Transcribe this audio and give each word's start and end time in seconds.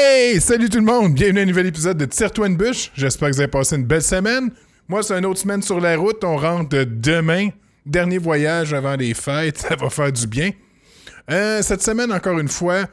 Hey, 0.00 0.40
salut 0.40 0.68
tout 0.68 0.78
le 0.78 0.84
monde! 0.84 1.12
Bienvenue 1.12 1.40
à 1.40 1.42
un 1.42 1.46
nouvel 1.46 1.66
épisode 1.66 1.98
de 1.98 2.04
Tire-toi 2.04 2.46
une. 2.46 2.92
J'espère 2.94 3.30
que 3.30 3.34
vous 3.34 3.40
avez 3.40 3.50
passé 3.50 3.74
une 3.74 3.84
belle 3.84 4.02
semaine. 4.02 4.52
Moi, 4.86 5.02
c'est 5.02 5.18
une 5.18 5.26
autre 5.26 5.40
semaine 5.40 5.60
sur 5.60 5.80
la 5.80 5.96
route. 5.96 6.22
On 6.22 6.36
rentre 6.36 6.84
demain. 6.84 7.48
Dernier 7.84 8.18
voyage 8.18 8.72
avant 8.72 8.94
les 8.94 9.12
fêtes. 9.12 9.58
Ça 9.68 9.74
va 9.74 9.90
faire 9.90 10.12
du 10.12 10.28
bien. 10.28 10.52
Euh, 11.28 11.62
cette 11.62 11.82
semaine, 11.82 12.12
encore 12.12 12.38
une 12.38 12.48
fois, 12.48 12.86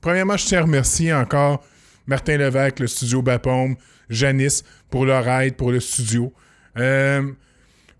premièrement, 0.00 0.36
je 0.36 0.46
tiens 0.46 0.58
à 0.58 0.62
remercier 0.62 1.14
encore 1.14 1.62
Martin 2.08 2.36
Levac, 2.38 2.80
le 2.80 2.88
studio 2.88 3.22
Bapaume, 3.22 3.76
Janice 4.08 4.64
pour 4.90 5.06
leur 5.06 5.28
aide 5.28 5.54
pour 5.54 5.70
le 5.70 5.78
studio. 5.78 6.32
Euh, 6.76 7.30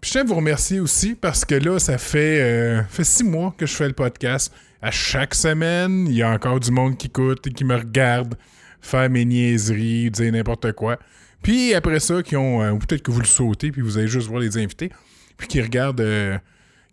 je 0.03 0.11
tiens 0.11 0.23
à 0.23 0.25
vous 0.25 0.35
remercier 0.35 0.81
aussi 0.81 1.15
parce 1.15 1.45
que 1.45 1.55
là, 1.55 1.79
ça 1.79 1.99
fait, 1.99 2.41
euh, 2.41 2.83
fait 2.91 3.05
six 3.05 3.23
mois 3.23 3.55
que 3.57 3.67
je 3.67 3.75
fais 3.77 3.87
le 3.87 3.95
podcast. 3.95 4.53
À 4.83 4.91
chaque 4.91 5.35
semaine, 5.35 6.07
il 6.07 6.15
y 6.15 6.23
a 6.23 6.31
encore 6.31 6.59
du 6.59 6.71
monde 6.71 6.97
qui 6.97 7.09
écoute 7.09 7.47
et 7.47 7.53
qui 7.53 7.65
me 7.65 7.77
regarde 7.77 8.37
faire 8.81 9.11
mes 9.11 9.27
niaiseries, 9.27 10.11
dire 10.11 10.33
n'importe 10.33 10.73
quoi. 10.73 10.99
Puis 11.43 11.75
après 11.75 12.01
ça, 12.01 12.23
qui 12.23 12.37
ont. 12.37 12.63
euh, 12.63 12.75
peut-être 12.77 13.03
que 13.03 13.11
vous 13.11 13.21
le 13.21 13.27
sautez, 13.27 13.71
puis 13.73 13.83
vous 13.83 13.99
allez 13.99 14.09
juste 14.09 14.29
voir 14.29 14.41
les 14.41 14.57
invités. 14.57 14.91
Puis 15.37 15.49
qui 15.49 15.61
regardent. 15.61 16.01
euh, 16.01 16.39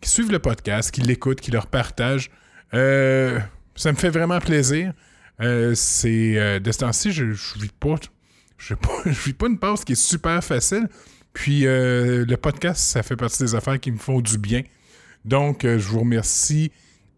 qui 0.00 0.10
suivent 0.10 0.30
le 0.30 0.38
podcast, 0.38 0.90
qui 0.90 1.00
l'écoutent, 1.00 1.40
qui 1.40 1.50
leur 1.50 1.66
partagent. 1.66 2.30
Euh, 2.74 3.38
ça 3.74 3.90
me 3.90 3.96
fait 3.96 4.10
vraiment 4.10 4.38
plaisir. 4.38 4.92
Euh, 5.40 5.74
c'est. 5.74 6.60
de 6.60 6.72
ce 6.72 6.78
temps-ci, 6.78 7.10
je, 7.10 7.32
je 7.32 7.58
vis 7.58 7.72
pas. 7.80 7.94
Je, 8.58 8.74
vis 9.06 9.32
pas 9.32 9.46
une 9.48 9.58
passe 9.58 9.84
qui 9.84 9.92
est 9.92 10.02
super 10.02 10.44
facile. 10.44 10.88
Puis 11.32 11.62
le 11.62 12.34
podcast, 12.36 12.80
ça 12.80 13.02
fait 13.02 13.16
partie 13.16 13.42
des 13.42 13.54
affaires 13.54 13.80
qui 13.80 13.92
me 13.92 13.98
font 13.98 14.20
du 14.20 14.36
bien. 14.36 14.62
Donc, 15.24 15.62
je 15.62 15.76
vous 15.88 16.00
remercie 16.00 16.70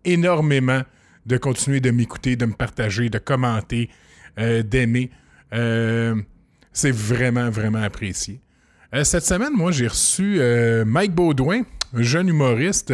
énormément 0.04 0.82
de 1.26 1.36
continuer 1.36 1.80
de 1.80 1.90
m'écouter, 1.90 2.36
de 2.36 2.46
me 2.46 2.54
partager, 2.54 3.08
de 3.08 3.18
commenter, 3.18 3.90
euh, 4.38 4.62
d'aimer. 4.62 5.10
Euh, 5.52 6.14
c'est 6.72 6.92
vraiment, 6.92 7.50
vraiment 7.50 7.82
apprécié. 7.82 8.40
Euh, 8.94 9.04
cette 9.04 9.24
semaine, 9.24 9.52
moi, 9.54 9.72
j'ai 9.72 9.88
reçu 9.88 10.40
Mike 10.86 11.14
Baudouin, 11.14 11.62
un 11.94 12.02
jeune 12.02 12.28
humoriste, 12.28 12.92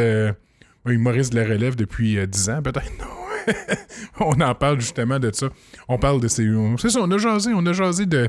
humoriste 0.86 1.32
de 1.32 1.40
la 1.40 1.46
relève 1.46 1.76
depuis 1.76 2.18
euh, 2.18 2.26
10 2.26 2.50
ans, 2.50 2.62
peut-être. 2.62 2.90
On 4.20 4.40
en 4.40 4.54
parle 4.54 4.80
justement 4.80 5.18
de 5.18 5.30
ça. 5.32 5.48
On 5.88 5.98
parle 5.98 6.20
de 6.20 6.28
ses. 6.28 6.48
C'est 6.78 6.90
ça, 6.90 7.00
on 7.00 7.10
a 7.12 7.18
jasé, 7.18 7.52
on 7.54 7.64
a 7.66 7.72
jasé 7.72 8.04
de, 8.06 8.28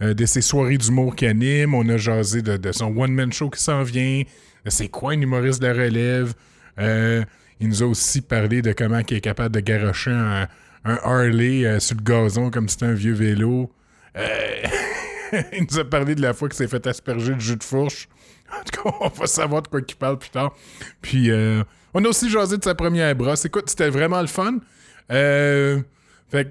de 0.00 0.26
ses 0.26 0.40
soirées 0.40 0.78
d'humour 0.78 1.14
qu'il 1.14 1.28
anime, 1.28 1.74
on 1.74 1.86
a 1.90 1.98
jasé 1.98 2.40
de, 2.40 2.56
de 2.56 2.72
son 2.72 2.96
one-man 2.96 3.30
show 3.30 3.50
qui 3.50 3.62
s'en 3.62 3.82
vient, 3.82 4.22
c'est 4.66 4.88
quoi 4.88 5.12
un 5.12 5.20
humoriste 5.20 5.60
de 5.60 5.66
la 5.66 5.74
relève. 5.74 6.32
Il 7.60 7.68
nous 7.68 7.82
a 7.82 7.86
aussi 7.86 8.20
parlé 8.20 8.62
de 8.62 8.72
comment 8.72 9.00
il 9.08 9.16
est 9.16 9.20
capable 9.20 9.54
de 9.54 9.60
garocher 9.60 10.10
un, 10.10 10.48
Harley 10.84 11.66
euh, 11.66 11.80
sur 11.80 11.96
le 11.96 12.02
gazon 12.02 12.50
comme 12.50 12.68
c'était 12.68 12.86
un 12.86 12.94
vieux 12.94 13.12
vélo. 13.12 13.70
Euh, 14.16 14.28
il 15.52 15.66
nous 15.70 15.78
a 15.78 15.84
parlé 15.84 16.14
de 16.14 16.22
la 16.22 16.32
fois 16.32 16.48
qu'il 16.48 16.56
s'est 16.56 16.68
fait 16.68 16.86
asperger 16.86 17.34
de 17.34 17.40
jus 17.40 17.56
de 17.56 17.64
fourche. 17.64 18.08
En 18.50 18.64
tout 18.64 18.82
cas, 18.82 18.96
on 19.02 19.08
va 19.08 19.26
savoir 19.26 19.60
de 19.60 19.68
quoi 19.68 19.80
il 19.86 19.94
parle 19.94 20.18
plus 20.18 20.30
tard. 20.30 20.54
Puis, 21.02 21.30
euh, 21.30 21.62
on 21.92 22.02
a 22.02 22.08
aussi 22.08 22.30
jasé 22.30 22.56
de 22.56 22.64
sa 22.64 22.74
première 22.74 23.14
brosse. 23.14 23.44
Écoute, 23.44 23.68
c'était 23.68 23.90
vraiment 23.90 24.22
le 24.22 24.26
fun. 24.26 24.54
Euh, 25.12 25.82
fait 26.30 26.44
que, 26.44 26.50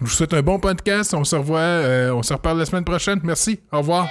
je 0.00 0.04
vous 0.04 0.10
souhaite 0.10 0.34
un 0.34 0.42
bon 0.42 0.60
podcast. 0.60 1.12
On 1.14 1.24
se 1.24 1.34
revoit, 1.34 2.14
on 2.14 2.22
se 2.22 2.32
reparle 2.32 2.60
la 2.60 2.64
semaine 2.64 2.84
prochaine. 2.84 3.18
Merci. 3.24 3.58
Au 3.72 3.78
revoir. 3.78 4.06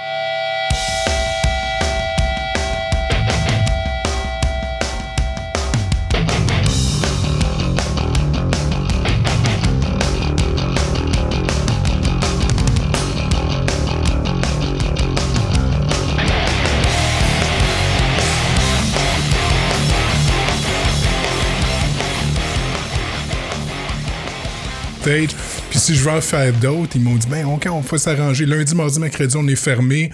Puis 25.04 25.78
si 25.78 25.94
je 25.94 26.02
veux 26.02 26.10
en 26.12 26.20
faire 26.20 26.52
d'autres, 26.52 26.92
ils 26.94 27.02
m'ont 27.02 27.16
dit 27.16 27.26
ben 27.28 27.44
ok, 27.46 27.66
on 27.70 27.80
va 27.80 27.98
s'arranger. 27.98 28.46
Lundi, 28.46 28.74
mardi, 28.74 29.00
mercredi, 29.00 29.36
on 29.36 29.46
est 29.48 29.56
fermé. 29.56 30.10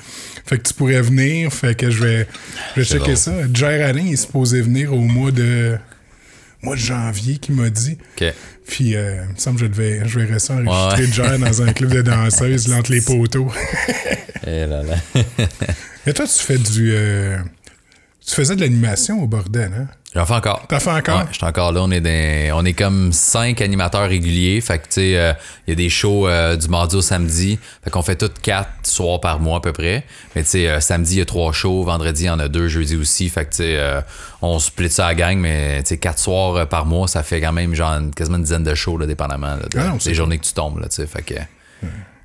Fait 0.46 0.58
que 0.58 0.66
tu 0.68 0.74
pourrais 0.74 1.02
venir. 1.02 1.52
Fait 1.52 1.74
que 1.76 1.90
je 1.90 2.02
vais, 2.02 2.26
je 2.74 2.80
vais 2.80 2.86
checker 2.86 2.98
drôle. 3.04 3.16
ça. 3.16 3.32
Jer 3.52 3.84
Alain 3.86 4.06
est 4.06 4.16
supposé 4.16 4.60
venir 4.62 4.92
au 4.94 5.00
mois 5.00 5.30
de 5.30 5.76
mois 6.62 6.74
de 6.74 6.80
janvier 6.80 7.36
qu'il 7.38 7.54
m'a 7.54 7.70
dit. 7.70 7.98
Puis 8.66 8.96
euh, 8.96 9.22
il 9.28 9.34
me 9.34 9.38
semble 9.38 9.58
que 9.60 9.64
je 9.66 9.70
devais 9.70 10.02
je 10.08 10.18
verrais 10.18 10.38
ça 10.38 10.54
enregistrer 10.54 11.04
Ouais. 11.04 11.12
Jer 11.12 11.38
dans 11.38 11.62
un 11.62 11.72
club 11.72 11.92
de 11.94 12.02
danseuses 12.02 12.72
entre 12.72 12.90
les 12.92 13.00
poteaux. 13.02 13.50
Eh 14.46 14.66
là 14.66 14.82
là. 14.82 14.96
Mais 16.06 16.12
toi, 16.14 16.26
tu 16.26 16.42
fais 16.42 16.58
du 16.58 16.90
euh, 16.92 17.38
tu 18.26 18.34
faisais 18.34 18.56
de 18.56 18.60
l'animation 18.60 19.22
au 19.22 19.26
bordel, 19.26 19.70
hein? 19.78 19.88
J'en 20.14 20.24
fais 20.24 20.34
encore. 20.34 20.64
T'as 20.68 20.80
fait 20.80 20.90
encore? 20.90 21.18
Ouais, 21.18 21.24
je 21.30 21.36
suis 21.36 21.44
encore 21.44 21.70
là. 21.70 21.82
On 21.82 21.90
est, 21.90 22.00
des- 22.00 22.50
on 22.54 22.64
est 22.64 22.72
comme 22.72 23.12
cinq 23.12 23.60
animateurs 23.60 24.08
réguliers. 24.08 24.58
Fait 24.62 24.78
que, 24.78 24.84
tu 24.84 24.92
sais, 24.92 25.18
euh, 25.18 25.32
il 25.66 25.70
y 25.70 25.72
a 25.72 25.76
des 25.76 25.90
shows 25.90 26.26
euh, 26.26 26.56
du 26.56 26.66
mardi 26.68 26.96
au 26.96 27.02
samedi. 27.02 27.58
Fait 27.84 27.90
qu'on 27.90 28.00
fait 28.02 28.16
toutes 28.16 28.40
quatre 28.40 28.70
soirs 28.84 29.20
par 29.20 29.38
mois 29.38 29.58
à 29.58 29.60
peu 29.60 29.72
près. 29.72 30.04
Mais, 30.34 30.42
tu 30.44 30.48
sais, 30.48 30.68
euh, 30.68 30.80
samedi, 30.80 31.16
il 31.16 31.18
y 31.18 31.20
a 31.20 31.26
trois 31.26 31.52
shows. 31.52 31.84
Vendredi, 31.84 32.22
il 32.22 32.26
y 32.26 32.30
en 32.30 32.38
a 32.38 32.48
deux. 32.48 32.68
Jeudi 32.68 32.96
aussi. 32.96 33.28
Fait 33.28 33.44
que, 33.44 33.50
tu 33.50 33.56
sais, 33.58 34.02
on 34.40 34.58
split 34.58 34.88
ça 34.88 35.04
à 35.06 35.08
la 35.10 35.14
gang. 35.14 35.36
Mais, 35.38 35.82
tu 35.82 35.88
sais, 35.90 35.98
quatre 35.98 36.18
soirs 36.18 36.66
par 36.68 36.86
mois, 36.86 37.06
ça 37.06 37.22
fait 37.22 37.42
quand 37.42 37.52
même 37.52 37.74
genre 37.74 37.98
quasiment 38.16 38.38
une 38.38 38.44
dizaine 38.44 38.64
de 38.64 38.74
shows, 38.74 38.96
là, 38.96 39.06
dépendamment 39.06 39.56
là, 39.56 39.66
de- 39.70 39.78
Ah 39.78 39.84
non, 39.88 39.96
des 39.96 40.14
journées 40.14 40.38
que 40.38 40.44
tu 40.46 40.54
tombes, 40.54 40.78
là, 40.80 40.88
tu 40.88 40.96
sais. 40.96 41.06
Fait 41.06 41.22
que. 41.22 41.34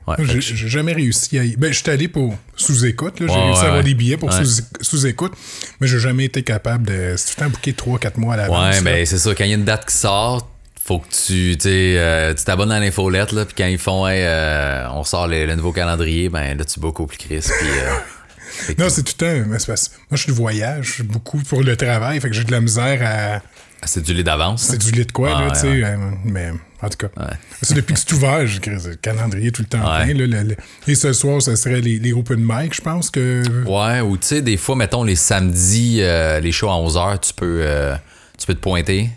Ouais, 0.08 0.16
J'ai 0.20 0.68
jamais 0.68 0.94
réussi 0.94 1.38
à 1.40 1.44
y... 1.46 1.56
Ben, 1.56 1.72
je 1.72 1.80
suis 1.80 1.90
allé 1.90 2.08
pour 2.08 2.36
sous-écoute. 2.56 3.20
là. 3.22 3.28
J'ai 3.30 3.34
Ouais, 3.34 3.46
réussi 3.46 3.62
à 3.64 3.68
avoir 3.68 3.84
des 3.84 3.94
billets 3.94 4.18
pour 4.18 4.34
sous- 4.34 4.62
sous-écoute, 4.82 5.34
mais 5.80 5.88
j'ai 5.88 6.00
jamais 6.00 6.26
été 6.26 6.44
capable 6.44 6.88
de... 6.88 7.16
C'est 7.18 7.36
tout 7.36 7.42
le 7.42 7.46
temps 7.46 7.52
booké 7.52 7.72
3-4 7.72 8.20
mois 8.20 8.34
à 8.34 8.38
l'avance. 8.38 8.58
Ouais, 8.60 8.76
là. 8.76 8.82
ben 8.82 9.06
c'est 9.06 9.18
ça. 9.18 9.34
Quand 9.34 9.44
il 9.46 9.50
y 9.50 9.54
a 9.54 9.56
une 9.56 9.64
date 9.66 9.86
qui 9.90 9.96
sort, 9.96 10.50
faut 10.84 11.00
que 11.00 11.08
tu 11.08 11.58
tu 11.58 11.70
euh, 11.70 12.34
tu 12.34 12.44
t'abonnes 12.44 12.72
à 12.74 12.80
l'infolette, 12.82 13.32
là, 13.32 13.46
puis 13.46 13.56
quand 13.58 13.68
ils 13.68 13.78
font, 13.78 14.06
hey, 14.06 14.20
euh, 14.24 14.90
on 14.92 15.06
sort 15.06 15.28
le, 15.28 15.46
le 15.46 15.56
nouveau 15.56 15.72
calendrier, 15.72 16.28
ben 16.28 16.58
là, 16.58 16.66
tu 16.66 16.82
bookes 16.82 17.00
au 17.00 17.06
plus 17.08 17.18
Chris, 17.18 17.40
puis... 17.60 17.70
euh, 17.70 18.74
Non, 18.78 18.90
c'est 18.90 19.04
tout 19.04 19.14
le 19.20 19.26
temps... 19.26 19.50
mais 19.50 19.58
Moi, 19.68 19.76
je 20.12 20.18
suis 20.18 20.32
de 20.32 20.36
voyage, 20.38 21.02
beaucoup 21.06 21.40
pour 21.40 21.64
le 21.64 21.78
travail, 21.78 22.20
fait 22.20 22.28
que 22.30 22.36
j'ai 22.36 22.44
de 22.44 22.52
la 22.52 22.60
misère 22.62 23.00
à... 23.02 23.42
c'est 23.86 24.02
du 24.02 24.14
lit 24.14 24.24
d'avance. 24.24 24.64
C'est 24.64 24.78
du 24.78 24.92
lit 24.92 25.06
de 25.06 25.12
quoi, 25.12 25.36
Ouais, 25.38 25.46
là, 25.46 25.52
tu 25.52 25.60
sais. 25.62 25.68
ouais. 25.68 25.84
euh, 25.84 25.98
Mais, 26.26 26.52
en 26.82 26.90
tout 26.90 26.98
cas... 26.98 27.08
Ouais. 27.22 27.34
C'est 27.62 27.74
depuis 27.76 27.94
que 27.94 28.00
c'est 28.00 28.12
ouvert, 28.14 28.46
j'ai 28.48 28.60
le 28.70 28.96
calendrier 28.96 29.52
tout 29.52 29.62
le 29.62 29.68
temps 29.68 29.80
plein. 29.82 30.06
Là, 30.08 30.14
le- 30.14 30.26
le- 30.26 30.56
Et 30.88 30.96
ce 30.96 31.14
soir, 31.14 31.42
ce 31.42 31.56
serait 31.56 31.82
les, 31.82 32.00
les 32.00 32.14
open 32.14 32.40
mic, 32.46 32.74
je 32.76 32.82
pense 32.82 33.10
que... 33.10 33.44
Ouais, 33.66 34.02
ou 34.02 34.18
tu 34.18 34.28
sais, 34.28 34.42
des 34.42 34.58
fois, 34.58 34.76
mettons, 34.76 35.04
les 35.04 35.16
samedis, 35.16 36.00
euh, 36.02 36.40
les 36.40 36.52
shows 36.52 36.70
à 36.70 36.74
11h, 36.76 37.20
tu 37.20 37.34
peux, 37.34 37.60
euh, 37.64 37.96
tu 38.38 38.46
peux 38.48 38.54
te 38.54 38.60
pointer, 38.60 39.10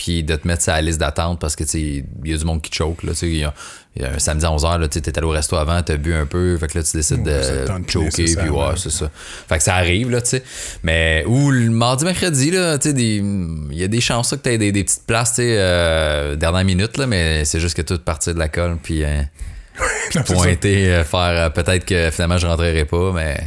puis 0.00 0.24
de 0.24 0.34
te 0.34 0.48
mettre 0.48 0.62
sur 0.62 0.72
la 0.72 0.80
liste 0.80 0.98
d'attente 0.98 1.38
parce 1.38 1.56
que, 1.56 1.64
tu 1.64 1.78
il 1.78 2.30
y 2.30 2.32
a 2.32 2.38
du 2.38 2.44
monde 2.46 2.62
qui 2.62 2.72
choke, 2.72 3.02
là, 3.02 3.12
tu 3.12 3.26
il 3.26 3.36
y 3.36 3.44
a, 3.44 3.52
il 3.94 4.00
y 4.00 4.04
a 4.06 4.12
un 4.12 4.18
samedi 4.18 4.46
à 4.46 4.48
11h, 4.48 4.78
là, 4.78 4.88
tu 4.88 5.02
t'es 5.02 5.18
allé 5.18 5.26
au 5.26 5.30
resto 5.30 5.56
avant, 5.56 5.82
t'as 5.82 5.98
bu 5.98 6.14
un 6.14 6.24
peu, 6.24 6.56
fait 6.56 6.68
que 6.68 6.78
là, 6.78 6.84
tu 6.84 6.96
décides 6.96 7.22
de 7.22 7.66
choker, 7.86 8.08
puis 8.10 8.48
ouais, 8.48 8.72
c'est 8.76 8.90
ça. 8.90 9.10
Fait 9.46 9.58
que 9.58 9.62
ça 9.62 9.74
arrive, 9.74 10.10
là, 10.10 10.22
tu 10.22 10.30
sais. 10.30 10.42
Mais, 10.82 11.22
ou 11.26 11.50
le 11.50 11.68
mardi, 11.68 12.06
mercredi, 12.06 12.50
là, 12.50 12.78
tu 12.78 12.92
sais, 12.92 12.96
il 12.96 13.78
y 13.78 13.84
a 13.84 13.88
des 13.88 14.00
chances 14.00 14.32
là, 14.32 14.38
que 14.38 14.42
t'aies 14.44 14.56
des, 14.56 14.72
des 14.72 14.84
petites 14.84 15.04
places, 15.06 15.34
tu 15.34 15.42
sais, 15.42 15.56
euh, 15.58 16.34
dernière 16.34 16.64
minute, 16.64 16.96
là, 16.96 17.06
mais 17.06 17.44
c'est 17.44 17.60
juste 17.60 17.76
que 17.76 17.82
tu 17.82 17.98
partir 17.98 18.32
de 18.32 18.38
la 18.38 18.48
colle, 18.48 18.78
puis 18.82 19.04
Non, 20.14 20.24
ça. 20.24 20.34
pointer, 20.34 20.92
euh, 20.92 21.04
faire, 21.04 21.20
euh, 21.20 21.50
peut-être 21.50 21.84
que 21.84 22.10
finalement, 22.10 22.38
je 22.38 22.46
rentrerai 22.46 22.84
pas, 22.84 23.12
mais 23.12 23.38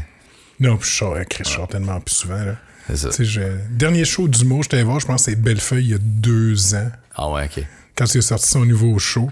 Non, 0.60 0.78
puis 0.78 0.90
je 0.90 0.96
sors, 0.96 1.16
hein, 1.16 1.24
Chris, 1.30 1.44
je 1.46 1.52
sors 1.52 1.68
tellement 1.68 2.00
plus 2.00 2.16
souvent, 2.16 2.44
là. 2.44 2.56
Ça. 2.96 3.10
Je- 3.20 3.42
Dernier 3.72 4.06
show 4.06 4.28
d'humour, 4.28 4.64
je 4.64 4.70
t'allais 4.70 4.84
voir, 4.84 5.00
je 5.00 5.06
pense 5.06 5.26
que 5.26 5.32
c'est 5.32 5.36
Bellefeuille 5.42 5.86
il 5.86 5.92
y 5.92 5.94
a 5.94 6.00
deux 6.00 6.76
ans. 6.76 6.92
Ah 7.16 7.30
ouais, 7.30 7.46
ok. 7.46 7.64
quand 7.96 8.14
il 8.14 8.18
a 8.18 8.22
sorti 8.22 8.48
son 8.48 8.66
nouveau 8.66 8.98
show. 9.00 9.30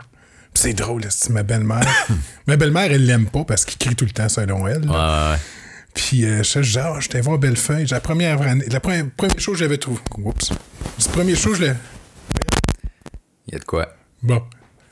C'est 0.54 0.74
drôle, 0.74 1.04
c'est 1.10 1.30
ma 1.30 1.44
belle-mère. 1.44 1.88
ma 2.48 2.58
belle-mère, 2.58 2.92
elle 2.92 3.06
l'aime 3.06 3.26
pas 3.28 3.46
parce 3.46 3.64
qu'il 3.66 3.78
crie 3.78 3.96
tout 3.96 4.06
le 4.06 4.12
temps 4.12 4.28
selon 4.30 4.68
elle. 4.68 4.82
Ouais, 4.82 4.96
ouais, 4.96 5.32
ouais. 5.32 5.38
Puis 5.94 6.26
euh, 6.26 6.44
je 6.44 6.60
dis, 6.60 6.78
ah, 6.80 6.98
j'étais 7.00 7.22
voir 7.22 7.38
Bellefeuille. 7.38 7.86
La 7.88 8.00
première 8.02 8.40
la 8.44 8.80
première, 8.80 9.06
premier 9.16 9.38
show 9.40 9.54
que 9.54 9.58
j'avais 9.58 9.78
trouvé. 9.78 10.00
Oups. 10.18 10.52
Le 10.52 11.12
premier 11.12 11.36
show, 11.36 11.54
je 11.54 11.62
l'ai. 11.64 11.74
Il 13.48 13.54
y 13.54 13.56
a 13.56 13.60
de 13.60 13.66
quoi? 13.66 13.94
Bon, 14.22 14.42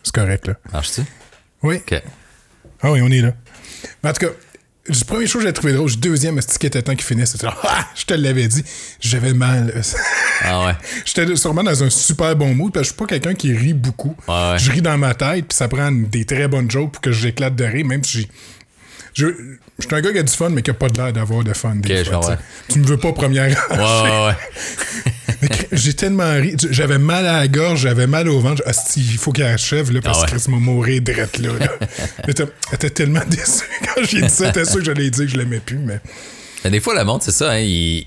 c'est 0.04 0.14
correct, 0.16 0.48
là. 0.48 0.54
Marche-tu? 0.74 1.02
Oui. 1.64 1.76
Ok. 1.78 2.02
Ah 2.82 2.92
oui, 2.92 3.02
on 3.02 3.10
est 3.12 3.22
là. 3.22 3.34
Mais 4.04 4.10
en 4.10 4.14
tout 4.14 4.26
cas, 4.26 4.32
du 4.90 5.06
premier 5.06 5.28
show, 5.28 5.40
j'ai 5.40 5.54
trouvé 5.54 5.74
drôle. 5.74 5.90
Du 5.92 5.98
deuxième, 5.98 6.42
ce 6.42 6.58
qui 6.58 6.66
était 6.66 6.82
temps 6.82 6.96
qu'il 6.96 7.04
finisse. 7.04 7.32
C'était 7.32 7.48
ah, 7.64 7.88
je 7.96 8.06
te 8.06 8.14
l'avais 8.14 8.48
dit. 8.48 8.64
J'avais 9.00 9.34
mal. 9.34 9.82
Ah 10.42 10.66
ouais. 10.66 10.74
J'étais 11.06 11.36
sûrement 11.36 11.64
dans 11.64 11.84
un 11.84 11.90
super 11.90 12.36
bon 12.36 12.54
mood 12.56 12.74
parce 12.74 12.88
que 12.88 12.90
je 12.90 12.94
suis 12.96 12.98
pas 12.98 13.06
quelqu'un 13.06 13.34
qui 13.34 13.54
rit 13.54 13.74
beaucoup. 13.74 14.16
Ouais. 14.28 14.56
Je 14.58 14.72
ris 14.72 14.82
dans 14.82 14.98
ma 14.98 15.14
tête, 15.14 15.48
puis 15.48 15.56
ça 15.56 15.68
prend 15.68 15.92
des 15.92 16.26
très 16.26 16.48
bonnes 16.48 16.70
jokes 16.70 16.92
pour 16.92 17.02
que 17.02 17.12
j'éclate 17.12 17.56
de 17.56 17.64
rire, 17.64 17.86
même 17.86 18.04
si 18.04 18.28
j'ai. 19.14 19.28
Je, 19.80 19.88
suis 19.88 19.96
un 19.96 20.02
gars 20.02 20.12
qui 20.12 20.20
a 20.20 20.24
du 20.24 20.34
fun, 20.34 20.50
mais 20.50 20.62
qui 20.62 20.72
a 20.72 20.74
pas 20.74 20.90
de 20.90 20.98
l'air 20.98 21.14
d'avoir 21.14 21.44
de 21.44 21.54
fun. 21.54 21.76
Des 21.76 22.04
fois, 22.06 22.38
tu 22.68 22.80
me 22.80 22.86
veux 22.86 22.98
pas 22.98 23.14
première 23.14 23.48
ouais, 23.72 24.26
ouais. 24.28 25.50
J'ai 25.72 25.94
tellement 25.94 26.34
ri. 26.34 26.56
J'avais 26.70 26.98
mal 26.98 27.26
à 27.26 27.40
la 27.40 27.48
gorge, 27.48 27.82
j'avais 27.82 28.08
mal 28.08 28.28
au 28.28 28.40
ventre. 28.40 28.62
Il 28.98 29.18
faut 29.18 29.32
qu'il 29.32 29.44
achève, 29.44 29.92
là, 29.92 30.02
parce 30.02 30.24
Ah 30.24 30.26
que 30.26 30.32
Chris 30.32 30.52
m'a 30.52 30.58
mourir 30.58 31.02
drette 31.02 31.38
là. 31.40 31.52
là. 31.60 31.68
T'étais 32.72 32.90
tellement 32.90 33.22
déçu 33.28 33.64
quand 33.86 34.04
j'ai 34.04 34.22
dit 34.22 34.30
ça. 34.30 34.52
T'es 34.52 34.66
sûr 34.66 34.80
que 34.80 34.86
j'allais 34.86 35.10
dire 35.10 35.26
que 35.26 35.32
je 35.32 35.38
l'aimais 35.38 35.60
plus. 35.60 35.80
Mais 35.80 36.70
des 36.70 36.80
fois, 36.80 36.96
le 36.96 37.06
monde, 37.06 37.22
c'est 37.24 37.32
ça, 37.32 37.52
hein, 37.52 37.60
il, 37.60 38.06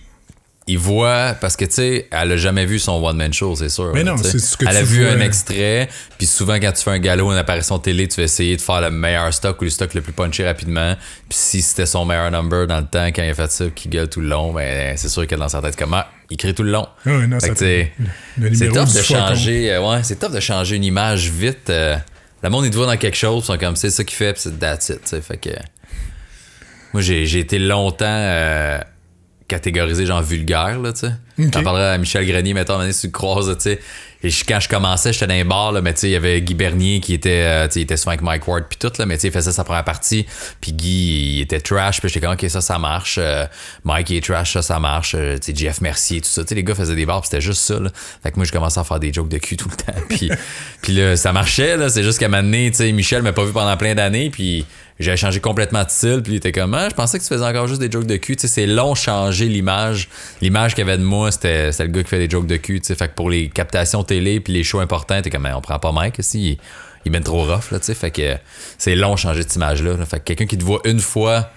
il 0.68 0.78
voit, 0.78 1.34
parce 1.40 1.56
que, 1.56 1.64
tu 1.64 1.72
sais, 1.72 2.08
elle 2.12 2.32
a 2.32 2.36
jamais 2.36 2.66
vu 2.66 2.78
son 2.78 3.02
one-man 3.04 3.32
show, 3.32 3.56
c'est 3.56 3.68
sûr. 3.68 3.90
Mais 3.94 4.04
non, 4.04 4.16
c'est 4.16 4.38
ce 4.38 4.56
que 4.56 4.64
Elle 4.68 4.76
a 4.76 4.82
vu 4.82 5.04
un 5.04 5.18
extrait, 5.20 5.88
puis 6.18 6.26
souvent, 6.26 6.54
quand 6.54 6.70
tu 6.70 6.82
fais 6.84 6.90
un 6.92 6.98
galop, 7.00 7.32
une 7.32 7.38
apparition 7.38 7.80
télé, 7.80 8.06
tu 8.06 8.16
vas 8.20 8.24
essayer 8.24 8.56
de 8.56 8.60
faire 8.60 8.80
le 8.80 8.90
meilleur 8.90 9.34
stock 9.34 9.60
ou 9.60 9.64
le 9.64 9.70
stock 9.70 9.92
le 9.94 10.02
plus 10.02 10.12
punché 10.12 10.46
rapidement. 10.46 10.94
Puis 11.28 11.38
si 11.38 11.62
c'était 11.62 11.86
son 11.86 12.04
meilleur 12.04 12.30
number 12.30 12.68
dans 12.68 12.78
le 12.78 12.86
temps, 12.86 13.06
quand 13.06 13.22
il 13.22 13.30
a 13.30 13.34
fait 13.34 13.50
ça, 13.50 13.64
qu'il 13.74 13.90
gueule 13.90 14.08
tout 14.08 14.20
le 14.20 14.28
long, 14.28 14.52
ben, 14.52 14.96
c'est 14.96 15.08
sûr 15.08 15.26
que 15.26 15.34
dans 15.34 15.48
sa 15.48 15.60
tête, 15.60 15.74
comment 15.76 16.04
il 16.30 16.36
crie 16.36 16.54
tout 16.54 16.62
le 16.62 16.70
long. 16.70 16.86
Le 18.38 18.54
c'est 18.54 18.68
tough 18.68 18.94
de 18.94 19.02
changer, 19.02 19.72
euh, 19.72 19.82
ouais, 19.82 20.02
c'est 20.04 20.18
tough 20.18 20.32
de 20.32 20.40
changer 20.40 20.76
une 20.76 20.84
image 20.84 21.28
vite. 21.28 21.70
euh, 21.70 21.96
le 22.42 22.50
monde, 22.50 22.64
il 22.64 22.70
te 22.70 22.76
voit 22.76 22.86
dans 22.86 22.96
quelque 22.96 23.16
chose, 23.16 23.42
ils 23.42 23.46
sont 23.46 23.58
comme, 23.58 23.76
c'est 23.76 23.90
ça 23.90 24.04
qu'il 24.04 24.16
fait, 24.16 24.32
puis 24.32 24.42
c'est 24.42 24.58
that's 24.58 24.88
it. 24.90 25.22
Fait 25.22 25.36
que. 25.36 25.50
Moi, 26.92 27.00
j'ai 27.02 27.24
j'ai 27.26 27.38
été 27.38 27.58
longtemps 27.58 28.04
euh, 28.06 28.78
catégorisé 29.52 30.06
genre 30.06 30.22
vulgaire, 30.22 30.78
là, 30.80 30.92
tu 30.92 31.00
sais. 31.00 31.12
Ok. 31.38 31.46
J'en 31.54 31.62
parlerai 31.62 31.90
à 31.94 31.98
Michel 31.98 32.26
Grenier, 32.26 32.54
mettons, 32.54 32.78
à 32.78 32.90
si 32.92 33.00
tu 33.02 33.06
le 33.08 33.12
croises, 33.12 33.46
tu 33.56 33.62
sais. 33.62 33.80
Et 34.24 34.30
je- 34.30 34.44
quand 34.46 34.60
je 34.60 34.68
commençais, 34.68 35.12
j'étais 35.12 35.26
dans 35.26 35.34
un 35.34 35.44
bar, 35.44 35.72
là, 35.72 35.80
mais 35.80 35.92
tu 35.94 36.00
sais, 36.00 36.08
il 36.08 36.12
y 36.12 36.16
avait 36.16 36.40
Guy 36.40 36.54
Bernier 36.54 37.00
qui 37.00 37.12
était, 37.14 37.42
euh, 37.44 37.66
tu 37.66 37.72
sais, 37.74 37.80
il 37.80 37.82
était 37.82 37.96
souvent 37.96 38.10
avec 38.12 38.22
Mike 38.22 38.46
Ward, 38.46 38.64
puis 38.68 38.78
tout, 38.78 38.92
là, 38.98 39.04
mais 39.06 39.16
tu 39.16 39.22
sais, 39.22 39.28
il 39.28 39.32
faisait 39.32 39.50
sa 39.50 39.64
première 39.64 39.82
partie, 39.84 40.26
puis 40.60 40.72
Guy, 40.72 41.36
il 41.36 41.40
était 41.40 41.58
trash, 41.60 42.00
puis 42.00 42.08
j'étais 42.08 42.24
comme, 42.24 42.34
ok, 42.34 42.44
ça, 42.48 42.60
ça 42.60 42.78
marche. 42.78 43.16
Euh, 43.20 43.46
Mike, 43.84 44.10
il 44.10 44.16
est 44.18 44.24
trash, 44.24 44.52
ça, 44.52 44.62
ça 44.62 44.78
marche. 44.78 45.14
Euh, 45.18 45.38
tu 45.38 45.52
sais, 45.52 45.58
Jeff 45.58 45.80
Mercier, 45.80 46.20
tout 46.20 46.28
ça. 46.28 46.42
Tu 46.42 46.50
sais, 46.50 46.54
les 46.54 46.62
gars 46.62 46.74
faisaient 46.76 46.94
des 46.94 47.04
bars, 47.06 47.20
puis 47.20 47.28
c'était 47.30 47.40
juste 47.40 47.62
ça, 47.62 47.80
là. 47.80 47.90
Fait 48.22 48.30
que 48.30 48.36
moi, 48.36 48.44
je 48.44 48.52
commençais 48.52 48.78
à 48.78 48.84
faire 48.84 49.00
des 49.00 49.12
jokes 49.12 49.28
de 49.28 49.38
cul 49.38 49.56
tout 49.56 49.68
le 49.68 49.76
temps, 49.92 50.00
puis, 50.08 50.30
puis 50.82 50.92
là, 50.92 51.16
ça 51.16 51.32
marchait, 51.32 51.76
là. 51.76 51.88
C'est 51.88 52.04
juste 52.04 52.18
qu'à 52.20 52.26
un 52.26 52.28
moment 52.28 52.42
donné, 52.44 52.70
tu 52.70 52.76
sais, 52.78 52.92
Michel 52.92 53.22
m'a 53.22 53.32
pas 53.32 53.44
vu 53.44 53.52
pendant 53.52 53.76
plein 53.76 53.94
d'années, 53.96 54.30
puis 54.30 54.64
j'ai 55.02 55.16
changé 55.16 55.40
complètement 55.40 55.84
de 55.84 55.90
style, 55.90 56.20
puis 56.22 56.32
il 56.32 56.36
était 56.36 56.52
comme, 56.52 56.74
ah, 56.74 56.88
je 56.88 56.94
pensais 56.94 57.18
que 57.18 57.22
tu 57.24 57.28
faisais 57.28 57.44
encore 57.44 57.66
juste 57.68 57.80
des 57.80 57.90
jokes 57.90 58.06
de 58.06 58.16
cul. 58.16 58.36
Tu 58.36 58.42
sais, 58.42 58.48
c'est 58.48 58.66
long 58.66 58.94
changer 58.94 59.46
l'image. 59.48 60.08
L'image 60.40 60.74
qu'il 60.74 60.86
y 60.86 60.88
avait 60.88 60.98
de 60.98 61.04
moi, 61.04 61.30
c'était 61.32 61.70
le 61.78 61.86
gars 61.86 62.02
qui 62.02 62.08
fait 62.08 62.18
des 62.18 62.30
jokes 62.30 62.46
de 62.46 62.56
cul, 62.56 62.80
tu 62.80 62.86
sais. 62.86 62.94
Fait 62.94 63.08
que 63.08 63.14
pour 63.14 63.28
les 63.30 63.48
captations 63.48 64.02
télé, 64.04 64.40
puis 64.40 64.52
les 64.52 64.64
shows 64.64 64.80
importants, 64.80 65.20
t'es 65.20 65.30
comme, 65.30 65.48
on 65.54 65.60
prend 65.60 65.78
pas 65.78 65.92
Mike 65.92 66.18
ici, 66.18 66.52
il, 66.52 66.58
il 67.04 67.12
mène 67.12 67.24
trop 67.24 67.42
rough, 67.44 67.70
là, 67.72 67.78
tu 67.80 67.86
sais. 67.86 67.94
Fait 67.94 68.10
que 68.10 68.36
c'est 68.78 68.94
long 68.94 69.16
changer 69.16 69.42
cette 69.42 69.56
image-là. 69.56 69.96
là. 69.96 70.06
Fait 70.06 70.18
que 70.18 70.24
quelqu'un 70.24 70.46
qui 70.46 70.56
te 70.58 70.64
voit 70.64 70.80
une 70.84 71.00
fois 71.00 71.50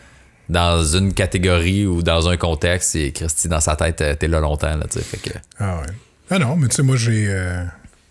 dans 0.50 0.84
une 0.84 1.14
catégorie 1.14 1.86
ou 1.88 2.04
dans 2.04 2.30
un 2.30 2.38
contexte, 2.38 2.92
c'est 2.92 3.12
Christy 3.12 3.48
dans 3.48 3.60
sa 3.60 3.76
tête, 3.76 4.02
euh, 4.02 4.14
t'es 4.16 4.28
là 4.28 4.40
longtemps, 4.40 4.78
là, 4.78 4.86
tu 4.92 5.00
sais. 5.00 5.04
Fait 5.04 5.18
que. 5.18 5.36
Ah 5.60 5.78
ouais. 5.82 5.94
Ah 6.30 6.40
non, 6.40 6.56
mais 6.56 6.68
tu 6.68 6.76
sais, 6.78 6.84
moi, 6.84 6.96
j'ai. 6.98 7.26
euh, 7.28 7.64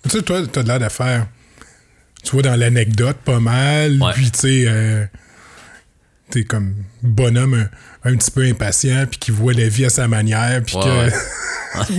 Tu 0.04 0.10
sais, 0.10 0.22
toi, 0.22 0.40
t'as 0.50 0.62
de 0.62 0.68
l'air 0.68 0.78
de 0.80 0.88
faire. 0.88 1.26
Tu 2.22 2.30
vois, 2.32 2.42
dans 2.42 2.56
l'anecdote, 2.58 3.16
pas 3.24 3.38
mal. 3.40 4.00
Ouais. 4.02 4.12
Puis, 4.14 4.30
tu 4.30 4.38
sais, 4.38 4.64
euh, 4.66 5.04
t'es 6.34 6.44
comme 6.44 6.74
bonhomme 7.02 7.54
un, 8.04 8.10
un 8.12 8.16
petit 8.16 8.30
peu 8.30 8.42
impatient, 8.44 9.06
puis 9.08 9.18
qui 9.18 9.30
voit 9.30 9.52
la 9.52 9.68
vie 9.68 9.84
à 9.84 9.90
sa 9.90 10.08
manière, 10.08 10.62
puis 10.64 10.76
Ouais, 10.76 10.82
que. 10.82 10.88
ouais. 10.88 11.12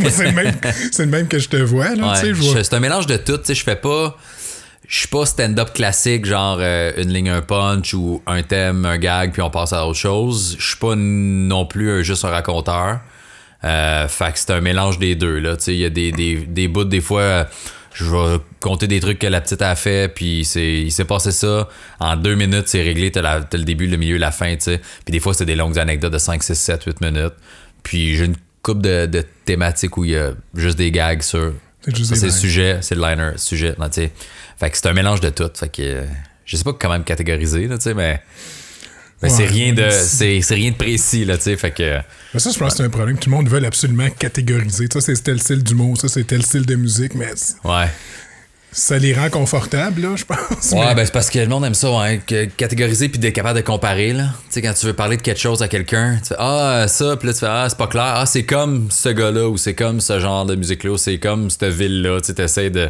c'est 0.09 0.25
le, 0.25 0.31
même, 0.31 0.53
c'est 0.91 1.05
le 1.05 1.11
même 1.11 1.27
que 1.27 1.39
je 1.39 1.49
te 1.49 1.57
vois, 1.57 1.95
là. 1.95 2.13
Ouais, 2.21 2.31
vois. 2.33 2.63
c'est 2.63 2.73
un 2.73 2.79
mélange 2.79 3.07
de 3.07 3.17
tout. 3.17 3.37
tu 3.37 3.45
sais, 3.45 3.55
Je 3.55 3.63
fais 3.63 3.75
pas. 3.75 4.17
Je 4.87 4.99
suis 4.99 5.07
pas 5.07 5.25
stand-up 5.25 5.73
classique, 5.73 6.25
genre 6.25 6.57
euh, 6.59 6.91
une 6.97 7.11
ligne, 7.11 7.29
un 7.29 7.41
punch 7.41 7.95
ou 7.95 8.21
un 8.27 8.43
thème, 8.43 8.85
un 8.85 8.99
gag, 8.99 9.31
puis 9.31 9.41
on 9.41 9.49
passe 9.49 9.73
à 9.73 9.87
autre 9.87 9.97
chose. 9.97 10.55
Je 10.59 10.63
suis 10.67 10.77
pas 10.77 10.93
non 10.95 11.65
plus 11.65 11.89
euh, 11.89 12.03
juste 12.03 12.23
un 12.23 12.29
raconteur. 12.29 12.99
Euh, 13.63 14.07
fait 14.07 14.33
que 14.33 14.37
c'est 14.39 14.51
un 14.51 14.61
mélange 14.61 14.99
des 14.99 15.15
deux. 15.15 15.39
là. 15.39 15.57
Tu 15.57 15.63
sais, 15.63 15.73
Il 15.73 15.79
y 15.79 15.85
a 15.85 15.89
des, 15.89 16.11
des, 16.11 16.35
des 16.35 16.67
bouts, 16.67 16.83
des 16.83 17.01
fois, 17.01 17.47
je 17.95 18.03
vais 18.05 18.37
compter 18.59 18.87
des 18.87 18.99
trucs 18.99 19.19
que 19.19 19.27
la 19.27 19.39
petite 19.41 19.61
a 19.61 19.75
fait, 19.75 20.13
puis 20.13 20.43
c'est, 20.45 20.81
il 20.81 20.91
s'est 20.91 21.05
passé 21.05 21.31
ça. 21.31 21.69
En 21.99 22.15
deux 22.17 22.35
minutes, 22.35 22.67
c'est 22.67 22.81
réglé. 22.83 23.09
T'as, 23.09 23.21
la- 23.21 23.41
t'as 23.41 23.57
le 23.57 23.63
début, 23.63 23.87
le 23.87 23.97
milieu, 23.97 24.17
la 24.17 24.31
fin. 24.31 24.53
tu 24.55 24.61
sais. 24.63 24.79
Puis 25.05 25.11
des 25.13 25.19
fois, 25.19 25.33
c'est 25.33 25.45
des 25.45 25.55
longues 25.55 25.79
anecdotes 25.79 26.11
de 26.13 26.17
5, 26.17 26.43
6, 26.43 26.55
7, 26.55 26.83
8 26.83 27.01
minutes. 27.01 27.33
Puis 27.83 28.15
j'ai 28.17 28.25
une 28.25 28.35
coupe 28.61 28.81
de, 28.81 29.05
de 29.05 29.23
thématiques 29.45 29.95
où 29.97 30.03
il 30.03 30.11
y 30.11 30.17
a 30.17 30.31
juste 30.55 30.77
des 30.77 30.91
gags 30.91 31.21
sur 31.21 31.53
C'est 31.85 31.95
juste 31.95 32.09
ça, 32.09 32.15
c'est 32.19 32.25
le 32.27 32.31
sujet, 32.31 32.79
c'est 32.81 32.95
le 32.95 33.01
liner, 33.01 33.31
sujet. 33.37 33.75
tu 33.75 33.83
sais. 33.91 34.11
fait 34.59 34.69
que 34.69 34.77
c'est 34.77 34.87
un 34.87 34.93
mélange 34.93 35.21
de 35.21 35.29
tout. 35.29 35.49
Fait 35.53 35.69
que 35.69 35.81
euh, 35.81 36.03
je 36.45 36.57
sais 36.57 36.63
pas 36.63 36.73
comment 36.73 36.97
me 36.99 37.03
catégoriser, 37.03 37.67
tu 37.69 37.75
sais, 37.79 37.93
mais, 37.93 38.21
mais 39.21 39.29
c'est 39.29 39.45
rien 39.45 39.73
de 39.73 39.89
c'est, 39.89 40.41
c'est 40.41 40.55
rien 40.55 40.71
de 40.71 40.75
précis, 40.75 41.25
là, 41.25 41.37
tu 41.37 41.43
sais. 41.43 41.57
Fait 41.57 41.71
que 41.71 41.97
Mais 42.33 42.39
ça, 42.39 42.51
je 42.51 42.59
pense 42.59 42.71
que 42.73 42.77
c'est 42.77 42.83
un 42.83 42.89
problème. 42.89 43.17
Tout 43.17 43.29
le 43.29 43.35
monde 43.37 43.49
veut 43.49 43.63
absolument 43.65 44.07
catégoriser. 44.19 44.87
Ça, 44.91 45.01
c'est 45.01 45.15
tel 45.23 45.39
style 45.41 45.63
d'humour, 45.63 45.97
ça, 45.99 46.07
c'est 46.07 46.25
tel 46.25 46.43
style 46.43 46.65
de 46.65 46.75
musique, 46.75 47.15
mais 47.15 47.31
ouais. 47.63 47.87
ça 48.71 48.97
les 48.97 49.13
rend 49.13 49.29
confortables, 49.29 50.01
là, 50.01 50.15
je 50.17 50.25
pense. 50.25 50.71
Ouais, 50.73 50.85
mais- 50.87 50.95
ben 50.95 51.05
c'est 51.05 51.13
parce 51.13 51.29
que 51.29 51.39
le 51.39 51.47
monde 51.47 51.63
aime 51.65 51.73
ça, 51.73 51.87
que- 52.27 52.45
catégoriser 52.45 53.07
puis 53.09 53.19
d'être 53.19 53.33
capable 53.33 53.57
de 53.59 53.65
comparer, 53.65 54.11
là. 54.11 54.25
Tu 54.49 54.55
sais, 54.55 54.61
quand 54.61 54.73
tu 54.73 54.85
veux 54.85 54.93
parler 54.93 55.15
de 55.17 55.21
quelque 55.21 55.39
chose 55.39 55.61
à 55.63 55.67
quelqu'un, 55.69 56.17
tu 56.21 56.27
fais 56.29 56.35
Ah, 56.37 56.85
ça, 56.89 57.15
puis 57.15 57.27
là, 57.27 57.33
tu 57.33 57.39
fais 57.39 57.45
Ah, 57.49 57.67
c'est 57.69 57.77
pas 57.77 57.87
clair. 57.87 58.03
Ah, 58.17 58.25
c'est 58.25 58.43
comme 58.43 58.89
ce 58.91 59.09
gars-là, 59.09 59.47
ou 59.47 59.57
c'est 59.57 59.75
comme 59.75 60.01
ce 60.01 60.19
genre 60.19 60.45
de 60.45 60.55
musique-là, 60.55 60.91
ou 60.91 60.97
c'est 60.97 61.17
comme 61.19 61.49
cette 61.49 61.63
ville-là. 61.65 62.19
Tu 62.19 62.27
sais, 62.27 62.33
t'essaies 62.33 62.69
de. 62.69 62.89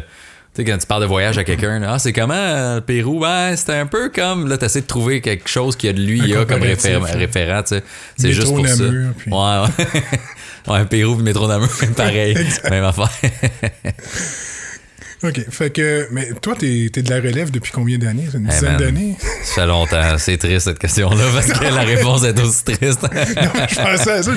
Tu 0.56 0.62
sais, 0.64 0.70
quand 0.72 0.78
tu 0.78 0.86
parles 0.86 1.02
de 1.02 1.06
voyage 1.06 1.36
à 1.36 1.44
quelqu'un, 1.44 1.82
ah, 1.86 1.98
c'est 1.98 2.14
comment 2.14 2.32
euh, 2.32 2.76
le 2.76 2.80
Pérou? 2.80 3.20
Ben, 3.20 3.54
c'était 3.56 3.74
un 3.74 3.84
peu 3.84 4.08
comme. 4.08 4.48
Là, 4.48 4.56
t'essaies 4.56 4.80
de 4.80 4.86
trouver 4.86 5.20
quelque 5.20 5.50
chose 5.50 5.76
qui 5.76 5.86
a 5.86 5.92
de 5.92 6.00
lui, 6.00 6.18
il 6.18 6.28
y 6.28 6.34
a 6.34 6.46
comme 6.46 6.62
hein. 6.62 7.06
référent, 7.14 7.62
tu 7.62 7.74
sais. 7.74 7.82
C'est 8.16 8.32
juste 8.32 8.54
pour 8.54 8.66
ça. 8.66 8.84
Namur, 8.84 9.12
puis- 9.18 9.30
Ouais, 9.30 9.38
ouais. 9.38 10.02
ouais, 10.72 10.84
Pérou, 10.86 11.16
puis 11.16 11.24
métro 11.24 11.46
Namur, 11.46 11.68
pareil. 11.96 12.38
Même 12.70 12.84
affaire. 12.84 13.10
OK. 15.22 15.40
Fait 15.50 15.70
que. 15.70 16.08
Mais 16.12 16.30
toi, 16.42 16.54
t'es 16.58 16.90
es 16.94 17.02
de 17.02 17.10
la 17.10 17.16
relève 17.16 17.50
depuis 17.50 17.72
combien 17.72 17.96
d'années? 17.98 18.26
Une 18.34 18.44
dizaine 18.44 18.72
man. 18.72 18.80
d'années? 18.80 19.16
Ça 19.44 19.62
fait 19.62 19.66
longtemps. 19.66 20.18
C'est 20.18 20.36
triste, 20.36 20.66
cette 20.66 20.78
question-là, 20.78 21.24
parce 21.32 21.46
que 21.58 21.64
la 21.64 21.82
réponse 21.82 22.22
est 22.24 22.38
aussi 22.38 22.64
triste. 22.64 23.00
Non, 23.36 23.66
je 23.68 23.74
pensais 23.76 24.10
à 24.12 24.22
ça. 24.22 24.32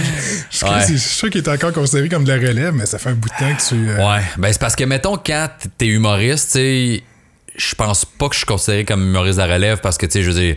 Je, 0.50 0.58
suis 0.58 0.66
Ouais. 0.66 0.98
sûr 0.98 1.30
qu'il 1.30 1.42
est 1.44 1.50
encore 1.50 1.74
considéré 1.74 2.08
comme 2.10 2.24
de 2.24 2.31
la 2.31 2.38
relève, 2.48 2.74
mais 2.74 2.86
ça 2.86 2.98
fait 2.98 3.10
un 3.10 3.14
bout 3.14 3.30
de 3.30 3.34
temps 3.34 3.54
que 3.56 3.62
tu. 3.70 3.90
euh, 3.90 3.98
Ouais, 3.98 4.22
ben 4.38 4.52
c'est 4.54 4.60
parce 4.60 4.76
que 4.76 4.84
mettons 4.86 5.18
quand 5.18 5.48
t'es 5.78 5.88
humoriste, 5.88 6.48
tu 6.54 6.60
sais, 6.60 7.04
je 7.58 7.76
pense 7.76 8.06
pas 8.06 8.28
que 8.30 8.34
je 8.36 8.40
suis 8.40 8.46
considéré 8.46 8.86
comme 8.86 9.02
humoriste 9.02 9.40
à 9.40 9.46
relève 9.48 9.80
parce 9.81 9.98
que 9.98 10.06
tu 10.06 10.14
sais, 10.14 10.24
je 10.24 10.31
veux 10.31 10.40
dire 10.40 10.56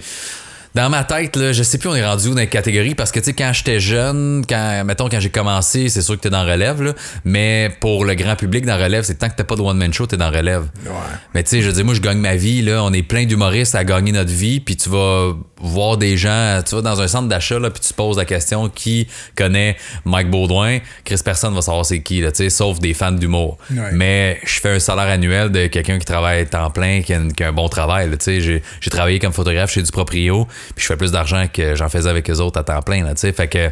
dans 0.75 0.89
ma 0.89 1.05
tête 1.05 1.37
là, 1.37 1.53
je 1.53 1.63
sais 1.63 1.79
plus 1.79 1.89
on 1.89 1.95
est 1.95 2.05
rendu 2.07 2.29
où 2.29 2.35
dans 2.35 2.41
les 2.41 2.47
catégories 2.47 2.95
parce 2.95 3.13
que 3.13 3.19
tu 3.21 3.27
sais 3.27 3.33
quand 3.35 3.53
j'étais 3.53 3.81
jeune, 3.81 4.45
quand 4.49 4.85
mettons 4.85 5.09
quand 5.09 5.21
j'ai 5.21 5.31
commencé, 5.31 5.89
c'est 5.89 6.03
sûr 6.03 6.17
que 6.17 6.21
t'es 6.21 6.31
dans 6.31 6.45
relève 6.45 6.83
là, 6.83 6.93
mais 7.25 7.71
pour 7.81 8.05
le 8.05 8.15
grand 8.15 8.37
public 8.37 8.65
dans 8.65 8.79
relève, 8.79 9.05
c'est 9.05 9.17
tant 9.17 9.29
que 9.29 9.35
t'as 9.37 9.45
pas 9.45 9.57
de 9.57 9.61
one 9.61 9.77
man 9.77 9.93
show, 9.93 10.07
t'es 10.07 10.17
dans 10.17 10.31
relève. 10.31 10.63
Ouais. 10.87 10.93
Mais 11.35 11.43
tu 11.43 11.51
sais, 11.51 11.63
je 11.63 11.71
dire, 11.71 11.85
moi, 11.85 11.95
je 11.95 12.01
gagne 12.01 12.19
ma 12.19 12.37
vie, 12.37 12.63
là. 12.63 12.83
On 12.85 12.93
est 12.93 13.03
plein 13.03 13.25
d'humoristes 13.25 13.75
à 13.75 13.85
gagner 13.85 14.13
notre 14.13 14.31
vie, 14.31 14.61
puis 14.61 14.77
tu 14.77 14.89
vas 14.89 15.33
voir 15.61 15.97
des 15.97 16.17
gens, 16.17 16.61
tu 16.67 16.75
vas 16.75 16.81
dans 16.83 17.01
un 17.01 17.07
centre 17.09 17.29
d'achat, 17.29 17.59
là, 17.59 17.71
puis 17.71 17.81
tu 17.81 17.89
te 17.89 17.95
poses 17.95 18.17
la 18.17 18.25
question 18.25 18.69
qui 18.69 19.07
connaît 19.37 19.77
Mike 20.05 20.31
Baudouin? 20.31 20.79
Chris, 21.05 21.21
personne 21.25 21.55
va 21.55 21.63
savoir 21.63 21.85
c'est 21.87 22.03
qui, 22.03 22.21
là, 22.21 22.33
tu 22.33 22.39
sais, 22.45 22.51
sauf 22.51 22.79
des 22.79 22.95
fans 22.95 23.13
d'humour. 23.13 23.59
Ouais. 23.71 23.91
Mais 23.93 24.39
je 24.45 24.61
fais 24.61 24.71
un 24.71 24.79
salaire 24.79 25.07
annuel 25.07 25.51
de 25.51 25.67
quelqu'un 25.67 25.99
qui 25.99 26.07
travaille 26.07 26.47
temps 26.47 26.71
plein, 26.71 27.03
qui 27.03 27.13
a, 27.15 27.19
une- 27.19 27.33
qui 27.33 27.43
a 27.45 27.49
un 27.49 27.53
bon 27.53 27.69
travail, 27.69 28.11
tu 28.11 28.17
sais. 28.21 28.41
J'ai 28.41 28.91
travaillé 28.91 29.19
comme 29.19 29.33
photographe 29.33 29.71
chez 29.73 29.83
du 29.83 29.91
proprio, 29.91 30.47
puis 30.75 30.83
je 30.83 30.87
fais 30.87 30.97
plus 30.97 31.13
d'argent 31.13 31.47
que 31.53 31.75
j'en 31.75 31.89
faisais 31.89 32.09
avec 32.09 32.31
eux 32.31 32.39
autres 32.39 32.59
à 32.59 32.65
temps 32.65 32.83
plein, 32.83 33.05
là, 33.05 33.15
tu 33.15 33.21
sais. 33.21 33.33
Fait 33.33 33.49
que 33.49 33.71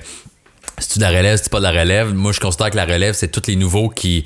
si 0.78 0.90
tu 0.90 0.98
de 0.98 1.04
la 1.04 1.10
relève, 1.10 1.36
si 1.36 1.44
tu 1.44 1.50
pas 1.50 1.58
de 1.58 1.64
la 1.64 1.72
relève, 1.72 2.14
moi 2.14 2.32
je 2.32 2.40
considère 2.40 2.70
que 2.70 2.76
la 2.76 2.86
relève, 2.86 3.14
c'est 3.14 3.28
tous 3.28 3.48
les 3.48 3.56
nouveaux 3.56 3.88
qui 3.88 4.24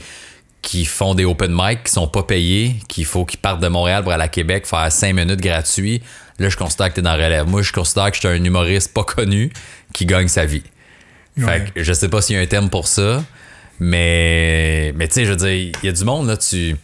qui 0.65 0.87
font 0.87 1.15
des 1.15 1.27
open 1.27 1.53
mic, 1.55 1.85
qui 1.85 1.93
sont 1.93 2.09
pas 2.09 2.23
payés, 2.23 2.77
qu'il 2.89 3.05
faut 3.05 3.27
qu'ils 3.27 3.39
partent 3.39 3.61
de 3.61 3.69
Montréal 3.69 4.03
pour 4.03 4.13
aller 4.13 4.25
à 4.25 4.29
Québec 4.29 4.67
faire 4.67 4.91
5 4.91 5.15
minutes 5.15 5.41
gratuits. 5.41 6.01
Là, 6.39 6.49
je 6.49 6.57
considère 6.57 6.89
que 6.89 6.95
t'es 6.95 7.03
dans 7.03 7.17
la 7.17 7.23
relève. 7.27 7.47
Moi, 7.47 7.61
je 7.61 7.71
considère 7.71 8.11
que 8.11 8.17
je 8.17 8.21
suis 8.21 8.29
un 8.29 8.43
humoriste 8.43 8.93
pas 8.95 9.05
connu 9.05 9.53
qui 9.93 10.07
gagne 10.07 10.27
sa 10.27 10.47
vie. 10.47 10.63
Ouais. 11.37 11.45
Fait 11.45 11.73
que 11.73 11.83
je 11.83 11.93
sais 11.93 12.09
pas 12.09 12.23
s'il 12.23 12.37
y 12.37 12.39
a 12.39 12.43
un 12.43 12.47
thème 12.47 12.71
pour 12.71 12.89
ça, 12.89 13.23
mais, 13.79 14.93
mais 14.97 15.07
tu 15.07 15.15
sais, 15.15 15.25
je 15.27 15.31
veux 15.31 15.37
dire, 15.37 15.51
il 15.51 15.73
y 15.83 15.89
a 15.89 15.93
du 15.93 16.05
monde, 16.05 16.29
là, 16.29 16.37
tu... 16.39 16.77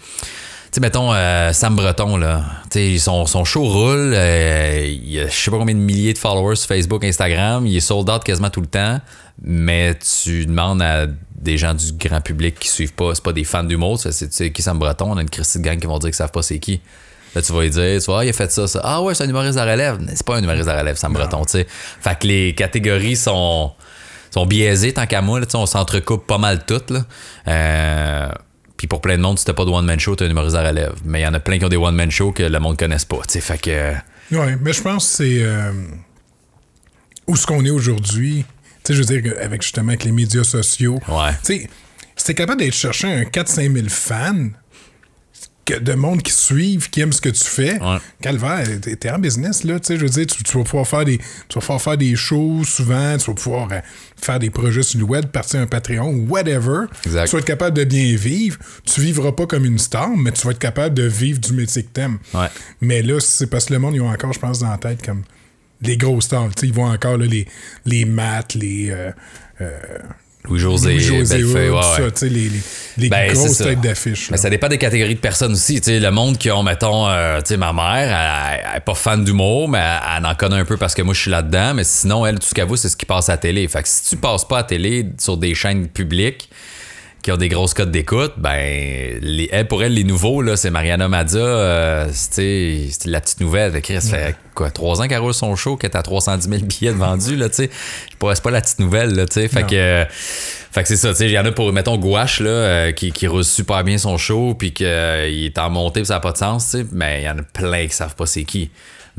Tu 0.70 0.76
sais, 0.76 0.80
mettons, 0.82 1.12
euh, 1.12 1.52
Sam 1.52 1.74
Breton, 1.74 2.16
là, 2.16 2.44
tu 2.70 2.78
sais, 2.78 2.98
son, 2.98 3.26
son 3.26 3.44
show 3.44 3.64
roule, 3.64 4.12
euh, 4.14 4.86
il 4.86 5.10
y 5.10 5.18
a 5.18 5.26
je 5.26 5.34
sais 5.34 5.50
pas 5.50 5.58
combien 5.58 5.74
de 5.74 5.80
milliers 5.80 6.12
de 6.12 6.18
followers 6.18 6.54
sur 6.54 6.68
Facebook, 6.68 7.02
Instagram, 7.04 7.66
il 7.66 7.76
est 7.76 7.80
sold 7.80 8.08
out 8.08 8.22
quasiment 8.22 8.50
tout 8.50 8.60
le 8.60 8.68
temps, 8.68 9.00
mais 9.42 9.96
tu 9.96 10.46
demandes 10.46 10.80
à 10.80 11.06
des 11.34 11.58
gens 11.58 11.74
du 11.74 11.90
grand 11.94 12.20
public 12.20 12.56
qui 12.56 12.68
suivent 12.68 12.92
pas, 12.92 13.16
c'est 13.16 13.24
pas 13.24 13.32
des 13.32 13.42
fans 13.42 13.64
d'humour, 13.64 13.98
c'est 13.98 14.10
tu 14.12 14.28
sais, 14.30 14.52
qui 14.52 14.62
Sam 14.62 14.78
Breton, 14.78 15.10
on 15.10 15.16
a 15.16 15.22
une 15.22 15.28
Christine 15.30 15.62
gang 15.62 15.76
qui 15.76 15.88
vont 15.88 15.98
dire 15.98 16.10
qu'ils 16.10 16.14
savent 16.14 16.30
pas 16.30 16.42
c'est 16.42 16.60
qui. 16.60 16.80
Là, 17.34 17.42
tu 17.42 17.52
vas 17.52 17.62
lui 17.62 17.70
dire, 17.70 17.98
tu 17.98 18.06
vois, 18.06 18.20
ah, 18.20 18.24
il 18.24 18.28
a 18.28 18.32
fait 18.32 18.52
ça, 18.52 18.68
ça. 18.68 18.80
Ah 18.84 19.02
ouais, 19.02 19.14
c'est 19.16 19.24
un 19.24 19.28
humoriste 19.28 19.58
à 19.58 19.64
relève. 19.64 19.98
C'est 20.14 20.24
pas 20.24 20.36
un 20.36 20.42
humoriste 20.42 20.68
à 20.68 20.78
relève, 20.78 20.96
Sam 20.96 21.12
Breton, 21.12 21.44
tu 21.46 21.52
sais. 21.52 21.66
Fait 21.68 22.16
que 22.16 22.28
les 22.28 22.54
catégories 22.54 23.16
sont, 23.16 23.72
sont 24.32 24.46
biaisées 24.46 24.92
tant 24.92 25.06
qu'à 25.06 25.20
moi, 25.20 25.40
là, 25.40 25.46
tu 25.46 25.52
sais, 25.52 25.58
on 25.58 25.66
s'entrecoupe 25.66 26.28
pas 26.28 26.38
mal 26.38 26.64
toutes, 26.64 26.90
là. 26.90 27.00
Euh, 27.48 28.28
puis 28.80 28.87
pour 28.87 29.02
plein 29.02 29.18
de 29.18 29.22
monde, 29.22 29.38
si 29.38 29.44
t'as 29.44 29.52
pas 29.52 29.66
de 29.66 29.70
one-man 29.70 30.00
show, 30.00 30.16
t'es 30.16 30.25
un 30.25 30.30
humoriste 30.30 30.56
à 30.56 30.66
relève. 30.66 30.94
Mais 31.04 31.20
il 31.20 31.25
y 31.25 31.26
en 31.26 31.34
a 31.34 31.38
plein 31.40 31.58
qui 31.58 31.66
ont 31.66 31.68
des 31.68 31.76
one-man 31.76 32.10
show 32.10 32.32
que 32.32 32.42
le 32.44 32.58
monde 32.60 32.78
connaisse 32.78 33.04
pas, 33.04 33.18
tu 33.28 33.34
sais. 33.34 33.40
Fait 33.42 33.58
que. 33.60 33.92
Ouais, 34.34 34.56
mais 34.58 34.72
je 34.72 34.80
pense 34.80 35.06
que 35.06 35.16
c'est. 35.16 35.42
euh, 35.42 35.70
où 37.26 37.37
ce 37.37 37.46
qu'on 37.46 37.62
est 37.66 37.70
aujourd'hui, 37.70 38.46
tu 38.82 38.94
sais, 38.94 38.94
je 38.94 39.02
veux 39.02 39.20
dire, 39.20 39.34
avec 39.42 39.60
justement 39.60 39.88
avec 39.90 40.04
les 40.04 40.12
médias 40.12 40.44
sociaux, 40.44 40.99
Ouais. 41.08 41.32
tu 41.44 41.58
sais, 41.58 41.70
si 42.16 42.25
t'es 42.25 42.34
capable 42.34 42.60
d'être 42.62 42.72
chercher 42.75 43.06
un 43.12 43.22
4-5 43.25 43.70
000 43.75 43.88
fans, 43.90 44.49
que 45.72 45.78
de 45.78 45.92
monde 45.94 46.22
qui 46.22 46.32
suivent, 46.32 46.90
qui 46.90 47.00
aiment 47.00 47.12
ce 47.12 47.20
que 47.20 47.28
tu 47.28 47.44
fais, 47.44 47.80
Ouais. 47.82 47.98
calvaire, 48.20 48.66
t'es 48.80 48.96
t'es 48.96 49.10
en 49.10 49.18
business, 49.18 49.64
là, 49.64 49.78
tu 49.80 49.86
sais, 49.88 49.96
je 49.96 50.02
veux 50.02 50.08
dire, 50.10 50.26
tu, 50.26 50.42
tu 50.42 50.56
vas 50.58 50.64
pouvoir 50.64 50.86
faire 50.86 51.04
des, 51.04 51.18
tu 51.18 51.54
vas 51.54 51.60
pouvoir 51.60 51.80
faire 51.82 51.96
des 51.96 52.16
shows 52.16 52.64
souvent, 52.64 53.16
tu 53.18 53.26
vas 53.30 53.34
pouvoir 53.34 53.68
euh, 53.72 53.80
faire 54.20 54.38
des 54.38 54.50
projets 54.50 54.82
sur 54.82 54.98
le 54.98 55.04
web, 55.06 55.26
partir 55.26 55.60
un 55.60 55.66
Patreon, 55.66 56.26
whatever. 56.28 56.86
Exact. 57.06 57.26
Tu 57.26 57.32
vas 57.32 57.38
être 57.38 57.44
capable 57.46 57.76
de 57.76 57.84
bien 57.84 58.14
vivre. 58.16 58.58
Tu 58.84 59.00
vivras 59.00 59.32
pas 59.32 59.46
comme 59.46 59.64
une 59.64 59.78
star, 59.78 60.10
mais 60.16 60.32
tu 60.32 60.44
vas 60.46 60.50
être 60.52 60.58
capable 60.58 60.94
de 60.94 61.04
vivre 61.04 61.38
du 61.40 61.52
métier 61.52 61.82
que 61.82 61.88
t'aimes. 61.90 62.18
Ouais. 62.34 62.48
Mais 62.80 63.02
là, 63.02 63.20
c'est 63.20 63.46
parce 63.48 63.66
que 63.66 63.72
le 63.72 63.78
monde, 63.78 63.94
ils 63.94 64.00
ont 64.00 64.10
encore, 64.10 64.32
je 64.32 64.38
pense, 64.40 64.58
dans 64.60 64.70
la 64.70 64.78
tête 64.78 65.04
comme 65.04 65.22
les 65.82 65.96
gros 65.96 66.20
stars. 66.20 66.48
Tu 66.54 66.60
sais, 66.60 66.66
ils 66.66 66.72
voient 66.74 66.90
encore 66.90 67.16
là, 67.16 67.26
les, 67.26 67.46
les 67.86 68.04
maths, 68.04 68.54
les. 68.54 68.90
euh, 68.90 69.12
Louis-José, 70.49 70.94
Bellefeuille, 70.94 71.68
Hood, 71.68 71.75
ouais, 71.75 72.11
tout 72.11 72.16
ça, 72.16 72.26
ouais. 72.26 72.30
les, 72.30 72.49
les, 72.49 72.61
les 72.97 73.09
Ben, 73.09 73.32
grosses 73.32 73.59
têtes 73.59 73.80
d'affiche. 73.80 74.30
Mais 74.30 74.38
ça 74.38 74.49
dépend 74.49 74.68
des 74.68 74.78
catégories 74.78 75.14
de 75.14 75.20
personnes 75.20 75.52
aussi. 75.52 75.80
Tu 75.80 75.87
sais, 75.90 76.00
le 76.00 76.11
monde 76.11 76.38
qui 76.38 76.50
ont, 76.50 76.62
mettons, 76.62 77.09
euh, 77.09 77.40
tu 77.40 77.49
sais, 77.49 77.56
ma 77.56 77.73
mère, 77.73 78.09
elle, 78.09 78.61
elle 78.70 78.76
est 78.78 78.80
pas 78.80 78.94
fan 78.94 79.23
d'humour, 79.23 79.68
mais 79.68 79.78
elle, 79.78 80.18
elle 80.18 80.26
en 80.26 80.35
connaît 80.35 80.56
un 80.56 80.64
peu 80.64 80.76
parce 80.78 80.94
que 80.94 81.02
moi, 81.02 81.12
je 81.12 81.20
suis 81.20 81.30
là-dedans. 81.30 81.75
Mais 81.75 81.85
sinon, 81.85 82.25
elle, 82.25 82.38
tout 82.38 82.47
ce 82.47 82.54
qu'elle 82.54 82.66
voit, 82.66 82.78
c'est 82.78 82.88
ce 82.88 82.97
qui 82.97 83.06
passe 83.06 83.28
à 83.28 83.32
la 83.32 83.38
télé. 83.38 83.68
Fait 83.68 83.82
que 83.82 83.88
si 83.88 84.09
tu 84.09 84.16
passes 84.16 84.47
pas 84.49 84.56
à 84.56 84.61
la 84.61 84.64
télé 84.66 85.06
sur 85.18 85.37
des 85.37 85.54
chaînes 85.54 85.88
publiques 85.88 86.49
qui 87.22 87.30
ont 87.32 87.36
des 87.36 87.48
grosses 87.48 87.74
cotes 87.74 87.90
d'écoute, 87.90 88.32
ben, 88.38 89.18
les, 89.20 89.48
elle, 89.52 89.68
pour 89.68 89.82
elle, 89.82 89.92
les 89.92 90.04
nouveaux, 90.04 90.40
là, 90.40 90.56
c'est 90.56 90.70
Mariana 90.70 91.08
Mazza, 91.08 91.38
euh, 91.38 92.08
c'est, 92.12 92.88
la 93.04 93.20
petite 93.20 93.40
nouvelle. 93.40 93.80
Que 93.82 94.00
ça 94.00 94.16
fait 94.16 94.36
quoi, 94.54 94.70
trois 94.70 95.02
ans 95.02 95.08
qu'elle 95.08 95.18
roule 95.18 95.34
son 95.34 95.54
show, 95.54 95.76
qu'elle 95.76 95.90
est 95.90 95.96
à 95.96 96.02
310 96.02 96.48
000 96.48 96.62
billets 96.64 96.92
de 96.92 96.98
vendus, 96.98 97.36
là, 97.36 97.48
tu 97.48 97.56
sais. 97.56 97.70
C'est 97.72 98.42
pas 98.42 98.50
la 98.50 98.60
petite 98.60 98.78
nouvelle, 98.78 99.14
là, 99.14 99.26
tu 99.26 99.34
sais. 99.34 99.48
Fait 99.48 99.62
Non. 99.62 99.66
que, 99.66 99.74
euh, 99.74 100.04
fait 100.08 100.82
que 100.82 100.88
c'est 100.88 100.96
ça, 100.96 101.10
tu 101.10 101.16
sais, 101.16 101.26
il 101.26 101.32
y 101.32 101.38
en 101.38 101.44
a 101.44 101.52
pour, 101.52 101.72
mettons, 101.72 101.98
Gouache, 101.98 102.40
là, 102.40 102.50
euh, 102.50 102.92
qui, 102.92 103.12
qui 103.12 103.26
roule 103.26 103.44
super 103.44 103.84
bien 103.84 103.98
son 103.98 104.16
show, 104.16 104.54
puis 104.54 104.72
qu'il 104.72 104.86
est 104.86 105.58
en 105.58 105.68
montée, 105.68 106.00
puis 106.00 106.06
ça 106.06 106.14
n'a 106.14 106.20
pas 106.20 106.32
de 106.32 106.38
sens, 106.38 106.70
tu 106.70 106.78
sais, 106.78 106.86
mais 106.92 107.22
il 107.22 107.24
y 107.24 107.28
en 107.28 107.38
a 107.38 107.42
plein 107.42 107.86
qui 107.86 107.94
savent 107.94 108.14
pas 108.14 108.26
c'est 108.26 108.44
qui. 108.44 108.70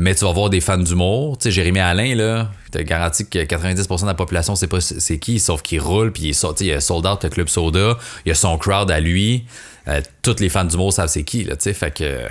Mais 0.01 0.15
tu 0.15 0.25
vas 0.25 0.31
voir 0.31 0.49
des 0.49 0.61
fans 0.61 0.79
d'humour, 0.79 1.37
tu 1.37 1.43
sais, 1.43 1.51
Jérémy 1.51 1.79
Alain, 1.79 2.15
là, 2.15 2.49
je 2.65 2.71
te 2.71 2.79
garantis 2.79 3.29
que 3.29 3.37
90% 3.37 4.01
de 4.01 4.05
la 4.07 4.15
population 4.15 4.55
sait 4.55 4.65
pas 4.65 4.81
c'est 4.81 5.19
qui, 5.19 5.39
sauf 5.39 5.61
qu'il 5.61 5.79
roule, 5.79 6.11
puis 6.11 6.23
il 6.23 6.29
est 6.29 6.33
sorti, 6.33 6.65
il 6.65 6.73
a 6.73 6.81
sold 6.81 7.05
out 7.05 7.23
le 7.23 7.29
Club 7.29 7.47
Soda, 7.47 7.99
il 8.25 8.31
a 8.31 8.33
son 8.33 8.57
crowd 8.57 8.89
à 8.89 8.99
lui, 8.99 9.45
euh, 9.87 10.01
tous 10.23 10.39
les 10.39 10.49
fans 10.49 10.65
d'humour 10.65 10.91
savent 10.91 11.07
c'est 11.07 11.23
qui, 11.23 11.43
là, 11.43 11.55
tu 11.55 11.65
sais, 11.65 11.73
fait 11.73 11.95
que... 11.95 12.21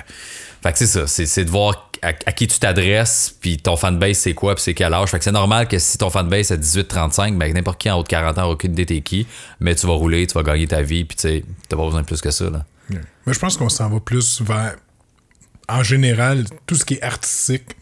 Fait 0.64 0.72
que 0.72 0.78
c'est 0.78 0.86
ça, 0.88 1.06
c'est, 1.06 1.44
de 1.44 1.50
voir 1.50 1.92
à, 2.02 2.12
qui 2.12 2.48
tu 2.48 2.58
t'adresses, 2.58 3.36
puis 3.40 3.56
ton 3.56 3.76
fanbase 3.76 4.16
c'est 4.16 4.34
quoi, 4.34 4.56
puis 4.56 4.64
c'est 4.64 4.74
quel 4.74 4.92
âge. 4.92 5.08
Fait 5.08 5.18
que 5.18 5.24
c'est 5.24 5.30
normal 5.30 5.68
que 5.68 5.78
si 5.78 5.96
ton 5.96 6.10
fanbase 6.10 6.50
est 6.50 6.58
18-35, 6.58 7.38
ben 7.38 7.54
n'importe 7.54 7.80
qui 7.80 7.88
en 7.88 8.00
haut 8.00 8.02
de 8.02 8.08
40 8.08 8.38
ans, 8.38 8.50
aucune 8.50 8.72
idée 8.72 8.84
t'es 8.84 9.00
qui, 9.00 9.28
mais 9.60 9.76
tu 9.76 9.86
vas 9.86 9.92
rouler, 9.92 10.26
tu 10.26 10.34
vas 10.34 10.42
gagner 10.42 10.66
ta 10.66 10.82
vie, 10.82 11.04
puis 11.04 11.16
tu 11.16 11.22
sais, 11.22 11.44
t'as 11.68 11.76
pas 11.76 11.84
besoin 11.84 12.00
de 12.00 12.06
plus 12.06 12.20
que 12.20 12.32
ça, 12.32 12.50
là. 12.50 12.64
Mais 13.26 13.32
je 13.32 13.38
pense 13.38 13.56
qu'on 13.56 13.68
s'en 13.68 13.88
va 13.88 14.00
plus 14.00 14.42
vers, 14.42 14.74
en 15.70 15.82
général, 15.82 16.44
tout 16.66 16.74
ce 16.74 16.84
qui 16.84 16.94
est 16.94 17.02
artistique 17.02 17.76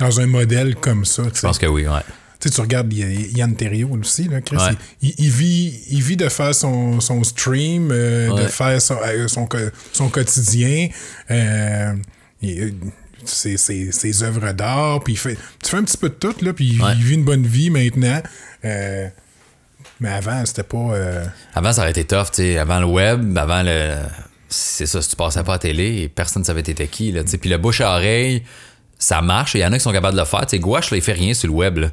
dans 0.00 0.20
un 0.20 0.26
modèle 0.26 0.76
comme 0.76 1.04
ça. 1.04 1.24
Je 1.34 1.40
pense 1.40 1.58
que 1.58 1.66
oui, 1.66 1.86
ouais. 1.86 2.00
Tu 2.38 2.48
sais, 2.48 2.54
tu 2.54 2.60
regardes 2.60 2.92
Yann 2.92 3.56
Terriot 3.56 3.88
aussi, 3.98 4.28
là, 4.28 4.42
Chris, 4.42 4.56
Ouais. 4.58 4.72
il, 5.00 5.14
il 5.18 5.30
vit, 5.30 5.80
il 5.88 6.02
vit 6.02 6.16
de 6.18 6.28
faire 6.28 6.54
son, 6.54 7.00
son 7.00 7.24
stream, 7.24 7.88
euh, 7.90 8.30
de 8.42 8.46
faire 8.46 8.80
son, 8.80 8.98
euh, 9.02 9.26
son, 9.92 10.08
quotidien, 10.10 10.88
euh, 11.30 11.94
il- 12.42 12.74
ses, 13.24 13.56
ses, 13.56 13.90
ses 13.90 14.22
œuvres 14.22 14.52
d'art, 14.52 15.02
puis 15.02 15.14
il 15.14 15.16
fait, 15.16 15.36
tu 15.62 15.70
fais 15.70 15.78
un 15.78 15.82
petit 15.82 15.96
peu 15.96 16.10
de 16.10 16.14
tout, 16.14 16.34
là, 16.42 16.52
puis 16.52 16.74
il- 16.74 16.82
Ouais. 16.82 16.92
il 16.96 17.02
vit 17.02 17.14
une 17.14 17.24
bonne 17.24 17.46
vie 17.46 17.70
maintenant. 17.70 18.22
euh, 18.64 19.08
mais 20.00 20.10
avant, 20.10 20.44
c'était 20.44 20.62
pas... 20.62 20.76
euh, 20.92 21.24
Avant, 21.54 21.72
ça 21.72 21.80
aurait 21.80 21.90
été 21.92 22.04
tough, 22.04 22.26
tu 22.26 22.42
sais. 22.42 22.58
Avant 22.58 22.80
le 22.80 22.86
web, 22.86 23.36
avant 23.38 23.62
le. 23.62 23.94
C'est 24.48 24.86
ça, 24.86 25.02
si 25.02 25.10
tu 25.10 25.16
passais 25.16 25.42
pas 25.42 25.52
à 25.52 25.54
la 25.56 25.58
télé, 25.58 26.08
personne 26.08 26.42
ne 26.42 26.46
savait 26.46 26.62
t'étais 26.62 26.86
qui, 26.86 27.12
là. 27.12 27.22
Puis 27.24 27.50
le 27.50 27.58
bouche 27.58 27.80
à 27.80 27.90
oreille, 27.96 28.42
ça 28.98 29.22
marche. 29.22 29.54
Il 29.54 29.60
y 29.60 29.64
en 29.64 29.72
a 29.72 29.76
qui 29.76 29.82
sont 29.82 29.92
capables 29.92 30.14
de 30.14 30.20
le 30.20 30.26
faire. 30.26 30.42
Tu 30.42 30.50
sais, 30.50 30.58
Gouache, 30.58 30.90
là, 30.90 30.96
il 30.96 31.02
fait 31.02 31.12
rien 31.12 31.34
sur 31.34 31.48
le 31.48 31.54
web, 31.54 31.78
là. 31.78 31.90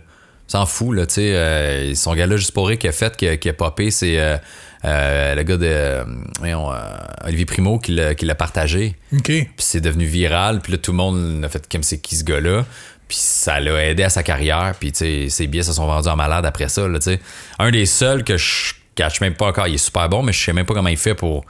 S'en 0.48 0.66
fout, 0.66 0.96
là, 0.96 1.06
tu 1.06 1.16
sais. 1.16 1.34
euh, 1.34 1.96
son 1.96 2.14
gars-là, 2.14 2.36
juste 2.36 2.52
pour 2.52 2.68
rire, 2.68 2.78
qui 2.78 2.88
a 2.88 2.92
fait, 2.92 3.16
qui 3.16 3.28
a, 3.28 3.38
qui 3.38 3.50
a 3.50 3.54
popé, 3.54 3.92
c'est 3.92 4.20
euh, 4.20 4.38
euh, 4.86 5.36
le 5.36 5.44
gars 5.44 5.58
de. 5.58 6.06
voyons, 6.40 6.72
euh, 6.72 6.78
Olivier 7.24 7.46
Primo 7.46 7.80
qui 7.80 7.94
l'a 7.94 8.14
qui 8.16 8.26
l'a 8.26 8.36
partagé. 8.36 8.96
OK. 9.14 9.26
Puis 9.26 9.50
c'est 9.58 9.80
devenu 9.82 10.06
viral. 10.06 10.60
Puis 10.60 10.74
là, 10.74 10.78
tout 10.78 10.92
le 10.92 10.98
monde 10.98 11.44
a 11.46 11.50
fait 11.50 11.66
comme 11.72 11.84
c'est 11.84 12.00
qui 12.00 12.18
ce 12.18 12.24
gars-là? 12.24 12.66
Puis 13.08 13.18
ça 13.20 13.60
l'a 13.60 13.86
aidé 13.86 14.04
à 14.04 14.10
sa 14.10 14.24
carrière. 14.24 14.74
Puis 14.78 14.92
tu 14.92 15.00
sais, 15.00 15.30
ses 15.30 15.48
billets 15.48 15.64
se 15.64 15.74
sont 15.74 15.88
vendus 15.88 16.10
en 16.10 16.16
malade 16.16 16.46
après 16.46 16.68
ça. 16.68 16.88
Là, 16.88 17.00
tu 17.00 17.06
sais. 17.06 17.20
Un 17.60 17.72
des 17.72 17.86
seuls 17.86 18.24
que 18.24 18.36
je 18.38 18.74
cache 18.96 19.22
même 19.22 19.36
pas 19.36 19.48
encore. 19.48 19.68
Il 19.68 19.76
est 19.76 19.78
super 19.78 20.10
bon, 20.10 20.22
mais 20.22 20.34
je 20.34 20.44
sais 20.44 20.54
même 20.54 20.66
pas 20.66 20.74
comment 20.74 20.90
il 20.90 20.98
fait 20.98 21.16
pour. 21.16 21.46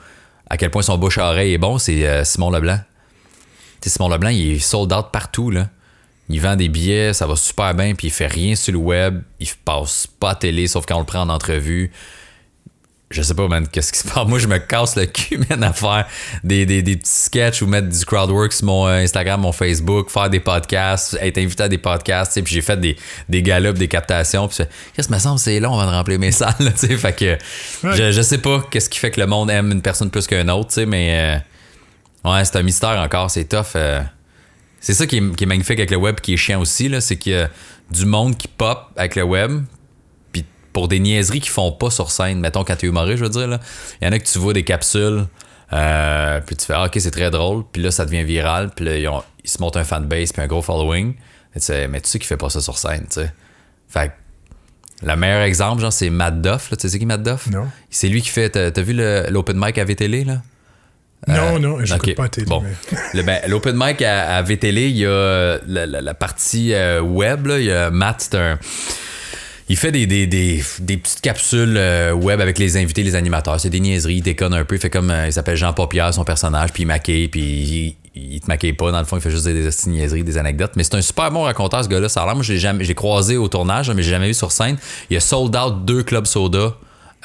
À 0.54 0.58
quel 0.58 0.70
point 0.70 0.84
son 0.84 1.00
bouche 1.00 1.18
à 1.18 1.32
oreille 1.32 1.54
est 1.54 1.58
bon. 1.58 1.80
C'est 1.80 2.08
euh, 2.08 2.24
Simon 2.24 2.52
Leblanc. 2.52 2.78
Tu 3.82 3.90
sais, 3.90 3.98
Simon 3.98 4.08
Leblanc, 4.08 4.30
il 4.30 4.52
est 4.52 4.60
sold 4.60 4.94
out 4.94 5.08
partout. 5.12 5.50
Là. 5.50 5.70
Il 6.30 6.40
vend 6.40 6.56
des 6.56 6.70
billets, 6.70 7.12
ça 7.14 7.26
va 7.26 7.36
super 7.36 7.74
bien. 7.74 7.96
Puis 7.96 8.10
il 8.10 8.12
fait 8.12 8.28
rien 8.28 8.54
sur 8.54 8.72
le 8.72 8.78
web. 8.78 9.24
Il 9.40 9.48
passe 9.66 10.06
pas 10.06 10.36
télé, 10.36 10.68
sauf 10.68 10.86
quand 10.86 10.98
on 10.98 11.00
le 11.00 11.06
prend 11.08 11.22
en 11.22 11.30
entrevue 11.30 11.92
je 13.14 13.22
sais 13.22 13.34
pas, 13.34 13.48
man, 13.48 13.68
qu'est-ce 13.72 13.94
qui 13.94 14.00
se 14.00 14.08
passe. 14.08 14.26
Moi, 14.28 14.40
je 14.40 14.48
me 14.48 14.58
casse 14.58 14.96
le 14.96 15.06
cul, 15.06 15.40
man, 15.50 15.64
à 15.64 15.72
faire 15.74 16.08
des, 16.44 16.66
des, 16.66 16.82
des 16.82 16.96
petits 16.98 17.12
sketchs 17.12 17.62
ou 17.62 17.68
mettre 17.68 17.88
du 17.88 18.06
crowdwork 18.06 18.52
sur 18.52 18.66
mon 18.66 18.88
euh, 18.88 19.04
Instagram, 19.04 19.42
mon 19.42 19.52
Facebook, 19.52 20.10
faire 20.10 20.30
des 20.30 20.40
podcasts, 20.40 21.18
être 21.22 21.38
invité 21.38 21.64
à 21.64 21.70
des 21.70 21.78
podcasts, 21.78 22.42
puis 22.42 22.54
j'ai 22.54 22.62
fait 22.62 22.80
des, 22.80 22.98
des 23.30 23.42
galops, 23.44 23.78
des 23.78 23.88
captations, 23.88 24.48
puis 24.48 24.66
qu'est-ce 24.96 25.08
que 25.08 25.14
me 25.14 25.20
semble, 25.20 25.40
c'est 25.40 25.60
long 25.60 25.78
avant 25.80 25.90
de 25.90 25.96
remplir 25.96 26.20
mes 26.20 26.32
salles, 26.34 26.54
tu 26.60 26.88
sais, 26.88 26.98
fait 26.98 27.14
que 27.14 27.38
je, 27.84 28.12
je 28.12 28.22
sais 28.22 28.40
pas 28.40 28.64
qu'est-ce 28.70 28.90
qui 28.90 29.00
fait 29.00 29.12
que 29.12 29.20
le 29.22 29.28
monde 29.28 29.50
aime 29.52 29.72
une 29.72 29.82
personne 29.82 30.10
plus 30.10 30.28
qu'une 30.28 30.50
autre, 30.50 30.70
tu 30.70 30.76
sais, 30.76 30.86
mais 30.86 31.42
euh, 32.26 32.30
ouais, 32.32 32.44
c'est 32.46 32.58
un 32.58 32.64
mystère 32.64 33.00
encore, 33.00 33.30
c'est 33.30 33.46
tough. 33.46 33.76
euh. 33.76 34.02
c'est 34.80 34.94
ça 34.94 35.06
qui 35.06 35.18
est, 35.18 35.36
qui 35.36 35.44
est 35.44 35.48
magnifique 35.48 35.80
avec 35.80 35.92
le 35.92 35.98
web, 35.98 36.20
qui 36.20 36.34
est 36.34 36.38
chiant 36.38 36.60
aussi, 36.62 36.90
là, 36.90 37.02
c'est 37.02 37.18
qu'il 37.18 37.34
y 37.34 37.36
a 37.36 37.50
du 37.92 38.06
monde 38.06 38.38
qui 38.38 38.48
pop 38.48 38.88
avec 38.96 39.16
le 39.16 39.24
web, 39.24 39.62
pour 40.74 40.88
des 40.88 41.00
niaiseries 41.00 41.40
qu'ils 41.40 41.52
font 41.52 41.72
pas 41.72 41.90
sur 41.90 42.12
scène, 42.12 42.40
mettons 42.40 42.64
quand 42.64 42.76
t'es 42.76 42.88
humoriste, 42.88 43.20
je 43.20 43.24
veux 43.24 43.30
dire, 43.30 43.60
il 44.02 44.06
y 44.06 44.08
en 44.08 44.12
a 44.12 44.20
que 44.20 44.26
tu 44.26 44.40
vois 44.40 44.54
des 44.54 44.64
capsules, 44.64 45.26
euh, 45.72 46.42
puis 46.46 46.56
tu 46.56 46.66
fais 46.66 46.74
ah, 46.76 46.86
ok 46.86 46.92
c'est 47.00 47.12
très 47.12 47.32
drôle, 47.32 47.64
puis 47.72 47.82
là 47.82 47.92
ça 47.92 48.06
devient 48.06 48.24
viral, 48.24 48.72
puis 48.76 48.86
là 48.86 48.98
ils, 48.98 49.08
ont- 49.08 49.24
ils 49.44 49.50
se 49.50 49.60
montent 49.62 49.78
un 49.78 49.84
fanbase 49.84 50.32
puis 50.34 50.42
un 50.42 50.48
gros 50.48 50.62
following, 50.62 51.14
Et 51.56 51.60
tu 51.60 51.66
sais, 51.68 51.88
mais 51.88 52.02
tu 52.02 52.10
sais 52.10 52.20
qu'il 52.20 52.28
fait 52.28 52.38
pas 52.38 52.50
ça 52.50 52.60
sur 52.62 52.78
scène, 52.78 53.06
tu 53.08 53.22
sais. 53.22 53.32
Fait 53.88 54.10
que 54.10 55.06
le 55.08 55.16
meilleur 55.16 55.42
exemple, 55.42 55.82
genre, 55.82 55.92
c'est 55.94 56.10
Matt 56.10 56.42
Duff, 56.42 56.72
là, 56.72 56.78
tu 56.78 56.82
sais 56.82 56.90
c'est 56.90 57.00
qui 57.00 57.06
Matt 57.06 57.22
Duff? 57.24 57.48
Non. 57.52 57.68
C'est 57.90 58.08
lui 58.08 58.22
qui 58.22 58.30
fait, 58.30 58.50
t'as 58.50 58.72
t'as 58.72 58.82
vu 58.82 58.94
le- 58.94 59.26
l'open 59.30 59.58
mic 59.60 59.78
à 59.78 59.84
VTL, 59.84 60.26
là? 60.26 60.42
non, 61.28 61.58
non, 61.60 61.86
j'écoute 61.86 62.10
Euh, 62.10 62.12
Ok, 62.12 62.16
pas 62.16 62.24
la 62.24 62.30
télé. 62.30 62.46
Bon. 62.48 62.62
mais- 62.62 62.98
Le, 63.14 63.24
ben, 63.24 63.40
L'open 63.48 63.76
mic 63.78 64.02
à, 64.02 64.36
à 64.38 64.42
VTL, 64.42 64.78
il 64.78 64.98
y 64.98 65.06
a 65.06 65.58
la, 65.68 65.86
la- 65.86 66.02
la 66.02 66.14
partie 66.14 66.74
euh, 66.74 67.00
web. 67.02 67.48
Là, 67.48 67.60
il 67.60 67.66
y 67.66 67.72
a 67.72 67.92
Matt, 67.92 68.28
c'est 68.30 68.36
un. 68.38 68.60
Il 69.70 69.78
fait 69.78 69.92
des, 69.92 70.06
des, 70.06 70.28
des, 70.28 70.98
petites 70.98 71.22
capsules 71.22 71.76
euh, 71.78 72.12
web 72.14 72.42
avec 72.42 72.60
les 72.60 72.76
invités, 72.78 73.02
les 73.04 73.16
animateurs. 73.16 73.60
C'est 73.60 73.70
des 73.70 73.80
niaiseries, 73.80 74.16
il 74.16 74.22
déconne 74.22 74.54
un 74.54 74.66
peu. 74.66 74.76
Il 74.76 74.82
fait 74.82 74.90
comme. 74.90 75.10
euh, 75.10 75.28
il 75.28 75.34
s'appelle 75.34 75.56
Jean 75.56 75.74
Paupière, 75.74 76.14
son 76.14 76.26
personnage, 76.26 76.72
puis 76.74 76.84
il 76.84 76.86
maquille, 76.86 77.28
puis 77.30 77.42
il, 77.42 77.96
il 78.36 78.40
te 78.42 78.48
maquille 78.48 78.74
pas. 78.74 78.92
Dans 78.92 79.00
le 79.00 79.06
fond, 79.06 79.18
il 79.18 79.22
fait 79.22 79.32
juste 79.32 79.46
des, 79.46 79.54
des 79.64 79.70
niaiseries, 79.88 80.24
des 80.24 80.38
anecdotes. 80.38 80.74
Mais 80.76 80.84
c'est 80.84 80.96
un 80.96 81.02
super 81.02 81.32
bon 81.32 81.44
raconteur, 81.44 81.84
ce 81.84 81.90
gars-là. 81.90 82.10
Ça 82.10 82.24
a 82.24 82.26
l'air, 82.26 82.36
moi, 82.36 82.44
j'ai 82.44 82.96
croisé 82.96 83.38
au 83.38 83.48
tournage, 83.48 83.90
mais 83.92 84.04
j'ai 84.04 84.12
jamais 84.12 84.28
vu 84.28 84.34
sur 84.34 84.52
scène. 84.52 84.78
Il 85.10 85.18
a 85.18 85.20
sold 85.22 85.56
out 85.56 85.86
deux 85.86 86.04
clubs 86.04 86.26
soda. 86.26 86.74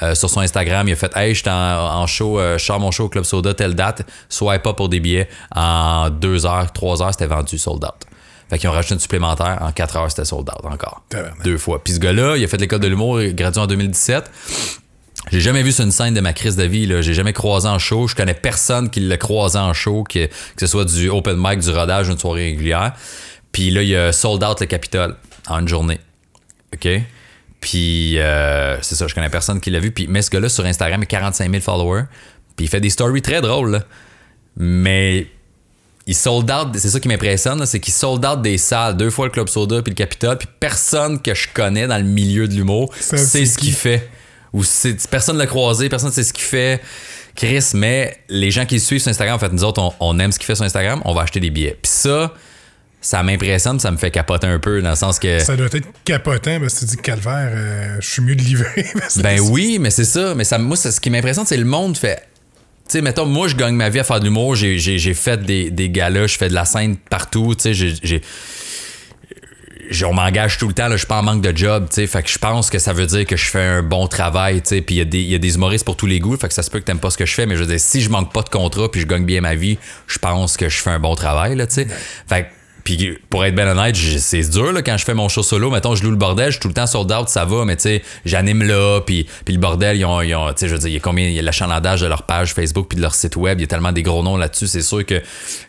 euh, 0.01 0.15
sur 0.15 0.29
son 0.29 0.39
Instagram, 0.39 0.87
il 0.87 0.93
a 0.93 0.95
fait 0.95 1.11
Hey, 1.15 1.35
j'étais 1.35 1.49
en, 1.49 1.53
en 2.01 2.07
show, 2.07 2.39
euh, 2.39 2.57
mon 2.79 2.91
show 2.91 3.05
au 3.05 3.09
Club 3.09 3.25
Soda, 3.25 3.53
telle 3.53 3.75
date, 3.75 4.03
swipe 4.29 4.63
pas 4.63 4.73
pour 4.73 4.87
des 4.87 5.01
billets. 5.01 5.27
En 5.53 6.09
deux 6.09 6.45
heures, 6.45 6.71
trois 6.71 7.01
heures, 7.03 7.11
c'était 7.11 7.27
vendu 7.27 7.57
sold 7.57 7.83
out. 7.83 8.08
Fait 8.49 8.57
qu'ils 8.57 8.69
ont 8.69 8.73
rajouté 8.73 8.95
une 8.95 8.99
supplémentaire, 8.99 9.59
en 9.61 9.71
quatre 9.71 9.95
heures, 9.95 10.09
c'était 10.09 10.25
sold 10.25 10.49
out 10.49 10.65
encore. 10.65 11.03
Deux 11.43 11.57
fois. 11.57 11.83
Puis 11.83 11.93
ce 11.93 11.99
gars-là, 11.99 12.35
il 12.37 12.43
a 12.43 12.47
fait 12.47 12.57
l'école 12.57 12.79
de 12.79 12.87
l'humour, 12.87 13.21
gradué 13.33 13.61
en 13.61 13.67
2017. 13.67 14.29
J'ai 15.31 15.41
jamais 15.41 15.61
vu 15.61 15.71
sur 15.71 15.83
une 15.83 15.91
scène 15.91 16.13
de 16.15 16.21
ma 16.21 16.33
crise 16.33 16.55
de 16.55 16.63
vie. 16.63 16.87
Là. 16.87 17.01
J'ai 17.01 17.13
jamais 17.13 17.33
croisé 17.33 17.67
en 17.67 17.77
show. 17.77 18.07
Je 18.07 18.15
connais 18.15 18.33
personne 18.33 18.89
qui 18.89 19.01
l'a 19.01 19.17
croisé 19.17 19.59
en 19.59 19.73
show, 19.73 20.03
que, 20.03 20.25
que 20.25 20.31
ce 20.59 20.67
soit 20.67 20.85
du 20.85 21.09
open 21.09 21.35
mic, 21.37 21.59
du 21.59 21.69
rodage, 21.69 22.09
une 22.09 22.17
soirée 22.17 22.45
régulière. 22.45 22.93
Puis 23.51 23.69
là, 23.69 23.83
il 23.83 23.95
a 23.95 24.11
sold 24.11 24.43
out 24.43 24.59
le 24.59 24.65
Capitole 24.65 25.15
en 25.47 25.59
une 25.59 25.67
journée. 25.67 25.99
OK? 26.73 26.87
Puis 27.61 28.17
euh, 28.17 28.81
c'est 28.81 28.95
ça, 28.95 29.07
je 29.07 29.13
connais 29.13 29.29
personne 29.29 29.59
qui 29.59 29.69
l'a 29.69 29.79
vu. 29.79 29.91
Puis, 29.91 30.07
mais 30.07 30.21
ce 30.21 30.31
gars-là, 30.31 30.49
sur 30.49 30.65
Instagram, 30.65 31.01
il 31.01 31.03
a 31.03 31.07
45 31.07 31.51
000 31.51 31.61
followers. 31.61 32.03
Puis 32.55 32.65
il 32.65 32.69
fait 32.69 32.81
des 32.81 32.89
stories 32.89 33.21
très 33.21 33.41
drôles. 33.41 33.71
là. 33.71 33.83
Mais 34.57 35.27
il 36.09 36.15
sold 36.15 36.49
out, 36.49 36.69
c'est 36.75 36.89
ça 36.89 36.99
qui 36.99 37.07
m'impressionne, 37.07 37.63
c'est 37.67 37.79
qu'il 37.79 37.93
sold 37.93 38.25
out 38.25 38.41
des 38.41 38.57
salles, 38.57 38.97
deux 38.97 39.11
fois 39.11 39.27
le 39.27 39.31
Club 39.31 39.47
Soda 39.47 39.83
puis 39.83 39.91
le 39.91 39.95
Capitole, 39.95 40.39
puis 40.39 40.47
personne 40.59 41.21
que 41.21 41.35
je 41.35 41.47
connais 41.53 41.85
dans 41.85 41.97
le 41.97 42.03
milieu 42.03 42.47
de 42.47 42.55
l'humour 42.55 42.91
sait 42.99 43.17
c'est 43.17 43.45
ce 43.45 43.59
qui? 43.59 43.67
qu'il 43.67 43.75
fait. 43.75 44.09
Ou 44.51 44.63
personne 45.11 45.37
l'a 45.37 45.45
croisé, 45.45 45.87
personne 45.87 46.11
sait 46.11 46.23
ce 46.23 46.33
qu'il 46.33 46.45
fait. 46.45 46.81
Chris, 47.35 47.63
mais 47.75 48.17
les 48.27 48.49
gens 48.49 48.65
qui 48.65 48.75
le 48.75 48.81
suivent 48.81 49.01
sur 49.01 49.11
Instagram, 49.11 49.35
en 49.35 49.39
fait, 49.39 49.53
nous 49.53 49.63
autres, 49.63 49.79
on, 49.83 49.93
on 49.99 50.17
aime 50.17 50.31
ce 50.31 50.39
qu'il 50.39 50.47
fait 50.47 50.55
sur 50.55 50.65
Instagram, 50.65 50.99
on 51.05 51.13
va 51.13 51.21
acheter 51.21 51.39
des 51.39 51.51
billets. 51.51 51.77
Puis 51.79 51.91
ça, 51.91 52.33
ça 53.01 53.21
m'impressionne, 53.21 53.79
ça 53.79 53.91
me 53.91 53.97
fait 53.97 54.09
capoter 54.09 54.47
un 54.47 54.57
peu, 54.57 54.81
dans 54.81 54.89
le 54.89 54.95
sens 54.95 55.19
que. 55.19 55.37
Ça 55.37 55.55
doit 55.55 55.67
être 55.67 55.87
capotant 56.03 56.59
parce 56.59 56.73
que 56.73 56.79
tu 56.79 56.85
dis 56.85 56.97
calvaire, 56.97 57.51
euh, 57.53 57.97
je 57.99 58.09
suis 58.09 58.23
mieux 58.23 58.35
de 58.35 58.41
livrer. 58.41 58.87
Ben 59.17 59.39
oui, 59.39 59.77
mais 59.79 59.91
c'est 59.91 60.05
ça. 60.05 60.33
Mais 60.33 60.43
ça, 60.43 60.57
moi, 60.57 60.75
ce 60.75 60.99
qui 60.99 61.11
m'impressionne, 61.11 61.45
c'est 61.45 61.57
le 61.57 61.65
monde 61.65 61.95
fait. 61.95 62.28
Tu 62.89 62.93
sais, 62.97 63.01
mettons, 63.03 63.27
moi, 63.27 63.47
je 63.47 63.55
gagne 63.55 63.75
ma 63.75 63.89
vie 63.89 63.99
à 63.99 64.03
faire 64.03 64.19
de 64.19 64.25
l'humour. 64.25 64.55
J'ai, 64.55 64.79
j'ai, 64.79 64.97
j'ai 64.97 65.13
fait 65.13 65.37
des, 65.43 65.69
des 65.69 65.89
galas, 65.91 66.25
je 66.25 66.37
fais 66.39 66.49
de 66.49 66.55
la 66.55 66.65
scène 66.65 66.97
partout. 66.97 67.53
Tu 67.55 67.61
sais, 67.63 67.73
j'ai. 67.75 67.93
j'ai- 68.01 68.21
on 70.05 70.13
m'engage 70.13 70.57
tout 70.59 70.67
le 70.67 70.73
temps, 70.73 70.87
là, 70.87 70.91
je 70.95 70.99
suis 70.99 71.07
pas 71.07 71.19
en 71.19 71.23
manque 71.23 71.41
de 71.41 71.55
job, 71.55 71.87
tu. 71.91 72.05
Fait 72.07 72.21
que 72.23 72.29
je 72.29 72.37
pense 72.37 72.69
que 72.69 72.77
ça 72.79 72.93
veut 72.93 73.05
dire 73.07 73.25
que 73.25 73.35
je 73.35 73.45
fais 73.45 73.61
un 73.63 73.81
bon 73.83 74.07
travail, 74.07 74.61
tu 74.61 74.69
sais. 74.69 74.81
Puis 74.81 74.95
il 74.95 74.97
y, 74.99 75.01
a 75.01 75.05
des- 75.05 75.21
il 75.21 75.29
y 75.29 75.35
a 75.35 75.39
des 75.39 75.55
humoristes 75.55 75.83
pour 75.85 75.95
tous 75.97 76.05
les 76.05 76.19
goûts, 76.19 76.35
fait 76.37 76.47
que 76.47 76.53
ça 76.53 76.61
se 76.63 76.69
peut 76.69 76.79
que 76.79 76.85
t'aimes 76.85 76.99
pas 76.99 77.09
ce 77.09 77.17
que 77.17 77.25
je 77.25 77.33
fais, 77.33 77.45
mais 77.47 77.55
je 77.55 77.61
veux 77.61 77.67
dire, 77.67 77.79
si 77.79 78.01
je 78.01 78.09
manque 78.09 78.31
pas 78.33 78.41
de 78.43 78.49
contrat 78.49 78.89
puis 78.91 79.01
je 79.01 79.07
gagne 79.07 79.25
bien 79.25 79.41
ma 79.41 79.55
vie, 79.55 79.77
je 80.07 80.17
pense 80.19 80.57
que 80.57 80.69
je 80.69 80.77
fais 80.81 80.91
un 80.91 80.99
bon 80.99 81.15
travail, 81.15 81.55
là, 81.55 81.65
tu 81.67 81.75
sais. 81.75 81.87
Fait 82.27 82.43
que 82.43 82.47
puis 82.97 83.19
pour 83.29 83.45
être 83.45 83.53
bien 83.53 83.67
honnête, 83.67 83.95
c'est 83.95 84.49
dur 84.49 84.71
là, 84.71 84.81
quand 84.81 84.97
je 84.97 85.05
fais 85.05 85.13
mon 85.13 85.29
show 85.29 85.43
solo. 85.43 85.69
Mettons, 85.69 85.93
je 85.93 86.03
loue 86.03 86.09
le 86.09 86.15
bordel, 86.15 86.47
je 86.47 86.51
suis 86.53 86.59
tout 86.59 86.67
le 86.69 86.73
temps 86.73 86.87
sold 86.87 87.11
out, 87.11 87.29
ça 87.29 87.45
va, 87.45 87.63
mais 87.63 87.75
tu 87.75 87.83
sais, 87.83 88.01
j'anime 88.25 88.63
là, 88.63 89.01
puis, 89.01 89.27
le 89.47 89.57
bordel, 89.57 89.97
ils 89.97 90.05
ont, 90.05 90.19
tu 90.19 90.25
sais, 90.55 90.67
je 90.67 90.87
il 90.87 90.93
y 90.93 90.97
a 90.97 90.99
combien, 90.99 91.27
il 91.27 91.33
y 91.33 91.39
a 91.39 91.41
l'achalandage 91.41 92.01
de 92.01 92.07
leur 92.07 92.23
page 92.23 92.53
Facebook 92.53 92.87
puis 92.89 92.97
de 92.97 93.01
leur 93.01 93.13
site 93.13 93.35
web, 93.35 93.59
il 93.59 93.61
y 93.61 93.63
a 93.65 93.67
tellement 93.67 93.91
des 93.91 94.01
gros 94.01 94.23
noms 94.23 94.37
là-dessus. 94.37 94.67
C'est 94.67 94.81
sûr 94.81 95.05
que 95.05 95.21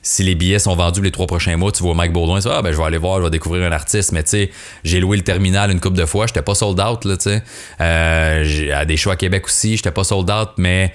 si 0.02 0.22
les 0.22 0.34
billets 0.34 0.58
sont 0.58 0.74
vendus 0.74 1.02
les 1.02 1.10
trois 1.10 1.26
prochains 1.26 1.56
mois, 1.56 1.72
tu 1.72 1.82
vois 1.82 1.94
Mike 1.94 2.12
Baudouin, 2.12 2.40
ça, 2.40 2.56
ah, 2.58 2.62
ben 2.62 2.72
je 2.72 2.78
vais 2.78 2.84
aller 2.84 2.98
voir, 2.98 3.18
je 3.18 3.24
vais 3.24 3.30
découvrir 3.30 3.66
un 3.66 3.72
artiste, 3.72 4.12
mais 4.12 4.22
tu 4.22 4.30
sais, 4.30 4.50
j'ai 4.84 5.00
loué 5.00 5.16
le 5.18 5.22
terminal 5.22 5.70
une 5.70 5.80
couple 5.80 5.98
de 5.98 6.06
fois, 6.06 6.26
j'étais 6.26 6.42
pas 6.42 6.54
sold 6.54 6.80
out, 6.80 7.04
là, 7.04 7.16
tu 7.16 7.24
sais. 7.24 7.42
Euh, 7.80 8.74
à 8.74 8.84
des 8.84 8.96
shows 8.96 9.10
à 9.10 9.16
Québec 9.16 9.44
aussi, 9.44 9.76
j'étais 9.76 9.90
pas 9.90 10.04
sold 10.04 10.30
out, 10.30 10.50
mais 10.56 10.92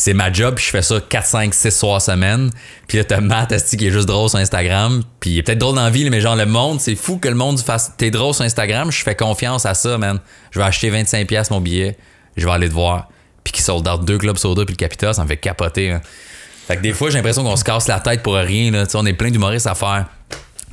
c'est 0.00 0.14
ma 0.14 0.32
job, 0.32 0.58
je 0.58 0.64
fais 0.70 0.80
ça 0.80 0.98
4, 0.98 1.26
5, 1.26 1.54
6 1.54 1.70
soirs 1.70 2.00
semaine. 2.00 2.50
Puis 2.88 2.96
là, 2.96 3.04
t'as 3.04 3.20
Matt 3.20 3.52
Asti 3.52 3.76
qui 3.76 3.86
est 3.86 3.90
juste 3.90 4.08
drôle 4.08 4.30
sur 4.30 4.38
Instagram? 4.38 5.02
Puis 5.20 5.30
il 5.30 5.38
est 5.38 5.42
peut-être 5.42 5.58
drôle 5.58 5.76
dans 5.76 5.82
la 5.84 5.90
vie, 5.90 6.08
mais 6.08 6.22
genre 6.22 6.36
le 6.36 6.46
monde, 6.46 6.80
c'est 6.80 6.94
fou 6.94 7.18
que 7.18 7.28
le 7.28 7.34
monde 7.34 7.60
fasse. 7.60 7.92
T'es 7.98 8.10
drôle 8.10 8.32
sur 8.32 8.44
Instagram, 8.44 8.90
je 8.90 9.02
fais 9.02 9.14
confiance 9.14 9.66
à 9.66 9.74
ça, 9.74 9.98
man. 9.98 10.18
Je 10.52 10.58
vais 10.58 10.64
acheter 10.64 10.90
25$ 10.90 11.48
mon 11.50 11.60
billet, 11.60 11.98
je 12.36 12.46
vais 12.46 12.50
aller 12.52 12.68
te 12.68 12.72
voir. 12.72 13.08
Puis 13.44 13.52
qui 13.52 13.60
sold 13.60 13.86
out 13.88 14.02
deux 14.04 14.16
clubs 14.16 14.38
soda 14.38 14.64
puis 14.64 14.72
le 14.72 14.78
Capita, 14.78 15.12
ça 15.12 15.22
me 15.22 15.28
fait 15.28 15.36
capoter. 15.36 15.90
hein. 15.90 16.00
Fait 16.66 16.76
que 16.78 16.82
des 16.82 16.94
fois, 16.94 17.10
j'ai 17.10 17.16
l'impression 17.16 17.42
qu'on 17.44 17.56
se 17.56 17.64
casse 17.64 17.86
la 17.86 18.00
tête 18.00 18.22
pour 18.22 18.34
rien. 18.34 18.70
Là. 18.70 18.86
Tu 18.86 18.92
sais, 18.92 18.98
on 18.98 19.04
est 19.04 19.12
plein 19.12 19.30
d'humoristes 19.30 19.66
à 19.66 19.74
faire. 19.74 20.06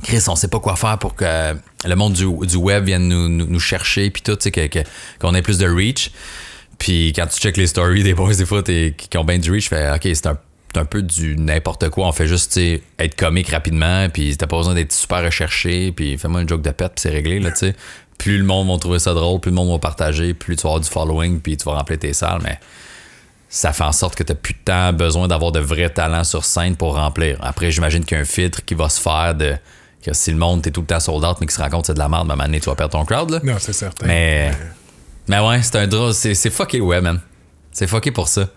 Chris, 0.04 0.22
on 0.28 0.36
sait 0.36 0.48
pas 0.48 0.60
quoi 0.60 0.76
faire 0.76 0.96
pour 0.96 1.14
que 1.16 1.54
le 1.84 1.94
monde 1.96 2.14
du, 2.14 2.24
du 2.46 2.56
web 2.56 2.84
vienne 2.84 3.08
nous, 3.08 3.28
nous, 3.28 3.46
nous 3.46 3.60
chercher, 3.60 4.08
puis 4.10 4.22
tout, 4.22 4.38
qu'on 5.18 5.34
ait 5.34 5.42
plus 5.42 5.58
de 5.58 5.68
reach. 5.68 6.12
Puis 6.78 7.12
quand 7.14 7.26
tu 7.26 7.38
check 7.40 7.56
les 7.56 7.66
stories 7.66 8.02
des 8.04 8.14
boys, 8.14 8.34
des 8.34 8.46
fois, 8.46 8.62
t'es- 8.62 8.94
qui 8.96 9.16
ont 9.18 9.24
bien 9.24 9.38
du 9.38 9.50
reach, 9.50 9.64
je 9.64 9.68
fais, 9.68 9.90
OK, 9.90 10.02
c'est 10.04 10.26
un, 10.26 10.38
un 10.76 10.84
peu 10.84 11.02
du 11.02 11.36
n'importe 11.36 11.88
quoi. 11.90 12.06
On 12.06 12.12
fait 12.12 12.26
juste, 12.26 12.56
être 12.56 13.16
comique 13.16 13.48
rapidement, 13.48 14.08
puis 14.10 14.36
t'as 14.36 14.46
pas 14.46 14.56
besoin 14.58 14.74
d'être 14.74 14.92
super 14.92 15.22
recherché, 15.24 15.92
puis 15.92 16.16
fais-moi 16.18 16.42
une 16.42 16.48
joke 16.48 16.62
de 16.62 16.70
pète, 16.70 16.92
puis 16.94 17.02
c'est 17.02 17.10
réglé, 17.10 17.40
là, 17.40 17.50
tu 17.50 17.58
sais. 17.58 17.74
Plus 18.16 18.38
le 18.38 18.44
monde 18.44 18.68
va 18.68 18.78
trouver 18.78 18.98
ça 18.98 19.14
drôle, 19.14 19.40
plus 19.40 19.50
le 19.50 19.56
monde 19.56 19.70
va 19.70 19.78
partager, 19.78 20.34
plus 20.34 20.56
tu 20.56 20.62
vas 20.62 20.70
avoir 20.70 20.80
du 20.82 20.88
following, 20.88 21.40
puis 21.40 21.56
tu 21.56 21.64
vas 21.64 21.72
remplir 21.74 21.98
tes 21.98 22.12
salles, 22.12 22.40
mais 22.42 22.58
ça 23.48 23.72
fait 23.72 23.84
en 23.84 23.92
sorte 23.92 24.14
que 24.14 24.22
tu 24.22 24.34
plus 24.34 24.54
de 24.54 24.58
temps 24.64 24.92
besoin 24.92 25.26
d'avoir 25.28 25.52
de 25.52 25.60
vrais 25.60 25.88
talents 25.90 26.24
sur 26.24 26.44
scène 26.44 26.76
pour 26.76 26.94
remplir. 26.96 27.38
Après, 27.40 27.70
j'imagine 27.70 28.04
qu'il 28.04 28.16
y 28.16 28.18
a 28.18 28.22
un 28.22 28.26
filtre 28.26 28.64
qui 28.64 28.74
va 28.74 28.88
se 28.88 29.00
faire 29.00 29.34
de 29.34 29.54
que 30.04 30.12
si 30.12 30.30
le 30.30 30.36
monde 30.36 30.62
t'es 30.62 30.70
tout 30.70 30.82
le 30.82 30.86
temps 30.86 31.00
sold 31.00 31.24
out 31.24 31.38
mais 31.40 31.46
qui 31.46 31.54
se 31.54 31.60
rend 31.60 31.68
compte 31.70 31.80
que 31.82 31.86
c'est 31.88 31.94
de 31.94 31.98
la 31.98 32.08
merde, 32.08 32.28
à 32.30 32.32
un 32.32 32.36
moment 32.36 32.44
donné, 32.44 32.60
tu 32.60 32.66
vas 32.68 32.76
perdre 32.76 32.92
ton 32.92 33.04
crowd. 33.04 33.30
Là. 33.30 33.40
Non, 33.42 33.54
c'est 33.58 33.72
certain. 33.72 34.06
Mais, 34.06 34.52
mais 35.28 35.38
ouais, 35.40 35.62
c'est 35.62 35.76
un 35.76 35.86
drôle. 35.86 36.14
C'est, 36.14 36.50
fucké, 36.50 36.80
ouais, 36.80 37.00
man. 37.00 37.20
C'est 37.72 37.86
fucké 37.86 38.10
pour 38.10 38.28
ça. 38.28 38.48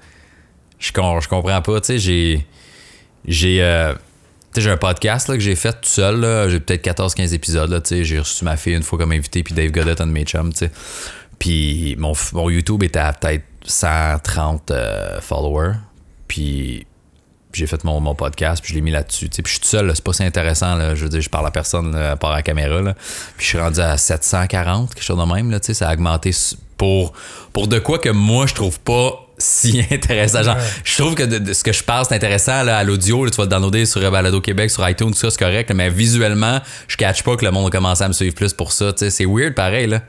Je, 0.79 0.87
je 0.87 1.27
comprends 1.27 1.61
pas. 1.61 1.81
Tu 1.81 1.87
sais, 1.87 1.99
j'ai. 1.99 2.45
J'ai. 3.25 3.61
euh, 3.61 3.93
tu 3.93 3.99
sais, 4.55 4.61
j'ai 4.61 4.71
un 4.71 4.77
podcast 4.77 5.27
là, 5.27 5.35
que 5.35 5.41
j'ai 5.41 5.55
fait 5.55 5.73
tout 5.73 5.89
seul. 5.89 6.49
J'ai 6.49 6.59
peut-être 6.59 6.85
14-15 6.85 7.33
épisodes. 7.33 7.83
J'ai 7.89 8.19
reçu 8.19 8.43
ma 8.43 8.57
fille 8.57 8.73
une 8.75 8.83
fois 8.83 8.97
comme 8.99 9.11
invité, 9.11 9.43
puis 9.43 9.53
Dave 9.53 9.71
Goddard, 9.71 10.01
un 10.01 10.07
de 10.07 10.11
mes 10.11 10.23
chums. 10.25 10.51
tu 10.51 10.59
sais. 10.59 10.71
Puis 11.39 11.95
mon, 11.97 12.13
mon 12.33 12.49
YouTube 12.49 12.83
était 12.83 12.99
à 12.99 13.13
peut-être 13.13 13.45
130 13.65 14.71
euh, 14.71 15.21
followers. 15.21 15.73
Puis 16.27 16.85
j'ai 17.53 17.67
fait 17.67 17.83
mon, 17.83 17.99
mon 17.99 18.15
podcast, 18.15 18.61
puis 18.61 18.71
je 18.71 18.75
l'ai 18.75 18.81
mis 18.81 18.91
là-dessus. 18.91 19.29
tu 19.29 19.35
sais. 19.37 19.41
Puis 19.41 19.51
je 19.51 19.55
suis 19.55 19.61
tout 19.61 19.67
seul, 19.69 19.91
c'est 19.95 20.03
pas 20.03 20.13
si 20.13 20.23
intéressant. 20.23 20.75
Là. 20.75 20.95
Je 20.95 21.03
veux 21.03 21.09
dire, 21.09 21.21
je 21.21 21.29
parle 21.29 21.47
à 21.47 21.51
personne 21.51 21.91
là, 21.93 22.11
à 22.11 22.15
part 22.15 22.31
à 22.31 22.37
la 22.37 22.41
caméra. 22.41 22.81
Là. 22.81 22.93
Puis 23.37 23.45
je 23.45 23.49
suis 23.49 23.59
rendu 23.59 23.79
à 23.79 23.97
740, 23.97 24.93
quelque 24.93 25.03
chose 25.03 25.17
de 25.17 25.33
même. 25.33 25.51
Là, 25.51 25.59
tu 25.59 25.67
sais. 25.67 25.73
ça 25.73 25.89
a 25.89 25.93
augmenté 25.93 26.31
pour, 26.77 27.13
pour 27.53 27.67
de 27.67 27.79
quoi 27.79 27.99
que 27.99 28.09
moi, 28.09 28.47
je 28.47 28.55
trouve 28.55 28.79
pas 28.79 29.27
si 29.37 29.83
intéressant. 29.91 30.43
Genre, 30.43 30.57
je 30.83 30.97
trouve 30.97 31.15
que 31.15 31.23
de, 31.23 31.37
de 31.37 31.53
ce 31.53 31.63
que 31.63 31.73
je 31.73 31.83
parle, 31.83 32.05
c'est 32.07 32.15
intéressant 32.15 32.63
là, 32.63 32.77
à 32.77 32.83
l'audio. 32.83 33.29
tu 33.29 33.37
vas 33.37 33.43
le 33.43 33.49
downloader 33.49 33.85
sur 33.85 34.09
Balado 34.11 34.41
Québec, 34.41 34.71
sur 34.71 34.87
iTunes, 34.87 35.11
tout 35.11 35.17
ça, 35.17 35.29
c'est 35.29 35.39
correct. 35.39 35.69
là, 35.69 35.75
mais 35.75 35.89
visuellement, 35.89 36.59
je 36.87 36.97
catch 36.97 37.23
pas 37.23 37.35
que 37.35 37.45
le 37.45 37.51
monde 37.51 37.67
a 37.67 37.69
commencé 37.69 38.03
à 38.03 38.07
me 38.07 38.13
suivre 38.13 38.35
plus 38.35 38.53
pour 38.53 38.71
ça. 38.71 38.93
tu 38.93 38.99
sais. 38.99 39.09
C'est 39.09 39.25
weird 39.25 39.53
pareil. 39.53 39.87
là. 39.87 40.01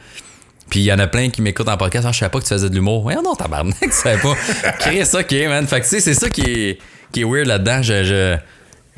Puis 0.73 0.81
il 0.81 0.85
y 0.85 0.93
en 0.93 0.99
a 0.99 1.07
plein 1.07 1.29
qui 1.29 1.43
m'écoutent 1.43 1.69
en 1.69 1.77
podcast. 1.77 2.07
Ah, 2.09 2.13
je 2.13 2.19
savais 2.21 2.31
pas 2.31 2.39
que 2.39 2.45
tu 2.45 2.49
faisais 2.49 2.71
de 2.71 2.75
l'humour. 2.75 3.05
Ouais, 3.05 3.15
non, 3.23 3.35
tabarnak, 3.35 3.77
tu 3.81 3.91
savais 3.93 4.17
pas. 4.23 4.35
Chris, 4.81 5.03
ok, 5.13 5.33
man. 5.51 5.67
Fait 5.69 5.81
que 5.81 5.85
tu 5.85 5.91
sais, 5.91 6.01
c'est 6.01 6.15
ça 6.15 6.31
qui 6.31 6.41
est, 6.41 6.79
qui 7.13 7.21
est 7.21 7.25
weird 7.25 7.47
là-dedans. 7.47 7.83
Je. 7.83 8.03
je... 8.05 8.37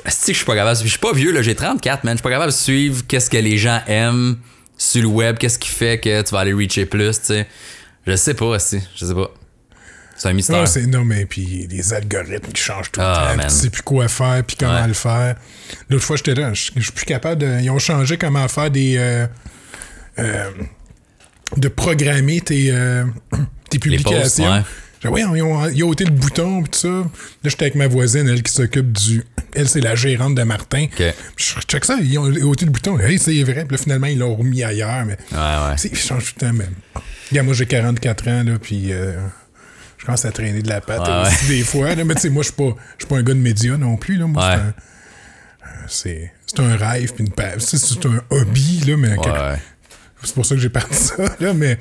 Que 0.05 0.11
je 0.29 0.33
suis 0.33 0.45
pas 0.45 0.55
capable. 0.55 0.79
Je 0.81 0.87
suis 0.89 0.99
pas 1.01 1.13
vieux, 1.13 1.33
là. 1.33 1.43
J'ai 1.43 1.57
34, 1.57 2.05
man. 2.05 2.13
Je 2.13 2.19
suis 2.19 2.23
pas 2.23 2.31
capable 2.31 2.53
de 2.53 2.57
suivre 2.57 3.03
qu'est-ce 3.09 3.29
que 3.29 3.39
les 3.39 3.57
gens 3.59 3.81
aiment 3.89 4.37
sur 4.79 5.03
le 5.03 5.09
web. 5.09 5.37
Qu'est-ce 5.37 5.59
qui 5.59 5.69
fait 5.69 5.99
que 5.99 6.23
tu 6.23 6.31
vas 6.31 6.39
aller 6.41 6.53
reacher 6.53 6.87
plus, 6.87 7.19
tu 7.19 7.27
sais. 7.27 7.49
Je 8.07 8.15
sais 8.15 8.35
pas, 8.35 8.45
aussi. 8.47 8.81
Je 8.95 9.07
sais 9.07 9.15
pas. 9.15 9.31
C'est 10.17 10.29
un 10.29 10.33
mystère. 10.33 10.57
Non, 10.59 10.67
c'est, 10.67 10.87
non, 10.87 11.05
mais 11.05 11.27
puis 11.27 11.67
les 11.69 11.93
algorithmes 11.93 12.53
qui 12.53 12.63
changent 12.63 12.93
tout 12.93 13.01
Ah, 13.03 13.31
le 13.31 13.31
temps. 13.33 13.37
man. 13.39 13.47
Tu 13.49 13.55
sais 13.55 13.71
plus 13.71 13.83
quoi 13.83 14.07
faire, 14.07 14.45
puis 14.47 14.57
comment 14.57 14.81
Ouais. 14.83 14.87
le 14.87 14.95
faire. 14.95 15.35
L'autre 15.91 16.05
fois, 16.05 16.15
j'étais 16.15 16.35
là, 16.35 16.53
je 16.55 16.71
je 16.77 16.81
suis 16.83 16.93
plus 16.93 17.05
capable 17.05 17.41
de. 17.43 17.61
Ils 17.61 17.71
ont 17.71 17.81
changé 17.81 18.17
comment 18.17 18.47
faire 18.47 18.71
des. 18.71 18.95
euh, 18.97 19.27
euh, 20.21 20.51
de 21.57 21.69
programmer 21.69 22.41
tes, 22.41 22.71
euh, 22.71 23.05
tes 23.71 23.79
posts, 23.79 23.81
publications. 23.81 24.45
ouais. 24.51 24.63
J'ai 25.03 25.09
dit, 25.11 25.15
ouais, 25.15 25.21
ils 25.39 25.43
ont, 25.43 25.69
ils 25.69 25.85
ont 25.85 25.89
ôté 25.89 26.05
le 26.05 26.13
bouton, 26.13 26.63
tout 26.63 26.79
ça. 26.79 26.89
Là, 26.89 27.05
j'étais 27.45 27.65
avec 27.65 27.75
ma 27.75 27.87
voisine, 27.87 28.27
elle 28.27 28.43
qui 28.43 28.53
s'occupe 28.53 28.91
du. 28.93 29.23
Elle, 29.55 29.69
c'est 29.69 29.83
la 29.83 29.95
gérante 29.95 30.35
de 30.35 30.43
Martin. 30.45 30.85
Ok. 30.85 31.03
Je 31.37 31.61
check 31.61 31.85
ça, 31.85 31.99
ils 32.01 32.19
ont 32.19 32.25
ôté 32.49 32.65
le 32.65 32.71
bouton. 32.71 32.99
Hey, 32.99 33.19
c'est 33.19 33.43
vrai. 33.43 33.67
Puis 33.67 33.77
là, 33.77 33.83
finalement, 33.83 34.07
ils 34.07 34.19
l'ont 34.19 34.35
remis 34.35 34.63
ailleurs. 34.65 35.05
Mais 35.05 35.19
Ouais, 35.31 35.39
ouais. 35.39 35.75
c'est- 35.77 35.89
ils 35.93 35.99
changent 35.99 36.35
tout 36.35 36.41
le 36.41 36.47
temps, 36.49 36.53
même. 36.55 36.73
Regarde, 37.31 37.47
moi, 37.47 37.55
j'ai 37.55 37.67
44 37.67 38.29
ans, 38.29 38.43
là, 38.45 38.59
puis 38.61 38.93
euh, 38.93 39.13
je 39.99 40.07
commence 40.07 40.25
à 40.25 40.33
traîner 40.33 40.63
de 40.63 40.69
la 40.69 40.81
patte 40.81 41.07
Ouais, 41.07 41.29
aussi 41.29 41.47
des 41.49 41.65
fois. 41.65 41.95
Là, 41.95 42.05
mais 42.05 42.15
tu 42.15 42.23
sais, 42.23 42.31
moi, 42.31 42.43
je 42.43 42.49
suis 42.49 42.57
pas, 42.57 42.75
je 42.99 43.05
suis 43.05 43.09
pas 43.09 43.17
un 43.19 43.23
gars 43.23 43.35
de 43.35 43.39
médias 43.41 43.77
non 43.77 43.97
plus. 43.99 44.17
Là. 44.17 44.27
Moi, 44.27 44.43
c'est 44.43 44.59
un- 44.61 44.67
euh, 45.69 45.85
c'est, 45.87 46.33
c'est 46.47 46.61
un 46.61 46.77
rêve, 46.77 47.13
puis 47.13 47.25
une 47.27 47.33
c'est, 47.61 47.77
c'est 47.79 48.07
un 48.07 48.23
hobby, 48.31 48.81
là, 48.87 48.97
mais. 48.97 49.17
C'est 50.25 50.35
pour 50.35 50.47
ça 50.47 50.55
que 50.55 50.61
j'ai 50.61 50.69
parti 50.71 50.95
ça, 50.95 51.15
là, 51.41 51.55
mais 51.55 51.79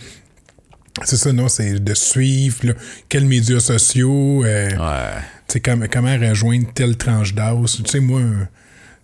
c'est 1.03 1.17
ça, 1.17 1.31
non, 1.33 1.47
c'est 1.47 1.79
de 1.83 1.93
suivre, 1.93 2.57
là, 2.67 2.73
quels 3.09 3.25
médias 3.25 3.59
sociaux, 3.59 4.43
euh, 4.45 4.69
Ouais. 4.69 5.21
tu 5.47 5.53
sais, 5.53 5.59
comme- 5.59 5.87
comment 5.87 6.17
rejoindre 6.17 6.67
telle 6.73 6.97
tranche 6.97 7.33
d'âge. 7.33 7.71
Tu 7.77 7.83
sais, 7.87 7.99
moi, 7.99 8.21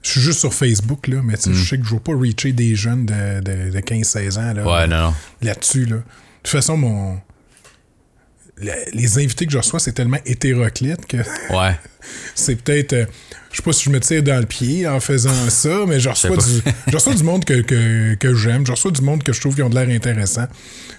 je 0.04 0.12
suis 0.12 0.22
juste 0.22 0.40
sur 0.40 0.54
Facebook, 0.54 1.08
là, 1.08 1.22
mais 1.24 1.36
tu 1.38 1.44
sais, 1.50 1.54
je 1.54 1.68
sais 1.68 1.78
que 1.78 1.84
je 1.86 1.90
ne 1.94 1.96
vais 2.00 2.04
pas 2.04 2.16
reacher 2.16 2.52
des 2.54 2.76
jeunes 2.76 3.06
de, 3.06 3.40
de, 3.42 3.72
de 3.72 3.80
15-16 3.80 4.38
ans, 4.38 4.54
là, 4.54 4.64
Ouais, 4.66 4.88
non. 4.88 5.14
là-dessus, 5.42 5.86
là. 5.86 5.98
De 5.98 6.02
toute 6.44 6.52
façon, 6.52 6.78
mon... 6.78 7.20
les 8.94 9.18
invités 9.18 9.46
que 9.46 9.52
je 9.52 9.58
reçois, 9.58 9.80
c'est 9.80 9.94
tellement 9.94 10.18
hétéroclite 10.26 11.06
que 11.06 11.18
Ouais. 11.54 11.76
c'est 12.36 12.56
peut-être. 12.62 12.94
euh, 12.94 13.06
je 13.52 13.58
sais 13.58 13.64
pas 13.64 13.74
si 13.74 13.86
je 13.86 13.90
me 13.90 14.00
tire 14.00 14.22
dans 14.22 14.40
le 14.40 14.46
pied 14.46 14.88
en 14.88 15.00
faisant 15.00 15.50
ça, 15.50 15.86
mais 15.88 16.00
je 16.00 16.10
reçois, 16.10 16.38
du, 16.38 16.62
je 16.88 16.94
reçois 16.94 17.16
du 17.16 17.24
monde 17.24 17.46
que, 17.46 17.62
que, 17.62 18.14
que 18.16 18.36
j'aime. 18.36 18.66
Je 18.66 18.72
reçois 18.72 18.92
du 18.92 19.02
monde 19.02 19.24
que 19.24 19.34
je 19.34 19.40
trouve 19.42 19.56
qui 19.56 19.64
ont 19.64 19.70
de 19.70 19.76
l'air 19.76 19.90
intéressant. 19.90 20.46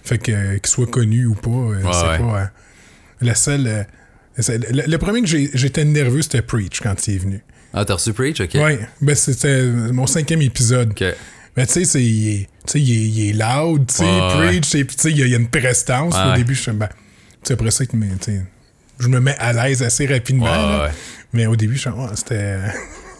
Fait 0.03 0.18
que 0.18 0.33
euh, 0.33 0.59
qu'ils 0.59 0.70
soient 0.70 0.87
connus 0.87 1.27
ou 1.27 1.35
pas, 1.35 1.51
euh, 1.51 1.81
c'est 1.92 2.09
ouais. 2.09 2.18
pas. 2.18 2.40
euh, 2.40 2.46
la 3.20 3.35
seule. 3.35 3.66
euh, 3.66 3.83
le, 4.49 4.83
le 4.90 4.99
premier 4.99 5.20
que 5.20 5.29
j'ai- 5.29 5.51
j'étais 5.55 5.85
nerveux, 5.85 6.23
c'était 6.23 6.42
Preach 6.42 6.81
quand 6.81 7.07
il 7.07 7.14
est 7.14 7.18
venu. 7.18 7.44
Ah, 7.73 7.85
t'as 7.85 7.94
reçu 7.94 8.12
Preach? 8.12 8.40
OK. 8.40 8.55
Ouais, 8.55 8.81
ben 9.01 9.14
c'était 9.14 9.62
mon 9.64 10.07
cinquième 10.09 10.42
épisode. 10.42 10.90
OK. 10.90 11.05
Mais 11.57 11.66
tu 11.66 11.73
sais, 11.75 11.85
c'est- 11.85 12.03
il 12.03 12.29
est, 12.29 12.49
tu 12.66 12.73
sais, 12.73 12.81
il 12.81 13.29
est, 13.29 13.33
loud, 13.33 13.87
tu 13.87 13.94
sais, 13.96 14.05
Ouais, 14.05 14.29
preach, 14.49 14.75
et 14.75 14.85
puis 14.85 14.96
tu 14.96 15.03
sais, 15.03 15.11
il 15.11 15.18
y, 15.18 15.23
a- 15.23 15.27
il 15.27 15.31
y 15.31 15.35
a 15.35 15.38
une 15.38 15.49
prestance. 15.49 16.14
Au 16.16 16.35
début, 16.37 16.55
je 16.57 16.62
suis 16.62 16.73
ben, 16.73 16.88
sais, 17.48 17.55
après 17.55 17.70
ça, 17.70 17.87
que, 17.87 17.96
mais, 17.96 18.09
je 18.98 19.09
me 19.09 19.20
mets 19.20 19.37
à 19.38 19.53
l'aise 19.53 19.83
assez 19.83 20.07
rapidement. 20.07 20.46
Ouais, 20.46 20.85
ouais. 20.85 20.90
Mais 21.33 21.46
au 21.46 21.57
début, 21.57 21.76
je 21.76 21.88
ouais, 21.88 22.09
c'était. 22.14 22.57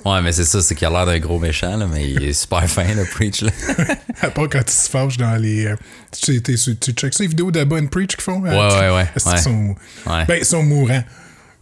Ouais, 0.05 0.23
mais 0.23 0.33
c'est 0.33 0.45
ça, 0.45 0.63
c'est 0.63 0.75
qu'il 0.75 0.87
a 0.87 0.91
l'air 0.91 1.07
d'un 1.07 1.19
gros 1.19 1.39
méchant, 1.39 1.77
là, 1.77 1.87
mais 1.87 2.11
il 2.11 2.25
est 2.25 2.33
super 2.33 2.69
fin, 2.69 2.95
le 2.95 3.05
Preach. 3.05 3.43
Là. 3.43 3.51
à 4.23 4.31
part 4.31 4.49
quand 4.49 4.63
il 4.67 4.71
se 4.73 4.89
fâche 4.89 5.17
dans 5.19 5.37
les. 5.37 5.67
euh, 5.67 5.77
tu, 6.11 6.41
tu, 6.43 6.57
tu, 6.57 6.95
ça, 7.13 7.23
les 7.23 7.27
vidéos 7.27 7.51
de 7.51 7.63
Bonne 7.65 7.89
Preach 7.89 8.17
qu'ils 8.17 8.23
font? 8.23 8.41
Ouais, 8.41 8.51
ouais, 8.51 8.91
ouais, 8.91 8.91
ouais. 8.91 9.39
sont, 9.39 9.75
Ouais. 10.07 10.25
ben, 10.27 10.37
ils 10.39 10.45
sont 10.45 10.63
mourants. 10.63 11.05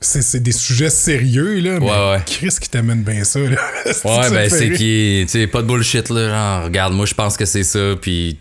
C'est 0.00 0.22
c'est 0.22 0.38
des 0.38 0.52
sujets 0.52 0.90
sérieux, 0.90 1.58
là. 1.58 1.80
Mais 1.80 1.86
Ouais, 1.90 2.10
ouais. 2.12 2.22
Chris 2.24 2.54
qui 2.60 2.68
t'amène 2.70 3.02
bien 3.02 3.24
ça, 3.24 3.40
là. 3.40 3.56
Ouais, 4.04 4.30
ben 4.30 4.48
c'est 4.48 4.70
qui 4.70 5.24
tu 5.26 5.32
sais 5.32 5.46
pas 5.48 5.60
de 5.62 5.66
bullshit 5.66 6.08
là, 6.10 6.28
genre 6.28 6.64
regarde 6.66 6.92
moi 6.92 7.04
je 7.06 7.14
pense 7.14 7.36
que 7.36 7.44
c'est 7.44 7.64
ça 7.64 7.94
puis 8.00 8.38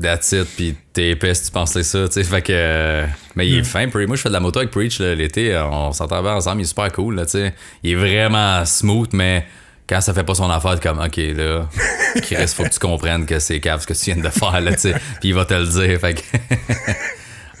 that's 0.00 0.32
it 0.32 0.46
puis 0.56 0.74
t'es 0.92 1.10
épais 1.10 1.34
si 1.34 1.46
tu 1.46 1.50
penses 1.52 1.74
que 1.74 1.82
ça, 1.82 2.06
tu 2.08 2.14
sais 2.14 2.24
fait 2.24 2.42
que 2.42 2.52
euh, 2.54 3.06
mais 3.34 3.48
il 3.48 3.58
est 3.58 3.64
fin 3.64 3.88
Preach. 3.88 4.06
Moi 4.06 4.16
je 4.16 4.22
fais 4.22 4.28
de 4.28 4.34
la 4.34 4.40
moto 4.40 4.58
avec 4.58 4.70
Preach 4.70 4.98
l'été, 5.00 5.54
euh, 5.54 5.64
on 5.66 5.92
s'entend 5.92 6.22
bien 6.22 6.34
ensemble, 6.34 6.60
il 6.60 6.64
est 6.64 6.66
super 6.66 6.92
cool 6.92 7.16
là, 7.16 7.24
tu 7.24 7.32
sais. 7.32 7.54
Il 7.82 7.92
est 7.92 7.94
vraiment 7.94 8.64
smooth 8.64 9.12
mais 9.12 9.46
quand 9.90 10.00
ça 10.00 10.14
fait 10.14 10.22
pas 10.22 10.36
son 10.36 10.48
affaire, 10.48 10.78
t'es 10.78 10.88
comme, 10.88 11.00
OK, 11.00 11.16
là, 11.16 11.68
Chris, 12.22 12.46
faut 12.46 12.62
que 12.62 12.68
tu 12.68 12.78
comprennes 12.78 13.26
que 13.26 13.40
c'est 13.40 13.58
cave 13.58 13.80
ce 13.80 13.88
que 13.88 13.92
tu 13.92 14.12
viens 14.12 14.22
de 14.22 14.28
faire, 14.28 14.60
là, 14.60 14.72
tu 14.74 14.82
sais. 14.82 14.92
Puis 15.18 15.30
il 15.30 15.34
va 15.34 15.44
te 15.44 15.54
le 15.54 15.66
dire, 15.66 15.98
fait 15.98 16.14
que... 16.14 16.20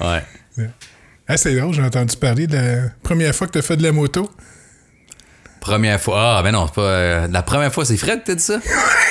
ouais. 0.04 0.22
Ah, 1.26 1.36
c'est 1.36 1.56
drôle, 1.56 1.74
j'ai 1.74 1.82
entendu 1.82 2.16
parler 2.16 2.46
de 2.46 2.56
la 2.56 2.88
première 3.02 3.34
fois 3.34 3.48
que 3.48 3.52
t'as 3.54 3.62
fait 3.62 3.76
de 3.76 3.82
la 3.82 3.90
moto. 3.90 4.30
Première 5.60 6.00
fois. 6.00 6.38
Ah, 6.38 6.42
ben 6.42 6.52
non, 6.52 6.66
c'est 6.66 6.74
pas. 6.74 6.80
euh, 6.82 7.28
la 7.30 7.42
première 7.42 7.72
fois, 7.72 7.84
c'est 7.84 7.96
Fred 7.96 8.22
t'as 8.24 8.34
dit 8.34 8.42
ça? 8.42 8.58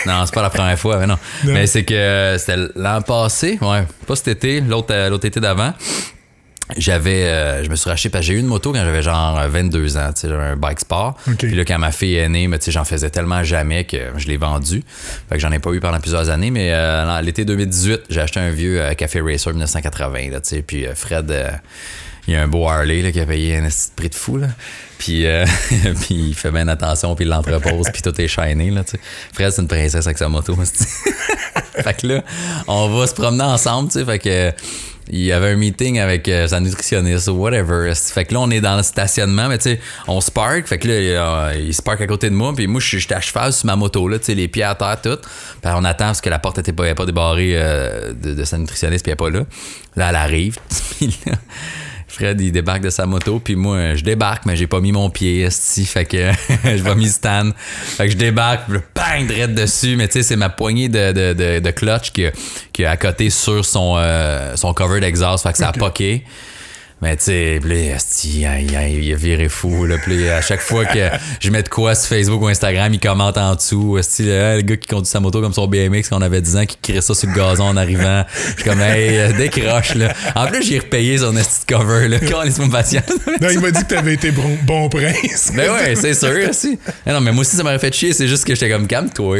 non, 0.06 0.26
c'est 0.26 0.34
pas 0.34 0.42
la 0.42 0.50
première 0.50 0.78
fois, 0.80 0.98
ben 0.98 1.08
non. 1.08 1.18
Non. 1.46 1.54
Mais 1.54 1.68
c'est 1.68 1.86
que 1.86 1.94
euh, 1.94 2.38
c'était 2.38 2.58
l'an 2.76 3.02
passé, 3.02 3.58
ouais, 3.62 3.84
pas 4.08 4.16
cet 4.16 4.28
été, 4.30 4.60
l'autre 4.62 4.88
euh, 4.94 5.10
l'autre 5.10 5.26
été 5.26 5.40
d'avant. 5.40 5.74
J'avais. 6.78 7.24
euh, 7.24 7.64
je 7.64 7.70
me 7.70 7.76
suis 7.76 7.90
racheté 7.90 8.10
parce 8.10 8.22
que 8.24 8.28
j'ai 8.28 8.38
eu 8.38 8.40
une 8.40 8.46
moto 8.46 8.72
quand 8.72 8.84
j'avais 8.84 9.02
genre 9.02 9.40
22 9.48 9.98
ans, 9.98 10.12
tu 10.14 10.22
sais, 10.22 10.30
j'avais 10.30 10.44
un 10.44 10.56
bike 10.56 10.80
sport. 10.82 11.18
Ok. 11.28 11.38
Puis 11.38 11.56
là, 11.56 11.66
quand 11.66 11.80
ma 11.80 11.92
fille 11.92 12.16
est 12.16 12.30
née, 12.30 12.48
mais 12.48 12.60
tu 12.60 12.66
sais, 12.66 12.72
j'en 12.72 12.86
faisais 12.86 13.10
tellement 13.10 13.44
jamais 13.44 13.86
que 13.86 13.98
je 14.18 14.28
l'ai 14.28 14.38
vendu. 14.38 14.84
Fait 15.30 15.36
que 15.36 15.42
j'en 15.42 15.52
ai 15.52 15.58
pas 15.58 15.72
eu 15.72 15.80
pendant 15.80 16.00
plusieurs 16.00 16.30
années, 16.30 16.52
mais 16.52 16.70
euh, 16.72 17.22
l'été 17.22 17.44
2018, 17.44 18.02
j'ai 18.12 18.22
acheté 18.22 18.40
un 18.40 18.52
vieux 18.52 18.80
euh, 18.82 18.94
Café 18.94 19.20
Racer 19.20 19.52
1980, 19.52 20.30
là, 20.30 20.42
tu 20.42 20.50
sais. 20.50 20.62
Puis 20.62 20.86
euh, 20.86 20.94
Fred. 20.94 21.32
euh, 21.32 21.50
il 22.30 22.34
y 22.34 22.36
a 22.36 22.44
un 22.44 22.48
beau 22.48 22.68
Harley 22.68 23.02
là, 23.02 23.12
qui 23.12 23.20
a 23.20 23.26
payé 23.26 23.58
un 23.58 23.68
prix 23.96 24.10
de 24.10 24.16
fou. 24.16 24.38
Là. 24.38 24.48
Puis, 25.00 25.26
euh, 25.26 25.46
puis 26.02 26.30
il 26.30 26.36
fait 26.36 26.52
bien 26.52 26.68
attention, 26.68 27.16
puis 27.16 27.26
il 27.26 27.30
l'entrepose, 27.30 27.88
puis 27.92 28.02
tout 28.02 28.20
est 28.22 28.28
shiny. 28.28 28.70
Là, 28.70 28.84
tu. 28.84 28.98
Fred, 29.34 29.52
c'est 29.52 29.62
une 29.62 29.68
princesse 29.68 30.06
avec 30.06 30.18
sa 30.18 30.30
moto. 30.30 30.56
fait 31.74 32.02
que 32.02 32.08
là, 32.08 32.24
on 32.68 32.90
va 32.90 33.08
se 33.08 33.14
promener 33.14 33.44
ensemble. 33.44 33.92
tu. 33.92 34.04
Fait 34.06 34.20
que 34.20 34.54
il 35.12 35.24
y 35.24 35.32
avait 35.32 35.50
un 35.50 35.56
meeting 35.56 36.00
avec 36.00 36.28
euh, 36.28 36.48
sa 36.48 36.60
nutritionniste 36.60 37.30
ou 37.30 37.32
whatever. 37.32 37.92
Fait 37.96 38.26
que 38.26 38.34
là, 38.36 38.42
on 38.42 38.52
est 38.52 38.62
dans 38.62 38.78
le 38.78 38.84
stationnement, 38.84 39.48
mais 39.48 39.58
tu 39.58 39.80
on 40.08 40.22
se. 40.22 40.30
Fait 40.66 40.78
que 40.78 40.88
là, 40.88 41.54
il 41.56 41.74
se 41.74 41.82
à 41.90 42.08
côté 42.08 42.30
de 42.30 42.36
moi, 42.36 42.54
puis 42.56 42.68
moi, 42.68 42.80
j'étais 42.80 43.16
à 43.16 43.22
cheval 43.22 43.52
sur 43.52 43.66
ma 43.66 43.76
moto, 43.76 44.08
là, 44.08 44.20
tu 44.20 44.36
les 44.36 44.48
pieds 44.48 44.62
à 44.62 44.76
terre, 44.76 45.00
tout. 45.02 45.18
Puis 45.18 45.72
on 45.76 45.84
attend 45.84 46.06
parce 46.06 46.22
que 46.22 46.30
la 46.30 46.38
porte 46.38 46.60
était 46.60 46.74
pas, 46.74 46.94
débarrée 47.06 47.54
euh, 47.56 48.14
de, 48.14 48.36
de 48.36 48.44
sa 48.44 48.60
nutritionniste, 48.60 49.04
puis 49.04 49.10
elle 49.10 49.14
est 49.14 49.16
pas 49.16 49.32
là. 49.32 49.46
Là, 49.96 50.10
elle 50.10 50.16
arrive, 50.16 50.58
puis 51.00 51.18
là, 51.26 51.34
Fred, 52.20 52.42
il 52.42 52.52
débarque 52.52 52.82
de 52.82 52.90
sa 52.90 53.06
moto, 53.06 53.40
puis 53.40 53.56
moi, 53.56 53.96
je 53.96 54.04
débarque, 54.04 54.46
mais 54.46 54.58
j'ai 54.58 54.68
pas 54.68 54.82
mis 54.82 54.92
mon 54.92 55.10
pied, 55.10 55.40
esti, 55.42 55.86
fait 55.86 56.04
que 56.04 56.32
je 56.66 56.84
vais 56.84 56.96
mis 56.96 57.08
stand. 57.08 57.54
Fait 57.56 58.08
que 58.08 58.12
je 58.12 58.18
débarque, 58.18 58.64
puis 58.70 58.80
bang, 58.94 59.26
direct 59.26 59.54
dessus, 59.54 59.96
mais 59.96 60.08
tu 60.08 60.14
sais, 60.14 60.24
c'est 60.24 60.36
ma 60.36 60.50
poignée 60.50 60.90
de, 60.90 61.14
de, 61.14 61.34
de, 61.34 61.60
de 61.60 61.72
clutch 61.72 62.12
qui, 62.12 62.26
a- 62.26 62.32
qui 62.74 62.84
à 62.84 62.98
côté 62.98 63.30
sur 63.30 63.64
son, 63.64 63.96
euh, 63.98 64.56
son 64.58 64.74
cover 64.74 65.00
d'exhaust, 65.00 65.44
fait 65.44 65.52
que 65.54 65.58
ça 65.60 65.70
a 65.70 65.72
poqué. 65.72 66.24
Mais 67.02 67.16
tu 67.16 67.24
sais, 67.26 67.60
il 67.64 68.46
a- 68.46 69.16
viré 69.16 69.48
fou. 69.50 69.86
Là, 69.86 69.96
à 70.38 70.42
chaque 70.42 70.60
fois 70.62 70.86
que 70.86 71.10
je 71.40 71.50
mets 71.50 71.64
de 71.64 71.70
quoi 71.70 71.96
sur 71.96 72.10
Facebook 72.10 72.42
ou 72.42 72.48
Instagram, 72.48 72.94
il 72.94 73.00
commente 73.00 73.38
en 73.38 73.56
dessous. 73.56 73.98
Esti, 73.98 74.24
le 74.26 74.62
gars 74.62 74.76
qui 74.78 74.88
conduit 74.88 75.06
sa 75.10 75.20
moto 75.20 75.42
comme 75.42 75.54
son 75.54 75.68
BMX 75.68 76.10
quand 76.10 76.18
on 76.18 76.22
avait 76.22 76.42
10 76.42 76.58
ans, 76.58 76.66
qui 76.66 76.78
crée 76.82 77.02
ça 77.02 77.14
sur 77.14 77.30
le 77.30 77.36
gazon 77.36 77.64
en 77.70 77.78
arrivant. 77.78 78.24
Je 78.36 78.62
suis 78.62 78.64
comme, 78.70 78.82
hey, 78.82 79.18
euh, 79.18 79.32
décroche. 79.34 79.96
Là. 79.96 80.14
En 80.36 80.48
plus, 80.48 80.64
j'ai 80.64 80.80
repayé 80.80 81.18
son 81.18 81.36
esti 81.38 81.66
de 81.68 81.74
cover. 81.76 82.08
Là. 82.08 82.18
Quand 82.20 82.40
on 82.40 82.44
est 82.44 82.72
patient. 82.72 83.02
Non, 83.42 83.48
il 83.50 83.60
m'a 83.60 83.72
dit 83.72 83.82
que 83.84 83.94
t'avais 83.94 84.14
été 84.16 84.32
bon, 84.32 84.58
bon 84.64 84.90
prince. 84.90 85.52
Ben 85.56 85.72
ouais, 85.72 85.96
c'est 85.96 86.14
sûr, 86.14 86.34
aussi. 86.50 86.78
Eh 87.08 87.12
non, 87.12 87.22
mais 87.22 87.32
moi 87.32 87.42
aussi, 87.42 87.56
ça 87.56 87.64
m'aurait 87.64 87.80
fait 87.80 87.94
chier. 87.94 88.14
C'est 88.14 88.28
juste 88.28 88.44
que 88.46 88.54
j'étais 88.56 88.70
comme, 88.70 88.88
calme-toi. 88.88 89.38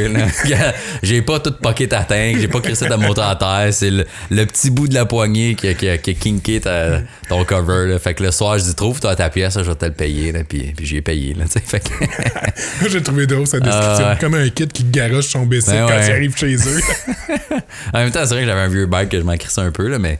J'ai 1.02 1.22
pas 1.22 1.40
tout 1.40 1.52
pocket 1.60 1.90
ta 1.90 2.04
tank, 2.04 2.36
j'ai 2.40 2.48
pas 2.48 2.60
crissé 2.60 2.86
ta 2.88 2.96
moto 2.96 3.20
à 3.20 3.36
terre. 3.36 3.68
C'est 3.72 3.90
le, 3.90 4.06
le 4.30 4.46
petit 4.46 4.70
bout 4.70 4.88
de 4.88 4.94
la 4.94 5.04
poignée 5.04 5.54
qui 5.54 5.68
a, 5.68 5.74
qui 5.74 5.88
a, 5.88 5.98
qui 5.98 6.10
a 6.10 6.14
kinké 6.14 6.60
ta- 6.60 7.00
ton 7.28 7.44
cover. 7.50 7.86
Là. 7.88 7.98
Fait 7.98 8.14
que 8.14 8.22
le 8.22 8.30
soir, 8.30 8.58
je 8.58 8.64
dis, 8.64 8.74
trouve-toi 8.74 9.16
ta 9.16 9.28
pièce, 9.28 9.54
je 9.58 9.62
vais 9.62 9.74
te 9.74 9.84
le 9.84 9.92
payer. 9.92 10.32
Là. 10.32 10.44
Puis, 10.48 10.72
puis 10.76 10.86
j'ai 10.86 11.02
payé. 11.02 11.34
Là, 11.34 11.44
fait 11.46 11.80
que, 11.80 12.88
j'ai 12.88 13.02
trouvé 13.02 13.26
drôle 13.26 13.46
sa 13.46 13.58
description. 13.58 14.06
Ah. 14.06 14.16
Comme 14.20 14.34
un 14.34 14.48
kid 14.48 14.72
qui 14.72 14.84
garoche 14.84 15.26
son 15.26 15.46
bicycle 15.46 15.72
Ben 15.72 15.86
quand 15.88 16.06
il 16.06 16.12
arrive 16.12 16.36
chez 16.36 16.54
eux. 16.54 16.80
en 17.92 17.98
même 17.98 18.10
temps, 18.10 18.20
c'est 18.22 18.34
vrai 18.34 18.42
que 18.42 18.46
j'avais 18.46 18.60
un 18.60 18.68
vieux 18.68 18.86
bike 18.86 19.08
que 19.08 19.18
je 19.18 19.24
m'en 19.24 19.36
crissais 19.36 19.60
un 19.60 19.72
peu, 19.72 19.88
là, 19.88 19.98
mais. 19.98 20.18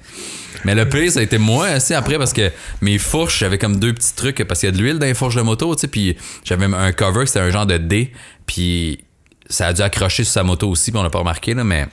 Mais 0.67 0.75
le 0.75 0.87
pire, 0.87 1.11
ça 1.11 1.21
a 1.21 1.23
été 1.23 1.39
moi 1.39 1.69
aussi 1.77 1.95
après 1.95 2.19
parce 2.19 2.35
que 2.35 2.51
mes 2.83 2.99
fourches, 2.99 3.39
j'avais 3.39 3.57
comme 3.57 3.81
deux 3.81 3.95
petits 3.95 4.15
trucs 4.15 4.45
parce 4.47 4.61
qu'il 4.61 4.69
y 4.69 4.73
a 4.73 4.77
de 4.77 4.83
l'huile 4.83 4.99
dans 4.99 5.07
les 5.07 5.15
fourches 5.15 5.37
de 5.37 5.41
moto, 5.41 5.75
tu 5.75 5.83
sais, 5.83 5.89
puis 5.89 6.19
j'avais 6.45 6.67
un 6.67 6.93
cover, 6.93 7.25
c'était 7.25 7.41
un 7.41 7.49
genre 7.49 7.65
de 7.65 7.79
D, 7.79 8.13
puis 8.45 9.03
ça 9.49 9.69
a 9.69 9.73
dû 9.73 9.81
accrocher 9.81 10.23
sur 10.23 10.35
sa 10.35 10.43
moto 10.43 10.69
aussi, 10.69 10.91
puis 10.91 11.01
on 11.01 11.03
l'a 11.03 11.09
pas 11.09 11.21
remarqué, 11.21 11.55
là, 11.55 11.65
mais 11.65 11.87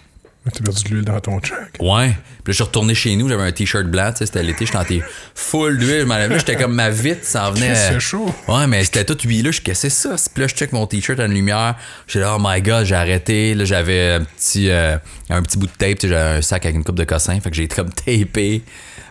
T'as 0.53 0.63
perdu 0.63 0.83
de 0.83 0.89
l'huile 0.89 1.05
dans 1.05 1.19
ton 1.19 1.39
truck. 1.39 1.59
Ouais. 1.79 2.07
Puis 2.07 2.13
là, 2.15 2.19
je 2.47 2.51
suis 2.53 2.63
retourné 2.63 2.95
chez 2.95 3.15
nous, 3.17 3.27
j'avais 3.27 3.43
un 3.43 3.51
t-shirt 3.51 3.85
blanc, 3.87 4.11
tu 4.11 4.19
sais, 4.19 4.27
c'était 4.27 4.41
l'été, 4.43 4.65
j'étais 4.65 4.77
en 4.77 4.85
t- 4.85 5.03
full 5.35 5.77
d'huile, 5.77 5.99
je 6.01 6.05
m'en 6.05 6.13
avais, 6.15 6.39
j'étais 6.39 6.55
comme 6.55 6.73
ma 6.73 6.89
vitre, 6.89 7.19
ça 7.23 7.49
en 7.49 7.51
venait. 7.51 7.75
C'est 7.75 7.99
chaud. 7.99 8.33
Ouais, 8.47 8.65
mais 8.67 8.85
c'était 8.85 9.03
tout 9.03 9.17
huileux, 9.27 9.51
je 9.51 9.61
cassais 9.61 9.89
ça. 9.89 10.15
Puis 10.33 10.41
là, 10.41 10.47
je 10.47 10.55
check 10.55 10.71
mon 10.71 10.87
t-shirt 10.87 11.19
à 11.19 11.25
une 11.25 11.33
lumière, 11.33 11.75
j'étais 12.07 12.19
là, 12.19 12.37
oh 12.37 12.41
my 12.41 12.61
god, 12.61 12.85
j'ai 12.85 12.95
arrêté. 12.95 13.53
Là, 13.53 13.65
j'avais 13.65 14.13
un 14.13 14.23
petit, 14.23 14.69
euh, 14.69 14.97
un 15.29 15.41
petit 15.41 15.57
bout 15.57 15.67
de 15.67 15.71
tape, 15.77 15.97
j'avais 16.01 16.37
un 16.37 16.41
sac 16.41 16.65
avec 16.65 16.75
une 16.77 16.83
coupe 16.85 16.95
de 16.97 17.03
cossin, 17.03 17.37
fait 17.41 17.49
que 17.49 17.55
j'ai 17.57 17.67
comme 17.67 17.89
tapé 17.91 18.61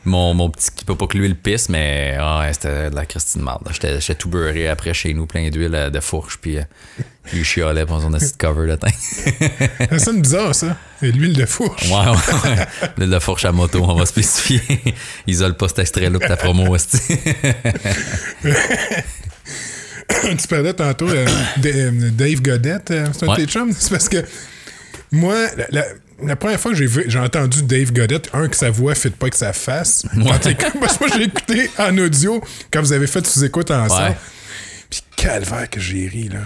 mon, 0.07 0.33
mon 0.35 0.49
petit 0.49 0.71
qui 0.75 0.85
peut 0.85 0.95
pas 0.95 1.07
que 1.09 1.19
l'huile 1.19 1.35
pisse, 1.37 1.69
mais 1.69 2.17
ah 2.19 2.39
ouais, 2.41 2.53
c'était 2.53 2.91
de 2.91 2.95
la 2.95 3.05
Christine 3.05 3.43
marde. 3.43 3.69
J'étais 3.73 4.15
tout 4.15 4.29
beurré 4.29 4.69
après 4.69 4.95
chez 4.95 5.13
nous, 5.13 5.27
plein 5.27 5.51
d'huile 5.51 5.75
euh, 5.75 5.91
de 5.91 6.01
fourche, 6.01 6.39
puis 6.41 6.59
euh, 6.59 6.63
il 7.35 7.45
chialait 7.45 7.85
pour 7.85 8.01
son 8.01 8.15
acide 8.15 8.37
cover 8.39 8.69
de 8.71 8.77
teint. 8.77 8.89
Ça 9.91 9.99
sonne 9.99 10.23
bizarre, 10.23 10.55
ça. 10.55 10.77
Et 11.03 11.13
l'huile 11.13 11.35
de 11.35 11.45
fourche. 11.47 11.83
Ouais, 11.91 11.91
ouais, 11.91 12.51
ouais. 12.51 12.67
L'huile 12.97 13.11
de 13.11 13.19
fourche 13.19 13.45
à 13.45 13.53
moto, 13.53 13.81
on 13.83 13.95
va 13.95 14.07
spécifier. 14.07 14.63
Isole 15.27 15.57
pas 15.57 15.69
cet 15.69 15.81
extrait-là 15.81 16.19
pour 16.19 16.29
ta 16.29 16.37
promo, 16.37 16.75
hostie. 16.75 16.99
tu 20.39 20.49
parlais 20.49 20.73
tantôt 20.75 21.09
euh, 21.09 21.27
de- 21.59 21.69
euh, 21.71 22.11
Dave 22.13 22.41
Godette, 22.43 22.91
euh, 22.91 23.07
c'est 23.13 23.25
un 23.29 23.35
Ouais. 23.35 23.47
chums? 23.47 23.73
C'est 23.79 23.91
parce 23.91 24.09
que 24.09 24.25
moi, 25.13 25.35
la, 25.57 25.67
la- 25.71 25.87
la 26.25 26.37
première 26.37 26.59
fois 26.59 26.71
que 26.73 26.79
j'ai 26.79 26.87
vu- 26.87 27.05
j'ai 27.09 27.19
entendu 27.19 27.63
Dave 27.63 27.93
Godette, 27.93 28.31
un, 28.33 28.49
que 28.49 28.57
sa 28.57 28.71
voix 28.71 28.93
ne 28.93 28.97
fit 28.97 29.11
pas 29.11 29.27
avec 29.27 29.35
sa 29.35 29.53
face. 29.53 30.05
T'es- 30.43 30.55
parce 30.81 30.97
que 30.97 31.05
moi, 31.07 31.17
j'ai 31.17 31.25
écouté 31.25 31.71
en 31.79 31.97
audio 31.99 32.43
quand 32.73 32.81
vous 32.81 32.93
avez 32.93 33.07
fait 33.07 33.27
sous-écoute 33.27 33.71
ensemble. 33.71 34.11
Ouais. 34.11 34.17
Puis 34.89 35.03
calvaire 35.17 35.69
que 35.69 35.81
j'ai 35.81 36.07
ri, 36.09 36.29
là. 36.29 36.39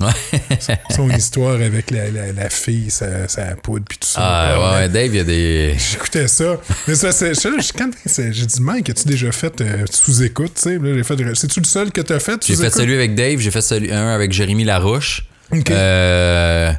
Ouais. 0.00 0.78
Son 0.94 1.08
histoire 1.10 1.54
avec 1.54 1.90
la, 1.90 2.10
la- 2.10 2.32
la 2.32 2.50
fille, 2.50 2.90
sa, 2.90 3.28
sa 3.28 3.56
poudre, 3.56 3.84
puis 3.88 3.98
tout 3.98 4.06
ça. 4.08 4.20
Ah, 4.22 4.58
ouais, 4.58 4.76
ouais, 4.80 4.88
Dave, 4.90 5.06
il 5.06 5.16
y 5.16 5.20
a 5.20 5.24
des. 5.24 5.74
J'écoutais 5.92 6.28
ça. 6.28 6.58
Mais 6.86 6.94
ça, 6.94 7.12
c'est. 7.12 7.32
quand 7.76 7.90
c'est- 8.04 8.32
j'ai 8.32 8.46
dit, 8.46 8.60
Mike, 8.60 8.90
as-tu 8.90 9.08
déjà 9.08 9.32
fait 9.32 9.60
euh, 9.60 9.84
sous-écoute, 9.90 10.52
tu 10.56 10.62
sais? 10.62 10.78
J'ai 10.82 11.02
fait- 11.02 11.34
C'est-tu 11.34 11.60
le 11.60 11.66
seul 11.66 11.90
que 11.92 12.00
t'as 12.02 12.18
fait 12.20 12.44
J'ai 12.46 12.56
fait 12.56 12.70
celui 12.70 12.94
avec 12.94 13.14
Dave, 13.14 13.38
j'ai 13.38 13.50
fait 13.50 13.62
celui 13.62 13.90
un 13.92 14.08
avec 14.14 14.32
Jérémy 14.32 14.64
Larouche. 14.64 15.26
Ok. 15.52 15.70
Euh, 15.70 16.72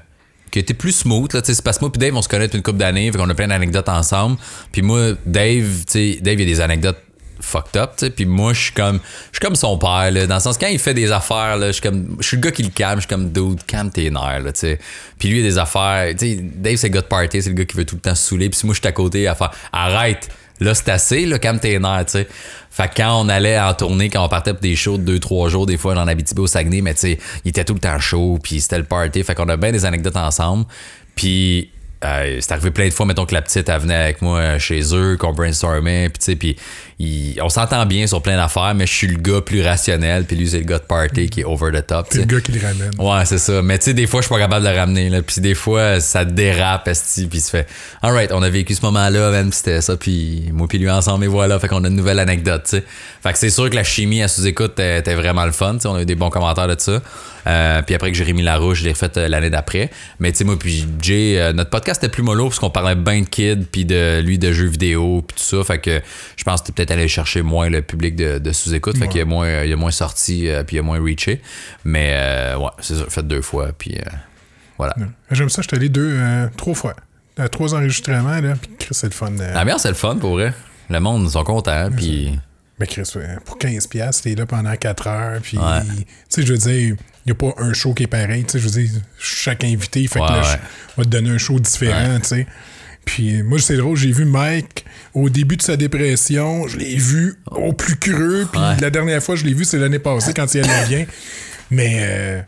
qui 0.52 0.60
était 0.60 0.74
plus 0.74 0.92
smooth 0.94 1.34
là, 1.34 1.42
tu 1.42 1.48
sais, 1.48 1.54
c'est 1.56 1.64
parce 1.64 1.78
que 1.78 1.84
moi 1.86 1.92
puis 1.92 2.00
Dave 2.00 2.16
on 2.16 2.22
se 2.22 2.30
connaît 2.30 2.46
depuis 2.48 2.58
une 2.58 2.64
couple 2.64 2.78
d'années, 2.80 3.12
fait 3.12 3.18
qu'on 3.18 3.30
a 3.30 3.34
plein 3.36 3.48
d'anecdotes 3.50 3.90
ensemble. 3.90 4.38
Puis 4.72 4.82
moi 4.82 5.12
Dave, 5.26 5.84
tu 5.86 6.14
sais, 6.14 6.20
Dave 6.22 6.36
il 6.40 6.48
y 6.48 6.52
a 6.52 6.56
des 6.56 6.62
anecdotes 6.62 6.98
fucked 7.40 7.78
up, 7.78 7.92
tu 7.98 8.06
sais, 8.06 8.12
puis 8.12 8.26
moi 8.26 8.54
je 8.54 8.62
suis 8.62 8.72
comme 8.72 9.00
je 9.32 9.38
suis 9.38 9.46
comme 9.46 9.56
son 9.56 9.78
père 9.78 10.12
là, 10.12 10.28
dans 10.28 10.36
le 10.36 10.42
sens 10.42 10.58
quand 10.58 10.68
il 10.68 10.80
fait 10.80 10.94
des 10.94 11.12
affaires 11.12 11.60
je 11.62 11.72
suis 11.72 11.82
comme 11.82 12.18
je 12.20 12.28
suis 12.28 12.38
le 12.38 12.44
gars 12.44 12.52
qui 12.52 12.64
le 12.64 12.70
calme, 12.70 12.98
je 12.98 13.02
suis 13.02 13.10
comme 13.10 13.32
dude, 13.32 13.64
calme 13.66 13.92
tes 13.92 14.10
nerfs 14.10 14.42
là, 14.44 14.52
tu 14.52 14.60
sais. 14.60 14.80
Puis 15.18 15.30
lui 15.30 15.40
il 15.40 15.46
a 15.46 15.50
des 15.50 15.58
affaires, 15.58 16.14
tu 16.18 16.28
sais, 16.28 16.40
Dave 16.42 16.76
c'est 16.76 16.88
le 16.88 16.94
gars 16.94 17.02
de 17.02 17.08
party, 17.08 17.42
c'est 17.42 17.50
le 17.50 17.56
gars 17.56 17.66
qui 17.66 17.78
veut 17.78 17.86
tout 17.86 17.96
le 17.96 18.02
temps 18.02 18.16
se 18.16 18.28
saouler, 18.28 18.50
puis 18.50 18.60
moi 18.64 18.74
je 18.74 18.80
suis 18.80 18.88
à 18.88 18.92
côté 18.92 19.28
à 19.28 19.36
faire 19.36 19.52
arrête 19.72 20.30
Là, 20.60 20.74
c'est 20.74 20.90
assez, 20.90 21.26
là, 21.26 21.38
calme 21.38 21.60
tes 21.60 21.78
nerfs, 21.78 22.06
tu 22.06 22.12
sais. 22.14 22.28
Fait 22.72 22.88
que 22.90 22.96
quand 22.98 23.22
on 23.22 23.30
allait 23.30 23.60
en 23.60 23.74
tournée, 23.74 24.10
quand 24.10 24.24
on 24.24 24.30
partait 24.30 24.54
pour 24.54 24.62
des 24.62 24.76
shows 24.76 24.98
de 24.98 25.18
2-3 25.18 25.50
jours, 25.50 25.66
des 25.66 25.78
fois 25.78 25.94
dans 25.94 26.08
Abitibi 26.08 26.42
au 26.42 26.48
Saguenay, 26.48 26.82
mais 26.82 26.94
tu 26.94 27.02
sais, 27.02 27.20
il 27.46 27.50
était 27.50 27.64
tout 27.64 27.74
le 27.74 27.80
temps 27.80 28.00
chaud, 28.00 28.40
puis 28.42 28.60
c'était 28.60 28.78
le 28.78 28.84
party. 28.84 29.24
Fait 29.24 29.36
qu'on 29.36 29.50
a 29.50 29.58
bien 29.58 29.72
des 29.72 29.86
anecdotes 29.86 30.18
ensemble. 30.18 30.66
Puis 31.16 31.72
euh, 32.04 32.38
c'est 32.40 32.52
arrivé 32.52 32.72
plein 32.72 32.88
de 32.88 32.94
fois, 32.94 33.06
mettons 33.06 33.26
que 33.26 33.34
la 33.34 33.42
petite, 33.42 33.68
elle 33.70 33.82
venait 33.82 33.96
avec 33.96 34.22
moi 34.22 34.40
euh, 34.40 34.60
chez 34.60 34.82
eux, 34.94 35.18
qu'on 35.18 35.34
brainstormait, 35.34 36.10
puis 36.10 36.20
tu 36.20 36.26
sais, 36.26 36.36
puis 36.36 36.56
il- 37.00 37.40
on 37.44 37.50
s'entend 37.50 37.86
bien 37.86 38.08
sur 38.08 38.22
plein 38.22 38.38
d'affaires, 38.38 38.74
mais 38.76 38.88
je 38.88 38.94
suis 38.94 39.08
le 39.08 39.18
gars 39.18 39.42
plus 39.42 39.62
rationnel, 39.62 40.26
puis 40.26 40.36
lui, 40.36 40.48
c'est 40.48 40.58
le 40.60 40.64
gars 40.66 40.80
de 40.80 40.84
party 40.84 41.30
qui 41.30 41.42
est 41.42 41.44
over 41.44 41.72
the 41.72 41.86
top, 41.86 42.08
C'est 42.10 42.20
le 42.20 42.26
gars 42.26 42.42
qui 42.42 42.52
le 42.54 42.60
ramène. 42.66 42.92
Ouais, 42.98 43.26
c'est 43.26 43.38
ça. 43.38 43.62
Mais 43.62 43.78
tu 43.78 43.86
sais, 43.86 43.94
des 43.94 44.08
fois, 44.08 44.22
je 44.22 44.26
suis 44.26 44.34
pas 44.34 44.40
capable 44.40 44.66
de 44.66 44.72
le 44.72 44.76
ramener. 44.78 45.10
Là. 45.10 45.22
Puis 45.22 45.40
des 45.42 45.54
fois, 45.54 46.00
ça 46.00 46.26
dérape, 46.26 46.88
esti, 46.88 47.28
puis 47.28 47.38
il 47.40 47.42
se 47.42 47.50
fait 47.52 47.68
Alright, 48.02 48.32
on 48.32 48.42
a 48.42 48.50
vécu 48.50 48.74
ce 48.74 48.82
moment-là, 48.86 49.32
man, 49.32 49.50
puis 49.50 49.58
c'était 49.58 49.82
ça, 49.82 49.96
puis 49.96 50.50
moi, 50.52 50.68
puis 50.68 50.80
lui 50.80 50.90
ensemble, 50.90 51.26
et 51.26 51.28
voilà. 51.28 51.60
Fait 51.60 51.68
qu'on 51.68 51.84
a 51.84 51.88
une 51.88 51.96
nouvelle 51.96 52.20
anecdote, 52.20 52.64
tu 52.64 52.78
sais. 52.78 52.84
Fait 53.22 53.32
que 53.34 53.38
c'est 53.38 53.50
sûr 53.50 53.70
que 53.70 53.76
la 53.76 53.84
chimie 53.84 54.24
à 54.24 54.28
sous-écoute 54.28 54.80
était 54.80 55.16
vraiment 55.16 55.46
le 55.46 55.52
fun, 55.52 55.74
tu 55.76 55.82
sais. 55.82 55.88
On 55.88 55.96
a 55.96 56.02
eu 56.02 56.06
des 56.06 56.16
bons 56.16 56.30
commentaires 56.30 56.68
de 56.68 56.76
ça. 56.80 57.02
Euh, 57.46 57.82
puis 57.82 57.96
après 57.96 58.12
que 58.12 58.18
Jérémy 58.18 58.42
Larouche, 58.42 58.80
je 58.80 58.84
l'ai 58.84 58.92
refait 58.92 59.10
euh, 59.18 59.30
l'année 59.30 59.50
d'après. 59.50 59.90
Mais 60.20 60.32
tu 60.34 60.40
sais, 60.40 60.44
moi, 60.44 60.58
puis 60.60 60.86
Jay, 61.02 61.40
euh, 61.40 61.54
notre 61.54 61.70
podcast 61.70 62.04
était 62.04 62.12
plus 62.12 62.22
mollo 62.24 62.46
parce 62.50 62.60
qu'on 62.60 62.70
parlait 62.70 62.96
bien 62.96 63.22
de 63.22 63.26
kids, 63.26 63.66
puis 63.72 63.86
de 63.86 64.20
lui, 64.20 64.38
de 64.38 64.52
jeux 64.52 64.66
vidéo, 64.68 65.24
puis 65.26 65.38
tout 65.38 65.58
ça. 65.58 65.64
Fait 65.64 65.80
que 65.80 66.02
je 66.36 66.44
pense 66.44 66.62
que 66.62 66.68
t'es 66.68 66.74
peut-être 66.74 66.87
allé 66.92 67.08
chercher 67.08 67.42
moins 67.42 67.70
le 67.70 67.82
public 67.82 68.16
de, 68.16 68.38
de 68.40 68.52
sous-écoute. 68.52 68.98
Fait 68.98 69.08
qu'il 69.08 69.18
y 69.18 69.22
a 69.22 69.26
moins, 69.26 69.64
il 69.64 69.70
y 69.70 69.74
a 69.74 69.78
moins 69.78 69.92
sorti, 69.92 70.48
euh, 70.50 70.64
puis 70.64 70.76
il 70.76 70.78
y 70.78 70.80
a 70.80 70.84
moins 70.84 71.00
reaché. 71.02 71.42
Mais 71.84 72.12
euh, 72.16 72.58
ouais, 72.58 72.70
c'est 72.80 72.96
ça, 72.96 73.06
fait 73.10 73.28
deux 73.28 73.42
fois, 73.42 73.72
puis 73.78 73.96
euh, 73.98 74.10
voilà. 74.78 74.96
J'aime 75.32 75.50
ça, 75.50 75.62
je 75.62 75.68
suis 75.68 75.78
allé 75.78 75.90
deux, 75.90 76.12
euh, 76.18 76.48
trois 76.58 76.74
fois. 76.74 76.96
Trois 77.52 77.76
enregistrements, 77.76 78.40
là, 78.40 78.54
puis 78.60 78.72
Chris, 78.80 78.90
c'est 78.96 79.08
le 79.08 79.14
fun. 79.14 79.30
La 79.38 79.64
merde, 79.64 79.80
c'est 79.80 79.90
le 79.90 79.94
fun 79.94 80.16
pour 80.18 80.32
vrai. 80.34 80.54
Le 80.90 81.00
monde, 81.00 81.24
ils 81.26 81.32
sont 81.32 81.44
contents, 81.44 81.90
puis 81.96 82.38
Mais 82.80 82.88
Chris, 82.88 83.04
pour 83.46 83.58
15$, 83.60 84.22
t'es 84.24 84.34
là 84.36 84.46
pendant 84.48 84.76
4 84.76 85.08
heures. 85.08 85.40
Puis, 85.44 85.58
Ouais. 85.58 85.82
tu 85.86 86.06
sais, 86.30 86.42
je 86.44 86.54
veux 86.54 86.58
dire, 86.58 86.96
il 86.96 87.28
n'y 87.28 87.32
a 87.32 87.36
pas 87.36 87.54
un 87.62 87.74
show 87.74 87.94
qui 87.94 88.04
est 88.04 88.08
pareil. 88.08 88.44
Tu 88.46 88.54
sais, 88.54 88.60
je 88.60 88.66
veux 88.68 88.82
dire, 88.82 88.90
chaque 89.20 89.64
invité, 89.64 90.08
fait 90.08 90.20
Ouais, 90.20 90.28
que 90.28 90.32
là, 90.34 90.42
ouais. 90.42 90.60
vais 90.98 91.04
te 91.04 91.10
donner 91.10 91.30
un 91.30 91.38
show 91.38 91.60
différent, 91.60 92.18
tu 92.20 92.28
sais. 92.28 92.48
Puis, 93.08 93.42
moi, 93.42 93.58
c'est 93.58 93.78
drôle, 93.78 93.98
j'ai 93.98 94.12
vu 94.12 94.26
Mike 94.26 94.86
au 95.16 95.30
début 95.30 95.56
de 95.58 95.62
sa 95.64 95.76
dépression. 95.78 96.68
Je 96.68 96.78
l'ai 96.78 96.96
vu 96.98 97.36
au 97.50 97.74
plus 97.74 97.96
creux. 97.96 98.46
Puis, 98.52 98.62
Ouais. 98.62 98.76
la 98.80 98.90
dernière 98.90 99.24
fois, 99.24 99.36
je 99.36 99.44
l'ai 99.46 99.54
vu, 99.54 99.64
c'est 99.66 99.80
l'année 99.80 99.98
passée 100.00 100.34
quand 100.34 100.54
il 100.54 100.60
allait 100.62 100.88
bien. 100.88 101.06
Mais, 101.72 101.98
euh, 102.02 102.42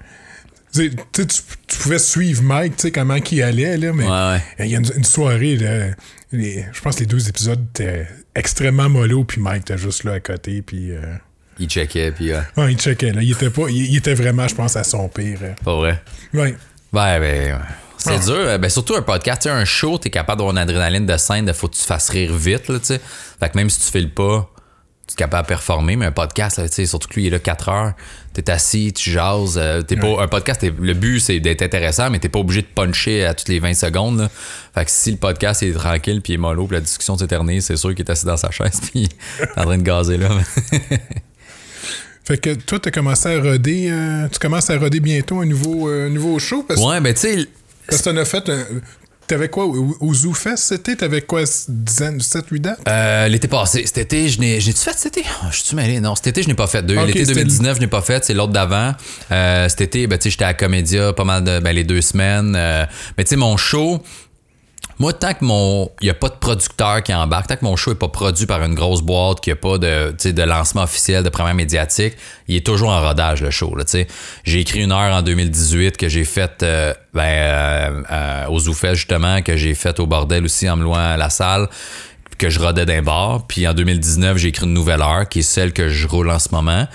tu 0.74 0.92
tu, 1.14 1.78
pouvais 1.82 1.98
suivre 1.98 2.44
Mike, 2.44 2.76
tu 2.76 2.82
sais, 2.84 2.92
comment 2.92 3.16
il 3.16 3.42
allait, 3.42 3.78
là. 3.78 3.94
Mais 3.94 4.04
Ouais, 4.06 4.10
ouais. 4.60 4.66
il 4.68 4.72
y 4.72 4.76
a 4.76 4.80
une, 4.80 4.92
une 4.98 5.04
soirée, 5.04 5.56
là, 5.56 5.88
les- 6.32 6.66
je 6.72 6.82
pense 6.82 6.96
que 6.96 7.00
les 7.02 7.06
deux 7.08 7.28
épisodes 7.30 7.66
étaient 7.74 8.06
extrêmement 8.36 8.90
mollo, 8.90 9.24
puis 9.24 9.42
Mike 9.42 9.62
était 9.62 9.78
juste 9.78 10.04
là 10.04 10.14
à 10.14 10.20
côté, 10.20 10.62
puis 10.62 10.92
euh, 10.92 11.02
Il 11.58 11.68
checkait, 11.68 12.12
puis 12.12 12.32
euh, 12.32 12.40
ouais, 12.58 12.74
il 12.74 12.78
checkait, 12.78 13.12
là. 13.14 13.22
Il 13.24 13.32
était, 13.32 13.50
pas, 13.50 13.64
il, 13.70 13.78
il 13.92 13.98
était 13.98 14.14
vraiment, 14.14 14.48
je 14.48 14.56
pense, 14.56 14.76
à 14.76 14.84
son 14.84 15.08
pire. 15.10 15.40
euh. 15.42 15.54
pas 15.64 15.76
vrai? 15.76 16.02
Ouais. 16.34 16.56
Ouais, 16.94 17.20
ben, 17.20 17.60
c'est 18.00 18.16
Ah. 18.16 18.18
dur. 18.26 18.36
Euh, 18.36 18.58
Ben, 18.58 18.70
surtout 18.70 18.96
un 18.96 19.02
podcast, 19.02 19.42
tu 19.44 19.50
sais, 19.50 19.54
un 19.54 19.66
show, 19.66 19.98
t'es 19.98 20.10
capable 20.10 20.40
d'avoir 20.40 20.52
une 20.54 20.58
adrénaline 20.62 21.06
de 21.06 21.18
scène, 21.18 21.46
il 21.48 21.54
faut 21.54 21.68
que 21.68 21.76
tu 21.76 21.82
te 21.82 21.86
fasses 21.86 22.10
rire 22.10 22.34
vite, 22.36 22.68
là, 22.68 22.80
tu 22.80 22.86
sais. 22.86 23.02
Fait 23.40 23.50
que 23.50 23.58
même 23.58 23.70
si 23.70 23.80
tu 23.80 23.92
files 23.92 24.12
pas, 24.14 24.50
tu 25.08 25.14
es 25.14 25.16
capable 25.16 25.44
de 25.44 25.48
performer, 25.48 25.96
mais 25.96 26.06
un 26.06 26.12
podcast, 26.12 26.58
là, 26.58 26.68
tu 26.70 26.76
sais, 26.76 26.86
surtout 26.86 27.08
que 27.10 27.16
lui, 27.16 27.24
il 27.24 27.28
est 27.28 27.32
là 27.32 27.40
4 27.40 27.70
heures, 27.70 27.94
t'es 28.34 28.48
assis, 28.52 28.94
tu 28.94 29.10
jases, 29.10 29.58
euh, 29.58 29.82
t'es 29.82 29.96
pas, 29.96 30.22
un 30.22 30.28
podcast, 30.28 30.62
t'es- 30.62 30.72
le 30.80 30.94
but, 30.94 31.20
c'est 31.20 31.40
d'être 31.40 31.62
intéressant, 31.64 32.10
mais 32.12 32.20
t'es 32.20 32.30
pas 32.30 32.40
obligé 32.40 32.62
de 32.62 32.68
puncher 32.68 33.26
à 33.26 33.34
toutes 33.34 33.48
les 33.50 33.60
20 33.60 33.74
secondes, 33.74 34.20
là. 34.20 34.30
Fait 34.76 34.86
que 34.86 34.92
si 34.92 35.10
le 35.12 35.18
podcast 35.18 35.64
est 35.64 35.74
tranquille, 35.74 36.22
puis 36.22 36.34
il 36.34 36.36
est 36.36 36.38
mollo, 36.38 36.68
puis 36.68 36.76
la 36.76 36.82
discussion 36.82 37.18
s'éternise, 37.18 37.66
c'est 37.66 37.76
sûr 37.78 37.90
qu'il 37.96 38.06
est 38.06 38.12
assis 38.12 38.26
dans 38.26 38.38
sa 38.38 38.52
chaise, 38.52 38.80
puis 38.92 39.10
en 39.58 39.64
train 39.64 39.78
de 39.78 39.84
gazer, 39.84 40.18
là. 40.18 40.30
Fait 42.26 42.38
que 42.38 42.54
toi, 42.54 42.78
t'as 42.80 42.92
commencé 42.92 43.28
à 43.36 43.42
roder, 43.42 43.90
euh, 43.90 44.28
tu 44.32 44.38
commences 44.38 44.70
à 44.70 44.78
roder 44.78 45.00
bientôt 45.00 45.40
un 45.42 45.46
nouveau, 45.48 45.90
euh, 45.90 46.10
nouveau 46.10 46.38
show, 46.38 46.62
parce, 46.68 46.80
ouais, 46.80 47.02
ben, 47.02 47.12
tu 47.14 47.22
sais, 47.22 47.48
parce 47.90 48.02
que 48.02 48.10
t'en 48.10 48.18
as 48.18 48.26
fait 48.26 48.48
un- 48.50 48.66
T'avais 49.28 49.48
quoi 49.48 49.66
au, 49.66 49.96
au 50.00 50.12
Zoo 50.12 50.34
Fest 50.34 50.64
c'était? 50.64 50.96
T'avais 50.96 51.22
quoi, 51.22 51.44
7-8 51.44 52.60
dates? 52.62 52.80
Euh, 52.88 53.28
l'été 53.28 53.48
passé, 53.48 53.84
cet 53.86 54.00
été, 54.00 54.28
je 54.28 54.40
n'ai. 54.42 54.60
J'ai-tu 54.60 54.80
fait 54.80 54.96
cet 54.98 55.18
été? 55.18 55.28
Ah, 55.44 55.50
Je 55.52 55.62
suis 55.62 55.76
mêlé? 55.76 56.00
Non, 56.00 56.16
cet 56.16 56.26
été, 56.26 56.42
je 56.42 56.48
n'ai 56.48 56.56
pas 56.56 56.66
fait 56.66 56.82
deux. 56.82 56.96
L'été 57.06 57.20
c'était 57.26 57.36
2019, 57.36 57.76
je 57.76 57.82
n'ai 57.82 57.88
pas 57.88 58.02
fait. 58.02 58.26
C'est 58.26 58.34
l'autre 58.34 58.54
d'avant. 58.54 58.94
Euh, 59.32 59.70
cet 59.70 59.82
été, 59.82 60.08
ben, 60.08 60.18
tu 60.18 60.24
sais, 60.24 60.30
j'étais 60.32 60.46
à 60.46 60.56
Comédia 60.56 61.14
pas 61.14 61.26
mal 61.26 61.44
de. 61.44 61.60
Ben, 61.60 61.74
les 61.74 61.84
deux 61.84 62.02
semaines. 62.02 62.56
Euh, 62.58 62.86
mais 63.20 63.24
tu 63.24 63.30
sais, 63.30 63.36
mon 63.36 63.56
show. 63.56 64.02
Moi, 65.00 65.14
tant 65.14 65.34
que 65.34 65.46
mon. 65.46 65.90
Il 66.02 66.06
n'y 66.06 66.10
a 66.10 66.14
pas 66.14 66.28
de 66.28 66.36
producteur 66.36 67.02
qui 67.04 67.14
embarque, 67.14 67.48
tant 67.48 67.56
que 67.56 67.64
mon 67.64 67.78
show 67.78 67.92
n'est 67.92 67.98
pas 67.98 68.10
produit 68.10 68.46
par 68.46 68.62
une 68.64 68.76
grosse 68.76 69.02
boîte, 69.02 69.40
qu'il 69.40 69.54
n'y 69.54 69.58
a 69.58 69.62
pas 69.62 69.78
de, 69.78 70.14
de 70.30 70.44
lancement 70.44 70.84
officiel, 70.84 71.24
de 71.24 71.30
première 71.30 71.56
médiatique, 71.56 72.16
il 72.50 72.58
est 72.58 72.66
toujours 72.66 72.90
en 72.90 73.00
rodage, 73.00 73.42
le 73.42 73.50
show. 73.50 73.74
Là, 73.76 73.86
tu 73.86 73.92
sais. 73.92 74.08
j'ai 74.44 74.60
écrit 74.60 74.84
une 74.84 74.92
heure 74.92 75.16
en 75.16 75.22
2018 75.22 75.96
que 75.96 76.10
j'ai 76.10 76.26
faite 76.26 76.64
euh, 76.64 76.94
ben, 77.14 77.22
euh, 77.24 78.04
euh, 78.12 78.48
au 78.48 78.60
Zoufest, 78.60 78.96
justement, 78.96 79.42
que 79.42 79.56
j'ai 79.56 79.74
faite 79.74 80.02
au 80.02 80.06
bordel 80.06 80.44
aussi 80.44 80.70
en 80.70 80.76
me 80.76 80.84
louant 80.84 80.98
à 80.98 81.16
la 81.16 81.30
salle 81.30 81.70
que 82.40 82.50
je 82.50 82.60
rodais 82.60 82.88
d'un 82.88 83.04
bar. 83.04 83.46
Puis 83.46 83.68
en 83.68 83.76
2019, 83.76 84.38
j'ai 84.38 84.48
écrit 84.48 84.66
une 84.66 84.74
nouvelle 84.74 85.02
heure, 85.02 85.30
qui 85.30 85.40
est 85.40 85.44
celle 85.44 85.74
que 85.74 85.90
je 85.90 86.08
roule 86.08 86.32
en 86.32 86.40
ce 86.40 86.50
moment. 86.52 86.88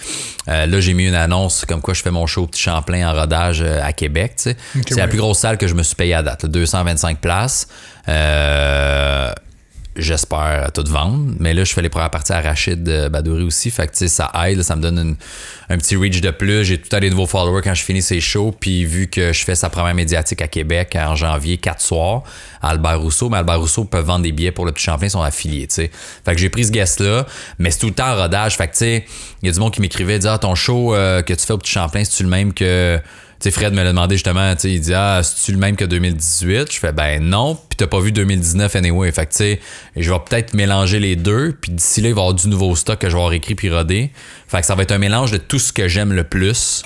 Euh, 0.49 0.67
là, 0.67 0.81
j'ai 0.81 0.95
mis 0.95 1.07
une 1.07 1.15
annonce 1.15 1.65
comme 1.67 1.81
quoi 1.81 1.95
je 1.95 2.03
fais 2.03 2.11
mon 2.11 2.27
show 2.27 2.43
au 2.43 2.47
Petit 2.47 2.63
Champlain 2.63 3.09
en 3.09 3.15
rodage 3.15 3.63
euh, 3.63 3.81
à 3.83 3.93
Québec. 3.93 4.33
c'est 4.37 4.57
la 4.97 5.07
plus 5.07 5.19
grosse 5.19 5.39
salle 5.39 5.59
que 5.59 5.69
je 5.69 5.75
me 5.75 5.83
suis 5.85 5.95
payé 5.95 6.15
à 6.15 6.23
date, 6.23 6.43
là, 6.43 6.49
225 6.49 7.21
places. 7.21 7.69
Euh, 8.09 9.33
J'espère 9.97 10.73
tout 10.73 10.83
vendre. 10.89 11.35
Mais 11.39 11.55
là, 11.55 11.63
je 11.63 11.73
fais 11.73 11.83
les 11.83 11.89
premières 11.89 12.11
parties 12.11 12.33
à 12.33 12.41
Rachid 12.41 12.89
euh, 12.89 13.09
Badouri 13.09 13.45
aussi. 13.45 13.71
Fait 13.71 13.87
que, 13.87 14.09
ça 14.09 14.33
aide. 14.45 14.61
Ça 14.63 14.75
me 14.75 14.83
donne 14.83 15.15
un 15.69 15.79
petit 15.79 15.95
reach 15.95 16.21
de 16.21 16.33
plus. 16.33 16.65
J'ai 16.65 16.81
tout 16.81 16.95
à 16.97 16.99
des 16.99 17.11
nouveaux 17.11 17.29
followers 17.29 17.63
quand 17.63 17.75
je 17.75 17.85
finis 17.85 18.03
ces 18.03 18.21
shows. 18.21 18.53
Puis 18.59 18.85
vu 18.85 19.07
que 19.07 19.33
je 19.33 19.45
fais 19.45 19.55
sa 19.55 19.71
première 19.71 19.95
médiatique 19.95 20.43
à 20.43 20.49
Québec 20.49 20.99
en 20.99 21.15
janvier, 21.15 21.59
quatre 21.59 21.81
soirs, 21.81 22.25
à 22.61 22.71
Albert 22.71 23.01
Rousseau. 23.01 23.29
Mais 23.29 23.37
Albert 23.37 23.61
Rousseau 23.61 23.85
peut 23.85 24.01
vendre 24.01 24.25
des 24.25 24.33
billets 24.33 24.51
pour 24.51 24.67
le 24.67 24.73
Petit 24.73 24.85
Champlain, 24.85 25.07
ils 25.07 25.11
sont 25.11 25.23
affiliés, 25.23 25.69
tu 25.69 25.77
sais. 25.77 25.91
Fait 26.25 26.33
que 26.33 26.41
j'ai 26.41 26.49
pris 26.49 26.65
ce 26.65 26.73
guest-là. 26.73 27.25
Mais 27.61 27.71
c'est 27.71 27.79
tout 27.79 27.87
le 27.87 27.95
temps 27.95 28.09
en 28.09 28.17
rodage. 28.17 28.57
Fait 28.57 28.67
que, 28.67 28.73
tu 28.73 28.79
sais, 28.79 29.05
il 29.43 29.47
y 29.47 29.49
a 29.49 29.53
du 29.53 29.61
monde 29.61 29.73
qui 29.73 29.81
m'écrivait, 29.81 30.19
dire, 30.19 30.33
ah, 30.33 30.39
ton 30.39 30.57
show 30.57 30.93
euh, 30.93 31.23
que 31.23 31.35
tu 31.35 31.47
fais 31.47 31.53
au 31.53 31.59
Petit 31.59 31.73
Champlain, 31.73 32.03
c'est-tu 32.03 32.25
le 32.25 32.31
même 32.31 32.53
que. 32.53 32.99
Fred 33.51 33.75
me 33.75 33.83
l'a 33.83 33.91
demandé 33.91 34.17
justement, 34.17 34.55
il 34.65 34.81
dit 34.81 34.95
Ah, 34.95 35.21
c'est-tu 35.23 35.53
le 35.53 35.59
même 35.59 35.77
que 35.77 35.85
2018 35.85 36.73
Je 36.73 36.79
fais 36.79 36.93
Ben 36.93 37.23
non, 37.23 37.55
puis 37.55 37.77
t'as 37.77 37.87
pas 37.87 38.01
vu 38.01 38.13
2019 38.13 38.75
anyway. 38.77 39.13
Fait 39.13 39.27
que 39.27 39.33
tu 39.33 39.37
sais, 39.39 39.61
je 39.97 40.11
vais 40.11 40.19
peut-être 40.29 40.55
mélanger 40.55 41.01
les 41.01 41.17
deux, 41.17 41.57
puis 41.61 41.73
d'ici 41.73 42.01
là, 42.01 42.09
il 42.09 42.15
va 42.15 42.21
y 42.21 42.25
avoir 42.25 42.35
du 42.35 42.49
nouveau 42.49 42.75
stock 42.77 42.99
que 42.99 43.09
je 43.09 43.15
vais 43.15 43.21
avoir 43.21 43.33
écrit 43.33 43.55
puis 43.55 43.71
rodé. 43.71 44.11
Fait 44.49 44.61
que 44.61 44.67
ça 44.67 44.75
va 44.75 44.83
être 44.83 44.93
un 44.93 44.99
mélange 44.99 45.31
de 45.31 45.39
tout 45.39 45.59
ce 45.59 45.73
que 45.73 45.89
j'aime 45.89 46.13
le 46.13 46.25
plus 46.25 46.83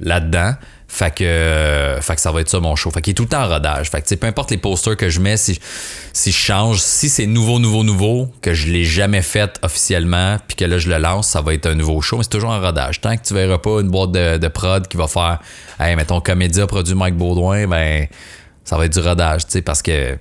là-dedans. 0.00 0.54
Fait 0.94 1.12
que, 1.12 1.24
euh, 1.24 2.00
fait 2.00 2.14
que 2.14 2.20
ça 2.20 2.30
va 2.30 2.40
être 2.40 2.48
ça 2.48 2.60
mon 2.60 2.76
show. 2.76 2.88
Fait 2.92 3.02
qu'il 3.02 3.10
est 3.10 3.14
tout 3.14 3.24
le 3.24 3.28
temps 3.28 3.42
en 3.42 3.48
rodage. 3.48 3.90
Fait 3.90 3.98
que 4.00 4.04
tu 4.04 4.10
sais, 4.10 4.16
peu 4.16 4.28
importe 4.28 4.52
les 4.52 4.58
posters 4.58 4.96
que 4.96 5.08
je 5.08 5.18
mets, 5.18 5.36
si, 5.36 5.58
si 6.12 6.30
je 6.30 6.36
change, 6.36 6.78
si 6.78 7.08
c'est 7.08 7.26
nouveau, 7.26 7.58
nouveau, 7.58 7.82
nouveau, 7.82 8.28
que 8.40 8.54
je 8.54 8.68
l'ai 8.68 8.84
jamais 8.84 9.20
fait 9.20 9.58
officiellement, 9.62 10.36
puis 10.46 10.56
que 10.56 10.64
là 10.64 10.78
je 10.78 10.88
le 10.88 10.98
lance, 10.98 11.26
ça 11.26 11.40
va 11.40 11.52
être 11.52 11.66
un 11.66 11.74
nouveau 11.74 12.00
show, 12.00 12.16
mais 12.16 12.22
c'est 12.22 12.28
toujours 12.28 12.50
en 12.50 12.60
rodage. 12.60 13.00
Tant 13.00 13.16
que 13.16 13.22
tu 13.24 13.34
verras 13.34 13.58
pas 13.58 13.80
une 13.80 13.88
boîte 13.88 14.12
de, 14.12 14.36
de 14.36 14.46
prod 14.46 14.86
qui 14.86 14.96
va 14.96 15.08
faire, 15.08 15.40
hey, 15.80 15.96
mettons, 15.96 16.20
Comédia 16.20 16.68
produit 16.68 16.94
Mike 16.94 17.16
Baudouin, 17.16 17.66
ben, 17.66 18.06
ça 18.62 18.78
va 18.78 18.84
être 18.84 18.92
du 18.92 19.00
rodage, 19.00 19.46
tu 19.46 19.52
sais, 19.54 19.62
parce 19.62 19.82
que 19.82 20.16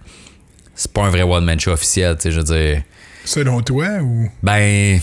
c'est 0.73 0.91
pas 0.91 1.03
un 1.03 1.09
vrai 1.11 1.21
one-man 1.21 1.59
show 1.59 1.69
officiel, 1.69 2.15
tu 2.15 2.23
sais, 2.23 2.31
je 2.31 2.39
veux 2.39 2.45
dire. 2.45 2.81
Selon 3.25 3.61
toi, 3.61 3.99
ou... 4.01 4.27
Ben. 4.41 4.99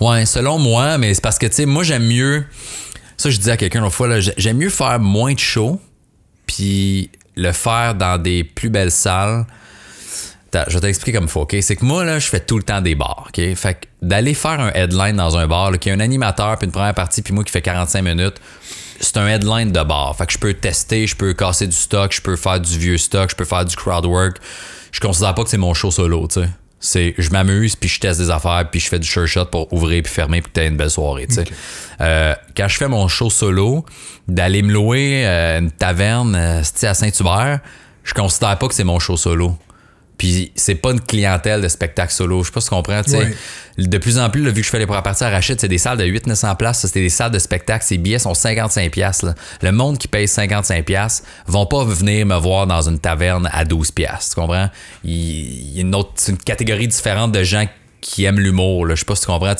Ouais, 0.00 0.26
selon 0.26 0.58
moi, 0.58 0.98
mais 0.98 1.14
c'est 1.14 1.22
parce 1.22 1.38
que, 1.38 1.46
tu 1.46 1.54
sais, 1.54 1.66
moi, 1.66 1.84
j'aime 1.84 2.08
mieux. 2.08 2.44
Ça, 3.18 3.30
je 3.30 3.36
disais 3.36 3.50
à 3.50 3.56
quelqu'un 3.56 3.80
l'autre 3.80 3.94
fois, 3.94 4.20
j'aime 4.20 4.56
mieux 4.56 4.70
faire 4.70 4.98
moins 5.00 5.34
de 5.34 5.38
shows, 5.38 5.80
puis 6.46 7.10
le 7.36 7.52
faire 7.52 7.94
dans 7.94 8.20
des 8.20 8.44
plus 8.44 8.70
belles 8.70 8.92
salles. 8.92 9.44
Je 10.54 10.74
vais 10.74 10.80
t'expliquer 10.80 11.18
comme 11.18 11.28
faut, 11.28 11.42
OK? 11.42 11.56
C'est 11.60 11.76
que 11.76 11.84
moi, 11.84 12.04
là, 12.04 12.18
je 12.18 12.28
fais 12.28 12.40
tout 12.40 12.56
le 12.56 12.62
temps 12.62 12.80
des 12.80 12.94
bars, 12.94 13.26
OK? 13.28 13.54
Fait 13.54 13.74
que 13.74 13.86
d'aller 14.00 14.34
faire 14.34 14.58
un 14.60 14.70
headline 14.72 15.16
dans 15.16 15.36
un 15.36 15.46
bar, 15.46 15.70
là, 15.70 15.78
qui 15.78 15.90
a 15.90 15.92
un 15.92 16.00
animateur, 16.00 16.56
puis 16.56 16.66
une 16.66 16.72
première 16.72 16.94
partie, 16.94 17.20
puis 17.20 17.34
moi 17.34 17.44
qui 17.44 17.52
fait 17.52 17.60
45 17.60 18.02
minutes, 18.02 18.40
c'est 19.00 19.16
un 19.18 19.26
headline 19.28 19.72
de 19.72 19.82
bar. 19.82 20.16
Fait 20.16 20.26
que 20.26 20.32
je 20.32 20.38
peux 20.38 20.54
tester, 20.54 21.06
je 21.06 21.16
peux 21.16 21.34
casser 21.34 21.66
du 21.66 21.76
stock, 21.76 22.12
je 22.12 22.22
peux 22.22 22.36
faire 22.36 22.60
du 22.60 22.78
vieux 22.78 22.98
stock, 22.98 23.30
je 23.30 23.36
peux 23.36 23.44
faire 23.44 23.64
du 23.64 23.76
crowd 23.76 24.06
work. 24.06 24.38
Je 24.90 25.00
considère 25.00 25.34
pas 25.34 25.44
que 25.44 25.50
c'est 25.50 25.58
mon 25.58 25.74
show 25.74 25.90
solo, 25.90 26.26
tu 26.28 26.40
sais. 26.40 26.48
C'est, 26.80 27.14
je 27.18 27.30
m'amuse, 27.30 27.74
puis 27.74 27.88
je 27.88 27.98
teste 27.98 28.20
des 28.20 28.30
affaires, 28.30 28.68
puis 28.70 28.78
je 28.78 28.88
fais 28.88 28.98
du 29.00 29.08
sure 29.08 29.26
shot 29.26 29.46
pour 29.46 29.72
ouvrir 29.72 30.02
puis 30.02 30.12
fermer, 30.12 30.40
puis 30.40 30.50
que 30.50 30.54
t'aies 30.54 30.68
une 30.68 30.76
belle 30.76 30.90
soirée, 30.90 31.26
tu 31.26 31.34
sais. 31.34 31.44
Euh, 32.00 32.34
quand 32.56 32.68
je 32.68 32.76
fais 32.76 32.86
mon 32.86 33.08
show 33.08 33.30
solo, 33.30 33.84
d'aller 34.28 34.62
me 34.62 34.72
louer 34.72 35.26
euh, 35.26 35.58
une 35.58 35.72
taverne 35.72 36.36
euh, 36.36 36.62
à 36.82 36.94
Saint-Hubert, 36.94 37.60
je 38.04 38.14
considère 38.14 38.56
pas 38.58 38.68
que 38.68 38.74
c'est 38.74 38.84
mon 38.84 39.00
show 39.00 39.16
solo. 39.16 39.56
Puis 40.18 40.52
c'est 40.56 40.74
pas 40.74 40.90
une 40.90 41.00
clientèle 41.00 41.62
de 41.62 41.68
spectacle 41.68 42.12
solo. 42.12 42.42
Je 42.42 42.48
sais 42.48 42.52
pas 42.52 42.60
si 42.60 42.68
tu 42.68 42.74
comprends. 42.74 43.00
De 43.78 43.98
plus 43.98 44.18
en 44.18 44.28
plus, 44.28 44.42
là, 44.42 44.50
vu 44.50 44.60
que 44.62 44.66
je 44.66 44.70
fais 44.70 44.80
les 44.80 44.86
premières 44.86 45.04
parties 45.04 45.22
à 45.22 45.30
Rachid, 45.30 45.60
c'est 45.60 45.68
des 45.68 45.78
salles 45.78 45.98
de 45.98 46.04
800-900 46.04 46.56
places. 46.56 46.84
C'est 46.86 47.00
des 47.00 47.08
salles 47.08 47.30
de 47.30 47.38
spectacle. 47.38 47.84
Ces 47.84 47.96
billets 47.96 48.18
sont 48.18 48.32
55$. 48.32 48.90
piastres, 48.90 49.26
là. 49.26 49.34
Le 49.62 49.70
monde 49.70 49.96
qui 49.98 50.08
paye 50.08 50.26
55$ 50.26 50.82
piastres 50.82 51.26
vont 51.46 51.66
pas 51.66 51.84
venir 51.84 52.26
me 52.26 52.36
voir 52.36 52.66
dans 52.66 52.82
une 52.88 52.98
taverne 52.98 53.48
à 53.52 53.64
12$. 53.64 53.92
piastres, 53.92 54.34
Tu 54.34 54.40
comprends? 54.40 54.68
Il, 55.04 55.12
il 55.12 55.74
y 55.76 55.78
a 55.78 55.82
une 55.82 55.94
autre 55.94 56.10
c'est 56.16 56.32
une 56.32 56.38
catégorie 56.38 56.88
différente 56.88 57.30
de 57.30 57.44
gens 57.44 57.64
qui 58.00 58.24
aiment 58.24 58.40
l'humour. 58.40 58.88
Je 58.90 58.96
sais 58.96 59.04
pas 59.04 59.14
si 59.14 59.22
tu 59.22 59.26
comprends. 59.26 59.54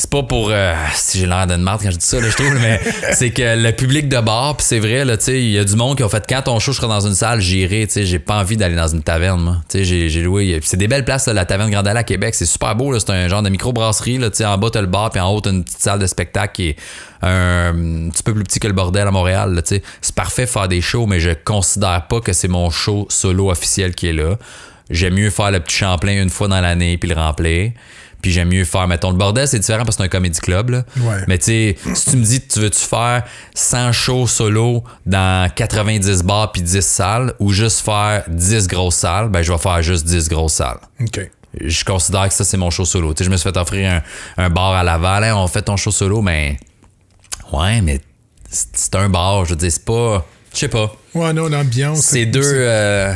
C'est 0.00 0.08
pas 0.08 0.22
pour 0.22 0.48
euh, 0.50 0.72
si 0.94 1.18
j'ai 1.18 1.26
l'air 1.26 1.46
d'une 1.46 1.60
marde 1.60 1.82
quand 1.82 1.90
je 1.90 1.98
dis 1.98 2.06
ça 2.06 2.18
là, 2.18 2.30
je 2.30 2.34
trouve 2.34 2.58
mais 2.58 2.80
c'est 3.12 3.32
que 3.32 3.62
le 3.62 3.70
public 3.72 4.08
de 4.08 4.18
bar 4.18 4.56
puis 4.56 4.64
c'est 4.66 4.78
vrai 4.78 5.04
il 5.28 5.50
y 5.50 5.58
a 5.58 5.64
du 5.64 5.76
monde 5.76 5.98
qui 5.98 6.02
a 6.02 6.08
fait 6.08 6.24
quand 6.26 6.40
ton 6.40 6.58
show 6.58 6.72
je 6.72 6.78
serai 6.78 6.88
dans 6.88 7.06
une 7.06 7.14
salle 7.14 7.42
j'irai 7.42 7.86
tu 7.86 7.92
sais 7.92 8.06
j'ai 8.06 8.18
pas 8.18 8.38
envie 8.38 8.56
d'aller 8.56 8.76
dans 8.76 8.88
une 8.88 9.02
taverne 9.02 9.42
moi 9.42 9.56
tu 9.68 9.84
sais 9.84 10.08
j'ai, 10.08 10.22
loué 10.22 10.58
c'est 10.62 10.78
des 10.78 10.88
belles 10.88 11.04
places 11.04 11.26
là, 11.26 11.34
la 11.34 11.44
taverne 11.44 11.74
Allée 11.74 11.90
à 11.90 12.02
Québec 12.02 12.34
c'est 12.34 12.46
super 12.46 12.74
beau 12.76 12.98
c'est 12.98 13.10
un 13.10 13.28
genre 13.28 13.42
de 13.42 13.50
micro 13.50 13.74
brasserie 13.74 14.16
là 14.16 14.30
tu 14.30 14.36
sais 14.36 14.46
en 14.46 14.56
bas 14.56 14.70
t'as 14.72 14.80
le 14.80 14.86
bar 14.86 15.10
puis 15.10 15.20
en 15.20 15.30
haut 15.34 15.42
t'as 15.42 15.50
une 15.50 15.64
petite 15.64 15.82
salle 15.82 15.98
de 15.98 16.06
spectacle 16.06 16.54
qui 16.54 16.68
est 16.68 16.76
un, 17.20 17.74
petit 18.08 18.22
peu 18.22 18.32
plus 18.32 18.44
petit 18.44 18.58
que 18.58 18.68
le 18.68 18.72
bordel 18.72 19.06
à 19.06 19.10
Montréal 19.10 19.52
là, 19.52 19.60
tu 19.60 19.74
sais 19.74 19.82
c'est 20.00 20.14
parfait 20.14 20.46
faire 20.46 20.66
des 20.66 20.80
shows 20.80 21.04
mais 21.04 21.20
je 21.20 21.32
considère 21.44 22.06
pas 22.08 22.20
que 22.20 22.32
c'est 22.32 22.48
mon 22.48 22.70
show 22.70 23.06
solo 23.10 23.50
officiel 23.50 23.94
qui 23.94 24.08
est 24.08 24.14
là 24.14 24.38
j'aime 24.90 25.14
mieux 25.14 25.30
faire 25.30 25.50
le 25.50 25.60
petit 25.60 25.76
Champlain 25.76 26.22
une 26.22 26.30
fois 26.30 26.48
dans 26.48 26.60
l'année 26.60 26.96
puis 26.98 27.08
le 27.08 27.14
remplir 27.14 27.72
puis 28.22 28.32
j'aime 28.32 28.48
mieux 28.50 28.66
faire, 28.66 28.86
mettons, 28.86 29.10
le 29.12 29.16
bordel, 29.16 29.48
c'est 29.48 29.58
différent 29.58 29.82
parce 29.84 29.96
que 29.96 30.02
c'est 30.02 30.06
un 30.06 30.10
comédie 30.10 30.40
club, 30.40 30.68
là. 30.68 30.82
Ouais. 30.98 31.24
Mais 31.26 31.38
tu 31.38 31.44
sais, 31.46 31.76
si 31.94 32.10
tu 32.10 32.16
me 32.18 32.22
dis, 32.22 32.46
tu 32.46 32.60
veux-tu 32.60 32.80
faire 32.80 33.22
100 33.54 33.92
shows 33.92 34.26
solo 34.26 34.84
dans 35.06 35.50
90 35.50 36.22
bars 36.24 36.52
puis 36.52 36.60
10 36.60 36.82
salles 36.84 37.32
ou 37.38 37.50
juste 37.50 37.80
faire 37.82 38.24
10 38.28 38.68
grosses 38.68 38.96
salles, 38.96 39.30
ben 39.30 39.40
je 39.40 39.50
vais 39.50 39.56
faire 39.58 39.80
juste 39.82 40.04
10 40.04 40.28
grosses 40.28 40.52
salles. 40.52 40.76
OK. 41.00 41.30
Je 41.64 41.82
considère 41.82 42.28
que 42.28 42.34
ça, 42.34 42.44
c'est 42.44 42.58
mon 42.58 42.68
show 42.68 42.84
solo. 42.84 43.14
Tu 43.14 43.20
sais, 43.20 43.24
je 43.24 43.30
me 43.30 43.38
suis 43.38 43.50
fait 43.50 43.56
offrir 43.56 43.90
un, 44.36 44.44
un 44.44 44.50
bar 44.50 44.72
à 44.74 44.84
Laval, 44.84 45.24
Hein, 45.24 45.34
on 45.36 45.46
fait 45.46 45.62
ton 45.62 45.78
show 45.78 45.90
solo, 45.90 46.20
mais. 46.20 46.58
Ouais, 47.54 47.80
mais 47.80 48.00
c'est 48.50 48.96
un 48.96 49.08
bar, 49.08 49.46
je 49.46 49.50
veux 49.52 49.56
dire, 49.56 49.72
c'est 49.72 49.84
pas. 49.86 50.26
Je 50.52 50.58
sais 50.58 50.68
pas. 50.68 50.92
Ouais, 51.14 51.32
non, 51.32 51.48
l'ambiance. 51.48 52.00
C'est 52.00 52.26
deux. 52.26 52.42
euh, 52.44 53.14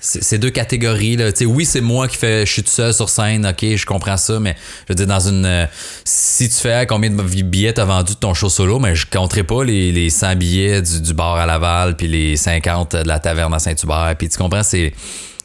c'est 0.00 0.38
deux 0.38 0.50
catégories 0.50 1.16
là. 1.16 1.32
Tu 1.32 1.38
sais, 1.38 1.44
oui, 1.44 1.64
c'est 1.64 1.80
moi 1.80 2.08
qui 2.08 2.16
fais, 2.16 2.46
je 2.46 2.52
suis 2.52 2.62
tout 2.62 2.70
seul 2.70 2.94
sur 2.94 3.08
scène, 3.08 3.46
ok, 3.46 3.76
je 3.76 3.86
comprends 3.86 4.16
ça, 4.16 4.38
mais 4.40 4.56
je 4.86 4.92
veux 4.92 4.94
dire 4.94 5.06
dans 5.06 5.28
une, 5.28 5.44
euh, 5.44 5.66
si 6.04 6.48
tu 6.48 6.56
fais 6.56 6.86
combien 6.86 7.10
de 7.10 7.22
billets 7.42 7.72
t'as 7.72 7.84
vendu 7.84 8.14
de 8.14 8.18
ton 8.18 8.34
show 8.34 8.48
solo, 8.48 8.78
mais 8.78 8.94
je 8.94 9.06
compterai 9.06 9.42
pas 9.42 9.64
les, 9.64 9.92
les 9.92 10.10
100 10.10 10.36
billets 10.36 10.82
du, 10.82 11.00
du 11.00 11.14
bar 11.14 11.36
à 11.36 11.46
Laval 11.46 11.96
puis 11.96 12.08
les 12.08 12.36
50 12.36 12.96
de 12.96 13.08
la 13.08 13.18
taverne 13.18 13.52
à 13.54 13.58
Saint-Hubert, 13.58 14.14
puis 14.18 14.28
tu 14.28 14.38
comprends, 14.38 14.62
c'est 14.62 14.92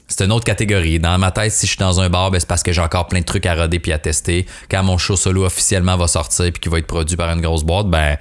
c'est 0.07 0.25
une 0.25 0.31
autre 0.31 0.45
catégorie. 0.45 0.99
Dans 0.99 1.17
ma 1.17 1.31
tête, 1.31 1.51
si 1.51 1.65
je 1.65 1.71
suis 1.71 1.79
dans 1.79 1.99
un 1.99 2.09
bar, 2.09 2.29
ben, 2.29 2.39
c'est 2.39 2.47
parce 2.47 2.61
que 2.61 2.71
j'ai 2.71 2.81
encore 2.81 3.07
plein 3.07 3.21
de 3.21 3.25
trucs 3.25 3.45
à 3.45 3.55
roder 3.55 3.79
puis 3.79 3.91
à 3.91 3.97
tester. 3.97 4.45
Quand 4.69 4.83
mon 4.83 4.97
show 4.97 5.15
solo 5.15 5.43
officiellement 5.43 5.97
va 5.97 6.07
sortir 6.07 6.51
puis 6.51 6.59
qu'il 6.59 6.71
va 6.71 6.77
être 6.79 6.87
produit 6.87 7.17
par 7.17 7.31
une 7.31 7.41
grosse 7.41 7.63
boîte, 7.63 7.87
ben 7.87 8.17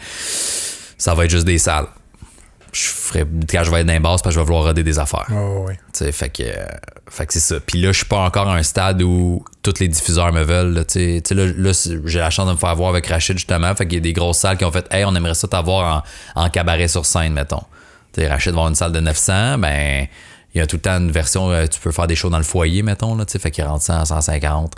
ça 0.97 1.15
va 1.15 1.25
être 1.25 1.31
juste 1.31 1.45
des 1.45 1.59
salles. 1.59 1.87
Je 2.73 2.89
ferai 2.89 3.27
quand 3.51 3.65
je 3.65 3.71
vais 3.71 3.81
être 3.81 3.87
dans 3.87 3.93
les 3.93 4.01
bars, 4.01 4.19
c'est 4.19 4.23
parce 4.25 4.35
que 4.35 4.41
je 4.41 4.41
vais 4.41 4.47
vouloir 4.47 4.65
roder 4.65 4.83
des 4.83 4.99
affaires. 4.99 5.27
Oh, 5.31 5.69
sais, 5.93 6.11
fait 6.11 6.31
que, 6.31 6.43
euh, 6.43 6.65
fait 7.11 7.27
que 7.27 7.35
c'est 7.35 7.41
ça. 7.41 7.57
Puis 7.61 7.81
là, 7.81 7.93
je 7.93 7.99
suis 7.99 8.07
pas 8.07 8.21
encore 8.21 8.49
à 8.49 8.55
un 8.55 8.63
stade 8.63 9.03
où 9.03 9.45
tous 9.63 9.75
les 9.79 9.89
diffuseurs 9.89 10.33
me 10.33 10.43
veulent. 10.43 10.73
là, 10.73 10.85
Tu 10.85 10.93
sais, 11.17 11.21
Tu 11.23 11.29
sais, 11.29 11.35
là, 11.35 11.53
là, 11.55 12.01
j'ai 12.07 12.19
la 12.19 12.31
chance 12.31 12.47
de 12.47 12.53
me 12.53 12.57
faire 12.57 12.75
voir 12.75 12.89
avec 12.89 13.07
Rachid, 13.07 13.37
justement. 13.37 13.75
Fait 13.75 13.85
qu'il 13.87 13.95
y 13.95 13.99
a 13.99 14.01
des 14.01 14.15
grosses 14.15 14.39
salles 14.39 14.57
qui 14.57 14.65
ont 14.65 14.73
fait 14.73 14.87
Hey, 14.91 15.05
on 15.05 15.15
aimerait 15.15 15.35
ça 15.35 15.47
t'avoir 15.49 16.05
en, 16.35 16.43
en 16.45 16.49
cabaret 16.49 16.89
sur 16.89 17.05
scène, 17.05 17.35
mettons. 17.35 17.63
Tu 18.15 18.23
sais, 18.23 18.29
Rachid 18.29 18.53
va 18.53 18.59
avoir 18.59 18.69
une 18.69 18.75
salle 18.75 18.93
de 18.93 19.01
900, 19.01 19.59
ben. 19.59 20.07
Il 20.55 20.59
y 20.59 20.61
a 20.61 20.67
tout 20.67 20.77
le 20.77 20.83
temps 20.83 20.99
une 20.99 21.11
version, 21.11 21.51
euh, 21.51 21.67
tu 21.67 21.81
peux 21.81 21.93
faire 21.93 22.07
des 22.07 22.15
shows 22.15 22.29
dans 22.29 22.39
le 22.39 22.45
foyer, 22.45 22.83
mettons, 22.83 23.15
là, 23.15 23.25
fait 23.27 23.51
qu'il 23.51 23.65
rentre 23.65 23.83
100, 23.83 24.05
150. 24.07 24.75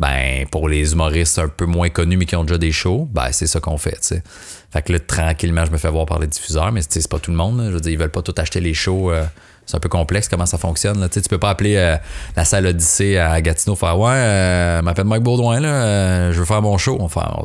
Ben, 0.00 0.46
pour 0.50 0.68
les 0.68 0.92
humoristes 0.92 1.38
un 1.38 1.48
peu 1.48 1.66
moins 1.66 1.90
connus, 1.90 2.16
mais 2.16 2.24
qui 2.24 2.36
ont 2.36 2.44
déjà 2.44 2.56
des 2.58 2.72
shows, 2.72 3.08
ben, 3.12 3.30
c'est 3.32 3.46
ça 3.46 3.60
qu'on 3.60 3.76
fait, 3.76 3.98
tu 4.00 4.08
sais. 4.08 4.22
Fait 4.70 4.82
que 4.82 4.92
là, 4.92 5.00
tranquillement, 5.00 5.64
je 5.66 5.70
me 5.70 5.76
fais 5.78 5.90
voir 5.90 6.06
par 6.06 6.18
les 6.18 6.26
diffuseurs, 6.26 6.72
mais 6.72 6.80
c'est 6.88 7.08
pas 7.08 7.18
tout 7.18 7.30
le 7.30 7.36
monde, 7.36 7.58
là. 7.58 7.66
Je 7.66 7.74
veux 7.74 7.80
dire, 7.80 7.92
ils 7.92 7.98
veulent 7.98 8.10
pas 8.10 8.22
tout 8.22 8.34
acheter 8.38 8.60
les 8.60 8.74
shows. 8.74 9.10
euh, 9.10 9.24
c'est 9.68 9.76
un 9.76 9.80
peu 9.80 9.90
complexe 9.90 10.28
comment 10.28 10.46
ça 10.46 10.56
fonctionne. 10.56 10.98
Là. 10.98 11.08
Tu 11.08 11.14
sais, 11.14 11.20
tu 11.20 11.28
peux 11.28 11.36
pas 11.38 11.50
appeler 11.50 11.76
euh, 11.76 11.96
la 12.34 12.44
salle 12.46 12.66
Odyssée 12.66 13.18
à 13.18 13.38
Gatineau 13.42 13.76
faire 13.76 13.98
Ouais, 13.98 14.10
euh, 14.14 14.80
m'appelle 14.82 15.04
Mike 15.04 15.22
Baudouin, 15.22 15.60
là, 15.60 15.68
euh, 15.68 16.32
je 16.32 16.38
veux 16.40 16.46
faire 16.46 16.62
mon 16.62 16.78
show. 16.78 16.98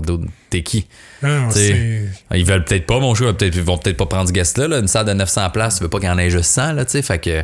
Dude, 0.07 0.25
T'es 0.49 0.63
qui? 0.63 0.87
Non, 1.21 1.49
Tu 1.49 1.55
sais. 1.59 2.01
Ils 2.33 2.45
veulent 2.45 2.63
peut-être 2.63 2.85
pas 2.85 2.99
mon 2.99 3.13
show, 3.13 3.25
ils 3.41 3.61
vont 3.61 3.77
peut-être 3.77 3.97
pas 3.97 4.05
prendre 4.05 4.27
ce 4.29 4.33
guest-là. 4.33 4.67
Là. 4.69 4.79
Une 4.79 4.87
salle 4.87 5.05
de 5.05 5.13
900 5.13 5.49
places, 5.49 5.77
tu 5.77 5.83
veux 5.83 5.89
pas 5.89 5.99
qu'il 5.99 6.07
y 6.07 6.11
en 6.11 6.17
ait 6.17 6.29
juste 6.29 6.51
100. 6.51 6.71
Là, 6.73 6.85
tu 6.85 6.91
sais. 6.91 7.01
fait 7.01 7.19
que, 7.19 7.43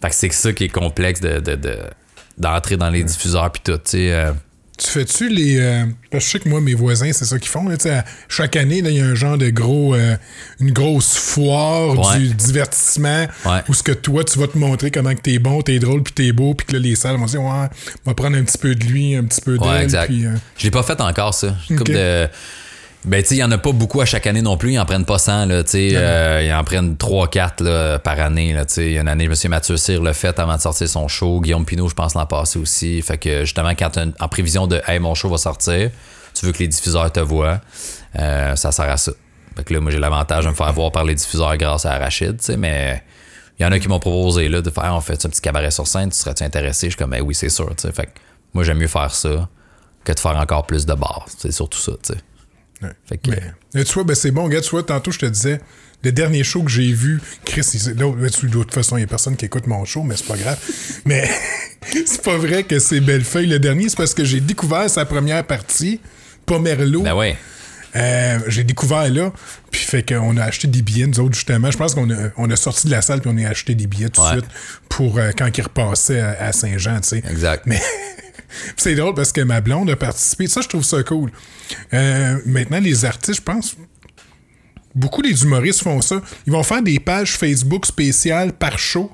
fait 0.00 0.08
que 0.08 0.14
c'est 0.14 0.32
ça 0.32 0.52
qui 0.54 0.64
est 0.64 0.68
complexe 0.68 1.20
de, 1.20 1.38
de- 1.40 1.54
de- 1.56 1.78
d'entrer 2.38 2.76
dans 2.76 2.90
les 2.90 3.02
diffuseurs 3.04 3.50
puis 3.52 3.62
tout. 3.64 3.72
tu 3.78 3.80
sais, 3.84 4.12
euh. 4.12 4.32
Tu 4.78 4.88
fais-tu 4.90 5.28
les. 5.30 5.56
euh, 5.58 5.84
parce 6.10 6.24
que 6.24 6.26
je 6.28 6.32
sais 6.32 6.38
que 6.38 6.48
moi, 6.50 6.60
mes 6.60 6.74
voisins, 6.74 7.10
c'est 7.12 7.24
ça 7.24 7.38
qu'ils 7.38 7.48
font. 7.48 7.66
là, 7.66 7.76
à- 7.86 8.04
chaque 8.28 8.56
année, 8.56 8.78
il 8.84 8.90
y 8.90 9.00
a 9.00 9.06
un 9.06 9.14
genre 9.14 9.38
de 9.38 9.48
gros. 9.48 9.94
euh, 9.94 10.16
une 10.60 10.70
grosse 10.72 11.16
foire 11.16 11.98
Ouais. 11.98 12.18
du 12.18 12.34
divertissement 12.34 13.26
Ouais. 13.46 13.60
où 13.68 13.74
ce 13.74 13.82
que 13.82 13.92
toi, 13.92 14.22
tu 14.24 14.38
vas 14.38 14.46
te 14.48 14.58
montrer 14.58 14.90
comment 14.90 15.14
que 15.14 15.20
t'es 15.20 15.38
bon, 15.38 15.62
t'es 15.62 15.78
drôle, 15.78 16.02
puis 16.02 16.12
t'es 16.12 16.32
beau, 16.32 16.52
puis 16.54 16.66
que 16.66 16.72
là, 16.74 16.78
les 16.78 16.94
salles 16.94 17.16
vont 17.16 17.24
dire, 17.26 17.40
ouais, 17.42 17.68
on 18.04 18.10
va 18.10 18.14
prendre 18.14 18.36
un 18.36 18.42
petit 18.42 18.58
peu 18.58 18.74
de 18.74 18.84
lui, 18.84 19.14
un 19.16 19.24
petit 19.24 19.40
peu 19.40 19.56
d'elle. 19.56 19.68
Ouais, 19.68 19.82
exact. 19.82 20.06
puis, 20.08 20.26
euh, 20.26 20.34
Je 20.58 20.64
l'ai 20.64 20.70
pas 20.70 20.82
fait 20.82 21.00
encore, 21.00 21.32
ça. 21.32 21.56
Une 21.70 21.78
couple 21.78 21.92
de. 21.92 22.28
Ben, 23.06 23.22
tu 23.22 23.28
sais, 23.28 23.34
il 23.36 23.38
y 23.38 23.44
en 23.44 23.50
a 23.52 23.58
pas 23.58 23.70
beaucoup 23.72 24.00
à 24.00 24.04
chaque 24.04 24.26
année 24.26 24.42
non 24.42 24.56
plus. 24.56 24.72
Ils 24.72 24.78
en 24.80 24.84
prennent 24.84 25.04
pas 25.04 25.18
100, 25.18 25.46
là, 25.46 25.62
tu 25.62 25.70
sais. 25.70 25.90
euh, 25.94 26.42
ils 26.44 26.52
en 26.52 26.64
prennent 26.64 26.94
3-4 26.96 27.62
là, 27.62 27.98
par 28.00 28.18
année, 28.18 28.52
là, 28.52 28.64
tu 28.66 28.74
sais. 28.74 28.86
Il 28.86 28.92
y 28.94 28.98
a 28.98 29.02
une 29.02 29.08
année, 29.08 29.24
M. 29.26 29.32
Mathieu 29.48 29.76
Cyr 29.76 30.02
l'a 30.02 30.12
fait 30.12 30.36
avant 30.40 30.56
de 30.56 30.60
sortir 30.60 30.88
son 30.88 31.06
show. 31.06 31.40
Guillaume 31.40 31.64
Pinot, 31.64 31.88
je 31.88 31.94
pense, 31.94 32.14
l'an 32.14 32.26
passé 32.26 32.58
aussi. 32.58 33.00
Fait 33.02 33.16
que, 33.16 33.44
justement, 33.44 33.70
quand 33.70 33.96
une- 33.96 34.12
en 34.18 34.26
prévision 34.28 34.66
de, 34.66 34.82
hey, 34.88 34.98
mon 34.98 35.14
show 35.14 35.28
va 35.28 35.38
sortir, 35.38 35.90
tu 36.34 36.46
veux 36.46 36.52
que 36.52 36.58
les 36.58 36.68
diffuseurs 36.68 37.12
te 37.12 37.20
voient, 37.20 37.60
euh, 38.18 38.56
ça 38.56 38.72
sert 38.72 38.90
à 38.90 38.96
ça. 38.96 39.12
Fait 39.56 39.62
que 39.64 39.72
là, 39.72 39.80
moi, 39.80 39.90
j'ai 39.92 39.98
l'avantage 40.00 40.44
de 40.44 40.50
me 40.50 40.54
faire 40.54 40.72
voir 40.72 40.90
par 40.90 41.04
les 41.04 41.14
diffuseurs 41.14 41.56
grâce 41.56 41.86
à 41.86 41.96
Rachid, 41.98 42.38
tu 42.38 42.44
sais, 42.44 42.56
mais. 42.56 43.02
Il 43.58 43.62
y 43.62 43.66
en 43.66 43.72
a 43.72 43.78
qui 43.78 43.88
m'ont 43.88 43.98
proposé 44.00 44.50
là, 44.50 44.60
de 44.60 44.68
faire 44.68 44.92
on 44.94 45.00
fait 45.00 45.24
un 45.24 45.30
petit 45.30 45.40
cabaret 45.40 45.70
sur 45.70 45.86
scène, 45.86 46.10
tu 46.10 46.18
serais-tu 46.18 46.42
intéressé? 46.44 46.88
Je 46.88 46.90
suis 46.90 46.98
comme 46.98 47.12
ben 47.12 47.22
oui, 47.22 47.34
c'est 47.34 47.48
sûr. 47.48 47.68
tu 47.74 47.88
sais. 47.88 47.90
Fait 47.92 48.04
que 48.04 48.10
moi 48.52 48.64
j'aime 48.64 48.76
mieux 48.76 48.86
faire 48.86 49.14
ça 49.14 49.48
que 50.04 50.12
de 50.12 50.20
faire 50.20 50.36
encore 50.36 50.66
plus 50.66 50.84
de 50.84 50.92
bars. 50.92 51.24
C'est 51.38 51.50
surtout 51.52 51.78
ça, 51.78 51.92
tu 52.02 52.12
sais. 52.12 52.20
Ouais. 52.82 52.90
Fait 53.08 53.18
que- 53.18 53.30
Mais, 53.74 53.84
tu 53.84 53.92
vois, 53.94 54.04
ben, 54.04 54.14
c'est 54.14 54.30
bon, 54.30 54.44
regarde, 54.44 54.64
tu 54.64 54.70
vois, 54.70 54.82
tantôt, 54.82 55.10
je 55.10 55.18
te 55.18 55.26
disais, 55.26 55.60
le 56.04 56.12
dernier 56.12 56.44
show 56.44 56.62
que 56.62 56.70
j'ai 56.70 56.92
vu, 56.92 57.20
Chris, 57.44 57.66
il- 57.74 57.94
là, 57.98 58.30
tu- 58.30 58.46
de 58.46 58.52
toute 58.52 58.74
façon, 58.74 58.96
il 58.96 59.00
y 59.00 59.04
a 59.04 59.06
personne 59.06 59.36
qui 59.36 59.44
écoute 59.46 59.66
mon 59.66 59.84
show, 59.84 60.02
mais 60.02 60.14
c'est 60.16 60.26
pas 60.26 60.36
grave. 60.36 60.58
mais 61.04 61.28
c'est 62.06 62.22
pas 62.22 62.36
vrai 62.36 62.64
que 62.64 62.78
c'est 62.78 63.00
Bellefeuille 63.00 63.46
le 63.46 63.58
dernier, 63.58 63.88
c'est 63.88 63.96
parce 63.96 64.14
que 64.14 64.24
j'ai 64.24 64.40
découvert 64.40 64.88
sa 64.90 65.04
première 65.04 65.44
partie, 65.44 66.00
Pomerlo. 66.44 67.02
Ben 67.02 67.14
ouais. 67.14 67.36
Euh, 67.94 68.38
j'ai 68.48 68.62
découvert 68.62 69.08
là, 69.10 69.32
puis 69.70 69.80
fait 69.80 70.02
qu'on 70.06 70.36
a 70.36 70.44
acheté 70.44 70.68
des 70.68 70.82
billets, 70.82 71.06
nous 71.06 71.18
autres, 71.20 71.34
justement. 71.34 71.70
Je 71.70 71.78
pense 71.78 71.94
qu'on 71.94 72.10
a, 72.10 72.28
on 72.36 72.50
a 72.50 72.56
sorti 72.56 72.88
de 72.88 72.90
la 72.92 73.00
salle, 73.00 73.22
puis 73.22 73.30
on 73.32 73.38
a 73.42 73.48
acheté 73.48 73.74
des 73.74 73.86
billets 73.86 74.10
tout 74.10 74.20
de 74.20 74.26
Ouais. 74.26 74.32
suite 74.32 74.44
pour 74.90 75.16
euh, 75.18 75.30
quand 75.36 75.48
il 75.56 75.62
repassait 75.62 76.20
à, 76.20 76.36
à 76.48 76.52
Saint-Jean, 76.52 77.00
tu 77.00 77.08
sais. 77.08 77.22
Exact. 77.30 77.62
Mais 77.64 77.80
c'est 78.76 78.94
drôle 78.94 79.14
parce 79.14 79.32
que 79.32 79.40
ma 79.40 79.60
blonde 79.60 79.90
a 79.90 79.96
participé. 79.96 80.46
Ça, 80.46 80.60
je 80.60 80.68
trouve 80.68 80.84
ça 80.84 81.02
cool. 81.02 81.30
Euh, 81.92 82.38
maintenant, 82.46 82.80
les 82.80 83.04
artistes, 83.04 83.36
je 83.36 83.42
pense, 83.42 83.76
beaucoup 84.94 85.22
des 85.22 85.42
humoristes 85.42 85.82
font 85.82 86.00
ça. 86.00 86.20
Ils 86.46 86.52
vont 86.52 86.62
faire 86.62 86.82
des 86.82 86.98
pages 87.00 87.36
Facebook 87.36 87.86
spéciales 87.86 88.52
par 88.52 88.78
show. 88.78 89.10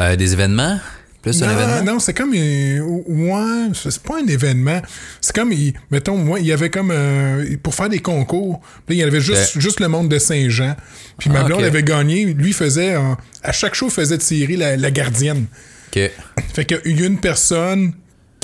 Euh, 0.00 0.16
des 0.16 0.32
événements? 0.32 0.78
Plus 1.22 1.42
un 1.42 1.46
Non, 1.46 1.52
événement? 1.60 1.92
non, 1.94 1.98
c'est 1.98 2.14
comme. 2.14 2.32
euh, 2.36 2.80
ouais, 2.80 3.70
c'est 3.74 4.00
pas 4.02 4.20
un 4.22 4.26
événement. 4.28 4.80
C'est 5.20 5.34
comme. 5.34 5.50
il- 5.52 5.72
mettons, 5.90 6.16
moi, 6.16 6.38
il 6.38 6.46
y 6.46 6.52
avait 6.52 6.70
comme. 6.70 6.90
euh, 6.92 7.56
pour 7.62 7.74
faire 7.74 7.88
des 7.88 7.98
concours. 7.98 8.60
Il 8.88 8.94
y 8.96 9.02
avait 9.02 9.20
juste, 9.20 9.80
le 9.80 9.88
monde 9.88 10.08
de 10.08 10.18
Saint-Jean. 10.20 10.76
Puis 11.18 11.28
ma 11.30 11.40
Ah, 11.40 11.44
blonde 11.44 11.64
avait 11.64 11.82
gagné. 11.82 12.26
Lui 12.26 12.52
faisait. 12.52 12.94
à 13.42 13.52
chaque 13.52 13.74
show, 13.74 13.86
il 13.86 13.92
faisait 13.92 14.18
tirer 14.18 14.56
la, 14.56 14.76
la 14.76 14.90
gardienne. 14.92 15.46
Ok. 15.88 16.10
Fait 16.54 16.64
qu'il 16.64 16.96
y 17.00 17.02
a 17.02 17.06
une 17.06 17.18
personne 17.18 17.94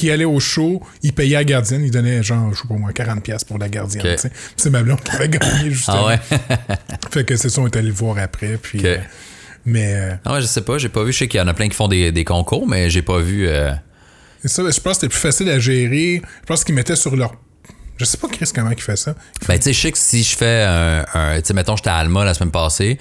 qui 0.03 0.11
allait 0.11 0.25
au 0.25 0.41
show, 0.41 0.83
il 1.05 1.13
payait 1.13 1.37
la 1.37 1.45
gardienne, 1.45 1.85
il 1.85 1.91
donnait 1.93 2.25
genre, 2.25 2.53
je 2.53 2.61
sais 2.61 2.67
pas 2.69 2.75
moi, 2.75 2.91
40$ 2.91 3.45
pour 3.47 3.59
la 3.59 3.69
gardienne. 3.69 4.05
Ok. 4.05 4.13
tu 4.17 4.23
sais. 4.23 4.29
Puis 4.31 4.39
C'est 4.57 4.71
ma 4.71 4.83
blonde 4.83 5.01
qui 5.01 5.13
avait 5.15 5.29
gagné, 5.29 5.71
justement. 5.71 6.09
Ah 6.09 6.17
ouais? 6.17 6.19
Fait 7.13 7.25
que 7.25 7.37
c'est 7.37 7.49
ça, 7.51 7.61
on 7.61 7.67
est 7.69 7.77
allé 7.77 7.87
le 7.89 7.95
voir 7.95 8.19
après. 8.19 8.59
Puis, 8.61 8.81
euh, 8.85 8.97
mais 9.65 9.95
euh, 9.95 10.15
ah 10.25 10.33
ouais, 10.35 10.41
je 10.41 10.47
sais 10.47 10.63
pas, 10.63 10.77
j'ai 10.79 10.89
pas 10.89 11.05
vu. 11.05 11.13
Je 11.13 11.19
sais 11.19 11.29
qu'il 11.29 11.39
y 11.39 11.41
en 11.43 11.47
a 11.47 11.55
plein 11.55 11.69
qui 11.69 11.77
font 11.77 11.87
des, 11.87 12.11
des 12.11 12.25
concours, 12.25 12.67
mais 12.67 12.91
j'ai 12.91 13.03
pas 13.03 13.21
vu. 13.21 13.47
euh, 13.47 13.71
Et 14.45 14.49
ça, 14.49 14.63
je 14.65 14.81
pense 14.81 14.83
que 14.83 14.93
c'était 14.95 15.09
plus 15.09 15.21
facile 15.21 15.49
à 15.51 15.61
gérer. 15.61 16.21
Je 16.41 16.47
pense 16.47 16.65
qu'ils 16.65 16.75
mettaient 16.75 16.97
sur 16.97 17.15
leur. 17.15 17.35
Je 17.99 18.05
sais 18.05 18.17
pas, 18.17 18.27
Chris, 18.27 18.51
comment 18.53 18.71
il 18.71 18.81
fait 18.83 18.97
ça. 18.97 19.15
Ben, 19.47 19.57
tu 19.59 19.63
sais, 19.65 19.73
je 19.73 19.81
sais 19.81 19.93
que 19.93 19.99
si 19.99 20.25
je 20.25 20.37
fais 20.37 20.65
un. 20.67 21.05
un- 21.15 21.37
tu 21.41 21.47
sais, 21.47 21.55
mettons, 21.55 21.77
j'étais 21.77 21.91
à 21.91 21.97
Alma 21.99 22.25
la 22.25 22.35
semaine 22.35 22.51
passée. 22.51 22.99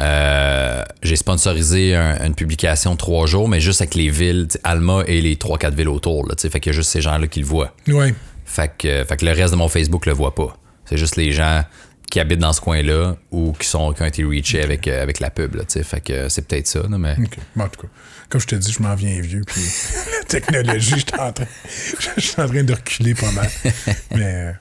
Euh, 0.00 0.82
j'ai 1.02 1.16
sponsorisé 1.16 1.94
un- 1.94 2.24
une 2.26 2.34
publication 2.34 2.92
de 2.92 2.98
trois 2.98 3.26
jours, 3.26 3.48
mais 3.48 3.60
juste 3.60 3.80
avec 3.80 3.94
les 3.94 4.10
villes, 4.10 4.48
Alma 4.64 5.02
et 5.06 5.20
les 5.20 5.36
trois, 5.36 5.58
quatre 5.58 5.74
villes 5.74 5.88
autour. 5.88 6.26
Là, 6.28 6.34
fait 6.38 6.60
qu'il 6.60 6.72
y 6.72 6.74
a 6.74 6.76
juste 6.76 6.90
ces 6.90 7.00
gens-là 7.00 7.26
qui 7.28 7.40
le 7.40 7.46
voient. 7.46 7.74
Ouais. 7.88 8.14
Fait 8.44 8.70
que, 8.76 9.04
fait 9.04 9.16
que 9.16 9.24
le 9.24 9.32
reste 9.32 9.52
de 9.52 9.56
mon 9.58 9.68
Facebook 9.68 10.06
le 10.06 10.12
voit 10.12 10.34
pas. 10.34 10.56
C'est 10.84 10.96
juste 10.98 11.16
les 11.16 11.32
gens 11.32 11.64
qui 12.10 12.20
habitent 12.20 12.38
dans 12.38 12.52
ce 12.52 12.60
coin-là 12.60 13.16
ou 13.32 13.52
qui, 13.58 13.66
sont, 13.66 13.92
qui 13.92 14.02
ont 14.02 14.06
été 14.06 14.22
reachés 14.22 14.62
avec, 14.62 14.86
euh, 14.86 15.02
avec 15.02 15.18
la 15.18 15.30
pub. 15.30 15.56
Là, 15.56 15.62
fait 15.82 16.00
que 16.00 16.28
c'est 16.28 16.46
peut-être 16.46 16.68
ça. 16.68 16.80
là, 16.88 16.96
mais... 16.98 17.16
OK. 17.18 17.36
Bon, 17.56 17.64
en 17.64 17.68
tout 17.68 17.82
cas, 17.82 17.88
comme 18.28 18.40
je 18.40 18.46
te 18.46 18.54
dis, 18.54 18.70
je 18.72 18.80
m'en 18.82 18.94
viens 18.94 19.20
vieux. 19.20 19.42
Puis 19.46 19.60
la 20.20 20.24
technologie, 20.28 20.90
je 20.90 20.96
suis 20.96 21.20
en 21.20 21.32
train, 21.32 21.44
en 22.44 22.48
train 22.48 22.62
de 22.62 22.72
reculer 22.74 23.14
pas 23.14 23.30
mal. 23.32 23.48
Mais. 24.14 24.34
euh, 24.34 24.52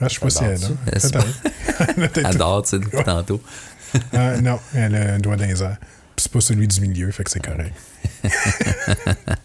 ah, 0.00 0.08
je 0.08 0.14
sais 0.14 0.20
pas 0.20 0.30
si 0.30 0.44
elle? 0.44 0.58
Peut-être. 1.96 2.26
Adore, 2.26 2.62
tu 2.62 2.68
sais, 2.70 2.78
depuis 2.78 3.02
tantôt? 3.02 3.40
Ah, 4.12 4.36
non, 4.40 4.58
elle 4.74 4.94
a 4.94 5.14
un 5.14 5.18
doigt. 5.18 5.36
Puis 5.36 6.22
c'est 6.22 6.32
pas 6.32 6.40
celui 6.40 6.66
du 6.68 6.80
milieu, 6.80 7.10
fait 7.10 7.24
que 7.24 7.30
c'est 7.30 7.44
correct. 7.44 7.74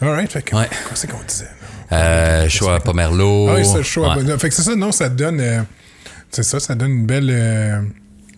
Alright, 0.00 0.32
fait 0.32 0.42
que. 0.42 0.56
Ouais. 0.56 0.66
Quoi 0.86 0.92
c'est 0.94 1.10
qu'on 1.10 1.22
disait? 1.26 1.48
Euh, 1.92 2.48
choix 2.48 2.76
à 2.76 2.80
Pomerlo. 2.80 3.48
Ah 3.50 3.54
oui, 3.56 3.64
c'est 3.64 3.78
à 4.00 4.16
Ouais. 4.16 4.38
Fait 4.38 4.48
que 4.48 4.54
c'est 4.54 4.62
ça, 4.62 4.74
non, 4.76 4.92
ça 4.92 5.08
donne. 5.08 5.40
euh, 5.40 5.60
c'est 6.30 6.42
ça, 6.42 6.60
ça 6.60 6.74
donne 6.74 6.90
une 6.92 7.06
belle. 7.06 7.28
euh, 7.30 7.82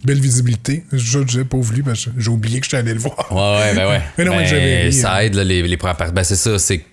belle 0.04 0.20
visibilité. 0.20 0.84
Je 0.92 1.20
disais 1.20 1.44
pas 1.44 1.58
voulu 1.58 1.82
parce 1.84 2.06
que 2.06 2.10
j'ai 2.18 2.30
oublié 2.30 2.58
que 2.58 2.64
j'étais 2.64 2.78
allé 2.78 2.94
le 2.94 2.98
voir. 2.98 3.30
Ouais, 3.30 3.60
ouais, 3.70 3.74
ben 3.76 3.88
ouais. 3.88 4.02
Mais 4.18 4.24
non, 4.24 4.32
mais 4.32 4.38
Ben, 4.42 4.46
j'avais 4.48 4.82
ri, 4.84 4.92
ça 4.92 5.14
hein. 5.14 5.20
aide 5.20 5.34
là, 5.34 5.44
les, 5.44 5.62
les 5.62 5.76
premières 5.76 5.96
parties. 5.96 6.12
Ben, 6.12 6.24
c'est 6.24 6.34
ça, 6.36 6.58
c'est 6.58 6.84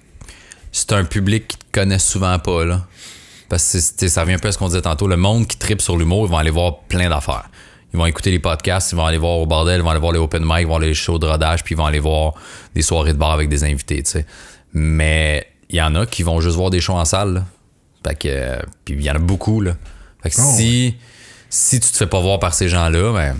c'est 0.71 0.91
un 0.93 1.03
public 1.03 1.47
qui 1.47 1.57
te 1.57 1.63
connaît 1.71 1.97
souvent 1.97 2.37
pas, 2.37 2.63
là. 2.65 2.85
Parce 3.49 3.93
que 3.97 4.07
ça 4.07 4.21
revient 4.21 4.35
un 4.35 4.39
peu 4.39 4.47
à 4.47 4.51
ce 4.51 4.57
qu'on 4.57 4.67
disait 4.67 4.81
tantôt. 4.81 5.07
Le 5.07 5.17
monde 5.17 5.47
qui 5.47 5.57
tripe 5.57 5.81
sur 5.81 5.97
l'humour, 5.97 6.25
ils 6.27 6.31
vont 6.31 6.37
aller 6.37 6.51
voir 6.51 6.79
plein 6.87 7.09
d'affaires. 7.09 7.49
Ils 7.91 7.97
vont 7.97 8.05
écouter 8.05 8.29
les 8.29 8.39
podcasts, 8.39 8.91
ils 8.91 8.95
vont 8.95 9.05
aller 9.05 9.17
voir 9.17 9.39
au 9.39 9.47
bordel, 9.47 9.79
ils 9.79 9.83
vont 9.83 9.89
aller 9.89 9.99
voir 9.99 10.11
les 10.11 10.19
open 10.19 10.43
mic, 10.43 10.59
ils 10.59 10.63
vont 10.63 10.69
voir 10.69 10.79
les 10.79 10.93
shows 10.93 11.17
de 11.17 11.25
rodage, 11.25 11.63
puis 11.63 11.73
ils 11.73 11.77
vont 11.77 11.85
aller 11.85 11.99
voir 11.99 12.35
des 12.75 12.83
soirées 12.83 13.13
de 13.13 13.17
bar 13.17 13.31
avec 13.31 13.49
des 13.49 13.63
invités, 13.63 14.03
tu 14.03 14.11
sais. 14.11 14.25
Mais 14.73 15.47
il 15.69 15.77
y 15.77 15.81
en 15.81 15.95
a 15.95 16.05
qui 16.05 16.21
vont 16.21 16.39
juste 16.39 16.55
voir 16.55 16.69
des 16.69 16.81
shows 16.81 16.93
en 16.93 17.05
salle, 17.05 17.33
là. 17.33 17.45
Fait 18.07 18.15
que, 18.15 18.27
euh, 18.27 18.59
puis 18.85 18.93
il 18.93 19.03
y 19.03 19.09
en 19.09 19.15
a 19.15 19.19
beaucoup, 19.19 19.59
là. 19.61 19.73
Fait 20.21 20.29
que 20.29 20.35
Oh, 20.37 20.53
si, 20.55 20.95
si 21.49 21.79
tu 21.79 21.91
te 21.91 21.97
fais 21.97 22.07
pas 22.07 22.19
voir 22.19 22.39
par 22.39 22.53
ces 22.53 22.69
gens-là, 22.69 23.11
ben, 23.11 23.35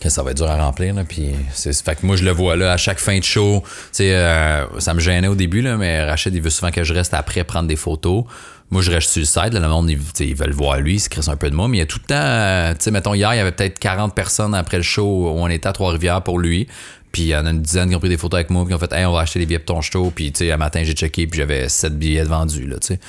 que 0.00 0.08
ça 0.08 0.22
va 0.22 0.30
être 0.32 0.36
dur 0.36 0.50
à 0.50 0.56
remplir. 0.56 0.94
Là, 0.94 1.04
puis 1.04 1.30
c'est, 1.52 1.74
fait 1.74 1.96
que 1.96 2.06
moi, 2.06 2.16
je 2.16 2.24
le 2.24 2.30
vois 2.30 2.56
là, 2.56 2.72
à 2.72 2.76
chaque 2.76 2.98
fin 2.98 3.18
de 3.18 3.24
show. 3.24 3.62
Tu 3.64 3.70
sais, 3.92 4.14
euh, 4.14 4.80
ça 4.80 4.94
me 4.94 5.00
gênait 5.00 5.28
au 5.28 5.34
début, 5.34 5.62
là, 5.62 5.76
mais 5.76 6.04
Rachid, 6.04 6.34
il 6.34 6.42
veut 6.42 6.50
souvent 6.50 6.70
que 6.70 6.84
je 6.84 6.92
reste 6.92 7.14
après 7.14 7.44
prendre 7.44 7.68
des 7.68 7.76
photos. 7.76 8.24
Moi, 8.70 8.82
je 8.82 8.90
reste 8.90 9.10
sur 9.10 9.20
le 9.20 9.26
site. 9.26 9.52
Là, 9.52 9.60
le 9.60 9.68
monde, 9.68 9.90
ils, 9.90 10.00
ils 10.20 10.34
veulent 10.34 10.52
voir 10.52 10.78
lui, 10.78 10.94
ils 10.94 11.00
se 11.00 11.08
crissent 11.08 11.28
un 11.28 11.36
peu 11.36 11.50
de 11.50 11.54
moi. 11.54 11.68
Mais 11.68 11.78
il 11.78 11.80
y 11.80 11.82
a 11.82 11.86
tout 11.86 12.00
le 12.02 12.06
temps, 12.06 12.78
tu 12.78 12.84
sais, 12.84 12.90
mettons, 12.90 13.14
hier, 13.14 13.32
il 13.34 13.36
y 13.36 13.40
avait 13.40 13.52
peut-être 13.52 13.78
40 13.78 14.14
personnes 14.14 14.54
après 14.54 14.78
le 14.78 14.82
show 14.82 15.04
où 15.04 15.28
on 15.28 15.48
était 15.48 15.68
à 15.68 15.72
Trois-Rivières 15.72 16.22
pour 16.22 16.38
lui. 16.38 16.66
Puis 17.12 17.22
il 17.22 17.28
y 17.28 17.36
en 17.36 17.46
a 17.46 17.50
une 17.50 17.62
dizaine 17.62 17.88
qui 17.88 17.94
ont 17.94 18.00
pris 18.00 18.08
des 18.08 18.16
photos 18.16 18.38
avec 18.38 18.50
moi, 18.50 18.66
qui 18.66 18.74
ont 18.74 18.78
fait 18.78 18.92
Hey, 18.92 19.06
on 19.06 19.12
va 19.12 19.20
acheter 19.20 19.38
des 19.38 19.46
billets 19.46 19.60
pour 19.60 19.76
ton 19.76 19.80
show. 19.80 20.12
Puis 20.12 20.32
tu 20.32 20.38
sais, 20.38 20.50
un 20.50 20.56
matin, 20.56 20.82
j'ai 20.82 20.94
checké, 20.94 21.28
puis 21.28 21.38
j'avais 21.38 21.68
7 21.68 21.96
billets 21.96 22.24
de 22.24 22.28
vendus, 22.28 22.66
là, 22.66 22.76
tu 22.80 22.88
sais, 22.88 23.00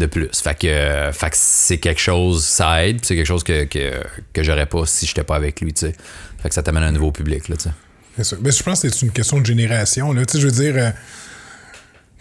de 0.00 0.06
plus. 0.06 0.28
Fait 0.32 0.58
que, 0.58 1.10
fait 1.12 1.30
que 1.30 1.36
c'est 1.36 1.78
quelque 1.78 2.00
chose, 2.00 2.42
ça 2.44 2.84
aide, 2.84 2.96
puis 2.96 3.06
c'est 3.06 3.14
quelque 3.14 3.26
chose 3.26 3.44
que, 3.44 3.62
que, 3.64 4.02
que 4.32 4.42
j'aurais 4.42 4.66
pas 4.66 4.84
si 4.84 5.06
j'étais 5.06 5.22
pas 5.22 5.36
avec 5.36 5.60
lui, 5.60 5.72
tu 5.72 5.86
sais. 5.86 5.94
Fait 6.42 6.48
que 6.48 6.54
ça 6.56 6.64
t'amène 6.64 6.82
à 6.82 6.86
un 6.86 6.92
nouveau 6.92 7.12
public, 7.12 7.48
là, 7.48 7.56
tu 7.56 7.62
sais. 7.62 7.70
C'est 8.16 8.24
ça. 8.24 8.36
Mais 8.40 8.50
je 8.50 8.62
pense 8.64 8.82
que 8.82 8.88
c'est 8.88 9.02
une 9.06 9.12
question 9.12 9.40
de 9.40 9.46
génération. 9.46 10.12
Là. 10.12 10.26
Tu 10.26 10.32
sais, 10.32 10.40
je 10.40 10.48
veux 10.48 10.52
dire, 10.52 10.74
euh, 10.76 10.90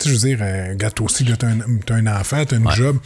tu 0.02 0.10
sais, 0.10 0.10
je 0.10 0.14
veux 0.20 0.28
dire, 0.36 0.40
euh, 0.42 0.76
gars, 0.76 0.92
toi 0.92 1.06
aussi, 1.06 1.24
là, 1.24 1.36
t'as 1.38 1.48
un, 1.48 1.60
t'as 1.86 1.96
un 1.96 2.08
enfant, 2.08 2.44
t'as 2.46 2.58
une 2.58 2.68
Ouais. 2.68 2.76
job. 2.76 2.98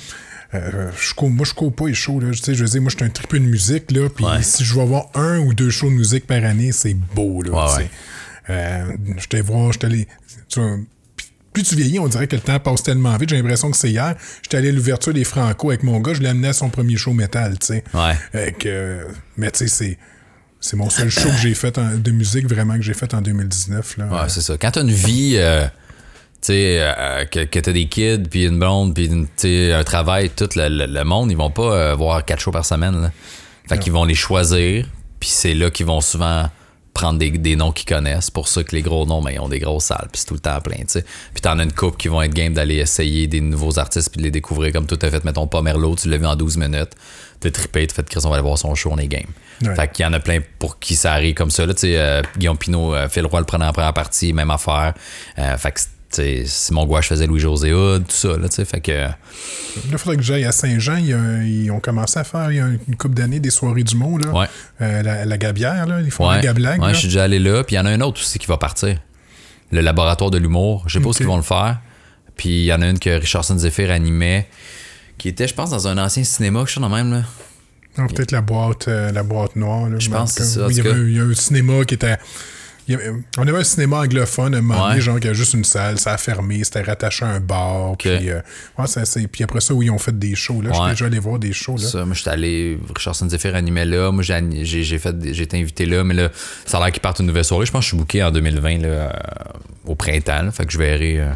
Euh, 0.53 0.89
je 0.99 1.25
moi, 1.25 1.45
je 1.45 1.53
cours 1.53 1.73
pas 1.73 1.87
les 1.87 1.93
shows. 1.93 2.19
Là. 2.19 2.31
Tu 2.31 2.37
sais, 2.37 2.55
je 2.55 2.63
veux 2.63 2.69
dire, 2.69 2.81
moi, 2.81 2.89
je 2.89 2.95
suis 2.97 3.05
un 3.05 3.09
triple 3.09 3.39
de 3.39 3.45
musique. 3.45 3.91
Là, 3.91 4.07
puis 4.09 4.23
Ouais. 4.25 4.41
si 4.41 4.63
je 4.63 4.73
vais 4.75 4.81
avoir 4.81 5.07
un 5.15 5.39
ou 5.39 5.53
deux 5.53 5.69
shows 5.69 5.89
de 5.89 5.95
musique 5.95 6.27
par 6.27 6.43
année, 6.43 6.71
c'est 6.71 6.93
beau. 6.93 7.41
Là, 7.41 7.51
Ouais. 7.75 7.89
Euh, 8.49 8.85
je 9.17 9.27
t'ai 9.27 9.41
voir, 9.41 9.73
je 9.73 9.79
plus 11.51 11.63
tu 11.63 11.75
vieillis, 11.75 11.99
on 11.99 12.07
dirait 12.07 12.27
que 12.27 12.35
le 12.35 12.41
temps 12.41 12.59
passe 12.59 12.83
tellement 12.83 13.15
vite. 13.17 13.29
J'ai 13.29 13.37
l'impression 13.37 13.71
que 13.71 13.77
c'est 13.77 13.89
hier. 13.89 14.13
J'étais 14.43 14.57
allé 14.57 14.69
à 14.69 14.71
l'ouverture 14.73 15.13
des 15.13 15.23
Franco 15.23 15.69
avec 15.69 15.83
mon 15.83 15.99
gars. 16.01 16.13
Je 16.13 16.21
l'ai 16.21 16.27
amené 16.29 16.49
à 16.49 16.53
son 16.53 16.69
premier 16.69 16.97
show 16.97 17.13
métal. 17.13 17.57
Tu 17.59 17.67
sais. 17.67 17.83
Ouais. 17.93 18.13
Euh, 18.35 18.51
que, 18.51 19.07
mais 19.37 19.51
tu 19.51 19.59
sais, 19.59 19.67
c'est. 19.67 19.97
C'est 20.61 20.77
mon 20.77 20.89
seul 20.89 21.09
show 21.09 21.29
que 21.29 21.37
j'ai 21.41 21.53
fait 21.53 21.77
en- 21.77 21.95
de 21.95 22.11
musique 22.11 22.47
vraiment 22.49 22.75
que 22.75 22.81
j'ai 22.81 22.95
fait 22.95 23.13
en 23.13 23.21
2019. 23.21 23.97
Là. 23.97 24.07
Ouais, 24.07 24.29
c'est 24.29 24.41
ça. 24.41 24.57
Quand 24.57 24.71
t'as 24.71 24.81
une 24.81 24.89
vie, 24.91 25.33
euh, 25.35 25.65
tu 26.45 26.53
sais, 26.53 26.77
euh, 26.79 27.25
que, 27.25 27.43
que 27.45 27.59
t'as 27.59 27.71
des 27.71 27.87
kids, 27.87 28.23
puis 28.29 28.45
une 28.45 28.59
blonde, 28.59 28.93
puis 28.93 29.09
un 29.71 29.83
travail, 29.83 30.29
tout 30.29 30.49
le, 30.55 30.67
le- 30.69 30.85
le 30.85 31.03
monde, 31.03 31.31
ils 31.31 31.37
vont 31.37 31.49
pas 31.49 31.63
euh, 31.73 31.95
voir 31.95 32.23
quatre 32.25 32.39
shows 32.41 32.51
par 32.51 32.65
semaine. 32.65 33.01
Là. 33.01 33.11
Fait 33.67 33.79
qu'ils 33.79 33.93
vont 33.93 34.05
les 34.05 34.15
choisir, 34.15 34.85
puis 35.19 35.29
c'est 35.29 35.53
là 35.53 35.69
qu'ils 35.71 35.85
vont 35.87 36.01
souvent 36.01 36.49
prendre 36.93 37.19
des, 37.19 37.29
des 37.31 37.55
noms 37.57 37.71
qu'ils 37.73 37.87
connaissent. 37.93 38.29
pour 38.31 38.47
ça 38.47 38.63
que 38.63 38.73
les 38.75 38.81
gros 38.81 39.05
noms, 39.05 39.21
ben, 39.21 39.31
ils 39.31 39.39
ont 39.39 39.49
des 39.49 39.59
grosses 39.59 39.85
salles, 39.85 40.07
puis 40.11 40.19
c'est 40.21 40.27
tout 40.27 40.33
le 40.35 40.39
temps 40.39 40.61
plein, 40.61 40.77
tu 40.77 40.83
sais. 40.87 41.03
Puis 41.33 41.41
t'en 41.41 41.59
as 41.59 41.63
une 41.63 41.73
couple 41.73 41.97
qui 41.97 42.07
vont 42.07 42.21
être 42.21 42.33
game 42.33 42.53
d'aller 42.53 42.75
essayer 42.75 43.27
des 43.27 43.41
nouveaux 43.41 43.77
artistes, 43.79 44.09
puis 44.11 44.19
de 44.19 44.23
les 44.23 44.31
découvrir 44.31 44.71
comme 44.71 44.85
tout 44.87 44.99
à 45.01 45.09
fait. 45.09 45.23
Mettons 45.25 45.47
pas 45.47 45.61
Merlot, 45.61 45.95
tu 45.95 46.09
l'as 46.09 46.17
vu 46.17 46.25
en 46.25 46.35
12 46.37 46.55
minutes, 46.57 46.91
t'es 47.41 47.51
trippé, 47.51 47.85
t'as 47.87 47.95
fait 47.95 48.07
Chris, 48.07 48.21
on 48.23 48.29
va 48.29 48.35
aller 48.35 48.43
voir 48.43 48.57
son 48.57 48.73
show, 48.75 48.91
on 48.93 48.97
est 48.97 49.07
game. 49.07 49.25
Ouais. 49.63 49.75
Fait 49.75 49.91
qu'il 49.91 50.05
y 50.05 50.07
en 50.07 50.13
a 50.13 50.19
plein 50.21 50.39
pour 50.59 50.79
qui 50.79 50.95
ça 50.95 51.11
arrive 51.13 51.33
comme 51.33 51.49
ça. 51.51 51.65
Là, 51.65 51.73
tu 51.73 51.81
sais, 51.81 51.97
euh, 51.97 52.21
Guillaume 52.37 52.57
Pinot, 52.57 52.93
euh, 52.95 53.09
Phil 53.09 53.25
Roy 53.25 53.39
le 53.39 53.45
prenait 53.45 53.65
en 53.65 53.73
première 53.73 53.93
partie, 53.93 54.31
même 54.31 54.51
affaire. 54.51 54.93
Fait 55.57 55.71
que, 55.71 55.79
Simon 56.45 56.85
Gouache 56.85 57.09
faisait 57.09 57.27
Louis-José 57.27 57.73
Hood, 57.73 58.05
tout 58.07 58.15
ça, 58.15 58.37
là. 58.37 58.47
Fait 58.49 58.81
que, 58.81 58.91
Là, 58.91 59.17
il 59.91 59.97
faudrait 59.97 60.17
que 60.17 60.23
j'aille 60.23 60.45
à 60.45 60.51
Saint-Jean. 60.51 60.97
Ils 60.97 61.69
ont 61.71 61.79
commencé 61.79 62.17
à 62.19 62.23
faire 62.23 62.51
il 62.51 62.57
y 62.57 62.59
a 62.61 62.67
une 62.87 62.95
couple 62.95 63.15
d'années 63.15 63.39
des 63.39 63.49
soirées 63.49 63.83
du 63.83 63.95
mot. 63.95 64.17
Là. 64.17 64.27
Ouais. 64.31 64.45
Euh, 64.81 65.01
la, 65.03 65.25
la 65.25 65.37
Gabière, 65.37 65.85
là. 65.85 65.99
ils 66.01 66.11
font 66.11 66.29
ouais, 66.29 66.35
la 66.37 66.41
Gablag. 66.41 66.79
ouais 66.81 66.87
là. 66.87 66.93
je 66.93 66.99
suis 66.99 67.07
déjà 67.09 67.23
allé 67.23 67.39
là. 67.39 67.63
Puis 67.63 67.75
il 67.75 67.79
y 67.79 67.81
en 67.81 67.85
a 67.85 67.89
un 67.91 68.01
autre 68.01 68.21
aussi 68.21 68.39
qui 68.39 68.47
va 68.47 68.57
partir. 68.57 68.97
Le 69.71 69.81
laboratoire 69.81 70.31
de 70.31 70.37
l'humour. 70.37 70.83
Je 70.87 70.93
sais 70.93 70.99
pas 70.99 71.07
où 71.07 71.11
Ok. 71.11 71.19
ils 71.19 71.25
vont 71.25 71.37
le 71.37 71.43
faire. 71.43 71.79
Puis 72.37 72.49
il 72.49 72.65
y 72.65 72.73
en 72.73 72.81
a 72.81 72.87
une 72.87 72.99
que 72.99 73.09
Richardson 73.09 73.57
Zephyr 73.57 73.91
animait, 73.91 74.47
qui 75.17 75.27
était, 75.29 75.47
je 75.47 75.53
pense, 75.53 75.69
dans 75.71 75.87
un 75.87 75.97
ancien 75.97 76.23
cinéma, 76.23 76.63
je 76.67 76.73
sais 76.73 76.79
pas 76.81 76.89
même, 76.89 77.11
là. 77.11 77.23
Non, 77.97 78.07
Peut-être 78.07 78.31
la 78.31 78.41
boîte, 78.41 78.89
euh, 78.89 79.11
la 79.13 79.23
boîte 79.23 79.55
noire. 79.55 79.89
là. 79.89 79.97
Je 79.99 80.09
pense 80.09 80.33
que 80.33 80.43
c'est 80.43 80.59
ça, 80.59 80.67
y, 80.69 80.79
avait, 80.81 80.91
il 81.09 81.15
y 81.15 81.19
a 81.19 81.23
un 81.23 81.33
cinéma 81.33 81.83
qui 81.85 81.93
était. 81.93 82.17
Avait- 82.93 83.11
on 83.39 83.47
avait 83.47 83.57
un 83.57 83.63
cinéma 83.63 83.97
anglophone 84.01 84.53
à 84.53 84.59
un 84.59 84.61
moment 84.61 84.79
donné, 84.83 84.95
Ouais. 84.95 85.01
genre 85.01 85.19
qui 85.19 85.27
a 85.27 85.33
juste 85.33 85.55
une 85.55 85.63
salle, 85.63 85.97
ça 85.97 86.13
a 86.13 86.17
fermé, 86.17 86.63
c'était 86.63 86.83
rattaché 86.83 87.25
à 87.25 87.29
un 87.29 87.39
bar. 87.39 87.97
Puis, 87.97 88.09
euh, 88.29 88.41
ouais, 88.77 88.85
ça, 88.85 89.03
c'est- 89.05 89.27
puis 89.27 89.43
après 89.43 89.59
ça, 89.61 89.73
où 89.73 89.81
ils 89.81 89.89
ont 89.89 89.97
fait 89.97 90.17
des 90.17 90.35
shows. 90.35 90.61
Là. 90.61 90.69
Je 90.71 90.77
suis 90.79 90.89
déjà 90.91 91.05
allé 91.05 91.17
voir 91.17 91.39
des 91.39 91.51
shows. 91.53 91.77
Là. 91.77 91.83
Ça, 91.87 92.05
moi, 92.05 92.13
j'étais 92.13 92.29
allé. 92.29 92.77
Richardson 92.95 93.27
Zephyr 93.27 93.55
animait 93.55 93.85
là. 93.85 94.11
Moi, 94.11 94.21
j'ai 94.23 94.83
j'ai- 94.83 94.99
fait, 94.99 95.15
j'ai 95.33 95.43
été 95.43 95.59
invité 95.59 95.85
là, 95.87 96.03
mais 96.03 96.13
là, 96.13 96.29
ça 96.65 96.77
a 96.77 96.81
l'air 96.83 96.91
qu'ils 96.91 97.01
partent 97.01 97.19
une 97.19 97.25
nouvelle 97.25 97.43
soirée. 97.43 97.65
Je 97.65 97.71
pense 97.71 97.79
que 97.79 97.85
je 97.85 97.89
suis 97.89 97.97
booké 97.97 98.21
en 98.23 98.29
2020, 98.29 98.77
là, 98.81 98.87
euh, 98.87 99.09
au 99.85 99.95
printemps. 99.95 100.43
là. 100.43 100.51
fait 100.51 100.65
que 100.65 100.71
je 100.71 100.77
verrai, 100.77 101.19
euh, 101.19 101.31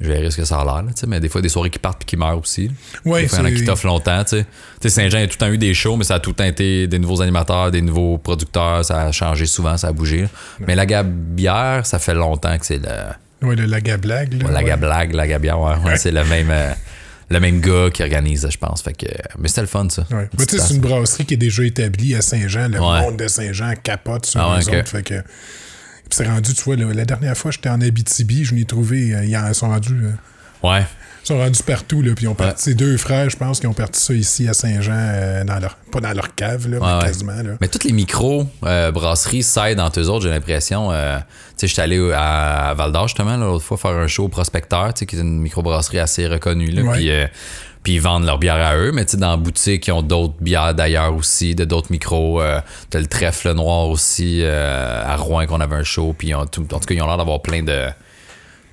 je 0.00 0.08
verrai 0.08 0.30
ce 0.30 0.36
que 0.36 0.44
ça 0.44 0.58
a 0.60 0.64
l'air. 0.64 0.76
là, 0.82 0.92
tu 0.94 1.00
sais, 1.00 1.06
Mais 1.06 1.20
des 1.20 1.28
fois, 1.28 1.40
des 1.40 1.48
soirées 1.48 1.70
qui 1.70 1.78
partent 1.78 1.98
puis 1.98 2.06
qui 2.06 2.16
meurent 2.16 2.38
aussi. 2.38 2.70
Ouais, 3.04 3.22
des 3.22 3.28
fois, 3.28 3.38
il 3.40 3.42
y 3.42 3.44
en 3.44 3.48
a 3.48 3.52
qui 3.56 3.64
t'offrent 3.64 3.86
longtemps. 3.86 4.24
Tu 4.24 4.38
sais, 4.38 4.46
Tu 4.80 4.88
sais, 4.88 4.90
Saint-Jean 4.90 5.18
a 5.18 5.26
tout 5.26 5.34
le 5.40 5.46
temps 5.46 5.52
eu 5.52 5.58
des 5.58 5.74
shows, 5.74 5.96
mais 5.96 6.04
ça 6.04 6.16
a 6.16 6.20
tout 6.20 6.30
le 6.30 6.36
temps 6.36 6.44
été 6.44 6.86
des 6.86 6.98
nouveaux 6.98 7.22
animateurs, 7.22 7.70
des 7.70 7.82
nouveaux 7.82 8.18
producteurs. 8.18 8.84
Ça 8.84 9.02
a 9.02 9.12
changé 9.12 9.46
souvent, 9.46 9.76
ça 9.76 9.88
a 9.88 9.92
bougé. 9.92 10.26
Mais 10.66 10.74
la 10.74 10.86
Gabière, 10.86 11.86
ça 11.86 11.98
fait 11.98 12.14
longtemps 12.14 12.56
que 12.58 12.66
c'est 12.66 12.78
le. 12.78 13.46
Ouais, 13.48 13.56
le- 13.56 13.66
la 13.66 13.80
Gablag. 13.80 14.40
Là, 14.42 14.50
la 14.50 14.58
ouais. 14.60 14.64
Gablag, 14.64 15.12
la 15.14 15.26
Gabière, 15.26 15.60
ouais, 15.60 15.96
c'est 15.96 16.12
le 16.12 16.24
même. 16.24 16.48
euh, 16.50 16.72
le 17.30 17.40
même 17.40 17.60
gars 17.60 17.88
qui 17.90 18.02
organise, 18.02 18.46
je 18.50 18.58
pense. 18.58 18.82
Fait 18.82 18.92
que, 18.92 19.06
mais 19.38 19.48
c'était 19.48 19.62
le 19.62 19.66
fun, 19.66 19.86
ça. 19.88 20.04
Ouais. 20.10 20.28
Place. 20.36 20.66
c'est 20.68 20.74
une 20.74 20.80
brasserie 20.80 21.24
qui 21.24 21.32
est 21.34 21.38
déjà 21.38 21.64
établie 21.64 22.14
à 22.14 22.20
Saint-Jean. 22.20 22.68
Le 22.68 22.78
monde 22.78 23.16
de 23.16 23.26
Saint-Jean 23.26 23.72
capote 23.82 24.26
sur 24.26 24.38
Ah 24.40 24.58
ok. 24.60 24.68
autres. 24.74 24.88
Fait 24.88 25.02
que. 25.02 25.14
C'est 26.12 26.26
rendu, 26.26 26.52
tu 26.54 26.62
vois, 26.62 26.76
la, 26.76 26.86
la 26.92 27.04
dernière 27.04 27.36
fois, 27.36 27.50
j'étais 27.50 27.68
en 27.70 27.80
Abitibi, 27.80 28.44
je 28.44 28.54
n'ai 28.54 28.64
trouvé. 28.64 29.14
euh, 29.14 29.24
ils 29.24 29.36
en 29.36 29.52
sont 29.54 29.68
rendus. 29.68 30.00
euh, 30.04 30.10
Ouais. 30.62 30.86
ils 31.24 31.26
sont 31.26 31.38
rendus 31.38 31.62
partout, 31.64 32.02
là, 32.02 32.12
puis 32.14 32.26
ils 32.26 32.28
ont 32.28 32.34
parti, 32.36 32.62
c'est 32.64 32.74
deux 32.74 32.96
frères, 32.96 33.28
je 33.28 33.36
pense, 33.36 33.58
qui 33.58 33.66
ont 33.66 33.72
parti 33.72 34.00
ça 34.00 34.14
ici 34.14 34.48
à 34.48 34.54
Saint-Jean, 34.54 34.92
euh, 34.94 35.42
dans 35.44 35.58
leur, 35.58 35.74
pas 35.90 36.00
dans 36.00 36.12
leur 36.12 36.34
cave, 36.36 36.68
là, 36.68 36.78
Ouais, 36.78 36.98
mais 37.00 37.06
quasiment. 37.08 37.42
Là. 37.42 37.56
Mais 37.60 37.66
toutes 37.66 37.82
les 37.82 37.92
micros 37.92 38.46
euh, 38.64 38.92
brasseries 38.92 39.42
s'aident 39.42 39.80
entre 39.80 39.98
eux 40.00 40.08
autres, 40.08 40.22
j'ai 40.22 40.30
l'impression. 40.30 40.90
Tu 40.90 40.96
sais, 41.56 41.66
j'étais 41.66 41.82
allé 41.82 42.12
à, 42.14 42.74
Val 42.76 42.92
d'Or 42.92 43.08
justement 43.08 43.36
l'autre 43.36 43.64
fois 43.64 43.76
faire 43.76 43.90
un 43.92 44.06
show 44.06 44.24
au 44.24 44.28
Prospecteur, 44.28 44.94
tu 44.94 45.00
sais, 45.00 45.06
qui 45.06 45.16
est 45.16 45.20
une 45.20 45.40
microbrasserie 45.40 45.98
assez 45.98 46.28
reconnue. 46.28 46.70
Là, 46.70 46.92
puis, 46.92 47.10
puis 47.82 47.94
ils 47.94 48.00
vendent 48.00 48.24
leur 48.24 48.38
bière 48.38 48.64
à 48.64 48.76
eux, 48.76 48.92
mais 48.92 49.04
tu 49.04 49.12
sais, 49.12 49.16
dans 49.16 49.30
la 49.30 49.36
boutique, 49.36 49.86
ils 49.88 49.92
ont 49.92 50.02
d'autres 50.02 50.34
bières 50.40 50.74
d'ailleurs 50.74 51.14
aussi, 51.14 51.54
de 51.54 51.64
d'autres 51.64 51.90
micros. 51.90 52.40
Euh, 52.40 52.60
T'as 52.90 53.00
le 53.00 53.06
trèfle 53.06 53.52
noir 53.54 53.88
aussi 53.88 54.40
euh, 54.42 55.02
à 55.04 55.16
Rouen 55.16 55.46
qu'on 55.46 55.60
avait 55.60 55.76
un 55.76 55.82
show. 55.82 56.14
Puis 56.16 56.32
en 56.32 56.46
tout 56.46 56.64
cas, 56.64 56.78
ils 56.90 57.02
ont 57.02 57.06
l'air 57.06 57.16
d'avoir 57.16 57.42
plein 57.42 57.62
de 57.62 57.88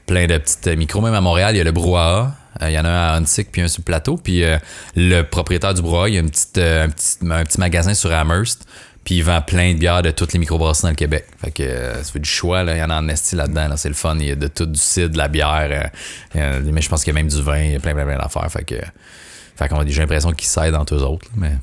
plein 0.05 0.27
de 0.27 0.39
euh, 0.67 0.75
micros. 0.75 1.01
Même 1.01 1.13
à 1.15 1.21
Montréal, 1.21 1.55
il 1.55 1.57
y 1.57 1.61
a 1.61 1.63
le 1.63 1.71
brouhaha. 1.71 2.35
Euh, 2.61 2.69
Il 2.69 2.73
y 2.73 2.79
en 2.79 2.85
a 2.85 2.89
un 2.89 3.13
à 3.13 3.17
Huntsic 3.17 3.51
puis 3.51 3.61
un 3.61 3.67
sur 3.67 3.81
le 3.81 3.85
plateau. 3.85 4.17
Puis 4.17 4.43
le 4.95 5.21
propriétaire 5.23 5.73
du 5.73 5.81
brouhaha, 5.81 6.09
il 6.09 6.15
y 6.15 6.17
a 6.17 6.21
un, 6.21 6.27
petit, 6.27 6.59
un 6.59 6.89
petit 6.89 7.59
magasin 7.59 7.93
sur 7.95 8.11
Amherst. 8.11 8.67
Puis 9.09 9.15
il 9.17 9.23
vend 9.23 9.41
plein 9.41 9.73
de 9.73 9.79
bières 9.79 10.03
de 10.03 10.11
toutes 10.11 10.33
les 10.33 10.39
microbrasseries 10.39 10.83
dans 10.83 10.89
le 10.91 10.95
Québec. 10.95 11.25
Fait 11.43 11.49
que 11.49 11.63
euh, 11.63 12.03
ça 12.03 12.11
fait 12.11 12.19
du 12.19 12.29
choix. 12.29 12.61
Là. 12.61 12.75
Il 12.75 12.79
y 12.79 12.83
en 12.83 12.91
a 12.91 12.99
en 12.99 13.07
esti 13.07 13.35
là-dedans. 13.35 13.67
là. 13.67 13.75
C'est 13.75 13.89
le 13.89 13.95
fun. 13.95 14.15
Il 14.19 14.27
y 14.27 14.31
a 14.31 14.35
de 14.35 14.45
tout, 14.47 14.67
du 14.67 14.77
cidre, 14.79 15.09
de 15.09 15.17
la 15.17 15.27
bière. 15.27 15.89
euh, 16.35 16.61
mais 16.63 16.79
je 16.79 16.89
pense 16.89 17.03
qu'il 17.03 17.11
y 17.11 17.17
a 17.17 17.19
même 17.19 17.27
du 17.27 17.41
vin. 17.41 17.57
Il 17.57 17.71
y 17.71 17.75
a 17.75 17.79
plein, 17.79 17.95
plein, 17.95 18.05
plein 18.05 18.19
d'affaires. 18.19 18.47
Fait 18.51 18.63
que, 18.63 18.75
fait 19.55 19.67
qu'on 19.67 19.79
a 19.79 19.87
j'ai 19.87 19.99
l'impression 20.01 20.31
qu'ils 20.31 20.47
s'aident 20.47 20.75
entre 20.75 20.93
eux 20.93 21.01
autres. 21.01 21.25
Mais 21.35 21.53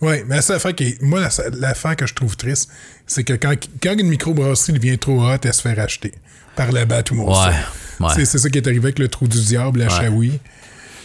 Oui, 0.00 0.22
mais 0.26 0.40
ça 0.40 0.58
fait 0.58 0.72
que 0.72 1.04
moi, 1.04 1.20
la- 1.20 1.50
l'affaire 1.60 1.94
que 1.94 2.06
je 2.06 2.14
trouve 2.14 2.38
triste, 2.38 2.70
c'est 3.06 3.22
que 3.24 3.34
quand, 3.34 3.52
quand 3.82 3.92
une 3.92 4.08
microbrasserie 4.08 4.72
devient 4.72 4.96
trop 4.98 5.22
haute, 5.30 5.44
elle 5.44 5.52
se 5.52 5.60
fait 5.60 5.74
racheter 5.74 6.14
par 6.56 6.72
la 6.72 6.86
batte 6.86 7.10
Ouais, 7.10 7.18
ouais. 8.00 8.14
C'est- 8.24 8.38
ça 8.38 8.48
qui 8.48 8.56
est 8.56 8.66
arrivé 8.66 8.84
avec 8.84 8.98
le 8.98 9.08
trou 9.08 9.28
du 9.28 9.42
diable 9.42 9.82
à 9.82 9.88
Shawi. 9.90 10.40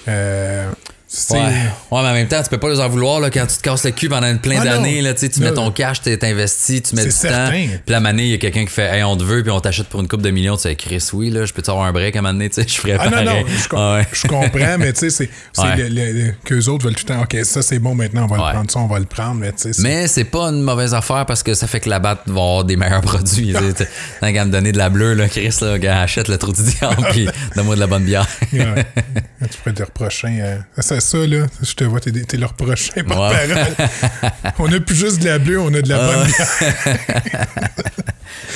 Euh, 0.08 0.70
c'est- 0.72 0.94
Ouais. 1.30 1.40
ouais, 1.40 1.44
mais 1.92 1.98
en 2.10 2.14
même 2.14 2.28
temps, 2.28 2.44
tu 2.44 2.50
peux 2.50 2.58
pas 2.58 2.68
les 2.70 2.82
en 2.82 2.90
vouloir 2.90 3.22
là, 3.22 3.30
quand 3.30 3.46
tu 3.48 3.56
te 3.58 3.62
casses 3.62 3.86
le 3.86 3.92
cul 3.92 4.10
pendant 4.10 4.36
plein 4.38 4.58
Ah, 4.60 4.66
d'années. 4.66 4.98
non. 5.02 5.08
Là, 5.08 5.14
tu 5.14 5.30
mets 5.40 5.54
ton 5.54 5.72
cash, 5.72 6.02
tu 6.02 6.18
investi, 6.22 6.82
tu 6.82 6.96
mets 6.96 7.06
du 7.06 7.12
c'est 7.12 7.30
temps. 7.30 7.34
certain. 7.34 7.68
Puis 7.68 7.80
la 7.94 8.02
manée, 8.02 8.24
il 8.26 8.30
y 8.32 8.34
a 8.34 8.38
quelqu'un 8.38 8.66
qui 8.66 8.72
fait 8.72 8.88
Hey, 8.98 9.04
on 9.04 9.16
te 9.16 9.24
veut, 9.24 9.42
puis 9.42 9.52
on 9.52 9.60
t'achète 9.62 9.88
pour 9.88 10.02
une 10.02 10.10
coupe 10.10 10.22
de 10.22 10.32
millions. 10.32 10.58
Tu 10.58 10.64
sais, 10.64 10.76
Chris, 10.76 11.02
oui, 11.14 11.30
là, 11.30 11.46
je 11.46 11.54
peux-tu 11.54 11.70
avoir 11.70 11.86
un 11.86 11.94
break 11.94 12.14
à 12.18 12.20
un 12.20 12.22
moment 12.24 12.34
donné? 12.34 12.50
Je 12.58 12.62
ferais 12.76 12.98
Ah 13.00 13.06
non, 13.06 13.12
pareil. 13.12 13.26
non, 13.28 13.46
je, 13.48 13.68
com- 13.70 13.80
Ah 13.82 13.96
ouais. 13.96 14.08
je 14.12 14.28
comprends, 14.28 14.78
mais 14.80 14.92
tu 14.92 15.00
sais, 15.00 15.10
c'est 15.10 15.30
c'est 15.54 15.62
Ouais. 15.62 15.76
le- 15.78 15.88
le- 15.88 16.12
le- 16.12 16.34
qu'eux 16.44 16.66
autres 16.68 16.84
veulent 16.84 16.96
tout 16.96 17.06
le 17.08 17.14
temps, 17.16 17.22
OK, 17.22 17.38
ça 17.46 17.62
c'est 17.62 17.80
bon 17.80 17.96
maintenant, 17.96 18.24
on 18.26 18.28
va 18.28 18.36
le 18.36 18.54
prendre, 18.54 18.70
ça 18.72 18.80
on 18.80 18.88
va 18.88 19.00
le 19.00 19.06
prendre, 19.06 19.36
mais 19.36 19.54
Mais 19.80 20.08
c'est 20.10 20.26
pas 20.26 20.48
une 20.50 20.62
mauvaise 20.62 20.94
affaire 20.94 21.26
parce 21.26 21.42
que 21.42 21.54
ça 21.54 21.68
fait 21.68 21.80
que 21.80 21.90
la 21.90 22.00
batte 22.00 22.24
va 22.26 22.32
avoir 22.42 22.64
des 22.66 22.76
meilleurs 22.76 23.02
produits. 23.02 23.54
sais. 23.54 23.88
Tant 24.20 24.34
qu'à 24.34 24.44
me 24.46 24.52
donner 24.52 24.74
de 24.74 24.78
la 24.78 24.90
bleue, 24.90 25.14
là, 25.14 25.30
Chris, 25.30 25.56
là, 25.62 26.02
achète 26.02 26.28
le 26.28 26.38
trou 26.38 26.52
du 26.52 26.64
diable, 26.64 26.98
puis 27.12 27.30
donne-moi 27.56 27.76
de 27.76 27.80
la 27.80 27.88
bonne 27.88 28.04
bière. 28.04 28.28
Tu 28.52 29.58
pourrais 29.60 29.74
te 29.74 29.84
reprocher. 29.84 30.40
euh, 30.42 30.58
ça, 31.00 31.18
là. 31.26 31.46
Je 31.62 31.74
te 31.74 31.84
vois, 31.84 32.00
t'es, 32.00 32.12
t'es 32.12 32.38
leur 32.38 32.54
prochain 32.54 33.02
on 34.60 34.72
a 34.72 34.80
plus 34.80 34.96
juste 34.96 35.20
de 35.22 35.26
la 35.26 35.40
bleue, 35.40 35.60
on 35.60 35.74
a 35.74 35.82
de 35.82 35.90
la 35.90 35.98
Ah. 36.02 36.08
bonne 36.14 36.28
bière. 36.28 37.48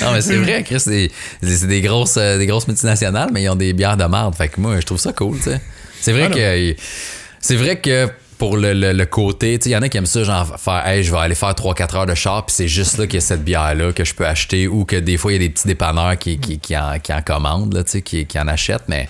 Non, 0.02 0.12
mais 0.14 0.22
c'est 0.22 0.36
vrai, 0.38 0.64
Chris, 0.64 0.80
c'est 0.80 1.12
des 1.68 1.82
grosses, 1.82 2.18
euh, 2.18 2.38
des 2.38 2.46
grosses 2.48 2.68
multinationales, 2.68 3.30
mais 3.32 3.44
ils 3.44 3.50
ont 3.50 3.56
des 3.56 3.74
bières 3.74 3.98
de 3.98 4.06
marde. 4.06 4.36
Fait 4.36 4.48
que 4.48 4.60
moi, 4.60 4.80
je 4.80 4.86
trouve 4.86 4.98
ça 5.00 5.14
cool, 5.14 5.38
tu 5.38 5.44
sais. 5.44 5.62
C'est 6.02 6.12
vrai 6.12 6.28
Ah 6.32 6.36
que. 6.36 6.76
C'est 7.39 7.56
vrai 7.56 7.80
que 7.80 8.08
pour 8.38 8.58
le, 8.58 8.74
le- 8.74 8.94
le 8.94 9.06
côté, 9.06 9.58
tu 9.60 9.66
sais, 9.66 9.70
il 9.70 9.74
y 9.74 9.76
en 9.78 9.82
a 9.84 9.89
qui 9.89 9.98
aiment 9.98 10.06
ça, 10.08 10.24
genre 10.24 10.60
faire, 10.60 10.86
hey, 10.88 11.04
je 11.04 11.12
vais 11.12 11.18
aller 11.20 11.36
faire 11.36 11.52
3-4 11.54 11.96
heures 11.98 12.06
de 12.08 12.16
char, 12.16 12.46
puis 12.46 12.56
c'est 12.56 12.68
juste 12.68 12.98
là 12.98 13.06
qu'il 13.06 13.16
y 13.16 13.18
a 13.18 13.22
cette 13.26 13.44
bière-là 13.44 13.92
que 13.94 14.04
je 14.04 14.14
peux 14.16 14.26
acheter, 14.26 14.68
ou 14.68 14.86
que 14.86 14.96
des 14.96 15.18
fois, 15.18 15.32
il 15.32 15.36
y 15.36 15.38
a 15.44 15.48
des 15.48 15.50
petits 15.54 15.68
dépanneurs 15.68 16.18
qui, 16.18 16.39
qui, 16.39 16.58
qui 16.60 16.76
en, 16.76 16.98
qui 17.00 17.14
en 17.14 17.22
commandent, 17.22 17.74
là, 17.76 17.84
tu 17.84 17.92
sais, 17.92 18.02
qui, 18.02 18.26
qui 18.26 18.39
en 18.39 18.48
achètent, 18.48 18.88
mais 18.88 19.08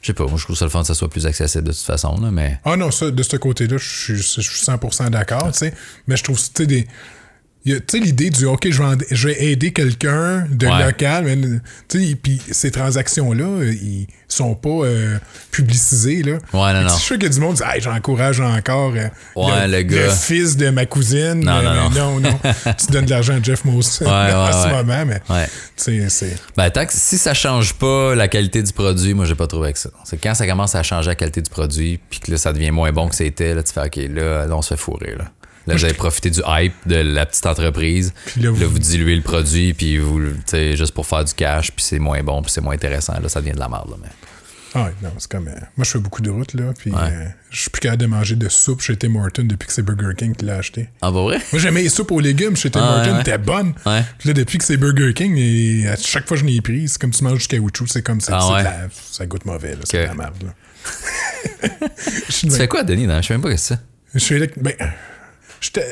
je 0.00 0.06
sais 0.06 0.12
pas, 0.14 0.26
moi, 0.26 0.38
je 0.38 0.44
trouve 0.44 0.56
ça 0.56 0.64
le 0.64 0.70
fun 0.70 0.80
que 0.80 0.86
ça 0.86 0.94
soit 0.94 1.10
plus 1.10 1.26
accessible 1.26 1.64
de 1.64 1.72
toute 1.72 1.80
façon, 1.82 2.18
là, 2.20 2.30
mais. 2.30 2.58
Ah 2.64 2.76
non, 2.76 2.90
ça, 2.90 3.10
de 3.10 3.22
ce 3.22 3.36
côté-là, 3.36 3.76
je 3.76 3.88
suis, 3.88 4.16
je 4.16 4.40
suis 4.40 4.64
100% 4.64 5.10
d'accord, 5.10 5.52
tu 5.52 5.58
sais. 5.58 5.74
Mais 6.06 6.16
je 6.16 6.24
trouve, 6.24 6.38
tu 6.38 6.50
sais, 6.54 6.66
des. 6.66 6.86
Tu 7.64 7.72
sais, 7.90 7.98
l'idée 7.98 8.30
du 8.30 8.46
OK, 8.46 8.68
je 8.70 8.78
vais, 8.78 8.84
en- 8.84 8.96
je 9.10 9.28
vais 9.28 9.44
aider 9.44 9.72
quelqu'un 9.72 10.46
de 10.50 10.66
Ouais. 10.66 10.84
local, 10.86 11.24
mais, 11.24 11.36
tu 11.88 12.16
puis 12.16 12.40
ces 12.50 12.70
transactions-là, 12.70 13.44
euh, 13.44 13.72
ils 13.72 14.06
sont 14.28 14.54
pas 14.54 14.68
euh, 14.70 15.18
publicisées, 15.50 16.22
là. 16.22 16.32
Ouais, 16.54 16.72
non, 16.72 16.82
non. 16.82 16.88
Je 16.88 16.94
suis 16.94 17.02
sûr 17.04 17.16
qu'il 17.16 17.24
y 17.24 17.30
a 17.30 17.34
du 17.34 17.40
monde 17.40 17.56
qui 17.56 17.62
dit 17.62 17.68
Hey, 17.70 17.80
j'encourage 17.82 18.40
encore 18.40 18.92
euh, 18.96 19.08
Ouais, 19.36 19.68
le 19.68 19.82
gars. 19.82 20.10
fils 20.10 20.56
de 20.56 20.70
ma 20.70 20.86
cousine. 20.86 21.40
Non, 21.44 21.58
Mais- 21.58 21.64
non, 21.64 21.74
non. 21.74 21.90
non, 21.90 22.20
non. 22.20 22.38
tu 22.78 22.86
donnes 22.92 23.04
de 23.04 23.10
l'argent 23.10 23.34
à 23.34 23.42
Jeff 23.42 23.64
Ouais, 23.64 23.72
ouais, 24.00 24.06
en 24.08 24.52
ce 24.52 24.68
moment, 24.68 25.04
mais 25.06 25.20
Ouais. 25.28 25.46
tu 25.76 26.00
sais, 26.00 26.08
c'est. 26.08 26.36
Ben, 26.56 26.70
tant 26.70 26.86
que 26.86 26.92
si 26.94 27.18
ça 27.18 27.34
change 27.34 27.74
pas 27.74 28.14
la 28.14 28.28
qualité 28.28 28.62
du 28.62 28.72
produit, 28.72 29.12
moi, 29.14 29.24
j'ai 29.26 29.34
pas 29.34 29.46
trouvé 29.46 29.64
avec 29.66 29.76
ça. 29.76 29.90
C'est 30.04 30.16
quand 30.16 30.34
ça 30.34 30.46
commence 30.46 30.74
à 30.74 30.82
changer 30.82 31.08
la 31.10 31.14
qualité 31.14 31.42
du 31.42 31.50
produit, 31.50 32.00
puis 32.08 32.20
que 32.20 32.30
là, 32.30 32.36
ça 32.38 32.52
devient 32.52 32.70
moins 32.70 32.92
bon 32.92 33.08
que 33.08 33.14
c'était, 33.16 33.54
là, 33.54 33.62
tu 33.62 33.72
fais, 33.72 33.80
OK, 33.82 33.96
là, 33.96 34.46
là, 34.46 34.56
on 34.56 34.62
se 34.62 34.68
fait 34.74 34.80
fourrer, 34.80 35.14
là. 35.18 35.24
Là, 35.66 35.76
vous 35.76 35.84
avez 35.84 35.94
profité 35.94 36.30
du 36.30 36.40
hype 36.46 36.72
de 36.86 36.96
la 36.96 37.26
petite 37.26 37.46
entreprise. 37.46 38.12
Puis 38.26 38.40
là, 38.40 38.50
là, 38.50 38.66
vous- 38.66 38.78
diluez 38.78 39.14
le 39.16 39.22
produit, 39.22 39.74
puis 39.74 39.98
vous, 39.98 40.20
juste 40.52 40.92
pour 40.92 41.06
faire 41.06 41.24
du 41.24 41.34
cash, 41.34 41.70
puis 41.72 41.84
c'est 41.84 41.98
moins 41.98 42.22
bon, 42.22 42.42
puis 42.42 42.50
c'est 42.50 42.60
moins 42.62 42.74
intéressant. 42.74 43.14
Là, 43.20 43.28
ça 43.28 43.40
devient 43.40 43.52
de 43.54 43.58
la 43.60 43.68
merde, 43.68 43.90
là. 43.90 43.96
Mais... 44.02 44.08
Ah, 44.72 44.84
ouais, 44.84 44.92
non, 45.02 45.10
c'est 45.18 45.28
comme. 45.28 45.48
euh, 45.48 45.58
moi, 45.76 45.84
je 45.84 45.90
fais 45.90 45.98
beaucoup 45.98 46.22
de 46.22 46.30
route, 46.30 46.54
là, 46.54 46.72
puis 46.78 46.92
Ouais. 46.92 46.98
euh, 47.02 47.24
je 47.50 47.60
suis 47.62 47.70
plus 47.70 47.80
capable 47.80 48.02
de 48.02 48.06
manger 48.06 48.36
de 48.36 48.48
soupe 48.48 48.80
chez 48.82 48.96
Tim 48.96 49.16
Hortons 49.16 49.42
depuis 49.42 49.66
que 49.66 49.72
c'est 49.72 49.82
Burger 49.82 50.14
King 50.16 50.32
qui 50.34 50.44
l'a 50.44 50.58
acheté. 50.58 50.88
Ah, 51.02 51.10
pas 51.10 51.22
vrai? 51.22 51.38
Moi, 51.52 51.60
j'aimais 51.60 51.82
les 51.82 51.88
soupes 51.88 52.12
aux 52.12 52.20
légumes 52.20 52.54
chez 52.56 52.70
Tim 52.70 52.80
Ah, 52.80 52.98
Hortons, 53.00 53.16
ouais, 53.16 53.22
t'es 53.24 53.36
bonne. 53.38 53.74
Puis 54.18 54.28
là, 54.28 54.32
depuis 54.32 54.58
que 54.58 54.64
c'est 54.64 54.76
Burger 54.76 55.12
King, 55.12 55.34
et 55.36 55.88
à 55.88 55.96
chaque 55.96 56.28
fois 56.28 56.36
que 56.36 56.42
je 56.42 56.44
n'ai 56.46 56.60
pris, 56.60 56.88
c'est 56.88 57.00
comme 57.00 57.10
tu 57.10 57.24
manges 57.24 57.40
du 57.40 57.48
caoutchouc, 57.48 57.88
c'est 57.88 58.02
comme 58.02 58.20
ça. 58.20 58.38
Ah, 58.40 58.62
la- 58.62 58.88
ça 59.10 59.26
goûte 59.26 59.44
mauvais, 59.44 59.72
là, 59.72 59.80
c'est 59.84 60.02
de 60.02 60.06
la 60.06 60.14
merde, 60.14 60.36
là. 60.44 60.54
Tu 62.30 62.50
fais 62.50 62.68
quoi, 62.68 62.82
Denis? 62.84 63.06
Non, 63.08 63.20
je 63.20 63.26
sais 63.26 63.34
même 63.34 63.42
pas 63.42 63.50
que 63.50 63.56
c'est. 63.56 63.78
je 64.14 64.18
suis 64.20 64.36
élec- 64.36 64.54
ben, 64.60 64.72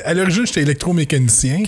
à 0.05 0.13
l'origine, 0.13 0.45
j'étais 0.45 0.61
électromécanicien. 0.61 1.63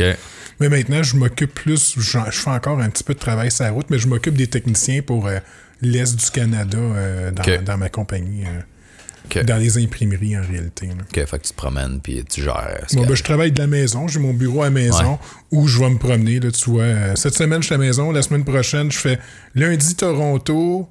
Mais 0.60 0.70
maintenant, 0.70 1.02
je 1.02 1.16
m'occupe 1.16 1.54
plus. 1.54 1.96
Je 1.98 2.20
fais 2.32 2.50
encore 2.50 2.80
un 2.80 2.90
petit 2.90 3.04
peu 3.04 3.14
de 3.16 3.20
travail 3.20 3.50
sur 3.52 3.64
la 3.64 3.72
route, 3.72 3.88
mais 3.90 3.98
je 3.98 4.08
m'occupe 4.08 4.36
des 4.36 4.48
techniciens 4.48 5.02
pour 5.02 5.28
euh, 5.28 5.40
l'Est 5.82 6.16
du 6.16 6.30
Canada 6.30 6.78
euh, 6.78 7.32
dans, 7.66 7.78
ma 7.78 7.90
compagnie. 7.90 8.44
euh. 8.46 9.44
Dans 9.44 9.58
les 9.58 9.78
imprimeries, 9.82 10.38
en 10.38 10.42
réalité. 10.42 10.88
là. 10.88 10.94
OK, 11.00 11.16
fait 11.16 11.38
que 11.40 11.44
tu 11.44 11.52
te 11.52 11.56
promènes, 11.56 12.00
puis 12.02 12.24
tu 12.30 12.42
gères. 12.42 12.86
Moi, 12.94 13.06
ben, 13.06 13.16
je 13.16 13.24
travaille 13.24 13.52
de 13.52 13.60
la 13.60 13.68
maison. 13.68 14.08
J'ai 14.08 14.20
mon 14.20 14.34
bureau 14.34 14.62
à 14.62 14.66
la 14.66 14.72
maison 14.72 15.20
où 15.52 15.68
je 15.68 15.80
vais 15.80 15.90
me 15.90 15.98
promener. 15.98 16.40
Là, 16.40 16.52
tu 16.52 16.70
vois. 16.70 17.16
Cette 17.16 17.36
semaine, 17.36 17.62
je 17.62 17.68
suis 17.68 17.76
à 17.76 17.78
la 17.78 17.86
maison. 17.86 18.12
La 18.12 18.22
semaine 18.22 18.44
prochaine, 18.44 18.92
je 18.92 18.98
fais 18.98 19.20
lundi 19.56 19.96
Toronto. 19.96 20.90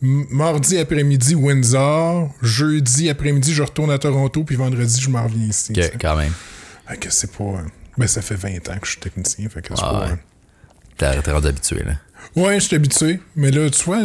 Mardi 0.00 0.78
après-midi, 0.78 1.34
Windsor. 1.34 2.30
Jeudi 2.42 3.08
après-midi, 3.10 3.52
je 3.52 3.62
retourne 3.62 3.90
à 3.90 3.98
Toronto. 3.98 4.44
Puis 4.44 4.56
vendredi, 4.56 5.00
je 5.00 5.10
m'en 5.10 5.24
reviens 5.24 5.46
ici. 5.48 5.72
tu 5.72 5.82
sais. 5.82 5.88
OK, 5.94 5.98
quand 6.00 6.16
même. 6.16 6.32
Fait 6.88 6.96
que 6.96 7.10
c'est 7.10 7.32
pas. 7.32 7.62
Ben, 7.96 8.06
ça 8.06 8.22
fait 8.22 8.36
20 8.36 8.68
ans 8.68 8.78
que 8.80 8.86
je 8.86 8.92
suis 8.92 9.00
technicien. 9.00 9.48
Fait 9.48 9.60
que 9.60 9.68
c'est 9.74 9.82
Ah 9.84 9.90
pas. 9.90 10.06
ouais. 10.06 11.16
euh, 11.16 11.20
T'es 11.22 11.32
rendu 11.32 11.48
habitué, 11.48 11.82
là. 11.84 11.94
Ouais, 12.36 12.60
je 12.60 12.66
suis 12.66 12.76
habitué. 12.76 13.20
Mais 13.36 13.50
là, 13.50 13.68
tu 13.70 13.82
vois, 13.84 13.98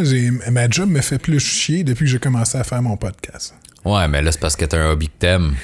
ma 0.50 0.68
job 0.68 0.88
me 0.90 1.00
fait 1.00 1.18
plus 1.18 1.38
chier 1.40 1.84
depuis 1.84 2.04
que 2.06 2.10
j'ai 2.10 2.18
commencé 2.18 2.58
à 2.58 2.64
faire 2.64 2.82
mon 2.82 2.96
podcast. 2.96 3.54
Ouais, 3.84 4.08
mais 4.08 4.22
là, 4.22 4.32
c'est 4.32 4.40
parce 4.40 4.56
que 4.56 4.64
t'as 4.64 4.78
un 4.78 4.90
hobby 4.90 5.08
que 5.08 5.12
t'aimes. 5.18 5.54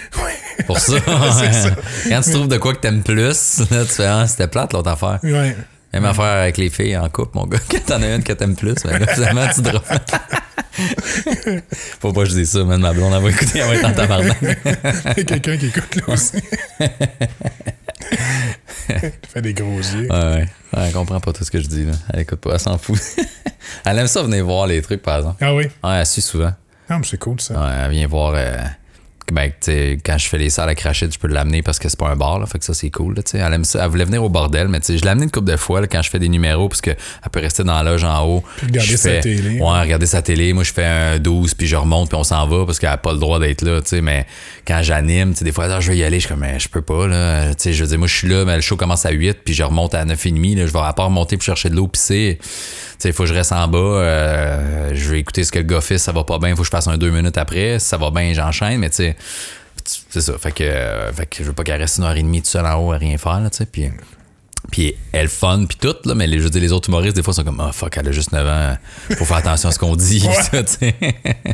Pour 0.67 0.79
ça. 0.79 0.93
C'est 1.39 1.53
ça. 1.55 1.75
Quand 2.09 2.21
tu 2.21 2.31
trouves 2.33 2.49
de 2.49 2.59
quoi 2.59 2.75
que 2.75 2.81
t'aimes 2.81 3.03
plus, 3.03 3.17
là, 3.71 3.85
tu 3.87 3.93
fais, 3.95 4.05
ah, 4.05 4.27
c'était 4.29 4.47
plate 4.47 4.75
l'autre 4.75 4.91
affaire. 4.91 5.19
Ouais. 5.23 5.57
Même 5.93 6.05
affaire 6.05 6.25
avec 6.43 6.57
les 6.57 6.71
filles 6.71 6.97
en 6.97 7.09
couple, 7.09 7.37
mon 7.37 7.47
gars. 7.47 7.59
Quand 7.71 7.85
t'en 7.87 8.03
as 8.03 8.15
une 8.15 8.23
que 8.23 8.33
t'aimes 8.33 8.55
plus, 8.57 8.75
ben 8.85 8.99
là, 8.99 9.07
finalement, 9.13 9.47
tu 9.53 9.61
drops. 9.63 9.89
Faut 12.01 12.13
pas 12.13 12.23
que 12.23 12.29
je 12.31 12.35
dise 12.35 12.51
ça, 12.51 12.63
man. 12.65 12.81
Ma 12.81 12.93
blonde, 12.93 13.13
elle 13.17 13.23
va 13.23 13.31
écouter, 13.31 13.59
elle 13.59 13.67
va 13.69 13.75
être 13.75 13.85
en 13.87 13.93
tabarnak. 13.93 14.39
Il 14.43 14.49
y 14.49 15.21
a 15.21 15.25
quelqu'un 15.25 15.57
qui 15.57 15.67
écoute 15.67 15.97
là 15.97 16.03
aussi. 16.15 16.37
Elle 18.89 19.13
fait 19.29 19.43
des 19.43 19.55
gros 19.55 19.79
yeux. 19.79 20.09
Ouais, 20.11 20.17
ouais. 20.19 20.49
Elle 20.77 20.93
comprend 20.93 21.21
pas 21.21 21.33
tout 21.33 21.45
ce 21.45 21.51
que 21.51 21.61
je 21.61 21.67
dis, 21.67 21.85
là. 21.85 21.93
Elle 22.13 22.21
écoute 22.21 22.41
pas, 22.41 22.53
elle 22.55 22.61
s'en 22.61 22.79
fout. 22.79 22.99
elle 23.85 23.99
aime 23.99 24.07
ça 24.07 24.23
venir 24.23 24.45
voir 24.45 24.67
les 24.67 24.81
trucs, 24.83 25.03
par 25.03 25.19
exemple. 25.19 25.45
Ah 25.45 25.55
oui? 25.55 25.65
Ouais, 25.85 25.99
elle 25.99 26.07
suit 26.07 26.23
souvent. 26.23 26.53
Non, 26.89 26.99
mais 26.99 27.05
c'est 27.05 27.19
cool 27.19 27.41
ça. 27.41 27.55
Ouais, 27.55 27.77
elle 27.85 27.91
vient 27.91 28.07
voir. 28.07 28.33
euh, 28.37 28.57
ben, 29.33 29.53
quand 30.05 30.19
je 30.19 30.27
fais 30.29 30.39
les 30.39 30.51
salles 30.51 30.69
à 30.69 30.75
crachette, 30.75 31.13
je 31.15 31.19
peux 31.19 31.29
l'amener 31.29 31.63
parce 31.63 31.79
que 31.79 31.89
c'est 31.89 31.99
pas 31.99 32.09
un 32.09 32.17
bar, 32.17 32.39
là. 32.39 32.47
Fait 32.47 32.59
que 32.59 32.65
ça, 32.65 32.75
c'est 32.75 32.91
cool, 32.91 33.15
là. 33.17 33.23
Elle 33.33 33.55
aime 33.55 33.65
ça. 33.65 33.83
Elle 33.85 33.91
voulait 33.91 34.05
venir 34.05 34.25
au 34.25 34.29
bordel, 34.29 34.69
mais 34.69 34.79
je 34.87 34.93
l'ai 34.95 35.09
amené 35.09 35.25
une 35.25 35.31
couple 35.31 35.51
de 35.51 35.57
fois, 35.57 35.81
là, 35.81 35.87
quand 35.87 36.03
je 36.03 36.11
fais 36.11 36.19
des 36.19 36.29
numéros, 36.29 36.69
parce 36.69 36.81
que 36.81 36.91
elle 36.91 37.31
peut 37.31 37.41
rester 37.41 37.63
dans 37.65 37.75
la 37.81 37.83
loge 37.93 38.05
en 38.05 38.27
haut. 38.27 38.43
Puis 38.57 38.67
regarder 38.67 38.97
sa 38.97 39.09
fais- 39.11 39.21
télé. 39.21 39.61
Ouais, 39.61 39.81
regarder 39.81 40.07
sa 40.07 40.23
télé. 40.23 40.53
Moi, 40.53 40.65
je 40.65 40.73
fais 40.73 40.85
un 40.85 41.19
12, 41.19 41.55
puis 41.55 41.67
je 41.67 41.77
remonte, 41.77 42.09
puis 42.09 42.19
on 42.19 42.25
s'en 42.25 42.47
va 42.47 42.65
parce 42.67 42.79
qu'elle 42.79 42.91
a 42.91 42.97
pas 42.97 43.13
le 43.13 43.19
droit 43.19 43.39
d'être 43.39 43.63
là. 43.63 43.81
Mais 44.03 44.27
quand 44.67 44.81
j'anime, 44.83 45.33
des 45.41 45.53
fois, 45.53 45.81
je 45.81 45.91
veux 45.91 45.97
y 45.97 46.03
aller, 46.05 46.19
je 46.21 46.27
suis 46.27 46.29
comme, 46.35 46.41
mais 46.41 46.59
je 46.59 46.69
peux 46.69 46.83
pas, 46.83 47.07
là. 47.07 47.53
Je 47.53 47.71
veux 47.83 47.87
dire, 47.89 47.99
moi, 47.99 48.09
je 48.09 48.17
suis 48.17 48.29
là, 48.29 48.45
mais 48.45 48.57
le 48.57 48.63
show 48.63 48.77
commence 48.77 49.07
à 49.07 49.11
8, 49.11 49.39
puis 49.45 49.55
je 49.55 49.63
remonte 49.63 49.95
à 49.95 50.05
9h30, 50.05 50.57
là. 50.57 50.67
Je 50.67 50.73
vais 50.73 50.79
à 50.81 50.93
part 50.93 51.11
monter 51.11 51.37
pour 51.37 51.45
chercher 51.45 51.71
de 51.71 51.77
l'eau, 51.77 51.87
pisser. 51.87 52.39
Tu 53.01 53.05
sais, 53.05 53.09
il 53.09 53.15
faut 53.15 53.23
que 53.23 53.31
je 53.31 53.35
reste 53.35 53.53
en 53.53 53.67
bas. 53.67 53.79
euh, 53.79 54.91
je 54.95 55.11
vais 55.11 55.21
écouter 55.21 55.43
ce 55.43 55.51
que 55.51 55.59
le 55.59 55.65
gars 55.65 55.81
fait. 55.81 55.97
Ça 55.97 56.13
va 56.13 56.23
pas 56.25 56.39
bien, 56.39 56.51
il 56.51 56.55
faut 56.55 56.61
que 56.61 56.67
je 56.67 56.71
fasse 56.71 56.87
un 56.87 56.99
deux 56.99 57.11
minutes 57.11 57.39
après. 57.39 57.79
Si 57.79 57.87
ça 57.89 57.97
va 57.97 58.11
bien, 58.11 58.33
j'enchaîne. 58.35 58.79
Mais 58.79 58.91
tu 58.91 58.97
sais, 58.97 59.17
c'est 60.11 60.21
ça. 60.21 60.35
Fait 60.39 60.53
que, 60.53 60.63
euh, 60.65 61.11
fait 61.13 61.25
que 61.27 61.39
je 61.39 61.45
veux 61.45 61.55
pas 61.55 61.65
qu'elle 61.65 61.81
reste 61.81 61.97
une 61.97 62.05
heure 62.05 62.15
et 62.17 62.23
demie 62.23 62.43
tout 62.43 62.49
seul 62.51 62.67
en 62.67 62.75
haut 62.77 62.93
à 62.93 62.99
rien 62.99 63.17
faire, 63.17 63.41
là, 63.41 63.49
tu 63.49 63.57
sais. 63.57 63.65
Puis, 63.67 63.91
puis 64.71 64.95
elle 65.13 65.29
fun, 65.29 65.65
puis 65.67 65.79
tout, 65.81 65.97
là. 66.05 66.15
Mais 66.15 66.27
les, 66.27 66.39
je 66.39 66.45
veux 66.45 66.51
dire, 66.51 66.61
les 66.61 66.73
autres 66.73 66.91
humoristes, 66.91 67.17
des 67.17 67.23
fois, 67.23 67.33
sont 67.33 67.43
comme, 67.43 67.63
oh 67.67 67.73
fuck, 67.73 67.97
elle 67.97 68.09
a 68.09 68.13
juste 68.13 68.33
9 68.33 68.47
ans. 68.47 68.77
Faut 69.17 69.25
faire 69.25 69.39
attention 69.39 69.71
à 69.71 69.73
ce 69.73 69.79
qu'on 69.79 69.97
dit. 69.97 70.21
Tu 70.53 70.59
sais. 70.67 70.95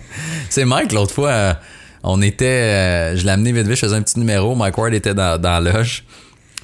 c'est 0.50 0.64
Mike, 0.64 0.90
l'autre 0.92 1.14
fois, 1.14 1.30
euh, 1.30 1.54
on 2.02 2.20
était. 2.22 2.44
euh, 2.44 3.16
je 3.16 3.24
l'ai 3.24 3.30
amené 3.30 3.52
vite 3.52 3.66
vite, 3.68 3.76
je 3.76 3.80
faisais 3.86 3.96
un 3.96 4.02
petit 4.02 4.18
numéro. 4.18 4.56
Mike 4.56 4.76
Ward 4.76 4.92
était 4.94 5.14
dans, 5.14 5.40
dans 5.40 5.60
la 5.62 5.72
loge. 5.72 6.04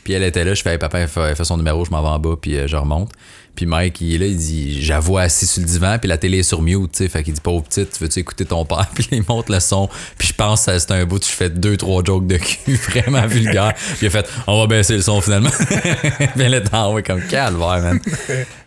Puis 0.02 0.14
elle 0.14 0.24
était 0.24 0.44
là, 0.44 0.54
je 0.54 0.62
fais, 0.62 0.72
Hey, 0.72 0.78
papa, 0.78 0.98
elle 0.98 1.06
fait, 1.08 1.20
elle 1.20 1.36
fait 1.36 1.44
son 1.44 1.56
numéro, 1.56 1.84
je 1.84 1.90
m'en 1.92 2.02
vais 2.02 2.08
en 2.08 2.18
bas, 2.18 2.34
puis 2.40 2.56
euh, 2.56 2.66
je 2.66 2.76
remonte. 2.76 3.12
Puis 3.54 3.66
Mike, 3.66 4.00
il 4.00 4.14
est 4.14 4.18
là, 4.18 4.26
il 4.26 4.36
dit, 4.36 4.82
j'avoue 4.82 5.18
assis 5.18 5.46
sur 5.46 5.60
le 5.60 5.68
divan, 5.68 5.98
puis 5.98 6.08
la 6.08 6.16
télé 6.16 6.38
est 6.38 6.42
sur 6.42 6.62
mute, 6.62 6.92
tu 6.92 6.98
sais. 6.98 7.08
Fait 7.08 7.22
qu'il 7.22 7.34
dit, 7.34 7.40
pauvre 7.40 7.62
petite, 7.64 8.00
veux-tu 8.00 8.20
écouter 8.20 8.46
ton 8.46 8.64
père? 8.64 8.88
Puis 8.94 9.08
il 9.12 9.24
monte 9.28 9.50
le 9.50 9.60
son. 9.60 9.88
Puis 10.16 10.28
je 10.28 10.34
pense 10.34 10.64
que 10.64 10.78
c'est 10.78 10.90
un 10.90 11.04
bout, 11.04 11.18
tu 11.18 11.32
fais 11.32 11.50
deux, 11.50 11.76
trois 11.76 12.02
jokes 12.02 12.26
de 12.26 12.38
cul 12.38 12.74
vraiment 12.88 13.26
vulgaires. 13.26 13.74
Puis 13.74 13.98
il 14.02 14.06
a 14.06 14.10
fait, 14.10 14.26
on 14.46 14.58
va 14.58 14.66
baisser 14.66 14.96
le 14.96 15.02
son 15.02 15.20
finalement. 15.20 15.50
puis 15.50 16.42
elle 16.42 16.54
est 16.54 16.74
en 16.74 16.94
haut, 16.94 17.02
comme 17.02 17.22
calvaire, 17.22 17.82
man. 17.82 18.00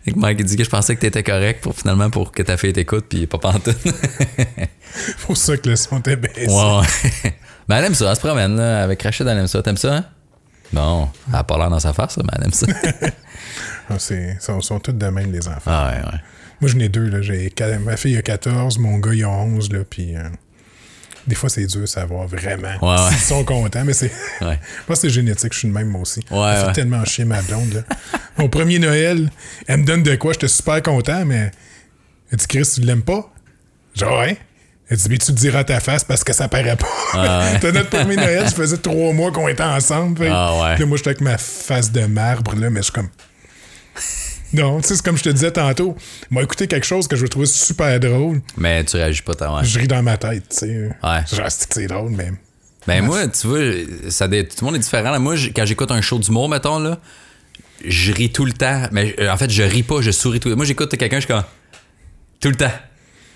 Et 0.06 0.12
que 0.12 0.18
Mike, 0.18 0.38
il 0.40 0.46
dit 0.46 0.56
que 0.56 0.64
je 0.64 0.70
pensais 0.70 0.94
que 0.94 1.00
t'étais 1.00 1.24
correct 1.24 1.62
pour 1.62 1.74
finalement 1.74 2.08
pour 2.08 2.30
que 2.30 2.42
ta 2.42 2.56
fille 2.56 2.72
t'écoute, 2.72 3.06
puis 3.08 3.26
pas 3.26 3.38
pantoute. 3.38 3.76
Pour 5.26 5.36
ça 5.36 5.56
que 5.58 5.68
le 5.68 5.76
son 5.76 5.98
était 5.98 6.16
baissé. 6.16 6.46
Ouais, 6.48 6.78
ouais. 6.78 7.34
Ben, 7.68 7.76
elle 7.78 7.84
aime 7.86 7.94
ça, 7.94 8.08
elle 8.08 8.16
se 8.16 8.20
promène, 8.20 8.56
là, 8.56 8.82
avec 8.82 9.02
Rachid, 9.02 9.26
elle 9.26 9.36
aime 9.36 9.46
ça. 9.46 9.62
T'aimes 9.62 9.76
ça, 9.76 9.94
hein? 9.94 10.04
Non, 10.72 11.10
elle 11.28 11.36
a 11.36 11.44
pas 11.44 11.58
l'air 11.58 11.70
dans 11.70 11.80
sa 11.80 11.92
face, 11.92 12.16
mais 12.18 12.24
elle 12.32 12.44
aime 12.44 12.52
ça. 12.52 12.66
Ah, 13.90 13.98
c'est- 13.98 14.36
Ils 14.36 14.40
sont, 14.40 14.60
sont 14.60 14.78
tous 14.80 14.92
de 14.92 15.06
même, 15.06 15.32
les 15.32 15.46
enfants. 15.48 15.60
ah, 15.70 15.90
ouais, 15.92 16.04
ouais. 16.12 16.18
Moi, 16.60 16.70
j'en 16.70 16.78
ai 16.78 16.88
deux. 16.88 17.08
Là. 17.08 17.20
J'ai, 17.22 17.52
ma 17.84 17.96
fille 17.96 18.16
a 18.16 18.22
14, 18.22 18.78
mon 18.78 18.98
gars, 18.98 19.12
il 19.14 19.24
a 19.24 19.28
11. 19.28 19.70
Là, 19.72 19.80
puis, 19.88 20.16
euh, 20.16 20.22
des 21.26 21.34
fois, 21.34 21.48
c'est 21.50 21.66
dur 21.66 21.82
de 21.82 21.86
savoir 21.86 22.26
vraiment 22.26 22.68
Ouais, 22.80 22.88
ouais. 23.02 23.10
s'ils 23.10 23.18
sont 23.20 23.44
contents. 23.44 23.84
Mais 23.84 23.92
c'est. 23.92 24.10
Ouais. 24.40 24.58
Moi, 24.88 24.96
c'est 24.96 25.10
génétique. 25.10 25.52
Je 25.52 25.58
suis 25.60 25.68
de 25.68 25.72
même, 25.74 25.88
moi 25.88 26.02
aussi. 26.02 26.20
Ouais, 26.30 26.54
fait 26.56 26.66
ouais. 26.66 26.72
tellement 26.72 27.04
chier, 27.04 27.24
ma 27.24 27.42
blonde. 27.42 27.72
Là. 27.74 27.82
Mon 28.38 28.48
premier 28.48 28.78
Noël, 28.78 29.30
elle 29.66 29.80
me 29.80 29.84
donne 29.84 30.02
de 30.02 30.14
quoi. 30.16 30.32
J'étais 30.34 30.48
super 30.48 30.82
content, 30.82 31.24
mais. 31.24 31.50
Elle 32.32 32.38
dit, 32.38 32.46
Chris, 32.46 32.70
tu 32.74 32.80
l'aimes 32.82 33.02
pas? 33.02 33.30
Genre, 33.94 34.18
ouais. 34.20 34.36
Elle 34.88 34.96
dit, 34.98 35.08
mais 35.10 35.18
tu 35.18 35.32
le 35.32 35.36
diras 35.36 35.60
à 35.60 35.64
ta 35.64 35.80
face 35.80 36.04
parce 36.04 36.22
que 36.22 36.32
ça 36.32 36.48
paraît 36.48 36.76
pas. 36.76 37.50
C'était 37.54 37.72
notre 37.78 37.90
premier 37.90 38.16
Noël, 38.16 38.44
ça 38.48 38.54
faisait 38.54 38.76
trois 38.78 39.12
mois 39.12 39.32
qu'on 39.32 39.48
était 39.48 39.62
ensemble. 39.62 40.18
fait. 40.18 40.28
Ah 40.30 40.54
ouais. 40.62 40.74
Puis 40.74 40.84
Là, 40.84 40.86
moi, 40.86 40.96
j'étais 40.96 41.10
avec 41.10 41.20
ma 41.22 41.38
face 41.38 41.90
de 41.92 42.06
marbre, 42.06 42.54
là, 42.56 42.70
mais 42.70 42.80
je 42.80 42.84
suis 42.84 42.92
comme. 42.92 43.08
Non, 44.52 44.80
tu 44.80 44.88
sais, 44.88 44.94
c'est 44.96 45.04
comme 45.04 45.16
je 45.16 45.24
te 45.24 45.28
disais 45.28 45.50
tantôt. 45.50 45.96
Moi, 46.30 46.44
écouter 46.44 46.68
quelque 46.68 46.86
chose 46.86 47.08
que 47.08 47.16
je 47.16 47.26
trouvais 47.26 47.46
super 47.46 47.98
drôle, 47.98 48.40
Mais 48.56 48.84
tu 48.84 48.96
réagis 48.96 49.22
pas 49.22 49.34
tant, 49.34 49.62
je 49.62 49.78
ris 49.78 49.88
dans 49.88 50.02
ma 50.04 50.16
tête, 50.16 50.44
tu 50.48 50.56
sais. 50.56 50.66
Ouais. 51.02 51.20
Genre, 51.30 51.50
c'est 51.50 51.68
que 51.68 51.74
c'est 51.74 51.86
drôle, 51.88 52.12
mais. 52.12 52.30
Ben 52.86 53.04
moi, 53.04 53.26
tu 53.26 53.48
vois, 53.48 53.58
ça 54.08 54.28
tout 54.28 54.34
le 54.34 54.64
monde 54.64 54.76
est 54.76 54.78
différent. 54.78 55.10
là. 55.10 55.18
Moi, 55.18 55.34
quand 55.54 55.66
j'écoute 55.66 55.90
un 55.90 56.00
show 56.00 56.20
d'humour, 56.20 56.48
mettons, 56.48 56.78
là, 56.78 57.00
je 57.84 58.12
ris 58.12 58.30
tout 58.30 58.44
le 58.44 58.52
temps. 58.52 58.86
Mais 58.92 59.16
euh, 59.18 59.30
en 59.30 59.36
fait, 59.36 59.50
je 59.50 59.64
ris 59.64 59.82
pas, 59.82 60.00
je 60.00 60.12
souris 60.12 60.38
tout 60.38 60.48
le 60.48 60.54
temps. 60.54 60.58
Moi, 60.58 60.66
j'écoute 60.66 60.96
quelqu'un, 60.96 61.16
je 61.16 61.26
suis 61.26 61.34
comme... 61.34 61.42
Tout 62.38 62.48
le 62.50 62.54
temps. 62.54 62.70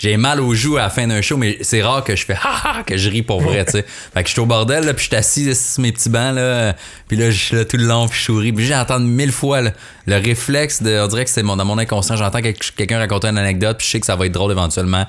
J'ai 0.01 0.17
mal 0.17 0.41
aux 0.41 0.55
joues 0.55 0.79
à 0.79 0.83
la 0.83 0.91
fin 0.91 1.07
d'un 1.07 1.21
show, 1.21 1.37
mais 1.37 1.59
c'est 1.61 1.83
rare 1.83 2.03
que 2.03 2.17
je 2.17 2.25
fais 2.25 2.35
ha 2.43 2.83
que 2.87 2.97
je 2.97 3.11
ris 3.11 3.23
pour 3.23 3.43
vrai, 3.43 3.67
tu 3.67 3.73
sais. 3.73 3.85
Fait 4.15 4.23
que 4.23 4.29
je 4.29 4.33
suis 4.33 4.41
au 4.41 4.47
bordel, 4.47 4.85
là, 4.85 4.95
puis 4.95 5.05
je 5.05 5.09
suis 5.09 5.17
assis 5.17 5.55
sur 5.55 5.83
mes 5.83 5.93
petits 5.93 6.09
bancs, 6.09 6.35
là, 6.35 6.75
puis 7.07 7.19
là, 7.19 7.31
je 7.31 7.39
suis 7.39 7.55
là 7.57 7.67
tout 7.67 7.77
le 7.77 7.85
long, 7.85 8.09
puis 8.09 8.19
je 8.19 8.25
souris. 8.25 8.53
Puis 8.53 8.65
j'entends 8.65 8.99
mille 8.99 9.31
fois 9.33 9.61
là, 9.61 9.73
le 10.07 10.17
réflexe 10.17 10.83
de. 10.83 10.99
On 11.01 11.07
dirait 11.07 11.25
que 11.25 11.31
c'est 11.31 11.43
mon, 11.43 11.57
dans 11.57 11.67
mon 11.67 11.77
inconscient. 11.77 12.17
J'entends 12.17 12.41
quel- 12.41 12.55
quelqu'un 12.55 12.99
raconter 12.99 13.29
une 13.29 13.37
anecdote, 13.39 13.77
puis 13.77 13.87
je 13.87 13.93
sais 13.93 14.01
que 14.01 14.07
ça 14.07 14.17
va 14.17 14.25
être 14.25 14.33
drôle 14.33 14.53
éventuellement. 14.53 15.05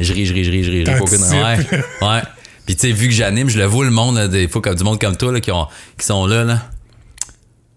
Je 0.00 0.12
ris, 0.14 0.24
je 0.24 0.32
ris, 0.32 0.44
je 0.44 0.50
ris, 0.50 0.64
je 0.64 0.70
ris. 0.70 0.84
je 0.86 0.90
ris. 0.90 0.96
Ouais. 1.42 1.82
Ouais. 2.00 2.20
Puis 2.64 2.76
tu 2.76 2.86
sais, 2.86 2.92
vu 2.92 3.08
que 3.08 3.14
j'anime, 3.14 3.50
je 3.50 3.58
le 3.58 3.66
vois 3.66 3.84
le 3.84 3.90
monde, 3.90 4.16
là, 4.16 4.26
des 4.26 4.48
fois, 4.48 4.62
comme 4.62 4.74
du 4.74 4.84
monde 4.84 4.98
comme 4.98 5.16
toi, 5.18 5.32
là, 5.32 5.40
qui, 5.40 5.50
ont, 5.52 5.66
qui 5.98 6.06
sont 6.06 6.24
là, 6.26 6.44
là. 6.44 6.62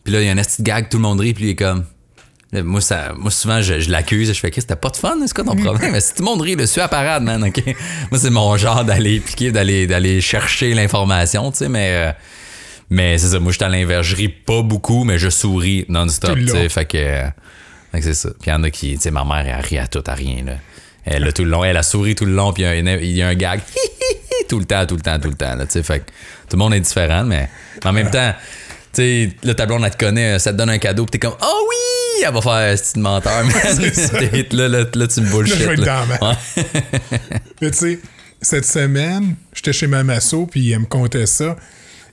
Puis 0.05 0.13
là, 0.13 0.21
il 0.21 0.27
y 0.27 0.29
a 0.29 0.31
un 0.31 0.35
petit 0.35 0.63
gag, 0.63 0.87
tout 0.89 0.97
le 0.97 1.03
monde 1.03 1.19
rit, 1.19 1.33
puis 1.33 1.45
il 1.45 1.49
est 1.49 1.55
comme. 1.55 1.83
Moi, 2.61 2.81
ça, 2.81 3.13
moi, 3.17 3.31
souvent, 3.31 3.61
je, 3.61 3.79
je 3.79 3.89
l'accuse, 3.89 4.31
je 4.31 4.39
fais, 4.39 4.51
Chris, 4.51 4.63
t'as 4.67 4.75
pas 4.75 4.89
de 4.89 4.97
fun, 4.97 5.15
c'est 5.25 5.33
quoi 5.33 5.43
ton 5.43 5.55
problème? 5.55 5.91
Mais 5.93 6.01
si 6.01 6.13
tout 6.13 6.21
le 6.21 6.25
monde 6.25 6.41
rit, 6.41 6.55
le 6.55 6.65
suis 6.67 6.81
à 6.81 6.87
parade, 6.87 7.23
man, 7.23 7.43
OK? 7.43 7.63
Moi, 8.11 8.19
c'est 8.19 8.29
mon 8.29 8.55
genre 8.57 8.85
d'aller 8.85 9.19
piquer, 9.19 9.51
d'aller, 9.51 9.87
d'aller 9.87 10.21
chercher 10.21 10.73
l'information, 10.73 11.51
tu 11.51 11.57
sais, 11.59 11.69
mais. 11.69 11.89
euh, 11.91 12.11
Mais 12.89 13.17
c'est 13.17 13.29
ça, 13.29 13.39
moi, 13.39 13.51
j'étais 13.51 13.65
à 13.65 13.69
l'inverse. 13.69 14.05
Je 14.05 14.15
ris 14.15 14.29
pas 14.29 14.61
beaucoup, 14.61 15.03
mais 15.03 15.17
je 15.17 15.29
souris 15.29 15.85
non-stop, 15.89 16.37
tu 16.37 16.47
sais. 16.49 16.69
Fait 16.69 16.85
que, 16.85 16.97
euh, 16.97 17.23
fait 17.91 17.99
que 17.99 18.03
c'est 18.05 18.13
ça. 18.13 18.29
Puis 18.39 18.49
il 18.49 18.49
y 18.49 18.53
en 18.53 18.63
a 18.63 18.69
qui, 18.69 18.93
tu 18.95 19.01
sais, 19.01 19.11
ma 19.11 19.23
mère, 19.23 19.45
elle 19.47 19.65
rit 19.65 19.79
à 19.79 19.87
tout, 19.87 20.03
à 20.05 20.13
rien, 20.13 20.43
là. 20.45 20.53
Elle 21.05 21.27
a 21.27 21.31
tout 21.31 21.43
le 21.43 21.49
long, 21.49 21.63
elle 21.63 21.75
a 21.77 21.83
souri 21.83 22.13
tout 22.15 22.25
le 22.25 22.33
long, 22.33 22.53
puis 22.53 22.63
il 22.63 22.65
y 22.65 22.69
a 22.69 22.71
un, 22.93 22.97
il 22.97 23.11
y 23.11 23.21
a 23.21 23.27
un 23.27 23.35
gag 23.35 23.59
tout 24.49 24.59
le 24.59 24.65
temps, 24.65 24.85
tout 24.85 24.95
le 24.95 25.01
temps, 25.01 25.19
tout 25.19 25.29
le 25.29 25.35
temps, 25.35 25.55
là, 25.55 25.65
tu 25.65 25.71
sais. 25.73 25.83
Fait 25.83 25.99
que 25.99 26.05
tout 26.49 26.55
le 26.55 26.57
monde 26.59 26.73
est 26.75 26.79
différent, 26.79 27.23
mais 27.23 27.49
en 27.83 27.91
même 27.91 28.09
temps, 28.11 28.33
tu 28.93 29.01
sais, 29.01 29.29
le 29.43 29.53
tableau, 29.53 29.77
on 29.83 29.89
te 29.89 29.97
connaît, 29.97 30.37
ça 30.39 30.53
te 30.53 30.57
donne 30.57 30.69
un 30.69 30.77
cadeau, 30.77 31.05
puis 31.05 31.19
t'es 31.19 31.27
comme, 31.27 31.35
oh 31.41 31.67
oui, 31.69 31.75
elle 32.25 32.33
va 32.33 32.41
faire 32.41 32.51
un 32.51 32.75
style 32.75 33.01
menteur, 33.01 33.43
man. 33.45 33.53
là, 34.51 34.67
là, 34.67 34.85
là, 34.93 35.07
tu 35.07 35.21
me 35.21 35.29
bullshit. 35.31 35.55
Là, 35.55 35.61
je 35.61 35.67
vais 35.67 35.73
être 35.73 35.79
là. 35.79 35.85
dans 35.85 35.99
la 35.99 36.05
merde. 36.05 36.37
Ouais. 36.57 37.39
Mais 37.61 37.71
tu 37.71 37.77
sais, 37.77 37.99
cette 38.41 38.65
semaine, 38.65 39.35
j'étais 39.53 39.73
chez 39.73 39.87
Mamasso, 39.87 40.45
puis 40.45 40.71
elle 40.71 40.79
me 40.79 40.85
contait 40.85 41.25
ça. 41.25 41.55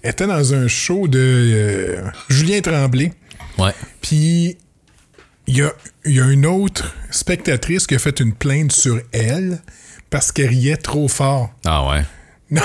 Elle 0.02 0.12
était 0.12 0.26
dans 0.26 0.54
un 0.54 0.68
show 0.68 1.08
de 1.08 1.18
euh, 1.18 2.10
Julien 2.28 2.60
Tremblay. 2.60 3.12
Ouais. 3.58 3.72
Puis 4.00 4.56
il 5.46 5.56
y 5.58 5.62
a, 5.62 5.72
il 6.04 6.12
y 6.12 6.20
a 6.20 6.26
une 6.26 6.46
autre 6.46 6.94
spectatrice 7.10 7.86
qui 7.86 7.96
a 7.96 7.98
fait 7.98 8.20
une 8.20 8.32
plainte 8.32 8.72
sur 8.72 9.00
elle 9.12 9.60
parce 10.08 10.32
qu'elle 10.32 10.48
riait 10.48 10.76
trop 10.76 11.08
fort. 11.08 11.50
Ah 11.64 11.88
ouais. 11.88 12.02
Non, 12.50 12.62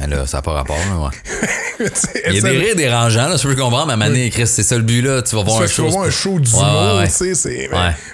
Mais 0.00 0.06
là, 0.16 0.26
ça 0.26 0.38
n'a 0.38 0.42
pas 0.42 0.52
rapport, 0.52 0.76
là, 0.76 0.98
ouais. 0.98 1.86
tu 1.88 2.08
Il 2.28 2.34
y 2.34 2.38
a 2.38 2.40
des 2.40 2.58
rires 2.58 2.76
dérangeants, 2.76 3.28
là, 3.28 3.36
je 3.36 3.46
peux 3.46 3.54
comprendre, 3.54 3.86
mais 3.86 3.92
à 3.92 3.96
Mané, 3.96 4.30
Chris, 4.30 4.46
c'est 4.46 4.62
ça 4.62 4.76
le 4.76 4.82
but, 4.82 5.02
là. 5.02 5.22
Tu 5.22 5.34
vas 5.36 5.42
voir 5.42 5.62
un 5.62 5.66
tu 5.66 5.72
show. 5.72 5.84
vas 5.84 5.90
voir 5.90 6.04
un 6.06 6.10
c'est 6.10 6.16
show 6.22 6.38
Ouais, 6.38 6.98
ouais, 6.98 7.08
tu 7.08 7.34
sais. 7.34 7.70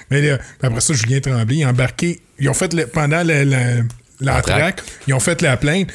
Mais 0.09 0.21
là, 0.21 0.37
après 0.61 0.81
ça, 0.81 0.93
Julien 0.93 1.19
Tremblay, 1.19 1.57
il 1.57 1.63
a 1.63 1.69
embarqué... 1.69 2.21
Ils 2.39 2.49
ont 2.49 2.53
fait, 2.53 2.73
le- 2.73 2.87
pendant 2.87 3.23
L'entraque. 4.19 4.81
ils 5.07 5.13
ont 5.13 5.19
fait 5.19 5.41
la 5.41 5.57
plainte. 5.57 5.87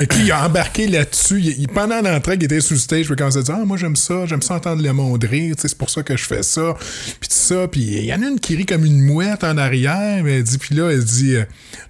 Et 0.00 0.06
puis, 0.06 0.24
il 0.24 0.32
a 0.32 0.46
embarqué 0.46 0.86
là-dessus. 0.88 1.38
Il- 1.40 1.60
il- 1.60 1.68
pendant 1.68 2.00
l'entraque, 2.02 2.38
il 2.40 2.44
était 2.44 2.56
le 2.56 2.60
stage, 2.60 3.04
puis 3.06 3.12
il 3.14 3.16
commençait 3.16 3.38
à 3.38 3.42
dire 3.42 3.54
«Ah, 3.60 3.64
moi, 3.64 3.76
j'aime 3.76 3.96
ça, 3.96 4.26
j'aime 4.26 4.42
ça 4.42 4.54
entendre 4.54 4.82
le 4.82 4.92
monde 4.92 5.24
rire, 5.24 5.54
c'est 5.58 5.76
pour 5.78 5.90
ça 5.90 6.02
que 6.02 6.16
je 6.16 6.24
fais 6.24 6.42
ça.» 6.42 6.74
Puis 7.20 7.28
tout 7.28 7.34
ça, 7.36 7.68
puis 7.68 7.80
il 7.80 8.04
y 8.04 8.12
en 8.14 8.22
a 8.22 8.26
une 8.26 8.40
qui 8.40 8.56
rit 8.56 8.66
comme 8.66 8.84
une 8.84 9.00
mouette 9.02 9.44
en 9.44 9.56
arrière, 9.56 10.22
mais 10.24 10.36
elle 10.38 10.42
dit, 10.42 10.58
puis 10.58 10.74
là, 10.74 10.90
elle 10.90 11.04
dit 11.04 11.36
euh, 11.36 11.40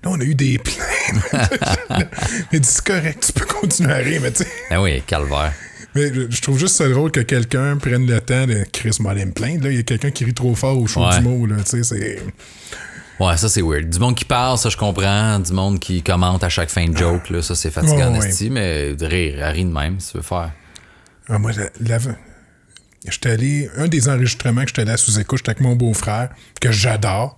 Là, 0.05 0.11
on 0.11 0.21
a 0.21 0.25
eu 0.25 0.35
des 0.35 0.59
plaintes.» 0.59 1.49
Elle 2.53 2.61
dit 2.61 2.69
«C'est 2.71 2.85
correct, 2.85 3.25
tu 3.27 3.33
peux 3.33 3.47
continuer 3.47 3.93
à 3.93 3.97
rire, 3.97 4.21
mais 4.23 4.31
tu 4.33 4.45
sais...» 4.45 4.51
Ah 4.71 4.81
oui, 4.83 5.03
calvaire. 5.07 5.53
Mais 5.95 6.13
je 6.29 6.41
trouve 6.43 6.59
juste 6.59 6.77
ça 6.77 6.87
drôle 6.91 7.11
que 7.11 7.21
quelqu'un 7.21 7.79
prenne 7.79 8.07
le 8.07 8.21
temps 8.21 8.47
de 8.47 8.65
Chris 8.71 8.99
allé 9.09 9.25
me 9.25 9.33
plaindre. 9.33 9.65
Là, 9.65 9.71
il 9.71 9.77
y 9.77 9.81
a 9.81 9.83
quelqu'un 9.83 10.11
qui 10.11 10.27
rit 10.27 10.35
trop 10.35 10.55
fort 10.55 10.79
au 10.79 10.87
show 10.87 11.03
Ouais. 11.07 11.17
du 11.19 11.25
mot. 11.25 11.47
Là, 11.47 11.57
tu 11.65 11.83
sais, 11.83 11.83
c'est... 11.85 12.23
Ouais, 13.19 13.37
ça 13.39 13.49
c'est 13.49 13.63
weird. 13.63 13.89
Du 13.89 13.99
monde 13.99 14.15
qui 14.15 14.25
parle, 14.27 14.59
ça 14.59 14.69
je 14.69 14.77
comprends. 14.77 15.39
Du 15.39 15.53
monde 15.53 15.81
qui 15.81 16.03
commente 16.03 16.45
à 16.45 16.49
chaque 16.49 16.69
fin 16.69 16.87
de 16.87 16.97
joke, 16.97 17.31
là, 17.31 17.41
ça 17.43 17.55
c'est 17.55 17.71
fatigant, 17.71 18.13
Ouais, 18.13 18.19
ouais. 18.19 18.29
esti, 18.29 18.51
mais 18.51 18.95
de 18.95 19.07
rire, 19.07 19.43
à 19.45 19.49
rire 19.51 19.65
de 19.67 19.73
même, 19.73 19.99
si 20.01 20.11
tu 20.13 20.17
veux 20.19 20.23
faire. 20.23 20.53
Ah, 21.29 21.39
moi, 21.39 21.53
la, 21.53 21.65
la- 21.97 22.13
j'étais 23.09 23.31
allé... 23.31 23.71
Un 23.77 23.89
des 23.89 24.09
enregistrements 24.09 24.63
que 24.63 24.69
j'étais 24.69 24.83
allé 24.83 24.91
à 24.93 24.97
sous-écoute, 24.97 25.39
j'étais 25.39 25.51
avec 25.51 25.61
mon 25.63 25.75
beau-frère, 25.77 26.29
que 26.61 26.71
j'adore. 26.71 27.37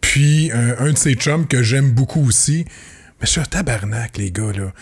Puis 0.00 0.50
un 0.52 0.90
de 0.92 0.98
ses 0.98 1.14
chums 1.14 1.46
que 1.46 1.62
j'aime 1.62 1.90
beaucoup 1.92 2.26
aussi. 2.26 2.64
Mais 3.20 3.28
un 3.38 3.44
tabarnak, 3.44 4.18
les 4.18 4.30
gars, 4.32 4.52
là. 4.52 4.72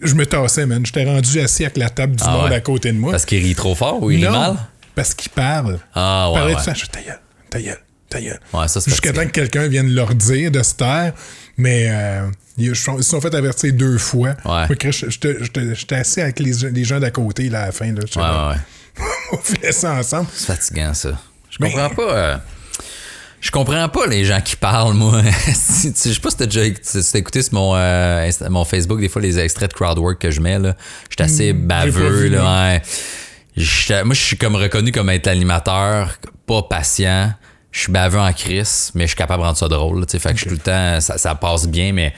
Je 0.00 0.14
me 0.14 0.24
tassais, 0.26 0.64
man. 0.66 0.84
J'étais 0.84 1.04
rendu 1.04 1.40
assis 1.40 1.64
avec 1.64 1.76
la 1.76 1.90
table 1.90 2.16
du 2.16 2.24
Ah 2.26 2.32
monde 2.32 2.50
ouais. 2.50 2.56
à 2.56 2.60
côté 2.60 2.90
de 2.90 2.98
moi. 2.98 3.12
Parce 3.12 3.26
qu'il 3.26 3.42
rit 3.42 3.54
trop 3.54 3.74
fort 3.74 4.02
ou 4.02 4.10
il 4.10 4.16
rit 4.26 4.32
non, 4.32 4.38
mal? 4.54 4.56
parce 4.94 5.12
qu'il 5.14 5.30
parle. 5.30 5.78
Ah 5.94 6.26
Il 6.28 6.32
ouais, 6.32 6.38
parlait 6.40 6.54
ouais. 6.54 6.58
tout 6.58 6.64
ça, 6.64 6.74
je 6.74 6.86
ta 6.86 7.02
gueule, 7.02 7.20
ta 7.50 7.60
gueule, 7.60 7.78
ta 8.12 8.20
gueule. 8.20 8.40
Ouais, 8.52 8.68
ça, 8.68 8.80
c'est 8.80 8.90
Jusqu'à 8.90 9.12
temps 9.12 9.24
que 9.26 9.30
quelqu'un 9.30 9.68
vienne 9.68 9.90
leur 9.92 10.14
dire 10.14 10.50
de 10.50 10.62
se 10.62 10.74
taire, 10.74 11.12
mais 11.56 11.86
euh, 11.88 12.26
ils 12.58 12.74
se 12.76 13.02
sont- 13.02 13.20
fait 13.20 13.34
avertir 13.34 13.72
deux 13.72 13.98
fois. 13.98 14.34
J'étais- 14.70 15.94
assis 15.96 16.20
avec 16.20 16.38
les, 16.38 16.52
les 16.70 16.84
gens 16.84 17.00
d'à 17.00 17.10
côté 17.10 17.48
là, 17.48 17.62
à 17.62 17.66
la 17.66 17.72
fin. 17.72 17.92
Là, 17.92 18.02
Ouais, 18.16 18.54
ouais, 18.54 19.04
on 19.32 19.36
fait 19.38 19.72
ça 19.72 19.92
ensemble. 19.92 20.28
C'est 20.34 20.46
fatigant, 20.46 20.94
ça. 20.94 21.18
Je 21.50 21.56
Mais- 21.60 21.70
comprends 21.70 21.90
pas. 21.90 22.12
euh, 22.14 22.36
je 23.40 23.50
comprends 23.50 23.88
pas 23.88 24.06
les 24.06 24.24
gens 24.24 24.40
qui 24.40 24.54
parlent, 24.56 24.94
moi. 24.94 25.20
Je 25.46 25.90
sais 25.92 26.20
pas 26.20 26.30
si 26.30 26.36
t'as 26.36 26.46
déjà 26.46 26.64
écouté 26.64 27.42
sur 27.42 27.54
mon, 27.54 27.74
euh, 27.74 28.30
mon 28.50 28.64
Facebook, 28.64 29.00
des 29.00 29.08
fois, 29.08 29.20
les 29.20 29.38
extraits 29.38 29.70
de 29.70 29.74
crowdwork 29.74 30.20
que 30.20 30.30
je 30.30 30.40
mets, 30.40 30.58
là. 30.60 30.76
J'étais 31.10 31.24
assez 31.24 31.52
Hmm, 31.52 31.66
baveux, 31.66 32.28
là. 32.28 32.70
ouais. 32.70 32.82
Moi, 34.04 34.14
je 34.14 34.20
suis 34.20 34.36
comme 34.38 34.54
reconnu 34.56 34.92
comme 34.92 35.10
être 35.10 35.26
l'animateur, 35.26 36.16
pas 36.46 36.62
patient. 36.62 37.32
Je 37.72 37.80
suis 37.80 37.92
baveux 37.92 38.20
en 38.20 38.32
crise, 38.32 38.92
mais 38.94 39.04
je 39.04 39.08
suis 39.08 39.16
capable 39.16 39.40
de 39.40 39.46
rendre 39.46 39.58
ça 39.58 39.66
drôle, 39.66 40.00
là, 40.00 40.06
tu 40.06 40.12
sais. 40.12 40.18
Fait 40.18 40.30
que 40.30 40.36
je 40.36 40.42
suis 40.42 40.50
tout 40.50 40.56
le 40.56 40.60
temps, 40.60 41.00
ça, 41.00 41.16
ça 41.16 41.34
passe 41.34 41.66
bien, 41.66 41.92
mais 41.92 42.12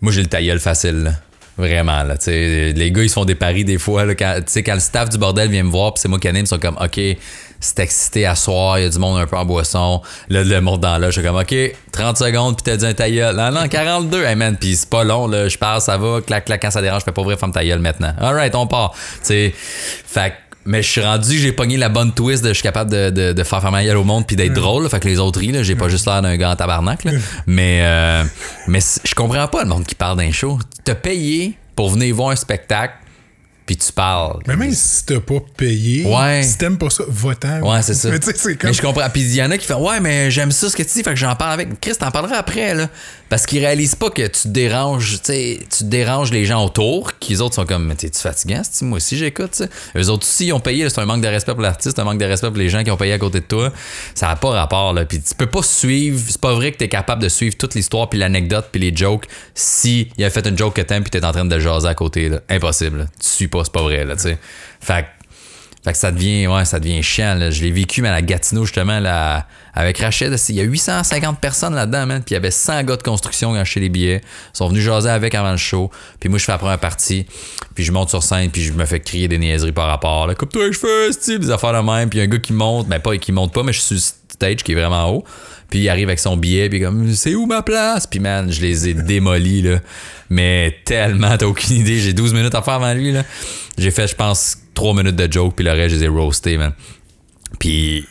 moi, 0.00 0.12
j'ai 0.12 0.20
le 0.20 0.28
tailleul 0.28 0.60
facile, 0.60 1.02
là. 1.04 1.12
Vraiment, 1.56 2.02
là, 2.04 2.16
tu 2.16 2.26
sais. 2.26 2.72
Les 2.72 2.92
gars, 2.92 3.02
ils 3.02 3.08
se 3.08 3.14
font 3.14 3.24
des 3.24 3.34
paris 3.34 3.64
des 3.64 3.78
fois, 3.78 4.04
là. 4.04 4.14
Quand, 4.14 4.34
tu 4.36 4.52
sais, 4.52 4.62
quand 4.62 4.74
le 4.74 4.80
staff 4.80 5.08
du 5.08 5.16
bordel 5.16 5.50
vient 5.50 5.64
me 5.64 5.70
voir, 5.70 5.94
puis 5.94 6.02
c'est 6.02 6.08
moi 6.08 6.18
qui 6.18 6.28
anime, 6.28 6.44
ils 6.44 6.48
sont 6.48 6.58
comme, 6.58 6.76
OK, 6.78 7.00
c'est 7.60 7.78
excité 7.78 8.26
à 8.26 8.34
soir, 8.34 8.78
il 8.78 8.82
y 8.82 8.86
a 8.86 8.88
du 8.90 8.98
monde 8.98 9.18
un 9.18 9.26
peu 9.26 9.36
en 9.36 9.44
boisson. 9.44 10.02
Là, 10.28 10.44
le 10.44 10.60
monde 10.60 10.80
dans 10.80 10.98
là, 10.98 11.10
je 11.10 11.20
suis 11.20 11.26
comme, 11.26 11.36
OK, 11.36 11.54
30 11.92 12.16
secondes, 12.18 12.56
puis 12.56 12.62
t'as 12.64 12.76
dit 12.76 12.86
un 12.86 12.94
tailleul. 12.94 13.36
Non, 13.36 13.50
non, 13.50 13.68
42, 13.68 14.24
hey 14.24 14.36
man, 14.36 14.56
puis 14.58 14.76
c'est 14.76 14.88
pas 14.88 15.04
long, 15.04 15.26
là. 15.26 15.48
Je 15.48 15.56
passe, 15.58 15.84
ça 15.84 15.96
va, 15.96 16.20
clac, 16.20 16.44
clac, 16.44 16.60
quand 16.60 16.70
ça 16.70 16.82
dérange, 16.82 17.00
je 17.00 17.04
fais 17.06 17.12
pas 17.12 17.22
vrai, 17.22 17.36
femme 17.36 17.52
tailleul 17.52 17.80
maintenant. 17.80 18.12
Alright, 18.18 18.54
on 18.54 18.66
part. 18.66 18.92
Tu 18.92 19.18
sais, 19.22 19.54
fait 19.54 20.30
que 20.30 20.49
mais 20.66 20.82
je 20.82 20.90
suis 20.90 21.00
rendu, 21.00 21.38
j'ai 21.38 21.52
pogné 21.52 21.76
la 21.76 21.88
bonne 21.88 22.12
twist 22.12 22.42
de 22.44 22.48
je 22.48 22.54
suis 22.54 22.62
capable 22.62 22.90
de, 22.90 23.10
de, 23.10 23.32
de 23.32 23.42
faire 23.44 23.60
faire 23.60 23.72
ma 23.72 23.82
gueule 23.84 23.96
au 23.96 24.04
monde 24.04 24.26
puis 24.26 24.36
d'être 24.36 24.52
drôle. 24.52 24.82
là. 24.84 24.88
fait 24.88 25.00
que 25.00 25.08
les 25.08 25.18
autres 25.18 25.40
rient, 25.40 25.52
là. 25.52 25.62
J'ai 25.62 25.74
pas 25.76 25.88
juste 25.88 26.06
l'air 26.06 26.20
d'un 26.22 26.36
gars 26.36 26.50
en 26.50 26.56
tabarnak. 26.56 27.04
Là. 27.04 27.12
Mais, 27.46 27.80
euh, 27.82 28.24
mais 28.68 28.80
je 29.04 29.14
comprends 29.14 29.48
pas 29.48 29.62
le 29.62 29.68
monde 29.68 29.84
qui 29.86 29.94
parle 29.94 30.18
d'un 30.18 30.30
show. 30.32 30.58
T'as 30.84 30.94
payé 30.94 31.54
pour 31.74 31.90
venir 31.90 32.14
voir 32.14 32.30
un 32.30 32.36
spectacle 32.36 32.94
puis 33.66 33.76
tu 33.76 33.92
parles. 33.92 34.40
Mais 34.48 34.56
même 34.56 34.72
si 34.74 35.06
t'as 35.06 35.20
pas 35.20 35.38
payé, 35.56 36.04
Ouais. 36.04 36.42
si 36.42 36.58
t'aimes 36.58 36.76
pas 36.76 36.90
ça, 36.90 37.04
va-t'en. 37.06 37.60
Ouais, 37.60 37.82
c'est 37.82 37.94
ça. 37.94 38.08
Mais 38.10 38.18
tu 38.18 38.26
sais, 38.26 38.32
c'est 38.36 38.56
comme. 38.56 38.70
Mais 38.70 38.74
je 38.74 38.82
comprends. 38.82 39.08
Puis 39.10 39.22
il 39.22 39.34
y 39.36 39.42
en 39.42 39.50
a 39.52 39.56
qui 39.58 39.66
font 39.66 39.88
Ouais, 39.88 40.00
mais 40.00 40.28
j'aime 40.30 40.50
ça 40.50 40.68
ce 40.68 40.74
que 40.76 40.82
tu 40.82 40.88
dis, 40.92 41.02
fait 41.04 41.10
que 41.10 41.16
j'en 41.16 41.36
parle 41.36 41.52
avec. 41.52 41.78
Chris, 41.80 41.92
t'en 41.98 42.10
parleras 42.10 42.36
après, 42.38 42.74
là. 42.74 42.88
Parce 43.30 43.46
qu'ils 43.46 43.60
réalisent 43.60 43.94
pas 43.94 44.10
que 44.10 44.26
tu 44.26 44.48
déranges, 44.48 45.22
tu 45.22 45.84
déranges 45.84 46.32
les 46.32 46.44
gens 46.44 46.64
autour, 46.64 47.16
qui 47.18 47.32
les 47.32 47.40
autres 47.40 47.54
sont 47.54 47.64
comme, 47.64 47.94
t'es-tu 47.94 48.18
fatigant, 48.18 48.60
moi 48.82 48.96
aussi 48.96 49.16
j'écoute. 49.16 49.62
Eux 49.96 50.08
autres 50.10 50.26
aussi, 50.26 50.46
ils 50.46 50.52
ont 50.52 50.60
payé, 50.60 50.88
c'est 50.90 51.00
un 51.00 51.06
manque 51.06 51.22
de 51.22 51.28
respect 51.28 51.52
pour 51.52 51.62
l'artiste, 51.62 51.98
un 52.00 52.04
manque 52.04 52.18
de 52.18 52.24
respect 52.24 52.48
pour 52.48 52.58
les 52.58 52.68
gens 52.68 52.82
qui 52.82 52.90
ont 52.90 52.96
payé 52.96 53.12
à 53.12 53.18
côté 53.18 53.38
de 53.40 53.44
toi. 53.46 53.72
Ça 54.16 54.26
n'a 54.26 54.36
pas 54.36 54.50
rapport, 54.50 54.92
là. 54.92 55.04
Puis 55.04 55.22
tu 55.22 55.34
peux 55.34 55.46
pas 55.46 55.62
suivre, 55.62 56.20
c'est 56.28 56.40
pas 56.40 56.54
vrai 56.54 56.72
que 56.72 56.78
t'es 56.78 56.88
capable 56.88 57.22
de 57.22 57.28
suivre 57.28 57.56
toute 57.56 57.74
l'histoire, 57.76 58.10
puis 58.10 58.18
l'anecdote, 58.18 58.66
puis 58.72 58.80
les 58.80 58.94
jokes, 58.94 59.26
si 59.54 60.08
il 60.18 60.24
a 60.24 60.30
fait 60.30 60.46
une 60.46 60.58
joke 60.58 60.74
que 60.74 60.82
t'aimes, 60.82 61.04
puis 61.04 61.10
t'es 61.10 61.24
en 61.24 61.30
train 61.32 61.44
de 61.44 61.58
jaser 61.60 61.86
à 61.86 61.94
côté, 61.94 62.28
là. 62.28 62.40
Impossible, 62.48 62.98
là. 62.98 63.04
Tu 63.20 63.28
suis 63.28 63.48
pas, 63.48 63.62
c'est 63.62 63.72
pas 63.72 63.82
vrai, 63.82 64.04
là, 64.04 64.16
tu 64.16 64.22
sais. 64.22 64.38
Fait 65.82 65.92
que 65.92 65.98
ça 65.98 66.12
devient, 66.12 66.46
ouais, 66.46 66.64
ça 66.66 66.78
devient 66.78 67.02
chiant. 67.02 67.34
Là. 67.34 67.50
Je 67.50 67.62
l'ai 67.62 67.70
vécu 67.70 68.02
mais 68.02 68.08
à 68.08 68.12
la 68.12 68.22
Gatineau, 68.22 68.64
justement, 68.64 69.00
là, 69.00 69.46
avec 69.72 69.98
Rachid. 69.98 70.36
Il 70.50 70.54
y 70.54 70.60
a 70.60 70.64
850 70.64 71.40
personnes 71.40 71.74
là-dedans, 71.74 72.06
man. 72.06 72.22
Puis 72.22 72.32
il 72.32 72.34
y 72.34 72.36
avait 72.36 72.50
100 72.50 72.82
gars 72.82 72.96
de 72.96 73.02
construction 73.02 73.54
qui 73.54 73.58
ont 73.58 73.80
les 73.80 73.88
billets. 73.88 74.20
Ils 74.22 74.56
sont 74.56 74.68
venus 74.68 74.82
jaser 74.82 75.08
avec 75.08 75.34
avant 75.34 75.52
le 75.52 75.56
show. 75.56 75.90
Puis 76.18 76.28
moi, 76.28 76.38
je 76.38 76.44
fais 76.44 76.52
la 76.52 76.58
première 76.58 76.78
partie. 76.78 77.24
Puis 77.74 77.84
je 77.84 77.92
monte 77.92 78.10
sur 78.10 78.22
scène, 78.22 78.50
puis 78.50 78.62
je 78.62 78.72
me 78.72 78.84
fais 78.84 79.00
crier 79.00 79.26
des 79.26 79.38
niaiseries 79.38 79.72
par 79.72 79.86
rapport. 79.86 80.26
Là, 80.26 80.34
coupe-toi 80.34 80.66
les 80.66 80.72
cheveux, 80.74 81.12
style, 81.12 81.38
des 81.38 81.50
affaires 81.50 81.72
de 81.72 81.90
même. 81.90 82.10
Puis 82.10 82.18
y 82.18 82.22
a 82.22 82.24
un 82.24 82.28
gars 82.28 82.38
qui 82.38 82.52
monte, 82.52 82.86
mais 82.88 82.98
pas 82.98 83.16
qui 83.16 83.32
monte 83.32 83.54
pas, 83.54 83.62
mais 83.62 83.72
je 83.72 83.80
suis 83.80 84.00
sur 84.00 84.14
stage 84.28 84.56
qui 84.56 84.72
est 84.72 84.74
vraiment 84.74 85.10
haut. 85.10 85.24
Puis 85.70 85.80
il 85.80 85.88
arrive 85.88 86.08
avec 86.08 86.18
son 86.18 86.36
billet, 86.36 86.68
puis 86.68 86.80
comme, 86.80 87.12
c'est 87.14 87.34
où 87.34 87.46
ma 87.46 87.62
place? 87.62 88.06
Puis 88.06 88.20
man, 88.20 88.50
je 88.50 88.60
les 88.60 88.88
ai 88.88 88.94
démolis, 88.94 89.62
là. 89.62 89.80
Mais 90.28 90.76
tellement, 90.84 91.36
t'as 91.36 91.46
aucune 91.46 91.76
idée. 91.76 91.98
J'ai 92.00 92.12
12 92.12 92.34
minutes 92.34 92.54
à 92.54 92.62
faire 92.62 92.74
avant 92.74 92.92
lui, 92.92 93.12
là. 93.12 93.24
J'ai 93.78 93.90
fait, 93.90 94.08
je 94.08 94.14
pense, 94.14 94.58
3 94.74 94.94
minutes 94.94 95.16
de 95.16 95.32
joke, 95.32 95.54
puis 95.54 95.64
le 95.64 95.72
reste, 95.72 95.94
je 95.94 96.00
les 96.00 96.04
ai 96.04 96.08
roastés, 96.08 96.56
man. 96.56 96.72
Puis 97.58 98.06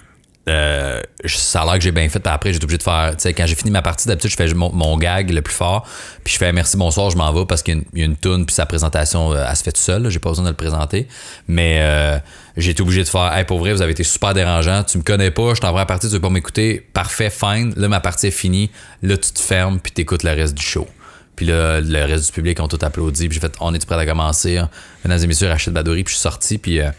euh, 0.50 1.02
ça 1.26 1.62
a 1.62 1.66
l'air 1.66 1.74
que 1.76 1.82
j'ai 1.82 1.92
bien 1.92 2.08
fait. 2.10 2.20
Puis 2.20 2.34
après, 2.34 2.52
j'ai 2.52 2.58
été 2.58 2.66
obligé 2.66 2.78
de 2.78 2.84
faire. 2.84 3.12
Tu 3.12 3.24
sais, 3.24 3.34
quand 3.34 3.46
j'ai 3.46 3.56
fini 3.56 3.72
ma 3.72 3.82
partie, 3.82 4.08
d'habitude, 4.08 4.32
je 4.32 4.36
fais 4.36 4.54
mon, 4.54 4.98
gag 4.98 5.30
le 5.30 5.42
plus 5.42 5.54
fort. 5.54 5.88
Puis 6.24 6.34
je 6.34 6.40
fais 6.40 6.52
merci, 6.52 6.78
bonsoir, 6.78 7.10
je 7.10 7.18
m'en 7.18 7.32
vais 7.32 7.46
parce 7.46 7.62
qu'il 7.62 7.84
y 7.94 8.02
a 8.02 8.06
une, 8.06 8.16
toune, 8.16 8.46
puis 8.46 8.54
sa 8.54 8.66
présentation, 8.66 9.34
euh, 9.34 9.46
elle 9.48 9.56
se 9.56 9.64
fait 9.64 9.72
tout 9.72 9.82
seul. 9.82 10.04
là, 10.04 10.10
J'ai 10.10 10.20
pas 10.20 10.30
besoin 10.30 10.46
de 10.46 10.50
le 10.50 10.56
présenter. 10.56 11.08
Mais 11.48 11.80
euh, 11.82 12.18
j'ai 12.58 12.72
été 12.72 12.82
obligé 12.82 13.04
de 13.04 13.10
faire. 13.10 13.34
Hey, 13.34 13.46
pour 13.46 13.60
vrai, 13.60 13.74
vous 13.74 13.82
avez 13.82 13.92
été 13.92 14.04
super 14.04 14.34
dérangeant. 14.34 14.84
Tu 14.84 14.98
me 14.98 15.04
connais 15.04 15.32
pas, 15.32 15.54
je 15.54 15.62
t'envoie 15.62 15.82
la 15.82 15.86
partie, 15.86 16.08
tu 16.08 16.14
veux 16.14 16.22
pas 16.22 16.30
m'écouter. 16.30 16.86
Parfait, 16.94 17.30
fine. 17.30 17.74
Là, 17.76 17.88
ma 17.88 18.00
partie 18.00 18.28
est 18.28 18.32
finie. 18.32 18.70
Là, 19.02 19.18
tu 19.18 19.32
te 19.32 19.40
fermes, 19.40 19.80
puis 19.80 19.92
t'écoutes 19.92 20.24
le 20.24 20.32
reste 20.32 20.56
du 20.56 20.64
show. 20.64 20.88
Puis 21.36 21.46
là, 21.46 21.80
le 21.80 22.04
reste 22.04 22.26
du 22.26 22.32
public 22.34 22.60
ont 22.60 22.68
tout 22.68 22.80
applaudi. 22.82 23.30
Puis 23.30 23.36
j'ai 23.36 23.40
fait, 23.40 23.56
on 23.62 23.74
est 23.74 23.86
prêt 23.86 23.96
à 23.98 24.06
commencer? 24.06 24.62
Mesdames 25.06 25.24
et 25.24 25.28
messieurs, 25.28 25.48
Rachid 25.48 25.72
Badouri. 25.72 26.04
Puis 26.04 26.14
je 26.14 26.18
suis 26.18 26.22
sorti. 26.22 26.58
Puis 26.58 26.82
euh, 26.82 26.90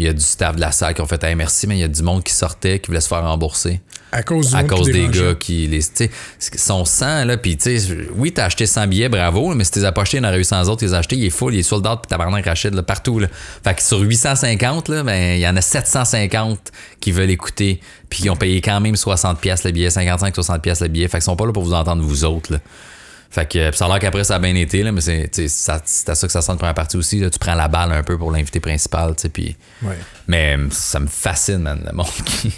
il 0.00 0.06
y 0.06 0.08
a 0.08 0.12
du 0.14 0.24
staff 0.24 0.56
de 0.56 0.60
la 0.60 0.72
salle 0.72 0.94
qui 0.94 1.02
ont 1.02 1.06
fait, 1.06 1.22
hey, 1.24 1.34
merci, 1.34 1.66
mais 1.66 1.76
il 1.76 1.80
y 1.80 1.84
a 1.84 1.88
du 1.88 2.02
monde 2.02 2.24
qui 2.24 2.32
sortait, 2.32 2.78
qui 2.78 2.86
voulait 2.86 3.02
se 3.02 3.08
faire 3.08 3.22
rembourser. 3.22 3.80
À 4.12 4.22
cause, 4.22 4.48
du 4.50 4.56
À 4.56 4.64
cause 4.64 4.90
des 4.90 5.08
gars 5.08 5.34
qui 5.38 5.66
les. 5.66 5.82
Son 6.38 6.84
sang, 6.84 7.24
là. 7.24 7.36
Puis, 7.36 7.56
tu 7.56 7.78
sais, 7.78 7.96
oui, 8.16 8.32
t'as 8.32 8.46
acheté 8.46 8.66
100 8.66 8.86
billets, 8.86 9.08
bravo, 9.08 9.54
mais 9.54 9.62
si 9.62 9.72
t'es 9.72 9.92
pas 9.92 10.00
acheté, 10.00 10.16
il 10.16 10.22
y 10.22 10.26
en 10.26 10.28
aurait 10.28 10.40
eu 10.40 10.44
100 10.44 10.62
autres, 10.62 10.78
tu 10.78 10.86
les 10.86 10.94
achetés, 10.94 11.16
il 11.16 11.26
est 11.26 11.30
full, 11.30 11.54
il 11.54 11.60
est 11.60 11.62
sold 11.62 11.86
out, 11.86 12.00
puis 12.02 12.08
tabarnak 12.08 12.44
Rachid, 12.46 12.74
là, 12.74 12.82
partout, 12.82 13.18
là. 13.18 13.28
Fait 13.62 13.74
que 13.74 13.82
sur 13.82 14.00
850, 14.00 14.88
là, 14.88 15.02
ben, 15.02 15.36
il 15.36 15.40
y 15.40 15.46
en 15.46 15.56
a 15.56 15.60
750 15.60 16.72
qui 16.98 17.12
veulent 17.12 17.30
écouter, 17.30 17.80
puis 18.08 18.24
ils 18.24 18.30
ont 18.30 18.36
payé 18.36 18.60
quand 18.60 18.80
même 18.80 18.94
60$ 18.94 19.36
pièces 19.36 19.64
le 19.64 19.70
billet, 19.70 19.88
55-60$ 19.88 20.60
pièces 20.60 20.80
le 20.80 20.88
billet. 20.88 21.08
Fait 21.08 21.18
qu'ils 21.18 21.24
sont 21.24 21.36
pas 21.36 21.46
là 21.46 21.52
pour 21.52 21.62
vous 21.62 21.74
entendre, 21.74 22.02
vous 22.02 22.24
autres, 22.24 22.54
là. 22.54 22.58
Fait 23.32 23.48
que 23.48 23.70
ça 23.76 23.84
a 23.84 23.88
l'air 23.88 23.98
qu'après 24.00 24.24
ça 24.24 24.34
a 24.34 24.38
bien 24.40 24.54
été, 24.56 24.82
là, 24.82 24.90
mais 24.90 25.00
c'est 25.00 25.48
ça- 25.48 25.74
à 25.74 26.14
ça 26.16 26.26
que 26.26 26.32
ça 26.32 26.42
sent 26.42 26.52
de 26.52 26.56
première 26.58 26.74
partie 26.74 26.96
aussi. 26.96 27.20
là. 27.20 27.30
Tu 27.30 27.38
prends 27.38 27.54
la 27.54 27.68
balle 27.68 27.92
un 27.92 28.02
peu 28.02 28.18
pour 28.18 28.32
l'invité 28.32 28.58
principal, 28.58 29.14
tu 29.14 29.22
sais, 29.22 29.28
puis. 29.28 29.56
Ouais. 29.82 29.96
Mais 30.26 30.56
euh, 30.58 30.66
ça 30.70 30.98
me 30.98 31.06
fascine, 31.06 31.58
man, 31.58 31.80
le 31.86 31.92
monde 31.92 32.06
qui, 32.24 32.52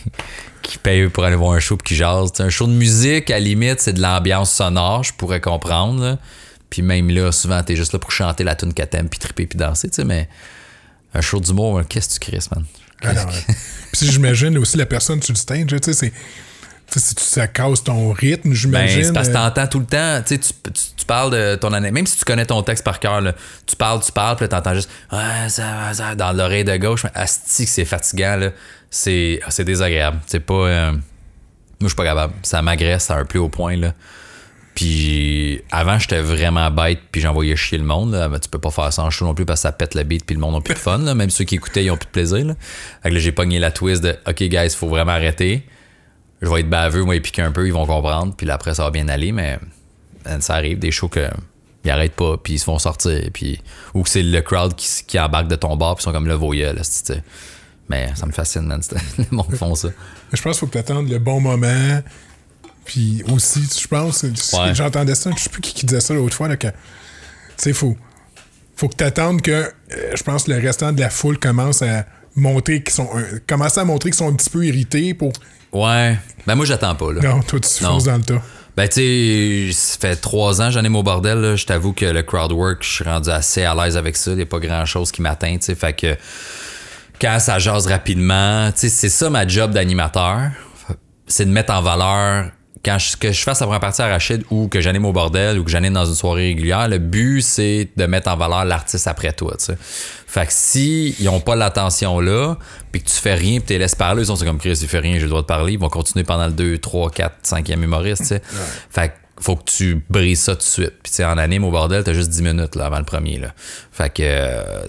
qui 0.63 0.79
paye 0.79 1.09
pour 1.09 1.25
aller 1.25 1.37
voir 1.37 1.53
un 1.53 1.61
show 1.61 1.77
puis 1.77 1.89
qui 1.89 1.97
jase. 1.97 2.31
Un 2.39 2.49
show 2.49 2.67
de 2.67 2.73
musique, 2.73 3.31
à 3.31 3.35
la 3.35 3.41
limite, 3.41 3.81
c'est 3.81 3.93
de 3.93 4.01
l'ambiance 4.01 4.51
sonore, 4.51 5.05
je 5.05 5.13
pourrais 5.13 5.43
comprendre. 5.43 6.03
là. 6.03 6.19
Puis 6.71 6.81
même 6.81 7.11
là, 7.11 7.33
souvent, 7.33 7.63
t'es 7.63 7.77
juste 7.77 7.93
là 7.93 7.99
pour 7.99 8.11
chanter 8.13 8.43
la 8.45 8.55
tune 8.55 8.73
que 8.73 8.83
t'aimes 8.83 9.11
puis 9.11 9.19
triper 9.21 9.47
puis 9.47 9.59
danser, 9.59 9.91
tu 9.91 9.97
sais, 9.97 10.05
mais 10.05 10.27
un 11.13 11.21
show 11.21 11.39
d'humour, 11.39 11.83
qu'est-ce 11.87 12.19
que 12.19 12.25
tu 12.25 12.31
crisses, 12.31 12.51
man? 12.51 12.65
Ah 13.05 13.13
non, 13.13 13.25
ouais. 13.27 13.55
Puis 13.93 14.11
j'imagine 14.11 14.57
aussi 14.57 14.79
la 14.79 14.87
personne 14.87 15.21
sur 15.21 15.35
le 15.35 15.39
stage, 15.39 15.67
tu 15.67 15.77
sais, 15.83 15.93
c'est. 15.93 16.13
Ça 17.01 17.47
casse 17.49 17.85
ton 17.85 18.11
rythme, 18.13 18.51
Ben, 18.51 18.55
j'imagine. 18.55 19.05
c'est 19.05 19.13
parce 19.13 19.29
que 19.29 19.33
euh, 19.37 19.49
t'entends 19.49 19.67
tout 19.67 19.79
le 19.81 19.87
temps, 19.87 20.21
tu 20.27 21.05
parles 21.07 21.31
de 21.33 21.55
ton 21.57 21.73
année, 21.73 21.91
même 21.91 22.07
si 22.07 22.19
tu 22.19 22.25
connais 22.25 22.47
ton 22.47 22.63
texte 22.63 22.85
par 22.85 23.01
cœur, 23.01 23.21
là, 23.21 23.35
tu 23.67 23.77
parles, 23.77 24.01
tu 24.05 24.13
parles, 24.13 24.37
puis 24.37 24.49
t'entends 24.49 24.75
juste, 24.75 24.91
ouais, 25.13 25.49
ça 25.49 25.93
ça 25.93 26.15
dans 26.15 26.33
l'oreille 26.33 26.65
de 26.65 26.77
gauche, 26.77 27.05
mais 27.05 27.11
asti 27.15 27.67
c'est 27.67 27.85
fatigant, 27.85 28.37
là, 28.37 28.51
c'est, 28.91 29.41
ah, 29.45 29.51
c'est 29.51 29.65
désagréable, 29.65 30.19
c'est 30.27 30.41
pas, 30.41 30.55
euh, 30.55 30.91
moi, 30.93 31.01
je 31.81 31.87
suis 31.89 31.97
pas 31.97 32.05
capable, 32.05 32.35
ça 32.43 32.63
m'agresse 32.63 33.11
à 33.11 33.17
un 33.17 33.25
plus 33.25 33.39
haut 33.39 33.49
point, 33.49 33.77
là. 33.77 33.93
Puis 34.75 35.61
avant, 35.71 35.99
j'étais 35.99 36.23
vraiment 36.23 36.71
bête, 36.71 37.01
puis 37.13 37.21
j'envoyais 37.21 37.57
chier 37.57 37.77
le 37.77 37.85
monde. 37.85 38.13
Là. 38.13 38.31
Mais 38.31 38.39
tu 38.41 38.49
peux 38.49 38.59
pas 38.59 38.71
faire 38.71 38.91
ça 38.91 39.03
en 39.03 39.11
show 39.11 39.27
non 39.27 39.35
plus 39.35 39.45
parce 39.45 39.61
que 39.61 39.69
ça 39.69 39.73
pète 39.73 39.95
le 39.95 40.03
beat, 40.03 40.25
puis 40.25 40.35
le 40.35 40.41
monde 40.41 40.55
n'a 40.55 40.61
plus 40.63 40.73
de 40.73 40.79
fun. 40.79 40.97
là. 40.97 41.15
Même 41.15 41.29
ceux 41.29 41.45
qui 41.45 41.57
écoutaient, 41.57 41.85
ils 41.85 41.91
ont 41.91 41.97
plus 41.99 42.07
de 42.07 42.11
plaisir. 42.11 42.45
Là. 42.47 42.55
Fait 43.03 43.11
que 43.11 43.15
là, 43.15 43.21
j'ai 43.21 43.33
pogné 43.33 43.59
la 43.59 43.71
twist 43.71 44.03
de 44.03 44.17
OK, 44.27 44.43
guys, 44.45 44.71
faut 44.71 44.89
vraiment 44.89 45.13
arrêter. 45.13 45.67
Je 46.43 46.49
vais 46.49 46.61
être 46.61 46.69
baveux, 46.69 47.05
moi, 47.05 47.19
piquer 47.21 47.43
un 47.43 47.53
peu, 47.53 47.67
ils 47.67 47.73
vont 47.73 47.87
comprendre. 47.87 48.35
Puis 48.37 48.47
là, 48.47 48.55
après, 48.55 48.75
ça 48.75 48.83
va 48.85 48.91
bien 48.91 49.09
aller. 49.09 49.33
Mais 49.33 49.59
ça 50.41 50.55
arrive, 50.55 50.79
des 50.79 50.91
shows 50.91 51.09
que 51.09 51.29
ils 51.85 51.91
arrêtent 51.91 52.15
pas, 52.15 52.37
puis 52.37 52.55
ils 52.55 52.59
se 52.59 52.65
font 52.65 52.79
sortir. 52.79 53.21
Puis, 53.33 53.61
ou 53.95 54.03
que 54.03 54.09
c'est 54.09 54.23
le 54.23 54.41
crowd 54.41 54.75
qui, 54.77 54.89
qui 55.07 55.19
embarque 55.19 55.49
de 55.49 55.57
ton 55.57 55.77
bar, 55.77 55.95
puis 55.97 56.03
ils 56.03 56.05
sont 56.05 56.13
comme 56.13 56.29
le 56.29 56.35
voyeur. 56.35 56.75
Là, 56.75 56.83
mais 57.89 58.11
ça 58.15 58.27
me 58.27 58.33
fascine, 58.33 58.63
man. 58.63 58.81
Le 59.19 59.25
monde 59.31 59.55
font 59.55 59.75
ça. 59.75 59.89
Je 60.33 60.41
pense 60.41 60.53
qu'il 60.59 60.61
faut 60.61 60.67
que 60.67 60.73
tu 60.73 60.79
attendes 60.79 61.09
le 61.11 61.19
bon 61.19 61.41
moment. 61.41 62.01
Puis 62.85 63.23
aussi, 63.31 63.61
je 63.81 63.87
pense, 63.87 64.23
Ouais. 64.23 64.75
j'entendais 64.75 65.15
ça, 65.15 65.31
je 65.37 65.43
sais 65.43 65.51
plus 65.51 65.61
qui, 65.61 65.75
qui 65.75 65.87
disait 65.87 66.01
ça 66.01 66.15
l'autre 66.15 66.35
fois, 66.35 66.49
là, 66.49 66.57
que, 66.57 66.69
tu 66.69 66.75
sais, 67.57 67.73
faut, 67.73 67.97
faut 68.77 68.89
que 68.89 68.97
tu 68.97 69.05
attendes 69.05 69.43
que, 69.43 69.51
euh, 69.51 69.71
je 70.15 70.23
pense, 70.23 70.49
le 70.49 70.59
restant 70.59 70.93
de 70.93 71.01
la 71.01 71.11
foule 71.11 71.39
commence 71.39 71.83
à 71.83 72.07
montrer 72.37 72.83
qu'ils 72.83 72.95
sont, 72.95 73.09
un- 73.15 73.39
commence 73.47 73.79
à 73.79 73.85
montrer 73.85 74.11
qu'ils 74.11 74.19
sont 74.19 74.29
un 74.29 74.35
petit 74.35 74.51
peu 74.51 74.65
irrités 74.65 75.15
pour. 75.15 75.33
Ouais. 75.73 76.17
Ben, 76.47 76.55
moi, 76.55 76.65
j'attends 76.67 76.95
pas. 76.95 77.13
Là. 77.13 77.21
Non, 77.23 77.41
toi, 77.43 77.61
tu 77.61 77.69
fonces 77.85 78.05
dans 78.05 78.17
le 78.17 78.23
tas. 78.23 78.43
Ben, 78.77 78.89
tu 78.89 78.95
sais, 78.95 79.71
ça 79.73 79.99
fait 80.01 80.17
trois 80.17 80.63
ans, 80.63 80.71
j'en 80.71 80.83
ai 80.83 80.89
mon 80.89 81.03
bordel. 81.03 81.39
là. 81.39 81.57
Je 81.57 81.67
t'avoue 81.67 81.93
que 81.93 82.07
le 82.07 82.23
crowd 82.23 82.53
work, 82.53 82.79
je 82.83 82.89
suis 82.89 83.05
rendu 83.05 83.29
assez 83.31 83.65
à 83.65 83.75
l'aise 83.75 83.97
avec 83.97 84.17
ça. 84.17 84.31
Il 84.31 84.37
n'y 84.39 84.43
a 84.43 84.47
pas 84.47 84.61
grand 84.61 84.87
chose 84.87 85.13
qui 85.13 85.21
m'atteint, 85.23 85.57
tu 85.59 85.65
sais. 85.67 85.75
Fait 85.75 85.93
que 85.93 86.17
quand 87.21 87.39
ça 87.39 87.59
jase 87.59 87.87
rapidement, 87.87 88.71
tu 88.73 88.81
sais, 88.81 88.89
c'est 88.89 89.09
ça 89.11 89.29
ma 89.31 89.47
job 89.47 89.73
d'animateur. 89.73 90.51
C'est 91.27 91.45
de 91.47 91.51
mettre 91.51 91.73
en 91.73 91.83
valeur. 91.83 92.51
Quand 92.85 92.99
je, 92.99 93.17
que 93.17 93.31
je 93.31 93.43
fasse 93.43 93.61
la 93.61 93.67
première 93.67 93.79
partie 93.81 94.03
à 94.03 94.09
Rachid 94.09 94.43
ou 94.51 94.67
que 94.67 94.81
j'anime 94.81 95.05
au 95.05 95.13
bordel 95.13 95.57
ou 95.59 95.63
que 95.65 95.71
j'anime 95.71 95.93
dans 95.93 96.05
une 96.05 96.17
soirée 96.17 96.47
régulière, 96.49 96.89
le 96.89 96.99
but, 96.99 97.41
c'est 97.41 97.91
de 97.97 98.07
mettre 98.07 98.29
en 98.29 98.37
valeur 98.37 98.65
l'artiste 98.65 99.07
après 99.07 99.33
toi, 99.33 99.55
tu 99.57 99.67
sais. 99.67 99.79
Fait 100.33 100.47
que 100.47 100.53
si 100.55 101.15
ils 101.21 101.29
ont 101.29 101.41
pas 101.41 101.55
l'attention 101.57 102.19
là, 102.19 102.57
puis 102.91 103.03
que 103.03 103.09
tu 103.11 103.21
fais 103.21 103.35
rien, 103.35 103.59
puis 103.59 103.67
tu 103.67 103.73
les 103.75 103.81
laisses 103.81 103.95
parler, 103.95 104.23
ils 104.23 104.35
sont 104.35 104.43
comme 104.43 104.57
Chris, 104.57 104.79
il 104.81 104.89
fait 104.89 104.99
rien, 104.99 105.17
j'ai 105.17 105.25
le 105.25 105.29
droit 105.29 105.43
de 105.43 105.47
parler, 105.47 105.75
ils 105.75 105.79
vont 105.79 105.91
continuer 105.91 106.25
pendant 106.25 106.47
le 106.47 106.55
2, 106.55 106.79
3, 106.79 107.11
4, 107.11 107.37
5e 107.45 107.83
humoriste, 107.83 108.23
tu 108.23 108.29
sais. 108.29 108.43
Fait 108.89 109.09
que 109.11 109.43
faut 109.43 109.57
que 109.57 109.65
tu 109.65 110.03
brises 110.09 110.41
ça 110.41 110.53
tout 110.53 110.61
de 110.61 110.63
suite. 110.63 110.95
Puis 111.03 111.11
tu 111.11 111.17
sais, 111.17 111.27
en 111.27 111.37
anime 111.37 111.65
au 111.65 111.71
bordel, 111.71 112.03
t'as 112.03 112.15
juste 112.15 112.31
10 112.31 112.43
minutes 112.45 112.77
là, 112.77 112.87
avant 112.87 112.97
le 112.97 113.05
premier. 113.05 113.41
Là. 113.41 113.53
Fait 113.91 114.09
que 114.09 114.23
euh, 114.25 114.87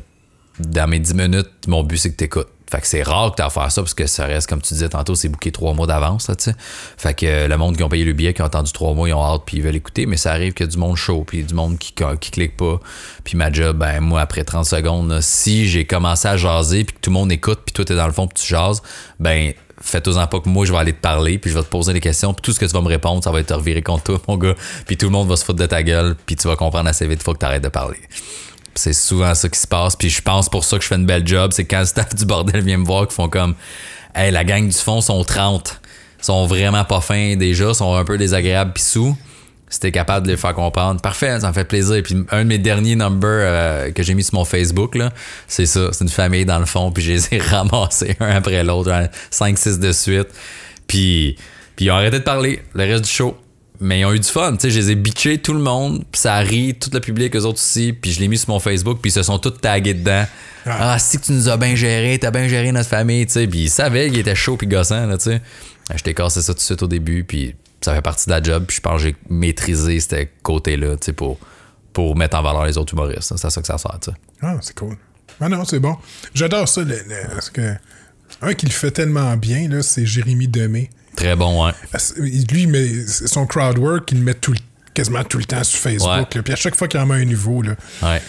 dans 0.60 0.88
mes 0.88 1.00
10 1.00 1.14
minutes, 1.14 1.52
mon 1.68 1.84
but 1.84 1.98
c'est 1.98 2.12
que 2.12 2.16
t'écoutes. 2.16 2.48
Fait 2.74 2.82
que 2.82 2.88
c'est 2.88 3.04
rare 3.04 3.30
que 3.30 3.36
t'as 3.36 3.46
à 3.46 3.50
faire 3.52 3.72
ça 3.72 3.84
parce 3.84 3.94
que 3.94 4.08
ça 4.08 4.26
reste, 4.26 4.50
comme 4.50 4.60
tu 4.60 4.74
disais 4.74 4.90
tantôt, 4.90 5.14
c'est 5.14 5.30
booké 5.30 5.52
trois 5.52 5.76
mois 5.76 5.86
d'avance, 5.86 6.28
là, 6.28 6.36
tu. 6.36 6.50
Fait 6.98 7.14
que 7.14 7.24
euh, 7.28 7.48
le 7.48 7.56
monde 7.56 7.78
qui 7.78 7.84
ont 7.84 7.90
payé 7.90 8.04
le 8.04 8.14
billet, 8.14 8.34
qui 8.34 8.42
ont 8.42 8.46
attendu 8.46 8.72
trois 8.72 8.96
mois, 8.96 9.08
ils 9.08 9.14
ont 9.14 9.24
hâte 9.24 9.44
puis 9.46 9.58
ils 9.58 9.64
veulent 9.64 9.76
écouter, 9.76 10.08
mais 10.08 10.18
ça 10.18 10.32
arrive 10.32 10.54
qu'il 10.54 10.66
y 10.66 10.70
du 10.70 10.80
monde 10.80 10.96
chaud 10.96 11.24
puis 11.24 11.44
du 11.44 11.54
monde 11.54 11.78
qui, 11.78 11.94
clique 11.94 12.58
pas. 12.58 12.80
Puis 13.24 13.38
ma 13.38 13.52
job, 13.52 13.78
ben 13.78 14.00
moi, 14.00 14.22
après 14.22 14.44
30 14.44 14.66
secondes, 14.66 15.22
si 15.22 15.68
j'ai 15.68 15.86
commencé 15.86 16.28
à 16.28 16.36
jaser 16.36 16.84
puis 16.84 16.96
que 16.96 17.00
tout 17.00 17.12
le 17.12 17.14
monde 17.14 17.32
écoute 17.32 17.60
puis 17.64 17.74
toi 17.74 17.86
t'es 17.86 17.96
dans 17.96 18.08
le 18.08 18.12
fond 18.12 18.26
puis 18.26 18.42
tu 18.42 18.48
jases, 18.48 18.82
ben 19.20 19.54
fais-toi-en 19.80 20.26
pas 20.26 20.40
que 20.40 20.50
moi 20.50 20.66
je 20.66 20.72
vais 20.72 20.80
aller 20.80 20.94
te 20.94 21.02
parler 21.02 21.38
puis 21.38 21.52
je 21.52 21.56
vais 21.56 21.64
te 21.64 21.70
poser 21.70 21.94
des 21.94 22.00
questions 22.00 22.34
puis 22.34 22.42
tout 22.42 22.54
ce 22.54 22.60
que 22.60 22.66
tu 22.66 22.72
vas 22.72 22.82
me 22.82 22.88
répondre 22.88 23.24
ça 23.24 23.32
va 23.32 23.40
être 23.40 23.48
te 23.48 23.54
revirer 23.54 23.82
contre 23.82 24.04
toi 24.04 24.22
mon 24.28 24.38
gars 24.38 24.56
puis 24.86 24.98
tout 24.98 25.08
le 25.08 25.12
monde 25.12 25.28
va 25.28 25.36
se 25.36 25.44
foutre 25.44 25.60
de 25.60 25.66
ta 25.66 25.84
gueule 25.84 26.16
puis 26.26 26.38
tu 26.38 26.48
vas 26.48 26.56
comprendre 26.56 26.88
assez 26.88 27.06
vite 27.06 27.22
faut 27.22 27.34
que 27.34 27.40
tu 27.40 27.46
arrêtes 27.46 27.64
de 27.64 27.70
parler 27.70 28.00
c'est 28.76 28.94
souvent 28.94 29.34
ça 29.36 29.50
qui 29.50 29.60
se 29.60 29.68
passe. 29.68 29.96
Puis 29.96 30.10
je 30.10 30.22
pense 30.22 30.50
pour 30.50 30.64
ça 30.64 30.78
que 30.78 30.84
je 30.84 30.88
fais 30.88 30.96
une 30.96 31.06
belle 31.06 31.28
job. 31.28 31.52
C'est 31.54 31.66
quand 31.66 31.80
le 31.80 31.86
staff 31.86 32.16
du 32.16 32.26
bordel 32.26 32.62
vient 32.62 32.78
me 32.78 32.86
voir 32.86 33.08
qu'ils 33.08 33.16
font 33.16 33.30
comme 33.30 33.56
Hey, 34.16 34.32
la 34.32 34.44
gang 34.44 34.68
du 34.68 34.78
fond 34.78 35.02
sont 35.02 35.24
30. 35.24 35.82
sont 36.22 36.46
vraiment 36.46 36.86
pas 36.86 37.02
fins 37.02 37.36
déjà, 37.36 37.74
sont 37.74 37.96
un 37.96 38.06
peu 38.06 38.18
désagréables 38.18 38.74
pis 38.74 38.82
sous. 38.82 39.18
T'es 39.80 39.92
capable 39.92 40.28
de 40.28 40.32
les 40.32 40.38
faire 40.38 40.54
comprendre, 40.54 41.02
parfait, 41.02 41.40
ça 41.40 41.48
me 41.48 41.54
fait 41.54 41.66
plaisir. 41.66 42.04
Puis 42.04 42.16
un 42.30 42.44
de 42.44 42.48
mes 42.48 42.60
derniers 42.60 42.96
numbers 42.96 43.28
euh, 43.30 43.92
que 43.92 44.04
j'ai 44.04 44.14
mis 44.14 44.24
sur 44.24 44.36
mon 44.36 44.46
Facebook, 44.46 44.96
c'est 45.48 45.66
ça. 45.66 45.90
C'est 45.92 46.04
une 46.04 46.10
famille 46.10 46.46
dans 46.46 46.60
le 46.60 46.66
fond, 46.66 46.92
puis 46.92 47.04
je 47.04 47.14
les 47.14 47.34
ai 47.34 47.40
ramassés 47.40 48.16
un 48.20 48.36
après 48.36 48.64
l'autre, 48.64 48.92
5-6 49.32 49.80
de 49.80 49.92
suite. 49.92 50.28
Puis, 50.86 51.38
puis 51.76 51.86
ils 51.86 51.92
ont 51.92 51.96
arrêté 51.96 52.20
de 52.20 52.24
parler 52.24 52.62
le 52.76 52.84
reste 52.84 53.06
du 53.06 53.10
show. 53.10 53.36
Mais 53.82 54.00
ils 54.02 54.06
ont 54.06 54.14
eu 54.14 54.20
du 54.20 54.28
fun, 54.30 54.54
tu 54.54 54.60
sais, 54.62 54.72
je 54.72 54.80
les 54.80 54.92
ai 54.92 54.96
bitchés 54.96 55.40
tout 55.40 55.54
le 55.54 55.60
monde, 55.60 56.04
puis 56.12 56.22
ça 56.22 56.36
a 56.36 56.40
ri, 56.40 56.76
tout 56.80 56.90
le 56.94 57.00
public, 57.00 57.36
eux 57.36 57.42
autres 57.44 57.60
aussi, 57.60 57.92
puis 57.92 58.12
je 58.12 58.20
l'ai 58.20 58.28
mis 58.28 58.38
sur 58.38 58.50
mon 58.50 58.60
Facebook, 58.60 59.00
puis 59.02 59.10
ils 59.10 59.14
se 59.14 59.24
sont 59.24 59.40
tous 59.40 59.50
tagués 59.52 59.94
dedans. 59.96 60.26
Ah, 60.66 60.98
si 61.00 61.20
tu 61.20 61.32
nous 61.34 61.50
as 61.50 61.58
bien 61.58 61.76
géré, 61.76 62.18
t'as 62.20 62.32
bien 62.32 62.48
géré 62.48 62.72
notre 62.72 62.88
famille, 62.90 63.26
tu 63.26 63.34
sais, 63.34 63.48
puis 63.48 63.64
ils 63.64 63.70
savaient 63.70 64.10
qu'il 64.10 64.20
était 64.20 64.36
chaud 64.36 64.56
puis 64.58 64.68
gossant, 64.68 65.06
là, 65.08 65.18
tu 65.18 65.26
sais. 65.26 65.42
Je 65.94 66.02
t'ai 66.04 66.14
cassé 66.14 66.42
ça 66.42 66.54
tout 66.54 66.60
de 66.60 66.64
suite 66.64 66.82
au 66.84 66.88
début, 66.88 67.24
puis 67.26 67.56
ça 67.82 67.94
fait 67.94 68.02
partie 68.02 68.28
de 68.28 68.32
la 68.32 68.42
job, 68.42 68.64
puis 68.68 68.78
je 68.78 68.82
pense 68.82 69.02
que 69.02 69.08
j'ai 69.10 69.16
maîtrisé 69.30 70.00
ce 70.00 70.28
côté-là, 70.44 70.96
tu 70.96 71.08
sais, 71.08 71.14
pour, 71.14 71.38
pour 71.92 72.16
mettre 72.16 72.38
en 72.38 72.44
valeur 72.44 72.66
les 72.66 72.78
autres 72.78 72.94
humoristes. 72.94 73.34
C'est 73.36 73.46
à 73.46 73.50
ça 73.50 73.60
que 73.60 73.68
ça 73.68 73.78
sert, 73.78 74.00
tu 74.02 74.12
sais. 74.12 74.18
Ah, 74.42 74.56
c'est 74.62 74.76
cool. 74.76 74.96
Ah 75.42 75.50
non, 75.50 75.66
c'est 75.66 75.80
bon. 75.80 75.98
J'adore 76.34 76.68
ça. 76.70 76.82
le- 76.82 76.90
le- 76.96 77.28
parce 77.34 77.50
que 77.50 77.74
un 78.42 78.54
qui 78.54 78.66
le 78.68 78.72
fait 78.72 78.92
tellement 78.92 79.36
bien, 79.36 79.68
là, 79.68 79.82
c'est 79.82 80.06
Jérémy 80.06 80.48
Demé. 80.48 80.90
Très 81.16 81.36
bon, 81.36 81.66
ouais. 81.66 81.72
Parce- 81.91 82.14
Lui, 82.18 82.68
met 82.68 82.88
son 83.07 83.45
crowd 83.45 83.78
work, 83.78 84.11
il 84.11 84.20
le 84.20 84.24
met 84.24 84.34
tout 84.34 84.53
quasiment 84.93 85.24
tout 85.24 85.38
le 85.38 85.45
temps 85.45 85.64
sur 85.64 85.80
Facebook. 85.80 86.28
Puis 86.43 86.53
à 86.53 86.55
chaque 86.55 86.76
fois 86.76 86.88
qu'il 86.88 86.99
en 86.99 87.05
met 87.05 87.16
un 87.22 87.26
nouveau, 87.26 87.61
là, 87.61 87.76
Ouais. 88.01 88.22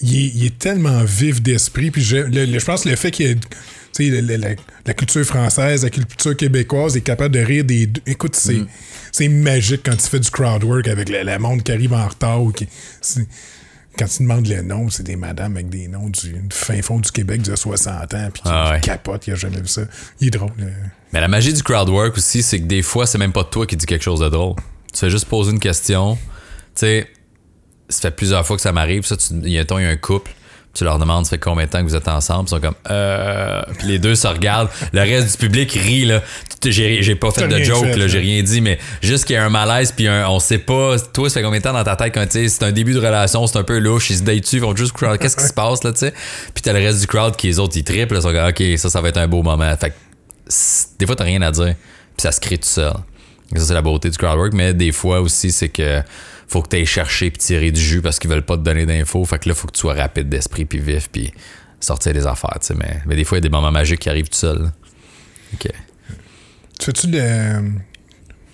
il, 0.00 0.16
est, 0.16 0.32
il 0.34 0.44
est 0.46 0.58
tellement 0.58 1.02
vif 1.04 1.42
d'esprit. 1.42 1.90
Puis 1.90 2.02
je, 2.02 2.16
le- 2.16 2.44
le- 2.46 2.58
je 2.58 2.64
pense 2.64 2.84
que 2.84 2.88
le 2.90 2.96
fait 2.96 3.10
qu'il 3.10 3.26
ait- 3.26 3.38
la, 4.20 4.48
la 4.86 4.94
culture 4.94 5.24
française, 5.24 5.84
la 5.84 5.90
culture 5.90 6.36
québécoise 6.36 6.96
est 6.96 7.02
capable 7.02 7.34
de 7.34 7.40
rire 7.40 7.64
des 7.64 7.86
deux. 7.86 8.00
Écoute, 8.06 8.34
c'est, 8.36 8.54
Mm. 8.54 8.66
c'est 9.12 9.28
magique 9.28 9.82
quand 9.84 9.96
tu 9.96 10.08
fais 10.08 10.18
du 10.20 10.30
crowd 10.30 10.64
work 10.64 10.88
avec 10.88 11.08
le, 11.10 11.22
le 11.22 11.38
monde 11.38 11.62
qui 11.62 11.72
arrive 11.72 11.92
en 11.92 12.06
retard. 12.08 12.42
ou 12.42 12.50
qui, 12.52 12.66
c'est- 13.00 13.26
quand 13.98 14.06
tu 14.06 14.22
demandes 14.22 14.46
les 14.46 14.62
noms, 14.62 14.88
c'est 14.90 15.02
des 15.02 15.16
madames 15.16 15.56
avec 15.56 15.68
des 15.68 15.88
noms 15.88 16.08
du, 16.08 16.42
fin 16.50 16.80
fond 16.82 16.98
du 16.98 17.10
Québec 17.10 17.42
de 17.42 17.54
60 17.54 18.14
ans, 18.14 18.28
puis 18.32 18.42
qui, 18.42 18.48
Ah 18.50 18.72
ouais. 18.72 18.80
qui 18.80 18.86
capotent, 18.88 19.22
qui 19.22 19.30
a 19.30 19.34
jamais 19.34 19.60
vu 19.60 19.68
ça. 19.68 19.82
Il 20.20 20.28
est 20.28 20.30
drôle. 20.30 20.50
euh. 20.60 20.70
Mais 21.12 21.20
la 21.20 21.28
magie 21.28 21.52
du 21.52 21.62
crowd 21.62 21.88
work 21.88 22.16
aussi, 22.16 22.42
c'est 22.42 22.58
que 22.60 22.64
des 22.64 22.82
fois, 22.82 23.06
c'est 23.06 23.18
même 23.18 23.32
pas 23.32 23.44
toi 23.44 23.66
qui 23.66 23.76
dis 23.76 23.86
quelque 23.86 24.02
chose 24.02 24.20
de 24.20 24.28
drôle. 24.28 24.56
Tu 24.92 24.98
fais 25.00 25.10
juste 25.10 25.26
poser 25.26 25.52
une 25.52 25.60
question. 25.60 26.16
Tu 26.16 26.20
sais, 26.80 27.10
ça 27.88 28.00
fait 28.02 28.16
plusieurs 28.16 28.46
fois 28.46 28.56
que 28.56 28.62
ça 28.62 28.72
m'arrive. 28.72 29.04
Ça, 29.04 29.16
tu, 29.16 29.34
il 29.42 29.50
y 29.50 29.58
a 29.58 29.64
un 29.70 29.96
couple. 29.96 30.30
Tu 30.74 30.84
leur 30.84 30.98
demandes, 30.98 31.26
ça 31.26 31.30
fait 31.30 31.38
combien 31.38 31.66
de 31.66 31.70
temps 31.70 31.80
que 31.80 31.88
vous 31.88 31.96
êtes 31.96 32.08
ensemble? 32.08 32.44
Ils 32.46 32.50
sont 32.50 32.60
comme, 32.60 32.74
euh. 32.90 33.62
Puis 33.78 33.88
les 33.88 33.98
deux 33.98 34.14
se 34.14 34.26
regardent. 34.26 34.70
Le 34.92 35.00
reste 35.00 35.32
du 35.32 35.36
public 35.36 35.70
rit, 35.72 36.06
là. 36.06 36.22
J'ai, 36.64 37.02
j'ai 37.02 37.14
pas 37.14 37.30
fait 37.30 37.46
de 37.46 37.58
joke, 37.62 37.84
fait, 37.84 37.96
là. 37.96 38.08
J'ai 38.08 38.18
là. 38.18 38.24
rien 38.24 38.42
dit, 38.42 38.60
mais 38.62 38.78
juste 39.02 39.26
qu'il 39.26 39.34
y 39.34 39.36
a 39.36 39.44
un 39.44 39.50
malaise, 39.50 39.92
puis 39.92 40.08
un, 40.08 40.26
on 40.28 40.40
sait 40.40 40.58
pas. 40.58 40.96
Toi, 41.12 41.28
ça 41.28 41.34
fait 41.34 41.42
combien 41.42 41.58
de 41.58 41.64
temps 41.64 41.74
dans 41.74 41.84
ta 41.84 41.96
tête 41.96 42.14
quand, 42.14 42.24
tu 42.24 42.32
sais, 42.32 42.48
c'est 42.48 42.64
un 42.64 42.72
début 42.72 42.94
de 42.94 43.00
relation, 43.00 43.46
c'est 43.46 43.58
un 43.58 43.64
peu 43.64 43.78
louche, 43.78 44.08
ils 44.10 44.16
se 44.16 44.22
datent 44.22 44.40
dessus, 44.40 44.56
ils 44.56 44.62
vont 44.62 44.74
juste 44.74 44.92
crowd. 44.92 45.18
Qu'est-ce 45.18 45.36
qui 45.36 45.44
se 45.44 45.52
passe, 45.52 45.84
là, 45.84 45.92
tu 45.92 45.98
sais? 45.98 46.14
Puis 46.54 46.62
t'as 46.62 46.72
le 46.72 46.78
reste 46.78 47.00
du 47.00 47.06
crowd 47.06 47.36
qui, 47.36 47.48
les 47.48 47.58
autres, 47.58 47.76
ils 47.76 47.84
triplent, 47.84 48.14
là. 48.14 48.20
Ils 48.20 48.22
sont 48.22 48.32
comme, 48.32 48.48
OK, 48.48 48.78
ça, 48.78 48.88
ça 48.88 49.00
va 49.00 49.08
être 49.08 49.18
un 49.18 49.28
beau 49.28 49.42
moment. 49.42 49.76
Fait 49.76 49.90
que 49.90 49.94
des 50.98 51.06
fois, 51.06 51.16
t'as 51.16 51.24
rien 51.24 51.42
à 51.42 51.50
dire. 51.50 51.74
Puis 52.16 52.22
ça 52.22 52.32
se 52.32 52.40
crée 52.40 52.58
tout 52.58 52.68
seul. 52.68 52.92
Et 53.54 53.58
ça, 53.58 53.66
c'est 53.66 53.74
la 53.74 53.82
beauté 53.82 54.08
du 54.10 54.16
crowdwork. 54.16 54.52
Mais 54.54 54.72
des 54.72 54.92
fois 54.92 55.20
aussi, 55.20 55.52
c'est 55.52 55.68
que 55.68 56.00
faut 56.52 56.62
que 56.62 56.68
tu 56.68 56.76
ailles 56.76 56.86
chercher 56.86 57.30
puis 57.30 57.38
tirer 57.38 57.70
du 57.72 57.80
jus 57.80 58.00
parce 58.02 58.18
qu'ils 58.18 58.30
veulent 58.30 58.44
pas 58.44 58.56
te 58.56 58.62
donner 58.62 58.86
d'infos. 58.86 59.24
Fait 59.24 59.38
que 59.38 59.48
là, 59.48 59.54
faut 59.54 59.66
que 59.66 59.72
tu 59.72 59.80
sois 59.80 59.94
rapide 59.94 60.28
d'esprit 60.28 60.64
puis 60.64 60.78
vif 60.78 61.08
puis 61.10 61.32
sortir 61.80 62.12
des 62.12 62.26
affaires. 62.26 62.58
tu 62.60 62.66
sais. 62.68 62.74
Mais, 62.74 63.00
mais 63.06 63.16
des 63.16 63.24
fois, 63.24 63.38
il 63.38 63.40
y 63.40 63.46
a 63.46 63.48
des 63.48 63.54
moments 63.54 63.72
magiques 63.72 64.00
qui 64.00 64.08
arrivent 64.08 64.28
tout 64.28 64.38
seuls. 64.38 64.70
OK. 65.54 65.68
Tu 66.78 66.84
fais-tu 66.86 67.06
le. 67.08 67.70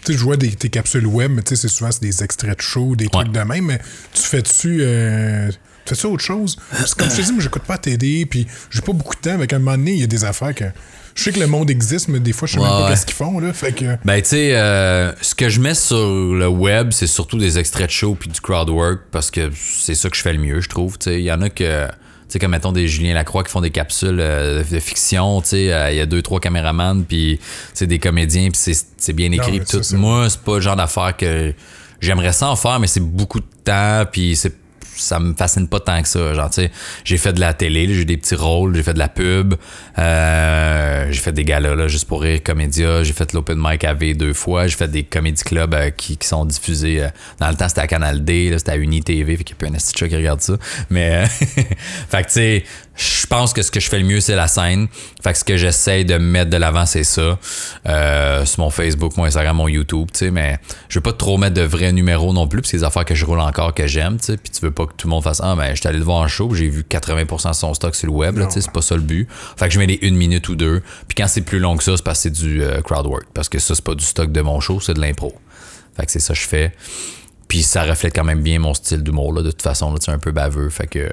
Tu 0.05 0.13
sais, 0.13 0.19
je 0.19 0.25
vois 0.25 0.37
des, 0.37 0.51
tes 0.55 0.69
capsules 0.71 1.07
web, 1.07 1.33
mais 1.33 1.43
tu 1.43 1.51
sais, 1.57 1.63
c'est 1.63 1.69
souvent 1.69 1.91
c'est 1.91 2.03
des 2.03 2.23
extraits 2.23 2.57
de 2.57 2.63
show, 2.63 2.95
des 2.97 3.09
trucs 3.09 3.33
de 3.33 3.41
même, 3.41 3.65
mais 3.67 3.81
tu 4.15 4.23
fais-tu. 4.23 4.79
euh, 4.81 5.51
Fais-tu 5.87 6.07
autre 6.07 6.23
chose? 6.23 6.57
Parce 6.71 6.95
que 6.95 7.01
comme 7.03 7.11
je 7.11 7.17
te 7.17 7.23
dis, 7.23 7.33
moi, 7.33 7.43
j'écoute 7.43 7.63
pas 7.63 7.75
à 7.75 7.79
TD, 7.79 8.27
puis 8.27 8.47
j'ai 8.71 8.83
pas 8.83 8.93
beaucoup 8.93 9.15
de 9.17 9.21
temps. 9.21 9.33
Avec 9.35 9.53
un 9.55 9.59
moment 9.59 9.77
donné, 9.77 9.93
il 9.95 10.01
y 10.01 10.05
a 10.05 10.07
des 10.07 10.25
affaires 10.25 10.55
que. 10.55 10.65
Je 11.19 11.25
sais 11.25 11.33
que 11.33 11.41
le 11.41 11.49
monde 11.49 11.69
existe, 11.69 12.07
mais 12.07 12.21
des 12.21 12.33
fois, 12.33 12.47
je 12.47 12.53
sais 12.55 12.61
même 12.61 12.69
pas 12.69 12.91
ouais. 12.91 12.97
ce 12.97 13.05
qu'ils 13.05 13.17
font, 13.17 13.41
là. 13.41 13.53
Fait 13.53 13.73
que. 13.73 13.97
Ben, 14.05 14.23
tu 14.23 14.29
sais, 14.29 14.55
euh, 14.55 15.13
ce 15.21 15.35
que 15.35 15.49
je 15.49 15.61
mets 15.61 15.75
sur 15.75 15.97
le 15.97 16.47
web, 16.47 16.93
c'est 16.93 17.09
surtout 17.09 17.39
des 17.39 17.59
extraits 17.59 17.87
de 17.89 17.91
show 17.93 18.15
puis 18.15 18.29
du 18.29 18.41
crowd 18.41 18.71
work 18.71 19.01
parce 19.11 19.33
que 19.33 19.51
c'est 19.55 19.97
ça 19.97 20.09
que 20.11 20.17
je 20.17 20.23
fais 20.23 20.33
le 20.33 20.39
mieux, 20.39 20.61
je 20.61 20.69
trouve. 20.69 20.97
Tu 20.97 21.11
sais, 21.11 21.19
il 21.21 21.25
y 21.25 21.33
en 21.33 21.43
a 21.43 21.51
que. 21.51 21.87
Tu 21.89 21.93
sais, 22.35 22.39
comme 22.39 22.53
mettons 22.53 22.71
des 22.71 22.87
Julien 22.87 23.15
Lacroix 23.15 23.43
qui 23.43 23.51
font 23.51 23.61
des 23.61 23.71
capsules 23.71 24.19
euh, 24.21 24.63
de 24.63 24.79
fiction, 24.79 25.41
tu 25.41 25.49
sais, 25.49 25.73
euh, 25.73 25.91
il 25.91 25.97
y 25.97 26.01
a 26.01 26.07
deux, 26.07 26.23
trois 26.23 26.39
caméramans, 26.39 27.03
puis 27.03 27.41
c'est 27.75 27.87
des 27.89 27.99
comédiens, 27.99 28.51
puis 28.51 28.75
c'est- 28.97 29.13
bien 29.13 29.33
écrit. 29.33 29.61
ça, 29.67 29.81
tout. 29.81 29.97
Moi, 29.97 30.31
c'est 30.31 30.41
pas 30.43 30.57
le 30.57 30.61
genre 30.61 30.77
d'affaire 30.77 31.17
que 31.17 31.53
j'aimerais 32.01 32.33
ça 32.33 32.49
en 32.49 32.55
faire, 32.57 32.79
mais 32.79 32.87
c'est 32.87 33.01
beaucoup 33.01 33.41
de 33.41 33.47
temps, 33.65 34.05
puis 34.13 34.37
c'est 34.37 34.55
ça 34.99 35.19
me 35.19 35.35
fascine 35.35 35.69
pas 35.69 35.81
tant 35.81 36.01
que 36.03 36.09
ça. 36.09 36.35
Genre, 36.35 36.51
tu 36.51 36.63
sais, 36.63 36.71
j'ai 37.05 37.17
fait 37.19 37.33
de 37.33 37.41
la 37.41 37.55
télé, 37.55 37.87
j'ai 37.89 38.03
eu 38.03 38.05
des 38.05 38.17
petits 38.17 38.35
rôles, 38.35 38.75
j'ai 38.75 38.83
fait 38.83 38.95
de 38.95 38.99
la 38.99 39.09
pub, 39.09 39.55
euh, 39.99 41.07
j'ai 41.11 41.21
fait 41.21 41.33
des 41.33 41.45
galas, 41.45 41.75
là, 41.75 41.89
juste 41.89 42.07
pour 42.07 42.23
rire, 42.23 42.43
comédia, 42.43 43.03
j'ai 43.03 43.13
fait 43.13 43.33
l'open 43.33 43.59
mic 43.61 43.85
à 43.85 43.95
V 43.95 44.15
deux 44.15 44.35
fois, 44.35 44.67
j'ai 44.67 44.77
fait 44.77 44.89
des 44.89 45.05
comédie 45.05 45.43
clubs 45.43 45.75
euh, 45.75 45.91
qui, 45.91 46.17
qui 46.17 46.27
sont 46.27 46.45
diffusés. 46.45 47.03
euh, 47.03 47.09
dans 47.41 47.49
le 47.49 47.55
temps, 47.55 47.69
c'était 47.69 47.83
à 47.83 47.87
Canal 47.87 48.25
D, 48.25 48.55
c'était 48.59 48.73
à 48.73 48.77
Uni 48.77 49.03
TV, 49.03 49.37
fait 49.37 49.45
qu'il 49.45 49.57
y 49.57 49.65
a 49.65 49.69
plus 49.71 50.05
un 50.05 50.09
qui 50.09 50.17
regarde 50.17 50.41
ça. 50.41 50.55
Mais, 50.91 51.27
fait 51.29 52.23
que, 52.23 52.29
tu 52.29 52.33
sais, 52.33 52.65
je 52.99 53.27
pense 53.27 53.53
que 53.53 53.63
ce 53.63 53.71
que 53.71 53.79
je 53.79 53.89
fais 53.89 54.01
le 54.01 54.05
mieux, 54.05 54.21
c'est 54.21 54.35
la 54.35 54.49
scène. 54.49 54.89
Fait 55.23 55.33
que 55.33 55.39
ce 55.39 55.45
que 55.45 55.57
j'essaye 55.57 56.05
de 56.05 56.19
mettre 56.19 56.51
de 56.51 56.57
l'avant, 56.57 56.85
c'est 56.85 57.05
ça. 57.05 57.39
Euh, 57.87 58.45
sur 58.45 58.61
mon 58.61 58.71
Facebook, 58.71 59.17
mon 59.17 59.25
Instagram, 59.25 59.57
mon 59.57 59.69
YouTube, 59.69 60.09
tu 60.13 60.19
sais, 60.19 60.31
mais 60.33 60.59
je 60.89 60.99
veux 60.99 61.03
pas 61.03 61.13
trop 61.13 61.39
mettre 61.39 61.55
de 61.55 61.63
vrais 61.63 61.93
numéros 61.93 62.33
non 62.33 62.49
plus, 62.49 62.61
puis 62.61 62.71
c'est 62.71 62.79
des 62.79 62.85
affaires 62.85 63.05
que 63.05 63.15
je 63.15 63.25
roule 63.25 63.39
encore, 63.39 63.73
que 63.73 63.87
j'aime, 63.87 64.19
tu 64.19 64.27
sais, 64.27 64.37
puis 64.37 64.51
tu 64.51 64.61
veux 64.61 64.73
pas 64.73 64.87
que 64.87 64.95
tout 64.97 65.07
le 65.07 65.11
monde 65.11 65.23
fasse 65.23 65.41
Ah, 65.45 65.55
ben, 65.55 65.71
je 65.75 65.81
suis 65.81 65.89
allé 65.89 65.99
le 65.99 66.05
voir 66.05 66.19
en 66.19 66.29
show, 66.29 66.53
j'ai 66.55 66.69
vu 66.69 66.83
80% 66.83 67.51
de 67.51 67.55
son 67.55 67.73
stock 67.73 67.95
sur 67.95 68.09
le 68.09 68.13
web, 68.13 68.37
là, 68.37 68.47
tu 68.47 68.55
sais, 68.55 68.63
c'est 68.63 68.73
pas 68.73 68.83
ça 68.83 68.97
le 68.97 69.03
but. 69.03 69.29
Fait 69.57 69.69
que 69.69 69.75
je 69.75 69.79
mets 69.79 69.87
les 69.87 69.99
une 70.03 70.17
minute 70.17 70.49
ou 70.49 70.57
deux, 70.57 70.83
puis 71.07 71.15
quand 71.17 71.29
c'est 71.29 71.43
plus 71.43 71.61
long 71.61 71.77
que 71.77 71.85
ça, 71.85 71.97
c'est 71.97 72.03
parce 72.03 72.19
que 72.19 72.23
c'est 72.25 72.31
du 72.31 72.65
euh, 72.65 72.81
crowd 72.83 73.07
work, 73.07 73.27
parce 73.33 73.49
que 73.49 73.61
ça, 73.61 73.77
c'est 73.77 73.85
pas 73.85 73.95
du 73.95 74.05
stock 74.05 74.33
de 74.33 74.41
mon 74.41 74.59
show, 74.59 74.81
c'est 74.81 74.95
de 74.95 75.01
l'impro. 75.01 75.33
Fait 75.97 76.05
que 76.05 76.11
c'est 76.11 76.21
ça 76.21 76.35
que 76.35 76.41
je 76.41 76.47
fais. 76.47 76.73
Puis 77.47 77.63
ça 77.63 77.85
reflète 77.85 78.15
quand 78.15 78.25
même 78.25 78.43
bien 78.43 78.59
mon 78.59 78.75
style 78.75 79.03
d'humour, 79.05 79.33
là, 79.33 79.43
de 79.43 79.51
toute 79.51 79.63
façon, 79.63 79.93
là, 79.93 79.99
tu 79.99 80.11
un 80.11 80.19
peu 80.19 80.33
baveux, 80.33 80.69
fait 80.69 80.89
que. 80.89 81.09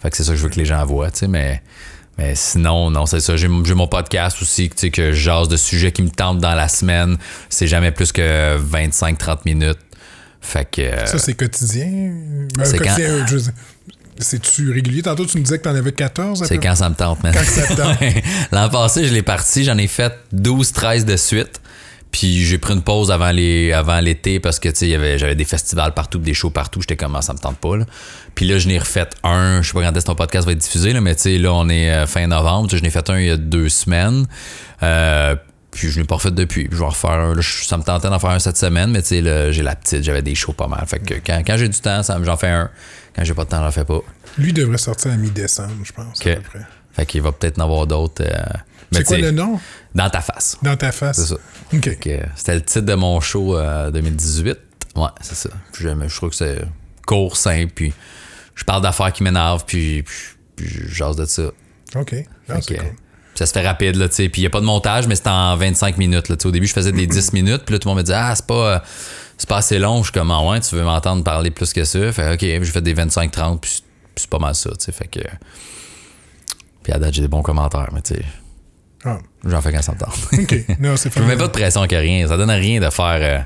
Fait 0.00 0.10
que 0.10 0.16
c'est 0.16 0.24
ça 0.24 0.32
que 0.32 0.36
je 0.36 0.42
veux 0.42 0.48
que 0.50 0.58
les 0.58 0.64
gens 0.66 0.84
voient, 0.84 1.10
tu 1.10 1.20
sais, 1.20 1.28
mais, 1.28 1.62
mais 2.18 2.34
sinon, 2.34 2.90
non, 2.90 3.06
c'est 3.06 3.20
ça. 3.20 3.36
J'ai 3.36 3.48
mon 3.48 3.88
podcast 3.88 4.40
aussi, 4.42 4.68
tu 4.68 4.74
sais, 4.76 4.90
que 4.90 5.12
je 5.12 5.18
jase 5.20 5.48
de 5.48 5.56
sujets 5.56 5.92
qui 5.92 6.02
me 6.02 6.10
tentent 6.10 6.38
dans 6.40 6.54
la 6.54 6.68
semaine. 6.68 7.16
C'est 7.48 7.66
jamais 7.66 7.90
plus 7.92 8.12
que 8.12 8.58
25-30 8.58 9.38
minutes. 9.46 9.78
Fait 10.40 10.68
que. 10.70 10.82
euh, 10.82 11.06
Ça, 11.06 11.18
c'est 11.18 11.34
quotidien? 11.34 12.12
Ben, 12.54 12.64
c'est 12.64 12.78
quotidien, 12.78 13.26
sais- 13.26 13.50
C'est-tu 14.18 14.70
régulier? 14.70 15.02
Tantôt, 15.02 15.26
tu 15.26 15.36
me 15.38 15.42
disais 15.42 15.58
que 15.58 15.64
t'en 15.64 15.74
avais 15.74 15.92
14. 15.92 16.42
à 16.42 16.46
c'est 16.46 16.58
quand 16.58 16.74
ça 16.76 16.88
me 16.88 16.94
tente, 16.94 17.22
man. 17.22 17.34
Quand 17.34 17.44
ça 17.44 17.66
te 17.66 17.74
tente. 17.74 17.98
L'an 18.52 18.68
passé, 18.70 19.06
je 19.06 19.12
l'ai 19.12 19.22
parti, 19.22 19.64
j'en 19.64 19.76
ai 19.76 19.88
fait 19.88 20.12
12-13 20.34 21.04
de 21.04 21.16
suite. 21.16 21.60
Puis 22.18 22.46
j'ai 22.46 22.56
pris 22.56 22.72
une 22.72 22.80
pause 22.80 23.10
avant 23.10 23.30
les 23.30 23.74
avant 23.74 24.00
l'été 24.00 24.40
parce 24.40 24.58
que 24.58 24.70
tu 24.70 24.88
sais 24.90 25.18
j'avais 25.18 25.34
des 25.34 25.44
festivals 25.44 25.92
partout, 25.92 26.18
des 26.18 26.32
shows 26.32 26.48
partout, 26.48 26.80
j'étais 26.80 26.96
comme 26.96 27.14
Ah, 27.14 27.20
ça 27.20 27.34
me 27.34 27.38
tente 27.38 27.58
pas 27.58 27.76
là. 27.76 27.84
Puis 28.34 28.46
là 28.48 28.56
je 28.58 28.68
n'ai 28.68 28.78
refait 28.78 29.06
un, 29.22 29.60
je 29.60 29.66
sais 29.68 29.74
pas 29.74 29.82
quand 29.82 29.92
est-ce 29.94 30.06
que 30.06 30.10
ton 30.12 30.14
podcast 30.14 30.46
va 30.46 30.52
être 30.52 30.58
diffusé 30.58 30.94
là, 30.94 31.02
mais 31.02 31.14
tu 31.14 31.20
sais 31.22 31.36
là 31.36 31.52
on 31.52 31.68
est 31.68 31.90
euh, 31.90 32.06
fin 32.06 32.26
novembre, 32.26 32.70
je 32.74 32.78
n'ai 32.82 32.88
fait 32.88 33.10
un 33.10 33.18
il 33.20 33.26
y 33.26 33.30
a 33.30 33.36
deux 33.36 33.68
semaines. 33.68 34.26
Euh, 34.82 35.36
puis 35.70 35.90
je 35.90 36.00
l'ai 36.00 36.06
pas 36.06 36.14
refait 36.14 36.30
depuis. 36.30 36.68
Puis 36.68 36.72
je 36.72 36.78
vais 36.78 36.86
en 36.86 36.88
refaire 36.88 37.10
un. 37.10 37.34
là, 37.34 37.42
ça 37.42 37.76
me 37.76 37.82
tentait 37.82 38.08
d'en 38.08 38.18
faire 38.18 38.30
un 38.30 38.38
cette 38.38 38.56
semaine, 38.56 38.90
mais 38.92 39.02
tu 39.02 39.08
sais, 39.08 39.20
là, 39.20 39.52
j'ai 39.52 39.62
la 39.62 39.76
petite, 39.76 40.02
j'avais 40.02 40.22
des 40.22 40.34
shows 40.34 40.54
pas 40.54 40.68
mal. 40.68 40.82
Fait 40.86 41.00
que 41.00 41.12
quand, 41.16 41.42
quand 41.46 41.58
j'ai 41.58 41.68
du 41.68 41.78
temps, 41.78 42.00
j'en 42.24 42.36
fais 42.38 42.48
un. 42.48 42.70
Quand 43.14 43.24
j'ai 43.24 43.34
pas 43.34 43.44
de 43.44 43.50
temps, 43.50 43.62
j'en 43.62 43.70
fais 43.70 43.84
pas. 43.84 44.00
Lui 44.38 44.54
devrait 44.54 44.78
sortir 44.78 45.12
à 45.12 45.16
mi-décembre, 45.16 45.74
je 45.84 45.92
pense. 45.92 46.18
Ok. 46.18 46.28
À 46.28 46.36
peu 46.36 46.40
près. 46.40 46.60
Fait 46.94 47.04
qu'il 47.04 47.20
va 47.20 47.32
peut-être 47.32 47.58
en 47.60 47.64
avoir 47.64 47.86
d'autres. 47.86 48.22
euh, 48.24 48.42
C'est 48.92 49.04
quoi 49.04 49.18
le 49.18 49.30
nom? 49.30 49.58
Dans 49.94 50.08
ta 50.10 50.20
face. 50.20 50.56
Dans 50.62 50.76
ta 50.76 50.92
face. 50.92 51.16
C'est 51.16 51.26
ça. 51.26 51.36
OK. 51.72 51.98
Que 51.98 52.20
C'était 52.36 52.54
le 52.54 52.62
titre 52.62 52.80
de 52.86 52.94
mon 52.94 53.20
show 53.20 53.56
euh, 53.56 53.90
2018. 53.90 54.58
Ouais, 54.96 55.08
c'est 55.20 55.34
ça. 55.34 55.50
Je 55.78 56.16
trouve 56.16 56.30
que 56.30 56.36
c'est 56.36 56.62
court, 57.06 57.36
simple, 57.36 57.72
puis 57.74 57.92
je 58.54 58.64
parle 58.64 58.82
d'affaires 58.82 59.12
qui 59.12 59.22
m'énervent, 59.22 59.64
puis, 59.66 60.02
puis, 60.02 60.16
puis 60.56 60.68
je 60.68 60.94
jase 60.94 61.16
de 61.16 61.24
ça. 61.26 61.50
OK. 61.94 62.14
Ah, 62.48 62.60
que, 62.60 62.66
cool. 62.66 62.76
puis 62.78 62.86
ça 63.34 63.46
se 63.46 63.52
fait 63.52 63.66
rapide, 63.66 63.96
là, 63.96 64.08
tu 64.08 64.14
sais. 64.16 64.28
Puis 64.28 64.40
il 64.40 64.44
n'y 64.44 64.46
a 64.46 64.50
pas 64.50 64.60
de 64.60 64.64
montage, 64.64 65.06
mais 65.06 65.14
c'est 65.14 65.28
en 65.28 65.56
25 65.56 65.98
minutes, 65.98 66.28
là. 66.28 66.36
Tu 66.36 66.42
sais, 66.42 66.48
au 66.48 66.52
début, 66.52 66.66
je 66.66 66.72
faisais 66.72 66.92
des 66.92 67.06
10 67.06 67.32
minutes, 67.32 67.62
puis 67.66 67.74
là, 67.74 67.78
tout 67.78 67.88
le 67.88 67.94
monde 67.94 67.98
me 67.98 68.04
dit, 68.06 68.12
ah, 68.14 68.32
c'est 68.34 68.46
pas, 68.46 68.54
euh, 68.76 68.78
c'est 69.36 69.48
pas 69.48 69.58
assez 69.58 69.78
long. 69.78 69.98
Je 69.98 70.04
suis 70.04 70.12
comme, 70.12 70.30
ah 70.30 70.42
ouais, 70.42 70.60
tu 70.60 70.74
veux 70.74 70.82
m'entendre 70.82 71.22
parler 71.24 71.50
plus 71.50 71.72
que 71.72 71.84
ça? 71.84 72.12
Fait 72.12 72.32
OK, 72.32 72.40
j'ai 72.40 72.64
fait 72.64 72.80
des 72.82 72.94
25-30, 72.94 73.60
puis 73.60 73.70
c'est- 73.70 73.82
puis 74.14 74.22
c'est 74.22 74.30
pas 74.30 74.38
mal 74.38 74.54
ça, 74.54 74.70
tu 74.70 74.76
sais. 74.86 74.92
Fait 74.92 75.06
que. 75.08 75.20
Puis 76.82 76.92
à 76.92 76.98
date, 76.98 77.12
j'ai 77.14 77.22
des 77.22 77.28
bons 77.28 77.42
commentaires, 77.42 77.88
mais 77.92 78.00
tu 78.02 78.14
sais, 78.14 78.22
Ah, 79.04 79.18
j'en 79.44 79.60
fais 79.60 79.72
quand 79.72 79.82
ça 79.82 79.92
me 79.92 79.98
tente. 79.98 80.14
OK. 80.32 80.64
Non, 80.80 80.96
c'est 80.96 81.12
Je 81.14 81.20
me 81.20 81.26
mets 81.26 81.36
pas 81.36 81.46
de 81.46 81.52
pression 81.52 81.86
que 81.86 81.94
rien. 81.94 82.26
Ça 82.26 82.36
donne 82.36 82.50
rien 82.50 82.80
de 82.80 82.90
faire. 82.90 83.18
euh, 83.20 83.38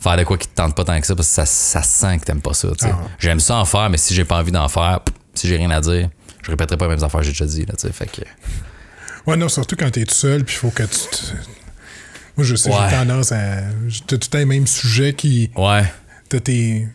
faire 0.00 0.16
de 0.16 0.24
quoi 0.24 0.36
qui 0.38 0.48
te 0.48 0.54
tente 0.54 0.74
pas 0.74 0.84
tant 0.84 1.00
que 1.00 1.06
ça 1.06 1.14
parce 1.14 1.28
que 1.28 1.34
ça, 1.34 1.46
ça 1.46 1.82
sent 1.82 2.18
que 2.18 2.24
t'aimes 2.24 2.40
pas 2.42 2.54
ça. 2.54 2.68
Ah. 2.82 2.98
J'aime 3.18 3.38
ça 3.40 3.56
en 3.56 3.64
faire, 3.64 3.88
mais 3.90 3.98
si 3.98 4.14
j'ai 4.14 4.24
pas 4.24 4.38
envie 4.40 4.50
d'en 4.52 4.68
faire, 4.68 5.00
pff, 5.04 5.14
si 5.34 5.46
j'ai 5.48 5.56
rien 5.56 5.70
à 5.70 5.80
dire, 5.80 6.08
je 6.42 6.50
répéterai 6.50 6.76
pas 6.76 6.86
les 6.88 6.96
mêmes 6.96 7.04
affaires 7.04 7.20
que 7.20 7.26
j'ai 7.26 7.32
déjà 7.32 7.46
dit. 7.46 7.64
Là, 7.66 7.74
fait 7.92 8.06
que, 8.10 8.22
Ouais, 9.30 9.36
non, 9.36 9.48
surtout 9.48 9.76
quand 9.76 9.90
t'es 9.90 10.04
tout 10.04 10.14
seul, 10.14 10.44
puis 10.44 10.56
il 10.56 10.58
faut 10.58 10.70
que 10.70 10.82
tu. 10.82 10.88
te- 10.88 11.32
Moi, 12.36 12.44
je 12.46 12.56
sais, 12.56 12.70
Ouais. 12.70 12.76
j'ai 12.90 12.96
tendance 12.96 13.30
à. 13.30 13.60
T'as 14.06 14.16
tout 14.16 14.20
le 14.22 14.30
temps 14.30 14.38
les 14.38 14.44
mêmes 14.44 14.66
sujets 14.66 15.12
qui. 15.12 15.50
ouais. 15.56 15.84
T'as 16.28 16.40
tes, 16.40 16.88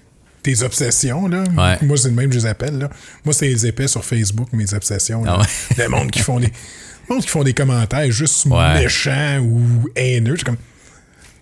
tes 0.43 0.63
obsessions, 0.63 1.27
là. 1.27 1.43
Ouais. 1.55 1.77
Moi, 1.83 1.95
c'est 1.95 2.09
le 2.09 2.15
même, 2.15 2.31
je 2.33 2.39
les 2.39 2.45
appelle, 2.47 2.77
là. 2.79 2.89
Moi, 3.23 3.33
c'est 3.33 3.47
les 3.47 3.67
épais 3.67 3.87
sur 3.87 4.03
Facebook, 4.03 4.49
mes 4.51 4.73
obsessions. 4.73 5.23
Là. 5.23 5.35
Ah 5.37 5.41
ouais. 5.41 5.83
Le 5.85 5.89
monde 5.89 6.09
qui 6.11 6.19
font 6.19 6.39
des. 6.39 6.51
Monde 7.09 7.21
qui 7.21 7.29
font 7.29 7.43
des 7.43 7.53
commentaires 7.53 8.11
juste 8.11 8.45
Ouais. 8.45 8.73
méchants 8.81 9.39
ou 9.39 9.87
haineux. 9.95 10.37
Comme. 10.45 10.57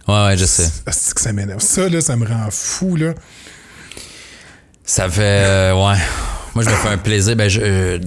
Ouais, 0.08 0.26
ouais, 0.28 0.38
je 0.38 0.46
sais. 0.46 0.70
C'est 0.92 1.14
que 1.14 1.22
ça 1.22 1.34
m'énerve. 1.34 1.60
Ça, 1.62 1.90
là, 1.90 2.02
ça 2.02 2.16
me 2.16 2.26
rend 2.28 2.48
fou, 2.52 2.96
là. 2.96 3.14
Ça 4.84 5.10
fait. 5.10 5.22
euh, 5.24 5.74
ouais. 5.74 5.98
Moi, 6.54 6.64
je 6.64 6.70
me 6.70 6.76
fais 6.76 6.90
un 6.90 6.98
plaisir. 6.98 7.36
Ben, 7.36 7.50
je, 7.50 7.60
euh, 7.62 8.00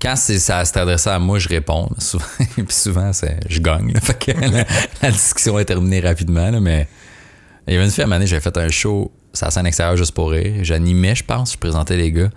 quand 0.00 0.16
c'est, 0.16 0.38
ça 0.38 0.64
s'est 0.64 0.78
adressé 0.78 1.08
à 1.08 1.18
moi, 1.18 1.38
je 1.38 1.48
réponds. 1.48 1.88
là, 1.90 2.00
souvent. 2.00 2.24
Puis 2.54 2.64
souvent, 2.70 3.12
c'est, 3.12 3.38
je 3.48 3.60
gagne. 3.60 3.92
là. 3.92 4.00
Fait 4.00 4.18
que 4.18 4.32
la, 4.40 4.64
la 5.02 5.10
discussion 5.10 5.58
est 5.58 5.64
terminée 5.64 6.00
rapidement. 6.00 6.50
là, 6.50 6.60
mais 6.60 6.88
il 7.68 7.74
y 7.74 7.76
avait 7.76 7.84
une 7.86 7.90
fille 7.92 8.04
à 8.04 8.08
un 8.08 8.26
j'avais 8.26 8.40
fait 8.40 8.56
un 8.56 8.68
show 8.68 9.12
la 9.40 9.50
scène 9.50 9.66
extérieure 9.66 9.96
juste 9.96 10.12
pour 10.12 10.30
rire. 10.30 10.54
J'animais, 10.62 11.14
je 11.14 11.22
pense. 11.24 11.52
Je 11.52 11.58
présentais 11.58 11.96
les 11.96 12.10
gars. 12.10 12.30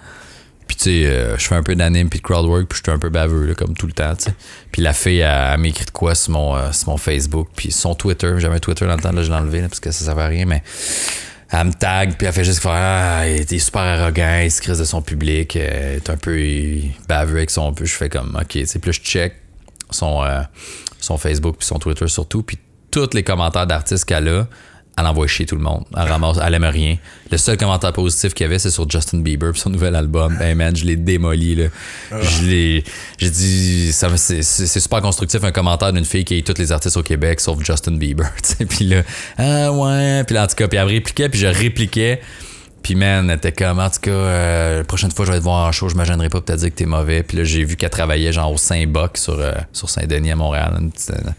Puis 0.70 0.78
tu 0.78 0.84
sais, 0.84 1.06
euh, 1.08 1.36
je 1.36 1.48
fais 1.48 1.56
un 1.56 1.64
peu 1.64 1.76
d'anime 1.76 2.10
puis 2.10 2.20
de 2.20 2.24
crowdwork, 2.24 2.68
puis 2.68 2.78
je 2.78 2.84
suis 2.84 2.96
un 2.96 3.00
peu 3.00 3.10
baveux, 3.10 3.48
là, 3.48 3.56
comme 3.56 3.74
tout 3.74 3.88
le 3.88 3.92
temps, 3.92 4.16
tu 4.16 4.26
sais. 4.26 4.34
Puis 4.72 4.84
la 4.84 4.94
fille, 4.94 5.18
elle, 5.18 5.54
elle 5.54 5.60
m'écrit 5.60 5.86
de 5.86 5.90
quoi 5.90 6.14
sur 6.14 6.34
mon, 6.34 6.56
euh, 6.56 6.72
sur 6.72 6.90
mon 6.90 6.98
Facebook, 6.98 7.48
puis 7.56 7.72
son 7.72 7.96
Twitter. 7.96 8.36
J'avais 8.38 8.60
Twitter 8.60 8.86
dans 8.86 8.96
le 8.96 9.02
temps, 9.02 9.12
là, 9.12 9.24
je 9.24 9.32
l'ai 9.32 9.36
enlevé, 9.36 9.62
là, 9.62 9.68
parce 9.68 9.80
que 9.80 9.90
ça 9.90 10.06
servait 10.06 10.22
à 10.22 10.28
rien, 10.28 10.46
mais 10.46 10.62
elle 11.50 11.66
me 11.66 11.74
tag, 11.74 12.14
puis 12.18 12.28
elle 12.28 12.34
fait 12.34 12.44
juste 12.44 12.62
faire 12.62 12.72
Ah, 12.72 13.28
il 13.28 13.42
était 13.42 13.58
super 13.58 13.82
arrogant, 13.82 14.42
il 14.44 14.52
se 14.52 14.62
crise 14.62 14.78
de 14.78 14.84
son 14.84 15.02
public, 15.02 15.56
euh, 15.56 15.94
il 15.94 15.98
est 15.98 16.10
un 16.12 16.18
peu 16.18 16.38
baveux 17.08 17.38
avec 17.38 17.50
son 17.50 17.74
peu. 17.74 17.86
Je 17.86 17.96
fais 17.96 18.10
comme, 18.10 18.38
OK, 18.40 18.50
tu 18.50 18.68
sais, 18.68 18.78
puis 18.78 18.92
là, 18.92 18.92
je 18.92 19.02
check 19.02 19.34
son, 19.90 20.24
son 21.00 21.18
Facebook, 21.18 21.56
puis 21.58 21.66
son 21.66 21.80
Twitter 21.80 22.08
surtout, 22.08 22.44
puis 22.44 22.60
tous 22.92 23.10
les 23.16 23.24
commentaires 23.24 23.66
d'artistes 23.66 24.06
qu'elle 24.06 24.28
a, 24.28 24.48
elle 25.00 25.06
envoie 25.06 25.28
chier 25.28 25.46
tout 25.46 25.56
le 25.56 25.62
monde. 25.62 25.86
Elle 25.96 26.08
ramasse, 26.08 26.38
aime 26.38 26.64
rien. 26.64 26.98
Le 27.32 27.38
seul 27.38 27.58
commentaire 27.58 27.94
positif 27.94 28.34
qu'il 28.34 28.46
y 28.46 28.48
avait, 28.48 28.60
c'est 28.60 28.72
sur 28.72 28.90
Justin 28.90 29.20
Bieber 29.20 29.56
son 29.56 29.70
nouvel 29.70 29.96
album. 29.96 30.36
Ben 30.40 30.58
man, 30.58 30.76
je 30.76 30.86
l'ai 30.86 30.96
démoli 30.96 31.56
là. 31.56 31.66
Je 32.12 32.46
l'ai, 32.46 32.84
j'ai 33.18 33.30
dit, 33.30 33.94
ça, 33.94 34.10
c'est, 34.18 34.42
super 34.44 35.02
constructif 35.02 35.44
un 35.44 35.52
commentaire 35.52 35.94
d'une 35.94 36.06
fille 36.06 36.26
qui 36.26 36.38
a 36.38 36.42
tous 36.42 36.60
les 36.60 36.72
artistes 36.72 36.98
au 36.98 37.04
Québec 37.04 37.40
sauf 37.40 37.64
Justin 37.64 37.98
Bieber. 37.98 38.28
tu. 38.58 38.66
Puis 38.66 38.86
là, 38.86 39.04
ah 39.38 39.72
ouais, 39.72 40.24
puis 40.26 40.36
là 40.36 40.44
en 40.44 40.48
tout 40.48 40.56
cas, 40.56 40.68
puis 40.68 40.78
elle 40.78 40.88
répliquait 40.88 41.30
puis 41.30 41.40
je 41.40 41.48
répliquais. 41.48 42.22
Puis 42.82 42.96
man, 42.96 43.30
elle 43.30 43.38
était 43.38 43.52
comme, 43.52 43.80
en 43.80 43.90
tout 43.90 44.00
cas, 44.02 44.12
euh, 44.12 44.78
la 44.80 44.84
prochaine 44.84 45.12
fois 45.12 45.26
je 45.26 45.32
vais 45.32 45.40
te 45.40 45.44
voir 45.44 45.68
en 45.68 45.72
show, 45.72 45.90
je 45.90 45.96
me 45.96 46.06
gênerai 46.06 46.30
pas 46.30 46.40
pour 46.40 46.46
te 46.46 46.54
dire 46.54 46.70
que 46.70 46.76
t'es 46.76 46.86
mauvais. 46.86 47.24
Puis 47.24 47.38
là, 47.38 47.44
j'ai 47.44 47.64
vu 47.64 47.76
qu'elle 47.76 47.90
travaillait 47.90 48.32
genre 48.32 48.52
au 48.52 48.58
Saint-Boc 48.58 49.18
sur, 49.18 49.40
euh, 49.40 49.54
sur 49.74 49.90
Saint-Denis 49.90 50.32
à 50.32 50.36
Montréal, 50.36 50.78
une 50.80 50.92
petite, 50.92 51.12
euh, 51.12 51.32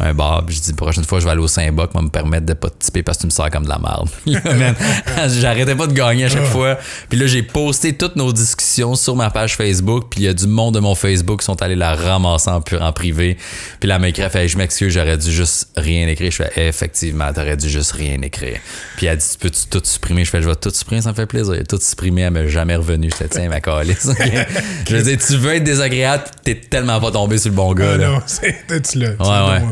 un 0.00 0.14
bar. 0.14 0.44
Puis 0.46 0.56
je 0.56 0.60
dis, 0.62 0.70
la 0.70 0.76
prochaine 0.76 1.04
fois 1.04 1.20
je 1.20 1.24
vais 1.24 1.30
aller 1.32 1.42
au 1.42 1.48
Saint-Boc, 1.48 1.94
moi 1.94 2.02
me 2.02 2.08
permettre 2.08 2.46
de 2.46 2.54
pas 2.54 2.70
te 2.70 2.84
typer 2.84 3.02
parce 3.02 3.18
que 3.18 3.22
tu 3.22 3.26
me 3.26 3.30
sers 3.30 3.50
comme 3.50 3.64
de 3.64 3.68
la 3.68 3.78
merde. 3.78 4.08
J'arrêtais 5.40 5.74
pas 5.74 5.86
de 5.86 5.92
gagner 5.92 6.24
à 6.24 6.28
chaque 6.28 6.46
fois. 6.46 6.78
Puis 7.08 7.18
là, 7.18 7.26
j'ai 7.26 7.42
posté 7.42 7.92
toutes 7.92 8.16
nos 8.16 8.32
discussions 8.32 8.94
sur 8.94 9.16
ma 9.16 9.30
page 9.30 9.56
Facebook. 9.56 10.06
Puis 10.10 10.20
il 10.20 10.24
y 10.24 10.28
a 10.28 10.34
du 10.34 10.46
monde 10.46 10.74
de 10.74 10.80
mon 10.80 10.94
Facebook 10.94 11.40
qui 11.40 11.46
sont 11.46 11.60
allés 11.62 11.76
la 11.76 11.94
ramasser 11.94 12.50
en, 12.50 12.60
privé. 12.92 13.36
Puis 13.80 13.88
là, 13.88 13.96
elle 13.96 14.00
m'a 14.00 14.08
écrit, 14.08 14.22
elle 14.22 14.30
fait, 14.30 14.48
je 14.48 14.58
m'excuse, 14.58 14.92
j'aurais 14.92 15.18
dû 15.18 15.30
juste 15.32 15.68
rien 15.76 16.06
écrire. 16.08 16.30
Je 16.30 16.36
fais, 16.36 16.68
effectivement, 16.68 17.32
t'aurais 17.32 17.56
dû 17.56 17.68
juste 17.68 17.92
rien 17.92 18.20
écrire. 18.22 18.58
Puis 18.96 19.06
elle 19.06 19.18
dit, 19.18 19.26
tu 19.30 19.38
peux-tu 19.38 19.66
tout 19.68 19.80
supprimer? 19.84 20.24
Je 20.24 20.30
fais, 20.30 20.42
je 20.42 20.48
vais 20.48 20.56
tout 20.56 20.70
supprimer, 20.70 20.83
ça 21.00 21.10
me 21.10 21.14
fait 21.14 21.26
plaisir. 21.26 21.62
Tout 21.68 21.78
supprimer, 21.80 22.22
elle 22.22 22.32
m'a 22.32 22.46
jamais 22.46 22.76
revenu. 22.76 23.10
Je 23.10 23.16
fais, 23.16 23.28
tiens, 23.28 23.48
ma 23.48 23.60
calice. 23.60 24.08
je 24.88 24.96
veux 24.96 25.02
dire, 25.02 25.18
tu 25.18 25.36
veux 25.36 25.54
être 25.54 25.64
désagréable, 25.64 26.24
t'es 26.42 26.54
tellement 26.54 27.00
pas 27.00 27.10
tombé 27.10 27.38
sur 27.38 27.50
le 27.50 27.56
bon 27.56 27.72
gars. 27.74 27.92
Ah 27.94 27.96
là. 27.96 28.08
non, 28.08 28.22
c'est. 28.26 28.56
Tu 28.68 28.82
tu 28.82 28.98
Ouais, 28.98 29.08
ouais. 29.08 29.62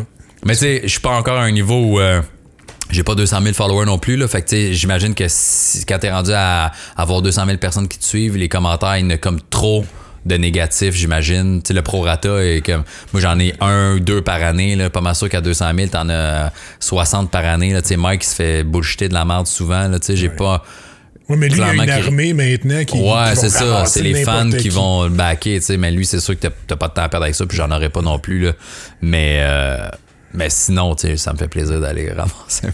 Mais 0.44 0.54
tu 0.54 0.60
sais, 0.60 0.80
je 0.82 0.88
suis 0.88 1.00
pas 1.00 1.10
encore 1.10 1.38
à 1.38 1.42
un 1.42 1.52
niveau 1.52 1.78
où 1.78 2.00
euh, 2.00 2.20
j'ai 2.90 3.02
pas 3.02 3.14
200 3.14 3.40
000 3.42 3.54
followers 3.54 3.86
non 3.86 3.98
plus 3.98 4.16
là 4.16 4.28
fait 4.28 4.42
que 4.42 4.48
tu 4.48 4.56
sais, 4.56 4.74
j'imagine 4.74 5.14
que 5.14 5.24
si, 5.28 5.84
quand 5.86 5.98
t'es 5.98 6.10
rendu 6.10 6.32
à 6.32 6.72
avoir 6.96 7.22
200 7.22 7.46
000 7.46 7.58
personnes 7.58 7.88
qui 7.88 7.98
te 7.98 8.04
suivent 8.04 8.36
les 8.36 8.48
commentaires 8.48 8.96
ils 8.98 9.06
ne 9.06 9.16
comme 9.16 9.40
trop 9.40 9.84
de 10.26 10.36
négatifs 10.36 10.94
j'imagine 10.94 11.62
tu 11.62 11.68
sais 11.68 11.74
le 11.74 11.82
prorata 11.82 12.44
est 12.44 12.64
comme 12.64 12.84
moi 13.12 13.20
j'en 13.22 13.38
ai 13.38 13.54
un 13.60 13.96
deux 13.98 14.20
par 14.20 14.42
année 14.42 14.76
là 14.76 14.90
pas 14.90 15.00
mal 15.00 15.14
sûr 15.14 15.28
qu'à 15.28 15.40
200 15.40 15.70
000 15.74 15.88
t'en 15.88 16.08
as 16.10 16.52
60 16.80 17.30
par 17.30 17.44
année 17.44 17.72
là 17.72 17.82
tu 17.82 17.88
sais 17.88 17.96
Mike 17.96 18.24
il 18.24 18.28
se 18.28 18.34
fait 18.34 18.62
bullshiter 18.62 19.08
de 19.08 19.14
la 19.14 19.24
merde 19.24 19.46
souvent 19.46 19.88
là 19.88 19.98
tu 19.98 20.06
sais 20.06 20.16
j'ai 20.16 20.28
pas 20.28 20.62
Mais 21.36 21.48
lui, 21.48 21.56
il 21.58 21.62
a 21.62 21.72
une 21.74 21.90
armée 21.90 22.32
maintenant 22.32 22.84
qui. 22.84 22.98
Ouais, 23.00 23.34
c'est 23.34 23.48
ça. 23.50 23.84
C'est 23.86 24.02
les 24.02 24.24
fans 24.24 24.48
qui 24.50 24.56
qui. 24.58 24.68
vont 24.68 25.04
le 25.04 25.10
backer, 25.10 25.58
tu 25.60 25.66
sais. 25.66 25.76
Mais 25.76 25.90
lui, 25.90 26.06
c'est 26.06 26.20
sûr 26.20 26.38
que 26.38 26.48
t'as- 26.66 26.76
pas 26.76 26.88
de 26.88 26.94
temps 26.94 27.02
à 27.02 27.08
perdre 27.08 27.24
avec 27.24 27.34
ça, 27.34 27.46
puis 27.46 27.56
j'en 27.56 27.70
aurais 27.70 27.90
pas 27.90 28.02
non 28.02 28.18
plus, 28.18 28.40
là. 28.40 28.52
Mais, 29.00 29.38
euh, 29.42 29.88
mais 30.34 30.48
sinon, 30.48 30.94
tu 30.94 31.08
sais, 31.08 31.16
ça 31.18 31.32
me 31.32 31.38
fait 31.38 31.48
plaisir 31.48 31.80
d'aller 31.80 32.10
ramasser. 32.16 32.68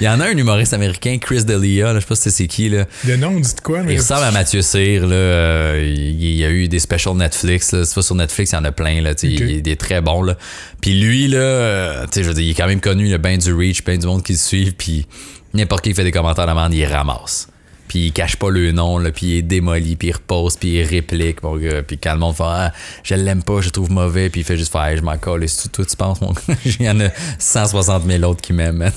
Il 0.00 0.04
y 0.04 0.08
en 0.08 0.20
a 0.20 0.26
un 0.26 0.36
humoriste 0.36 0.74
américain, 0.74 1.16
Chris 1.18 1.44
D'Elia, 1.44 1.94
je 1.94 2.00
sais 2.00 2.06
pas 2.06 2.14
si 2.14 2.30
c'est 2.30 2.46
qui, 2.46 2.68
là. 2.68 2.84
Le 3.06 3.16
nom, 3.16 3.40
dites 3.40 3.60
quoi, 3.62 3.82
mais. 3.82 3.94
Il 3.94 3.98
ressemble 3.98 4.24
à 4.24 4.30
Mathieu 4.30 4.60
Cyr, 4.62 5.06
là. 5.06 5.14
euh, 5.14 5.82
il, 5.86 6.36
y 6.36 6.44
a 6.44 6.50
eu 6.50 6.68
des 6.68 6.78
specials 6.78 7.16
Netflix, 7.16 7.72
là. 7.72 7.84
C'est 7.84 7.94
pas 7.94 8.02
sur 8.02 8.14
Netflix, 8.14 8.52
il 8.52 8.56
y 8.56 8.58
en 8.58 8.64
a 8.64 8.72
plein, 8.72 9.00
là. 9.00 9.12
Il, 9.22 9.40
il 9.50 9.68
est 9.68 9.80
très 9.80 10.00
bon, 10.02 10.22
là. 10.22 10.36
Puis 10.82 11.00
lui, 11.00 11.28
là, 11.28 11.38
euh, 11.38 12.06
je 12.14 12.20
veux 12.22 12.34
dire, 12.34 12.44
il 12.44 12.50
est 12.50 12.54
quand 12.54 12.66
même 12.68 12.80
connu, 12.80 13.06
il 13.08 13.14
a 13.14 13.18
bien 13.18 13.38
du 13.38 13.52
reach, 13.54 13.82
bien 13.84 13.96
du 13.96 14.06
monde 14.06 14.22
qui 14.22 14.32
le 14.32 14.38
suit, 14.38 14.74
puis 14.76 15.06
n'importe 15.54 15.82
qui 15.84 15.94
fait 15.94 16.04
des 16.04 16.12
commentaires 16.12 16.52
merde, 16.54 16.74
il 16.74 16.84
ramasse. 16.84 17.48
Puis 17.90 18.06
il 18.06 18.12
cache 18.12 18.36
pas 18.36 18.50
le 18.50 18.70
nom, 18.70 18.98
là, 18.98 19.10
puis 19.10 19.26
il 19.26 19.36
est 19.38 19.42
démoli, 19.42 19.96
puis 19.96 20.08
il 20.08 20.12
repose, 20.12 20.54
puis 20.54 20.78
il 20.78 20.84
réplique, 20.84 21.42
mon 21.42 21.56
gars. 21.56 21.82
Puis 21.82 21.98
quand 21.98 22.12
le 22.12 22.20
monde 22.20 22.36
fait 22.36 22.44
ah, 22.46 22.72
je 23.02 23.16
l'aime 23.16 23.42
pas, 23.42 23.60
je 23.62 23.64
le 23.66 23.70
trouve 23.72 23.90
mauvais, 23.90 24.30
puis 24.30 24.42
il 24.42 24.44
fait 24.44 24.56
juste 24.56 24.70
faire 24.70 24.84
Hey, 24.84 24.96
je 24.96 25.02
m'en 25.02 25.18
colle, 25.18 25.48
c'est 25.48 25.72
tout, 25.72 25.84
tu 25.84 25.96
penses, 25.96 26.20
mon 26.20 26.30
gars? 26.30 26.54
Il 26.64 26.82
y 26.82 26.88
en 26.88 27.00
a 27.00 27.08
160 27.40 28.06
000 28.06 28.22
autres 28.22 28.42
qui 28.42 28.52
m'aiment, 28.52 28.76
man. 28.76 28.92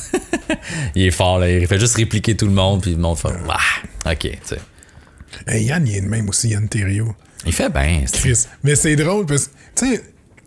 il 0.96 1.08
est 1.08 1.12
fort, 1.12 1.40
là. 1.40 1.50
Il 1.50 1.66
fait 1.66 1.80
juste 1.80 1.96
répliquer 1.96 2.38
tout 2.38 2.46
le 2.46 2.52
monde, 2.52 2.84
puis 2.84 2.92
le 2.92 2.98
monde 2.98 3.18
fait 3.18 3.30
Ah, 3.50 4.12
ok, 4.12 4.20
tu 4.20 4.38
sais. 4.44 4.60
Hey, 5.48 5.66
Yann, 5.66 5.88
il 5.88 5.96
est 5.96 6.02
de 6.02 6.08
même 6.08 6.30
aussi, 6.30 6.50
Yann 6.50 6.70
Thériault. 6.70 7.16
Il 7.48 7.54
fait 7.54 7.74
bien, 7.74 8.04
c'est- 8.06 8.20
Chris. 8.20 8.46
Mais 8.62 8.76
c'est 8.76 8.96
drôle 8.96 9.26
parce 9.26 9.48
que, 9.48 9.54
tu 9.76 9.96
sais, 9.96 10.04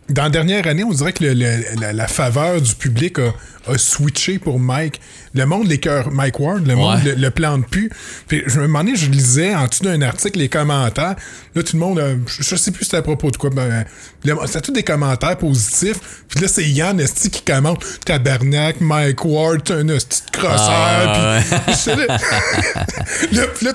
dans 0.09 0.23
la 0.25 0.31
dernière 0.31 0.67
année, 0.67 0.85
on 0.85 0.93
dirait 0.93 1.13
que 1.13 1.25
le- 1.25 1.35
le- 1.35 1.81
la, 1.81 1.93
la 1.93 2.07
faveur 2.09 2.61
du 2.61 2.75
public 2.75 3.19
a, 3.19 3.33
a 3.73 3.77
switché 3.79 4.39
pour 4.39 4.61
Mike. 4.61 5.01
Le 5.35 5.45
monde 5.47 5.67
les 5.67 5.79
cœurs 5.79 6.11
Mike 6.13 6.39
Ward, 6.41 6.67
le 6.67 6.77
monde 6.77 7.01
le, 7.05 7.15
le 7.15 7.31
plante 7.31 7.67
plus. 7.69 7.91
Puis 8.29 8.43
je 8.47 8.59
me 8.61 8.67
demandais, 8.67 8.95
je 8.95 9.11
lisais 9.11 9.55
en 9.55 9.67
dessous 9.67 9.83
d'un 9.85 10.01
article 10.03 10.39
les 10.39 10.49
commentaires. 10.49 11.17
Là, 11.55 11.63
tout 11.63 11.75
le 11.75 11.81
monde, 11.81 12.01
je, 12.27 12.43
je 12.43 12.57
sais 12.57 12.71
plus 12.71 12.85
c'était 12.85 12.99
à 12.99 13.03
propos 13.03 13.31
de 13.31 13.37
quoi. 13.37 13.51
Ben, 13.51 13.85
c'est 14.47 14.63
tous 14.63 14.73
des 14.73 14.85
commentaires 14.85 15.37
positifs. 15.37 15.99
Puis 16.29 16.41
là, 16.41 16.49
c'est 16.49 16.65
Yann 16.69 16.99
Esti 17.01 17.29
qui 17.31 17.43
commente 17.43 17.85
Tabarnak, 18.05 18.81
Mike 18.81 19.25
Ward, 19.25 19.65
t'es 19.65 19.75
un 19.75 19.89
esti 19.89 20.23
de 20.33 20.39
crosseur. 20.39 20.59
Ah, 20.71 21.41
Puis 21.67 21.75
j'étais 21.85 21.97
là- 22.07 22.19
là, 23.33 23.43
puis 23.55 23.67
là, 23.67 23.73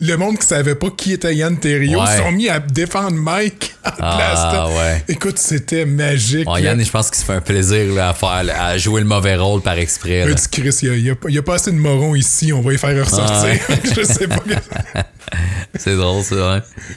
le 0.00 0.16
monde 0.16 0.38
qui 0.38 0.46
savait 0.46 0.74
pas 0.74 0.88
qui 0.90 1.12
était 1.12 1.34
Yann 1.34 1.58
Thériault 1.58 2.00
Ouais. 2.00 2.12
se 2.16 2.22
sont 2.22 2.32
mis 2.32 2.48
à 2.48 2.58
défendre 2.60 3.12
Mike 3.16 3.74
en 3.84 3.90
Ah, 4.00 4.68
ouais. 4.70 5.04
Écoute, 5.08 5.38
c'était 5.38 5.84
magique. 5.84 6.46
Yann, 6.58 6.82
je 6.82 6.90
pense 6.90 7.10
qu'il 7.10 7.18
se 7.18 7.24
fait 7.24 7.34
un 7.34 7.40
plaisir 7.40 7.92
là, 7.94 8.10
à 8.10 8.14
faire, 8.14 8.28
à 8.60 8.78
jouer 8.78 9.00
le 9.00 9.06
mauvais 9.06 9.36
rôle 9.36 9.60
par 9.62 9.78
exprès. 9.78 10.26
Là. 10.26 10.34
dit, 10.34 10.42
Chris, 10.50 10.76
il 10.82 11.00
y 11.00 11.10
a, 11.10 11.14
pas- 11.14 11.28
a 11.28 11.54
assez 11.54 11.70
de 11.72 11.76
morons 11.76 12.14
ici, 12.14 12.52
on 12.52 12.60
va 12.60 12.72
y 12.74 12.78
faire 12.78 13.04
ressortir. 13.04 13.60
Ah, 13.68 13.72
je 13.96 14.02
sais 14.02 14.28
pas. 14.28 14.42
C'est 15.78 15.96
drôle, 15.96 16.22
ça, 16.24 16.34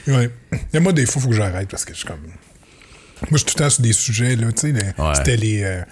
ouais. 0.06 0.14
Ouais. 0.14 0.30
Mais 0.72 0.80
moi, 0.80 0.92
des 0.92 1.04
fois, 1.06 1.14
il 1.20 1.22
faut 1.22 1.28
que 1.28 1.34
j'arrête 1.36 1.68
parce 1.68 1.84
que 1.84 1.92
je 1.92 1.98
suis 1.98 2.06
comme. 2.06 2.20
Moi, 2.20 3.32
je 3.32 3.36
suis 3.38 3.46
tout 3.46 3.54
le 3.58 3.64
temps 3.64 3.70
sur 3.70 3.82
des 3.82 3.92
sujets, 3.92 4.34
là, 4.36 4.46
tu 4.52 4.72
sais. 4.72 4.94
C'était 5.14 5.36
les. 5.36 5.62
euh, 5.62 5.82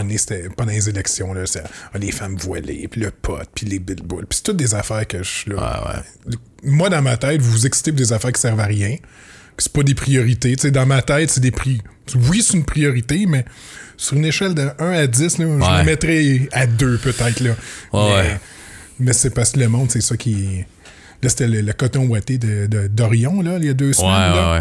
donné, 0.00 0.16
c'était 0.18 0.48
pendant 0.56 0.72
les 0.72 0.88
élections, 0.88 1.34
là, 1.34 1.42
c'est 1.46 1.62
ah, 1.92 1.98
les 1.98 2.10
femmes 2.12 2.36
voilées, 2.36 2.88
puis 2.90 3.00
le 3.00 3.10
pot, 3.10 3.38
puis 3.54 3.66
les 3.66 3.78
billboards. 3.78 4.24
Puis 4.28 4.36
c'est 4.38 4.44
toutes 4.44 4.56
des 4.56 4.74
affaires 4.74 5.06
que 5.06 5.22
je 5.22 5.28
suis 5.28 5.50
là. 5.50 6.02
Moi, 6.64 6.88
dans 6.90 7.02
ma 7.02 7.16
tête, 7.16 7.40
vous 7.42 7.50
vous 7.50 7.66
excitez 7.66 7.90
pour 7.92 7.98
des 7.98 8.12
affaires 8.12 8.32
qui 8.32 8.40
servent 8.40 8.60
à 8.60 8.64
rien, 8.66 8.96
que 9.56 9.62
c'est 9.62 9.72
pas 9.72 9.82
des 9.82 9.94
priorités. 9.94 10.54
Dans 10.70 10.86
ma 10.86 11.02
tête, 11.02 11.30
c'est 11.30 11.40
des 11.40 11.50
prix. 11.50 11.80
Oui, 12.30 12.42
c'est 12.42 12.56
une 12.56 12.64
priorité, 12.64 13.26
mais 13.28 13.44
sur 13.96 14.16
une 14.16 14.24
échelle 14.24 14.54
de 14.54 14.68
1 14.78 14.90
à 14.92 15.06
10, 15.06 15.38
là, 15.38 15.44
je 15.44 15.44
me 15.80 15.84
mettrais 15.84 16.48
à 16.52 16.66
2 16.66 16.98
peut-être. 16.98 17.40
Là. 17.40 17.50
Mais 18.98 19.12
c'est 19.12 19.30
parce 19.30 19.52
que 19.52 19.60
le 19.60 19.68
monde, 19.68 19.90
c'est 19.90 20.00
ça 20.00 20.16
qui. 20.16 20.64
Là, 21.22 21.28
c'était 21.28 21.46
le, 21.46 21.60
le 21.60 21.72
coton 21.72 22.06
ouaté 22.06 22.38
de, 22.38 22.66
de- 22.66 22.88
d'Orion, 22.88 23.42
là, 23.42 23.56
il 23.58 23.64
y 23.64 23.68
a 23.68 23.74
deux 23.74 23.92
semaines. 23.92 24.10
là. 24.34 24.58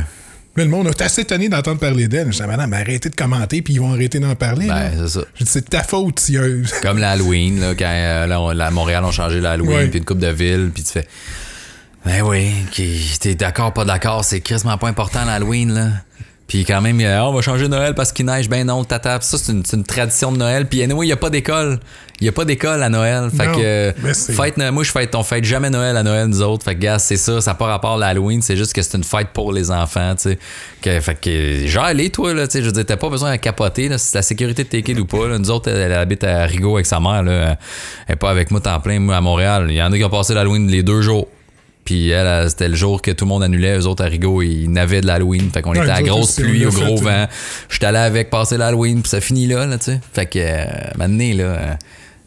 Là, 0.57 0.65
le 0.65 0.69
monde 0.69 0.87
a 0.87 1.03
assez 1.03 1.21
étonné 1.21 1.47
d'entendre 1.47 1.79
parler 1.79 2.07
d'elle. 2.09 2.27
Je 2.27 2.31
disais, 2.31 2.47
madame, 2.47 2.73
arrêtez 2.73 3.09
de 3.09 3.15
commenter, 3.15 3.61
puis 3.61 3.75
ils 3.75 3.79
vont 3.79 3.93
arrêter 3.93 4.19
d'en 4.19 4.35
parler. 4.35 4.67
Ben, 4.67 4.91
c'est 4.97 5.07
ça. 5.19 5.21
Je 5.35 5.43
dis, 5.45 5.49
c'est 5.49 5.69
ta 5.69 5.81
faute. 5.83 6.27
y 6.29 6.37
a- 6.37 6.41
Comme 6.81 6.97
l'Halloween, 6.97 7.59
là, 7.61 7.73
quand 7.73 7.85
euh, 7.87 8.27
là, 8.27 8.41
on- 8.41 8.51
là, 8.51 8.67
à 8.67 8.71
Montréal, 8.71 9.03
on 9.05 9.11
changé 9.11 9.39
l'Halloween, 9.39 9.89
puis 9.89 9.99
une 9.99 10.05
coupe 10.05 10.19
de 10.19 10.27
ville, 10.27 10.71
puis 10.73 10.83
tu 10.83 10.91
fais. 10.91 11.07
Ben 12.05 12.21
oui, 12.23 12.51
t'es 13.19 13.35
d'accord, 13.35 13.73
pas 13.73 13.85
d'accord, 13.85 14.25
c'est 14.25 14.41
quasiment 14.41 14.77
pas 14.77 14.87
important 14.89 15.23
l'Halloween, 15.23 15.71
là. 15.73 15.89
Puis 16.51 16.65
quand 16.65 16.81
même, 16.81 16.99
euh, 16.99 17.23
on 17.23 17.31
va 17.31 17.39
changer 17.39 17.69
Noël 17.69 17.93
parce 17.95 18.11
qu'il 18.11 18.25
neige. 18.25 18.49
Ben 18.49 18.67
non, 18.67 18.83
tata. 18.83 19.19
Ça, 19.21 19.37
c'est 19.37 19.53
une, 19.53 19.85
tradition 19.85 20.33
de 20.33 20.37
Noël. 20.37 20.65
Puis 20.67 20.83
anyway, 20.83 21.05
il 21.05 21.07
n'y 21.07 21.13
a 21.13 21.15
pas 21.15 21.29
d'école. 21.29 21.79
Il 22.19 22.25
n'y 22.25 22.27
a 22.27 22.33
pas 22.33 22.43
d'école 22.43 22.83
à 22.83 22.89
Noël. 22.89 23.29
Fait 23.29 23.47
Non, 23.47 23.53
que, 23.53 23.61
euh, 23.63 23.93
fête, 24.13 24.57
Noël- 24.57 24.73
moi, 24.73 24.83
je 24.83 24.91
fête, 24.91 25.15
on 25.15 25.23
fête 25.23 25.45
jamais 25.45 25.69
Noël 25.69 25.95
à 25.95 26.03
Noël, 26.03 26.27
nous 26.27 26.41
autres. 26.41 26.65
Fait 26.65 26.75
que, 26.75 26.81
gars, 26.81 26.99
c'est 26.99 27.15
ça. 27.15 27.39
Ça 27.39 27.51
n'a 27.51 27.55
pas 27.55 27.67
rapport 27.67 27.93
à 27.93 27.97
l'Halloween. 27.97 28.41
C'est 28.41 28.57
juste 28.57 28.73
que 28.73 28.81
c'est 28.81 28.97
une 28.97 29.05
fête 29.05 29.29
pour 29.33 29.53
les 29.53 29.71
enfants, 29.71 30.13
tu 30.15 30.23
sais. 30.31 30.39
Que- 30.81 30.99
Fait 30.99 31.15
que, 31.15 31.67
genre, 31.67 31.85
allez, 31.85 32.09
toi, 32.09 32.33
là, 32.33 32.45
tu 32.47 32.51
sais. 32.51 32.59
Je 32.59 32.65
veux 32.65 32.73
dire, 32.73 32.85
t'as 32.85 32.97
pas 32.97 33.07
besoin 33.07 33.31
de 33.31 33.37
capoter, 33.37 33.87
là. 33.87 33.97
C'est 33.97 34.17
la 34.17 34.21
sécurité 34.21 34.65
de 34.65 34.69
tes 34.69 34.83
kids 34.83 34.99
ou 34.99 35.05
pas, 35.05 35.29
là. 35.29 35.37
Nous 35.39 35.51
autres, 35.51 35.69
elle, 35.71 35.79
elle 35.79 35.93
habite 35.93 36.25
à 36.25 36.43
Rigaud 36.47 36.75
avec 36.75 36.85
sa 36.85 36.99
mère, 36.99 37.23
là. 37.23 37.55
Elle 38.07 38.13
est 38.13 38.15
pas 38.17 38.29
avec 38.29 38.51
moi 38.51 38.59
temps 38.59 38.81
plein, 38.81 38.99
moi, 38.99 39.15
à 39.15 39.21
Montréal. 39.21 39.67
Il 39.69 39.75
y 39.75 39.81
en 39.81 39.89
a 39.89 39.97
qui 39.97 40.03
ont 40.03 40.09
passé 40.09 40.33
l'Halloween 40.33 40.67
les 40.69 40.83
deux 40.83 41.01
jours. 41.01 41.29
Puis 41.91 42.09
elle, 42.09 42.25
elle, 42.25 42.49
c'était 42.49 42.69
le 42.69 42.75
jour 42.75 43.01
que 43.01 43.11
tout 43.11 43.25
le 43.25 43.29
monde 43.29 43.43
annulait. 43.43 43.77
Eux 43.77 43.85
autres, 43.85 44.05
à 44.05 44.07
Rigaud, 44.07 44.41
ils 44.41 44.71
navaient 44.71 45.01
de 45.01 45.07
l'Halloween. 45.07 45.49
Fait 45.51 45.61
qu'on 45.61 45.71
Ouais, 45.73 45.81
était 45.81 45.89
à 45.91 46.01
grosse 46.01 46.37
pluie, 46.37 46.65
au 46.65 46.71
fait, 46.71 46.85
gros 46.85 46.99
euh. 46.99 47.03
vent. 47.03 47.27
J'étais 47.69 47.87
allé 47.87 47.97
avec 47.97 48.29
passer 48.29 48.55
l'Halloween, 48.55 49.01
puis 49.01 49.09
ça 49.09 49.19
finit 49.19 49.45
là, 49.45 49.65
là, 49.65 49.77
tu 49.77 49.85
sais. 49.85 49.99
Fait 50.13 50.25
que, 50.25 50.39
euh, 50.39 50.65
maintenant, 50.97 51.33
là, 51.35 51.43
euh, 51.43 51.73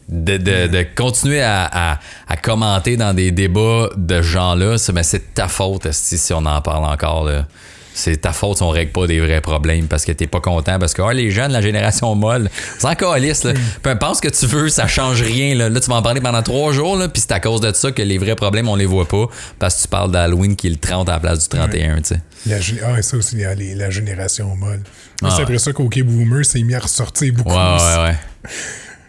de, 0.07 0.37
de, 0.37 0.67
de 0.67 0.85
continuer 0.95 1.41
à, 1.41 1.67
à, 1.73 1.99
à 2.27 2.37
commenter 2.37 2.95
dans 2.95 3.15
des 3.15 3.31
débats 3.31 3.89
de 3.97 4.17
ce 4.17 4.27
genre-là, 4.27 4.77
c'est, 4.77 4.93
c'est 5.01 5.33
ta 5.33 5.47
faute, 5.47 5.87
esti, 5.87 6.19
si 6.19 6.31
on 6.31 6.45
en 6.45 6.61
parle 6.61 6.85
encore, 6.85 7.23
là. 7.25 7.47
C'est 7.95 8.17
ta 8.17 8.33
faute 8.33 8.57
si 8.57 8.63
on 8.63 8.69
règle 8.69 8.91
pas 8.91 9.07
des 9.07 9.21
vrais 9.21 9.39
problèmes 9.39 9.87
parce 9.87 10.03
que 10.03 10.11
t'es 10.11 10.27
pas 10.27 10.41
content. 10.41 10.77
Parce 10.79 10.93
que 10.93 11.01
ah, 11.01 11.13
les 11.13 11.31
jeunes, 11.31 11.53
la 11.53 11.61
génération 11.61 12.13
molle, 12.13 12.49
c'est 12.77 12.87
encore 12.87 13.15
lisse. 13.17 13.45
Là. 13.45 13.53
Peu 13.81 13.97
pense 13.97 14.19
que 14.19 14.27
tu 14.27 14.45
veux, 14.47 14.67
ça 14.67 14.85
change 14.85 15.21
rien. 15.21 15.55
Là, 15.55 15.69
là 15.69 15.79
tu 15.79 15.89
vas 15.89 15.95
en 15.95 16.01
parler 16.01 16.19
pendant 16.19 16.43
trois 16.43 16.73
jours, 16.73 16.97
là, 16.97 17.07
puis 17.07 17.21
c'est 17.21 17.31
à 17.31 17.39
cause 17.39 17.61
de 17.61 17.71
ça 17.73 17.93
que 17.93 18.01
les 18.01 18.17
vrais 18.17 18.35
problèmes, 18.35 18.67
on 18.67 18.75
les 18.75 18.85
voit 18.85 19.07
pas. 19.07 19.27
Parce 19.59 19.77
que 19.77 19.81
tu 19.83 19.87
parles 19.87 20.11
d'Halloween 20.11 20.57
qui 20.57 20.67
est 20.67 20.71
le 20.71 20.75
30 20.75 21.07
à 21.07 21.13
la 21.13 21.19
place 21.19 21.39
du 21.39 21.57
31, 21.57 22.01
tu 22.01 22.03
sais. 22.03 22.21
La, 22.45 22.57
ah, 22.85 23.01
ça 23.01 23.17
aussi, 23.17 23.37
la, 23.37 23.55
la 23.55 23.89
génération 23.89 24.53
molle. 24.57 24.81
Moi, 25.21 25.31
Ah, 25.31 25.33
c'est 25.35 25.43
après 25.43 25.57
ça 25.57 25.71
qu'OK 25.71 25.97
Boomer 26.03 26.43
s'est 26.43 26.61
mis 26.63 26.75
à 26.75 26.79
ressortir 26.79 27.33
beaucoup. 27.33 27.49
Ouais, 27.49 27.55
ouais, 27.55 28.03
ouais. 28.03 28.15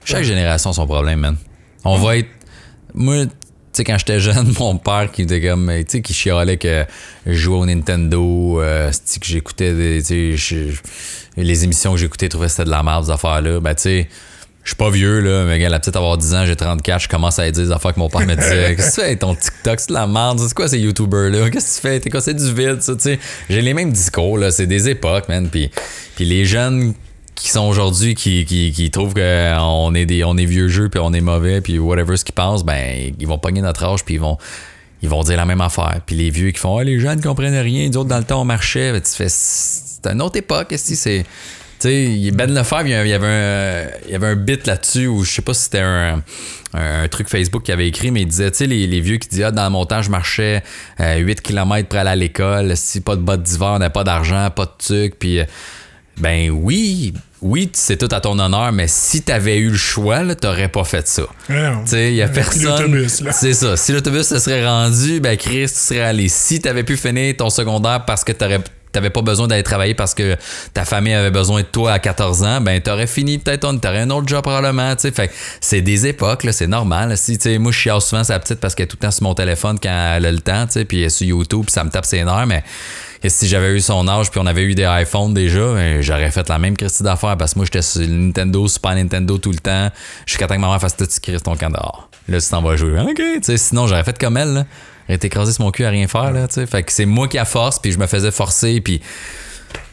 Chaque 0.04 0.22
génération 0.22 0.70
a 0.70 0.72
son 0.72 0.86
problème, 0.86 1.18
man. 1.18 1.36
On 1.84 1.98
va 1.98 2.18
être. 2.18 2.28
Moi, 2.94 3.24
sais, 3.76 3.84
quand 3.84 3.98
j'étais 3.98 4.20
jeune, 4.20 4.52
mon 4.58 4.76
père 4.76 5.10
qui 5.12 5.22
était 5.22 5.40
comme. 5.40 5.72
Tu 5.78 5.84
sais, 5.88 6.02
qui 6.02 6.12
chialait 6.12 6.56
que 6.56 6.84
je 7.26 7.32
jouais 7.32 7.56
au 7.56 7.66
Nintendo, 7.66 8.60
euh, 8.60 8.90
que 8.90 9.26
j'écoutais 9.26 9.72
des. 9.72 10.02
Tu 10.02 10.38
sais, 10.38 10.72
les 11.36 11.64
émissions 11.64 11.92
que 11.92 11.98
j'écoutais, 11.98 12.26
je 12.26 12.30
trouvais 12.30 12.46
que 12.46 12.52
c'était 12.52 12.64
de 12.64 12.70
la 12.70 12.82
merde, 12.82 13.04
ces 13.04 13.10
affaires-là. 13.10 13.60
Ben, 13.60 13.74
tu 13.74 13.82
sais. 13.82 14.08
Je 14.64 14.70
suis 14.70 14.76
pas 14.78 14.90
vieux, 14.90 15.20
là, 15.20 15.44
mais 15.44 15.60
gars, 15.60 15.68
la 15.68 15.78
petite 15.78 15.94
avoir 15.94 16.18
10 16.18 16.34
ans, 16.34 16.44
j'ai 16.44 16.56
34, 16.56 17.00
je 17.00 17.08
commence 17.08 17.38
à 17.38 17.48
dire 17.48 17.66
des 17.66 17.70
affaires 17.70 17.94
que 17.94 18.00
mon 18.00 18.08
père 18.08 18.26
me 18.26 18.34
disait. 18.34 18.74
Qu'est-ce 18.76 18.88
que 18.88 18.94
tu 18.94 19.00
fais 19.00 19.06
avec 19.06 19.20
ton 19.20 19.32
TikTok? 19.36 19.78
C'est 19.78 19.90
de 19.90 19.94
la 19.94 20.08
merde. 20.08 20.40
C'est 20.40 20.52
quoi 20.54 20.66
ces 20.66 20.80
YouTubers-là? 20.80 21.50
Qu'est-ce 21.50 21.78
que 21.78 21.82
tu 21.82 21.88
fais? 21.88 22.00
T'es 22.00 22.10
quoi? 22.10 22.20
C'est 22.20 22.34
du 22.34 22.52
vide, 22.52 22.82
ça, 22.82 22.96
tu 22.96 23.02
sais. 23.02 23.20
J'ai 23.48 23.62
les 23.62 23.74
mêmes 23.74 23.92
discours, 23.92 24.38
là. 24.38 24.50
C'est 24.50 24.66
des 24.66 24.88
époques, 24.88 25.28
man. 25.28 25.48
Puis, 25.48 25.70
puis 26.16 26.24
les 26.24 26.44
jeunes 26.44 26.94
qui 27.36 27.50
sont 27.50 27.66
aujourd'hui, 27.68 28.14
qui, 28.14 28.44
qui, 28.44 28.72
qui 28.72 28.90
trouvent 28.90 29.14
qu'on 29.14 29.94
est, 29.94 30.06
des, 30.06 30.24
on 30.24 30.36
est 30.36 30.44
vieux 30.46 30.68
jeux, 30.68 30.88
puis 30.88 30.98
on 31.00 31.12
est 31.12 31.20
mauvais, 31.20 31.60
puis 31.60 31.78
whatever 31.78 32.16
ce 32.16 32.24
qu'ils 32.24 32.34
pensent, 32.34 32.64
ben, 32.64 33.12
ils 33.18 33.26
vont 33.26 33.38
pogner 33.38 33.60
notre 33.60 33.84
âge, 33.84 34.04
puis 34.04 34.14
ils 34.14 34.20
vont, 34.20 34.38
ils 35.02 35.08
vont 35.08 35.22
dire 35.22 35.36
la 35.36 35.44
même 35.44 35.60
affaire. 35.60 36.00
Puis 36.04 36.16
les 36.16 36.30
vieux 36.30 36.50
qui 36.50 36.58
font, 36.58 36.78
ah, 36.78 36.84
les 36.84 36.98
jeunes 36.98 37.20
comprennent 37.20 37.54
rien, 37.56 37.88
nous 37.88 37.98
autres, 37.98 38.08
dans 38.08 38.18
le 38.18 38.24
temps, 38.24 38.40
on 38.40 38.44
marchait. 38.46 38.90
Ben, 38.90 39.00
tu 39.00 39.10
fais, 39.12 39.28
c'est 39.28 40.06
une 40.10 40.22
autre 40.22 40.36
époque, 40.38 40.72
si 40.76 40.96
c'est. 40.96 41.24
Tu 41.78 41.88
sais, 41.90 42.30
Ben 42.32 42.52
Lefebvre, 42.54 42.86
il 42.86 42.90
y 42.90 42.94
avait- 42.94 43.26
un, 43.26 43.86
il 44.06 44.12
y 44.12 44.14
avait 44.14 44.28
un 44.28 44.34
bit 44.36 44.66
là-dessus 44.66 45.06
où 45.06 45.22
je 45.24 45.30
sais 45.30 45.42
pas 45.42 45.52
si 45.52 45.64
c'était 45.64 45.80
un, 45.80 46.22
un, 46.72 47.06
truc 47.08 47.28
Facebook 47.28 47.64
qu'il 47.64 47.74
avait 47.74 47.86
écrit, 47.86 48.10
mais 48.10 48.22
il 48.22 48.28
disait, 48.28 48.50
tu 48.50 48.56
sais, 48.56 48.66
les, 48.66 48.86
les 48.86 49.00
vieux 49.02 49.18
qui 49.18 49.28
disaient, 49.28 49.44
ah, 49.44 49.50
dans 49.50 49.70
mon 49.70 49.84
temps, 49.84 50.00
je 50.00 50.08
marchais 50.08 50.62
euh, 51.00 51.16
8 51.18 51.42
km 51.42 51.86
pour 51.90 51.98
aller 51.98 52.08
à 52.08 52.16
l'école, 52.16 52.74
si 52.78 53.02
pas 53.02 53.14
de 53.14 53.20
bottes 53.20 53.42
d'hiver, 53.42 53.72
on 53.74 53.78
n'a 53.78 53.90
pas 53.90 54.04
d'argent, 54.04 54.48
pas 54.50 54.64
de 54.64 54.72
truc, 54.78 55.18
puis. 55.18 55.40
euh, 55.40 55.44
ben 56.18 56.48
oui, 56.48 57.12
oui, 57.42 57.70
c'est 57.74 57.98
tout 57.98 58.08
à 58.14 58.20
ton 58.20 58.38
honneur, 58.38 58.72
mais 58.72 58.86
si 58.88 59.22
t'avais 59.22 59.58
eu 59.58 59.70
le 59.70 59.76
choix, 59.76 60.34
t'aurais 60.34 60.68
pas 60.68 60.84
fait 60.84 61.06
ça. 61.06 61.24
Sais, 61.84 62.10
il 62.10 62.16
y 62.16 62.22
a 62.22 62.28
personne. 63.08 63.08
C'est 63.08 63.52
ça. 63.52 63.76
Si 63.76 63.92
l'autobus 63.92 64.26
se 64.26 64.38
serait 64.38 64.66
rendu, 64.66 65.20
ben 65.20 65.36
Chris, 65.36 65.66
tu 65.68 65.74
serais 65.74 66.00
allé. 66.00 66.28
Si 66.28 66.60
t'avais 66.60 66.82
pu 66.82 66.96
finir 66.96 67.36
ton 67.36 67.50
secondaire 67.50 68.04
parce 68.06 68.24
que 68.24 68.32
t'aurais 68.32 68.60
t'avais 68.96 69.10
pas 69.10 69.22
besoin 69.22 69.46
d'aller 69.46 69.62
travailler 69.62 69.94
parce 69.94 70.14
que 70.14 70.36
ta 70.72 70.86
famille 70.86 71.12
avait 71.12 71.30
besoin 71.30 71.60
de 71.60 71.66
toi 71.66 71.92
à 71.92 71.98
14 71.98 72.42
ans, 72.44 72.60
ben 72.62 72.80
t'aurais 72.80 73.06
fini 73.06 73.36
peut-être, 73.38 73.70
t'aurais 73.80 74.00
un 74.00 74.10
autre 74.10 74.26
job 74.26 74.42
probablement, 74.42 74.94
tu 74.96 75.02
sais. 75.02 75.10
Fait 75.10 75.30
c'est 75.60 75.82
des 75.82 76.06
époques, 76.06 76.46
c'est 76.50 76.66
normal. 76.66 77.16
Si, 77.18 77.36
tu 77.36 77.42
sais, 77.50 77.58
moi, 77.58 77.72
je 77.72 77.78
chiale 77.78 78.00
souvent 78.00 78.24
sa 78.24 78.38
petite 78.38 78.58
parce 78.58 78.74
qu'elle 78.74 78.84
est 78.84 78.88
tout 78.88 78.96
le 78.98 79.06
temps 79.06 79.10
sur 79.10 79.24
mon 79.24 79.34
téléphone 79.34 79.78
quand 79.82 80.14
elle 80.16 80.24
a 80.24 80.32
le 80.32 80.40
temps, 80.40 80.66
tu 80.66 80.72
sais, 80.72 80.84
puis 80.86 81.00
elle 81.00 81.04
est 81.04 81.10
sur 81.10 81.26
YouTube, 81.26 81.64
puis 81.64 81.72
ça 81.72 81.84
me 81.84 81.90
tape 81.90 82.06
ses 82.06 82.24
nerfs, 82.24 82.46
mais 82.46 82.64
et 83.22 83.28
si 83.28 83.48
j'avais 83.48 83.74
eu 83.74 83.80
son 83.80 84.06
âge 84.08 84.30
puis 84.30 84.40
on 84.40 84.46
avait 84.46 84.62
eu 84.62 84.74
des 84.74 84.86
iPhones 84.88 85.34
déjà, 85.34 85.74
ben, 85.74 86.00
j'aurais 86.00 86.30
fait 86.30 86.48
la 86.48 86.58
même 86.58 86.76
Christie 86.76 87.02
d'affaires 87.02 87.36
parce 87.36 87.54
que 87.54 87.58
moi 87.58 87.66
j'étais 87.66 87.82
sur 87.82 88.06
Nintendo, 88.06 88.68
Super 88.68 88.94
Nintendo 88.94 89.36
tout 89.38 89.52
le 89.52 89.58
temps. 89.58 89.90
Jusqu'à 90.26 90.46
temps 90.46 90.54
que 90.54 90.60
ma 90.60 90.68
mère 90.68 90.80
fasse 90.80 90.96
tout 90.96 91.06
tu 91.06 91.20
cries 91.20 91.40
ton 91.40 91.56
camp 91.56 91.70
dehors. 91.70 92.08
Là, 92.28 92.40
tu 92.40 92.48
t'en 92.48 92.62
vas 92.62 92.76
jouer. 92.76 93.00
OK, 93.00 93.16
tu 93.16 93.40
sais, 93.42 93.56
sinon 93.56 93.86
j'aurais 93.86 94.04
fait 94.04 94.18
comme 94.18 94.36
elle, 94.36 94.54
là. 94.54 94.64
Été 95.08 95.26
écrasé 95.28 95.52
sur 95.52 95.64
mon 95.64 95.70
cul 95.70 95.84
à 95.84 95.90
rien 95.90 96.08
faire, 96.08 96.32
là, 96.32 96.48
tu 96.48 96.54
sais. 96.54 96.66
Fait 96.66 96.82
que 96.82 96.92
c'est 96.92 97.06
moi 97.06 97.28
qui 97.28 97.38
a 97.38 97.44
force, 97.44 97.78
puis 97.78 97.92
je 97.92 97.98
me 97.98 98.06
faisais 98.06 98.30
forcer, 98.30 98.80
puis. 98.80 99.00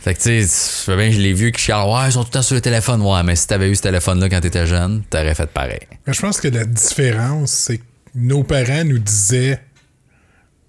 Fait 0.01 0.13
que, 0.13 0.19
tu 0.21 0.45
sais, 0.47 0.95
bien, 0.95 1.11
je 1.11 1.19
l'ai 1.19 1.33
vu 1.33 1.51
qui 1.51 1.61
chialent, 1.61 1.87
ouais, 1.89 2.09
ils 2.09 2.11
sont 2.13 2.21
tout 2.23 2.29
le 2.29 2.33
temps 2.33 2.41
sur 2.41 2.55
le 2.55 2.61
téléphone. 2.61 3.01
Ouais, 3.01 3.23
mais 3.23 3.35
si 3.35 3.47
t'avais 3.47 3.69
eu 3.69 3.75
ce 3.75 3.81
téléphone-là 3.83 4.29
quand 4.29 4.41
t'étais 4.41 4.65
jeune, 4.65 5.01
t'aurais 5.09 5.33
fait 5.35 5.49
pareil. 5.49 5.79
Mais 6.05 6.13
je 6.13 6.19
pense 6.21 6.39
que 6.41 6.47
la 6.49 6.65
différence, 6.65 7.51
c'est 7.51 7.77
que 7.77 7.83
nos 8.15 8.43
parents 8.43 8.83
nous 8.83 8.99
disaient, 8.99 9.59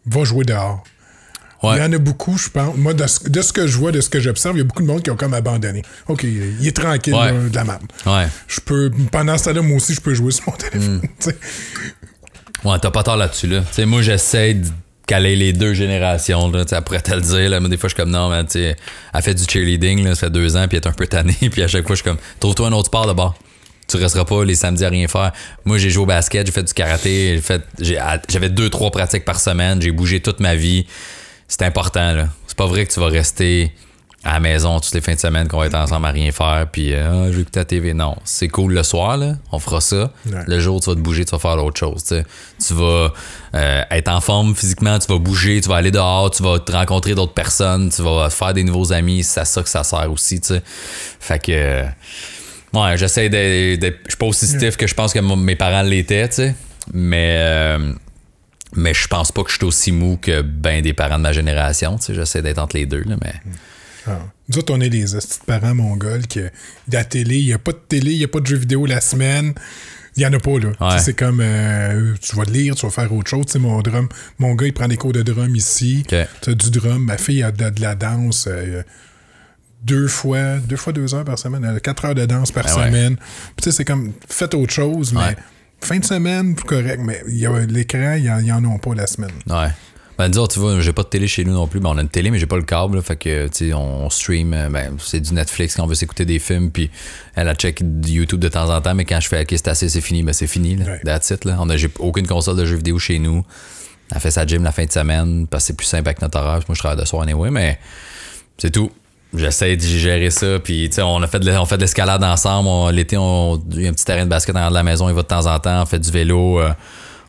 va 0.07 0.24
jouer 0.24 0.45
dehors. 0.45 0.84
Ouais. 1.62 1.76
Il 1.76 1.78
y 1.80 1.82
en 1.82 1.92
a 1.92 1.99
beaucoup, 1.99 2.36
je 2.38 2.49
pense. 2.51 2.76
Moi, 2.76 2.92
de 2.95 3.07
ce, 3.07 3.28
de 3.28 3.40
ce 3.42 3.53
que 3.53 3.66
je 3.66 3.78
vois, 3.78 3.90
de 3.90 4.01
ce 4.01 4.09
que 4.11 4.20
j'observe, 4.20 4.55
il 4.57 4.59
y 4.59 4.61
a 4.61 4.64
beaucoup 4.64 4.82
de 4.82 4.86
monde 4.86 5.03
qui 5.03 5.11
ont 5.11 5.16
comme 5.16 5.34
abandonné. 5.34 5.82
OK, 6.09 6.22
il 6.24 6.66
est 6.66 6.76
tranquille, 6.76 7.14
Ouais. 7.14 7.32
là, 7.32 7.49
de 7.49 7.55
la 7.55 7.64
merde. 7.64 7.82
Ouais. 8.07 8.26
Je 8.47 8.61
peux, 8.61 8.90
pendant 9.11 9.36
ce 9.38 9.45
temps-là, 9.47 9.62
moi 9.62 9.78
aussi, 9.78 9.95
je 9.95 10.01
peux 10.01 10.14
jouer 10.14 10.30
sur 10.32 10.45
mon 10.49 10.57
téléphone. 10.57 11.01
Mm. 11.26 11.30
Ouais, 12.65 12.79
t'as 12.81 12.91
pas 12.91 13.03
tort 13.03 13.17
là-dessus, 13.17 13.47
là. 13.47 13.62
Sais, 13.71 13.85
moi, 13.85 14.01
j'essaie 14.01 14.55
de 14.55 14.67
caler 15.07 15.37
les 15.37 15.53
deux 15.53 15.75
générations, 15.75 16.51
là. 16.51 16.65
Tu 16.65 16.71
sais, 16.71 16.77
elle 16.77 16.83
pourrait 16.83 17.03
te 17.03 17.12
le 17.12 17.21
dire, 17.21 17.51
là. 17.51 17.61
Mais 17.61 17.69
des 17.69 17.77
fois, 17.77 17.89
je 17.89 17.95
suis 17.95 18.03
comme, 18.03 18.11
non, 18.11 18.31
mais 18.31 18.45
tu 18.47 18.59
elle 18.59 19.23
fait 19.23 19.35
du 19.35 19.45
cheerleading, 19.45 20.03
là. 20.03 20.15
Ça 20.15 20.27
fait 20.27 20.31
deux 20.31 20.57
ans, 20.57 20.67
puis 20.67 20.79
elle 20.79 20.85
est 20.85 20.89
un 20.89 20.93
peu 20.93 21.07
tannée. 21.07 21.37
Puis 21.53 21.62
à 21.62 21.69
chaque 21.69 21.87
fois, 21.87 21.95
je 21.95 22.03
suis 22.03 22.11
comme, 22.11 22.19
trouve-toi 22.41 22.69
un 22.69 22.73
autre 22.73 22.87
sport 22.87 23.07
de 23.07 23.12
bord. 23.12 23.35
Tu 23.87 23.99
resteras 23.99 24.25
pas 24.25 24.45
les 24.45 24.55
samedis 24.55 24.85
à 24.85 24.89
rien 24.89 25.07
faire. 25.09 25.33
Moi, 25.67 25.77
j'ai 25.77 25.91
joué 25.91 26.05
au 26.05 26.07
basket, 26.07 26.47
j'ai 26.47 26.53
fait 26.53 26.62
du 26.62 26.73
karaté, 26.73 27.43
j'avais 28.29 28.49
deux, 28.49 28.71
trois 28.71 28.91
pratiques 28.91 29.27
par 29.27 29.39
semaine, 29.39 29.83
j'ai 29.83 29.91
bougé 29.91 30.21
toute 30.21 30.41
ma 30.41 30.55
vie. 30.55 30.87
C'est 31.49 31.62
important, 31.62 32.15
là. 32.15 32.29
C'est 32.47 32.57
pas 32.57 32.67
vrai 32.67 32.87
que 32.87 32.93
tu 32.93 33.01
vas 33.01 33.09
rester 33.09 33.73
à 34.25 34.35
la 34.35 34.41
maison 34.41 34.81
toutes 34.81 34.95
les 34.95 35.01
fins 35.03 35.14
de 35.14 35.20
semaine 35.20 35.49
qu'on 35.49 35.59
va 35.59 35.66
être 35.66 35.75
ensemble 35.75 36.07
à 36.07 36.11
rien 36.11 36.33
faire, 36.33 36.66
puis 36.72 36.95
euh, 36.95 37.07
Ah, 37.27 37.27
je 37.31 37.37
vais 37.37 37.43
écouter 37.43 37.61
la 37.61 37.64
TV. 37.66 37.93
Non, 37.95 38.16
c'est 38.25 38.49
cool 38.49 38.72
le 38.72 38.83
soir, 38.83 39.16
là. 39.18 39.35
On 39.53 39.59
fera 39.59 39.81
ça. 39.81 40.12
Ouais. 40.27 40.41
Le 40.47 40.61
jour, 40.61 40.81
tu 40.81 40.89
vas 40.91 40.97
te 40.97 41.01
bouger, 41.01 41.25
tu 41.25 41.33
vas 41.33 41.39
faire 41.39 41.62
autre 41.62 41.79
chose. 41.79 42.03
tu 42.05 42.75
vas 42.75 43.12
euh, 43.55 43.83
être 43.91 44.09
en 44.09 44.20
forme 44.20 44.55
physiquement, 44.55 44.99
tu 44.99 45.07
vas 45.12 45.18
bouger, 45.18 45.61
tu 45.61 45.68
vas 45.68 45.77
aller 45.77 45.91
dehors, 45.91 46.31
tu 46.31 46.43
vas 46.43 46.59
te 46.59 46.72
rencontrer 46.72 47.14
d'autres 47.14 47.35
personnes, 47.35 47.91
tu 47.91 48.03
vas 48.03 48.31
faire 48.31 48.55
des 48.55 48.64
nouveaux 48.64 48.93
amis. 48.93 49.22
C'est 49.25 49.41
à 49.41 49.45
ça 49.45 49.62
que 49.62 49.68
ça 49.68 49.85
sert 49.85 50.11
aussi. 50.11 50.41
tu 50.41 50.49
sais. 50.49 50.62
Fait 51.20 51.39
que. 51.39 51.53
euh, 51.53 51.85
Ouais, 52.72 52.97
j'essaie 52.97 53.29
d'être. 53.29 53.99
Je 54.07 54.11
suis 54.11 54.18
pas 54.18 54.27
aussi 54.27 54.47
stiff 54.49 54.77
que 54.77 54.87
je 54.89 54.95
pense 54.95 55.12
que 55.12 55.20
mes 55.20 55.55
parents 55.55 55.83
l'étaient, 55.83 56.29
tu 56.29 56.35
sais. 56.37 56.55
Mais. 56.93 57.37
euh, 57.39 57.93
mais 58.77 58.93
je 58.93 59.07
pense 59.07 59.31
pas 59.31 59.45
que 59.45 59.51
je 59.51 59.55
suis 59.57 59.64
aussi 59.64 59.93
mou 59.93 60.18
que 60.20 60.41
ben 60.43 60.83
des 60.83 60.93
parents 60.93 61.18
de 61.18 61.22
ma 61.22 61.33
génération. 61.33 61.97
Tu 61.99 62.07
sais, 62.07 62.14
j'essaie 62.14 62.43
d'être 62.43 62.59
entre 62.59 62.77
les 62.77 62.87
deux, 62.87 63.05
là, 63.07 63.14
mais. 63.22 63.35
Ah. 64.07 64.19
Nous 64.49 64.59
autres, 64.59 64.73
on 64.75 64.81
est 64.81 64.91
de 64.91 65.07
parents 65.47 65.75
mongols 65.75 66.27
que 66.27 66.51
la 66.93 67.05
télé, 67.05 67.39
il 67.39 67.47
n'y 67.47 67.53
a 67.53 67.59
pas 67.59 67.73
de 67.73 67.81
télé, 67.89 68.13
il 68.13 68.19
n'y 68.19 68.25
a 68.25 68.29
pas 68.29 68.41
de 68.41 68.47
jeux 68.47 68.57
vidéo 68.57 68.87
la 68.87 69.01
semaine. 69.01 69.55
Il 70.17 70.21
n'y 70.21 70.27
en 70.27 70.33
a 70.33 70.39
pas, 70.39 70.59
là. 70.61 70.99
C'est 71.01 71.15
comme, 71.15 71.41
euh, 71.43 72.15
tu 72.21 72.37
vas 72.37 72.45
lire, 72.45 72.77
tu 72.77 72.87
vas 72.87 72.93
faire 72.93 73.13
autre 73.13 73.29
chose. 73.29 73.47
Tu 73.47 73.53
sais, 73.53 73.59
mon 73.59 73.81
drum, 73.83 74.09
mon 74.39 74.55
gars, 74.55 74.67
il 74.67 74.73
prend 74.73 74.87
des 74.87 74.97
cours 74.97 75.13
de 75.13 75.23
drum 75.23 75.57
ici. 75.57 76.05
Tu 76.09 76.15
as 76.51 76.55
du 76.55 76.71
drum. 76.71 77.05
Ma 77.05 77.19
fille 77.19 77.43
a 77.43 77.51
de, 77.51 77.69
de 77.71 77.81
la 77.81 77.97
danse 77.97 78.47
euh, 78.49 78.83
deux 79.83 80.07
fois, 80.07 80.59
deux 80.59 80.77
fois 80.77 80.93
deux 80.93 81.15
heures 81.15 81.25
par 81.25 81.39
semaine. 81.39 81.65
Elle 81.69 81.77
a 81.77 81.81
quatre 81.81 82.05
heures 82.05 82.15
de 82.15 82.27
danse 82.27 82.53
par 82.53 82.65
ouais. 82.65 82.71
semaine. 82.87 83.17
Puis 83.17 83.55
tu 83.57 83.65
sais, 83.65 83.73
c'est 83.79 83.85
comme, 83.85 84.13
faites 84.29 84.55
autre 84.55 84.73
chose, 84.73 85.13
mais 85.13 85.37
fin 85.81 85.99
de 85.99 86.05
semaine, 86.05 86.55
correct. 86.55 87.01
Mais 87.03 87.23
l'écran, 87.69 88.15
ils 88.15 88.31
en- 88.31 88.39
ils 88.39 88.53
en 88.53 88.65
ont 88.67 88.79
pas 88.79 88.95
la 88.95 89.07
semaine. 89.09 89.33
Ouais. 89.49 89.69
Ben, 90.17 90.29
disons, 90.29 90.47
tu 90.47 90.61
vois, 90.61 90.79
j'ai 90.81 90.93
pas 90.93 91.03
de 91.03 91.09
télé 91.09 91.27
chez 91.27 91.45
nous 91.45 91.53
non 91.53 91.67
plus. 91.67 91.81
Ben, 91.81 91.91
on 91.91 91.99
a 91.99 92.03
une 92.03 92.09
télé, 92.09 92.31
mais 92.31 92.39
j'ai 92.39 92.47
pas 92.47 92.57
le 92.57 92.62
câble. 92.62 92.97
là. 92.97 93.03
fait 93.03 93.17
que, 93.17 93.49
tu 93.49 93.69
sais, 93.69 93.75
on, 93.75 94.09
stream. 94.11 94.53
euh, 94.55 94.69
Ben, 94.69 94.95
c'est 94.99 95.21
du 95.21 95.33
Netflix 95.35 95.75
quand 95.75 95.83
on 95.83 95.87
veut 95.89 95.95
s'écouter 95.97 96.25
des 96.25 96.39
films. 96.39 96.71
Puis 96.71 96.91
elle 97.35 97.49
a 97.49 97.55
check 97.55 97.83
du 98.01 98.12
YouTube 98.12 98.39
de 98.41 98.49
temps 98.49 98.73
en 98.73 98.81
temps. 98.81 98.95
Mais 98.95 99.05
quand 99.05 99.19
je 99.21 99.27
fais, 99.29 99.41
OK, 99.43 99.49
c'est 99.51 99.69
assez, 99.69 99.89
c'est 99.89 100.01
fini. 100.01 100.23
Ben, 100.23 100.33
c'est 100.33 100.47
fini. 100.47 100.77
Là. 100.77 100.85
Ouais. 100.87 101.01
That's 101.05 101.31
it, 101.31 101.45
là. 101.45 101.57
On 101.59 101.69
a, 101.69 101.77
j'ai 101.77 101.91
aucune 101.99 102.27
console 102.29 102.57
de 102.57 102.65
jeux 102.65 102.77
vidéo 102.77 102.99
chez 102.99 103.19
nous. 103.19 103.45
Elle 104.15 104.21
fait 104.21 104.31
sa 104.31 104.47
gym 104.47 104.62
la 104.62 104.71
fin 104.71 104.85
de 104.85 104.93
semaine 104.93 105.47
parce 105.49 105.65
que 105.65 105.67
c'est 105.69 105.77
plus 105.77 105.87
simple 105.87 106.09
avec 106.09 106.23
notre 106.23 106.39
horaire. 106.39 106.61
Moi, 106.69 106.75
je 106.75 106.79
travaille 106.79 106.99
de 107.01 107.05
soir 107.05 107.23
anyway, 107.23 107.51
mais 107.51 107.79
c'est 108.59 108.71
tout. 108.71 108.93
J'essaie 109.37 109.77
de 109.77 109.83
gérer 109.83 110.31
ça. 110.31 110.61
Puis, 110.61 110.89
tu 110.91 110.97
sais, 110.97 111.03
on 111.03 111.21
a 111.23 111.27
fait 111.27 111.41
de, 111.41 111.51
on 111.51 111.65
fait 111.67 111.77
de 111.77 111.81
l'escalade 111.83 112.23
ensemble. 112.23 112.69
On- 112.69 112.89
L'été, 112.91 113.17
on 113.17 113.61
il 113.73 113.83
y 113.83 113.87
a 113.87 113.91
un 113.91 113.93
petit 113.93 114.05
terrain 114.05 114.23
de 114.25 114.31
basket 114.31 114.55
en 114.55 114.69
de 114.69 114.75
la 114.75 114.85
maison. 114.85 115.09
Il 115.09 115.15
va 115.15 115.23
de 115.23 115.27
temps 115.27 115.47
en 115.53 115.59
temps. 115.59 115.83
On 115.83 115.87
fait 115.87 115.99
du 115.99 116.11
vélo. 116.12 116.61
euh, 116.61 116.71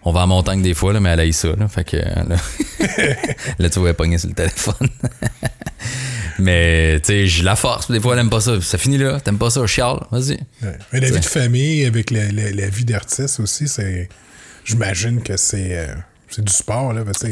on 0.06 0.12
va 0.12 0.22
en 0.22 0.28
montagne 0.28 0.62
des 0.62 0.74
fois, 0.74 0.94
là, 0.94 1.00
mais 1.00 1.10
elle 1.10 1.20
a 1.20 1.26
eu 1.26 1.34
ça. 1.34 1.50
Là, 1.58 1.68
fait 1.68 1.84
que, 1.84 1.98
euh, 1.98 2.24
là, 2.30 2.36
là, 3.60 3.70
tu 3.70 3.80
vas 3.80 3.94
pogner 3.94 4.18
sur 4.18 4.30
le 4.30 4.36
téléphone. 4.36 4.88
mais, 6.40 7.00
tu 7.02 7.08
sais, 7.08 7.28
je 7.28 7.44
la 7.44 7.56
force. 7.56 7.90
Des 7.90 8.00
fois, 8.00 8.14
elle 8.14 8.20
aime 8.20 8.30
pas 8.30 8.42
ça. 8.42 8.60
Ça 8.62 8.78
finit 8.78 8.98
là. 8.98 9.20
T'aimes 9.20 9.38
pas 9.38 9.50
ça? 9.50 9.66
Chiale. 9.68 10.00
Vas-y. 10.12 10.34
Ouais. 10.64 10.78
Mais 10.94 11.00
la 11.00 11.10
vie 11.12 11.20
de 11.20 11.26
famille 11.26 11.86
avec 11.86 12.12
la, 12.12 12.32
la- 12.32 12.52
la 12.52 12.68
vie 12.70 12.86
d'artiste 12.86 13.40
aussi, 13.40 13.68
c'est. 13.68 14.10
J'imagine 14.64 15.22
que 15.22 15.38
c'est. 15.38 15.78
euh, 15.78 15.88
c'est 16.30 16.44
du 16.44 16.52
sport, 16.54 16.94
là. 16.94 17.04
parce 17.06 17.20
que 17.20 17.28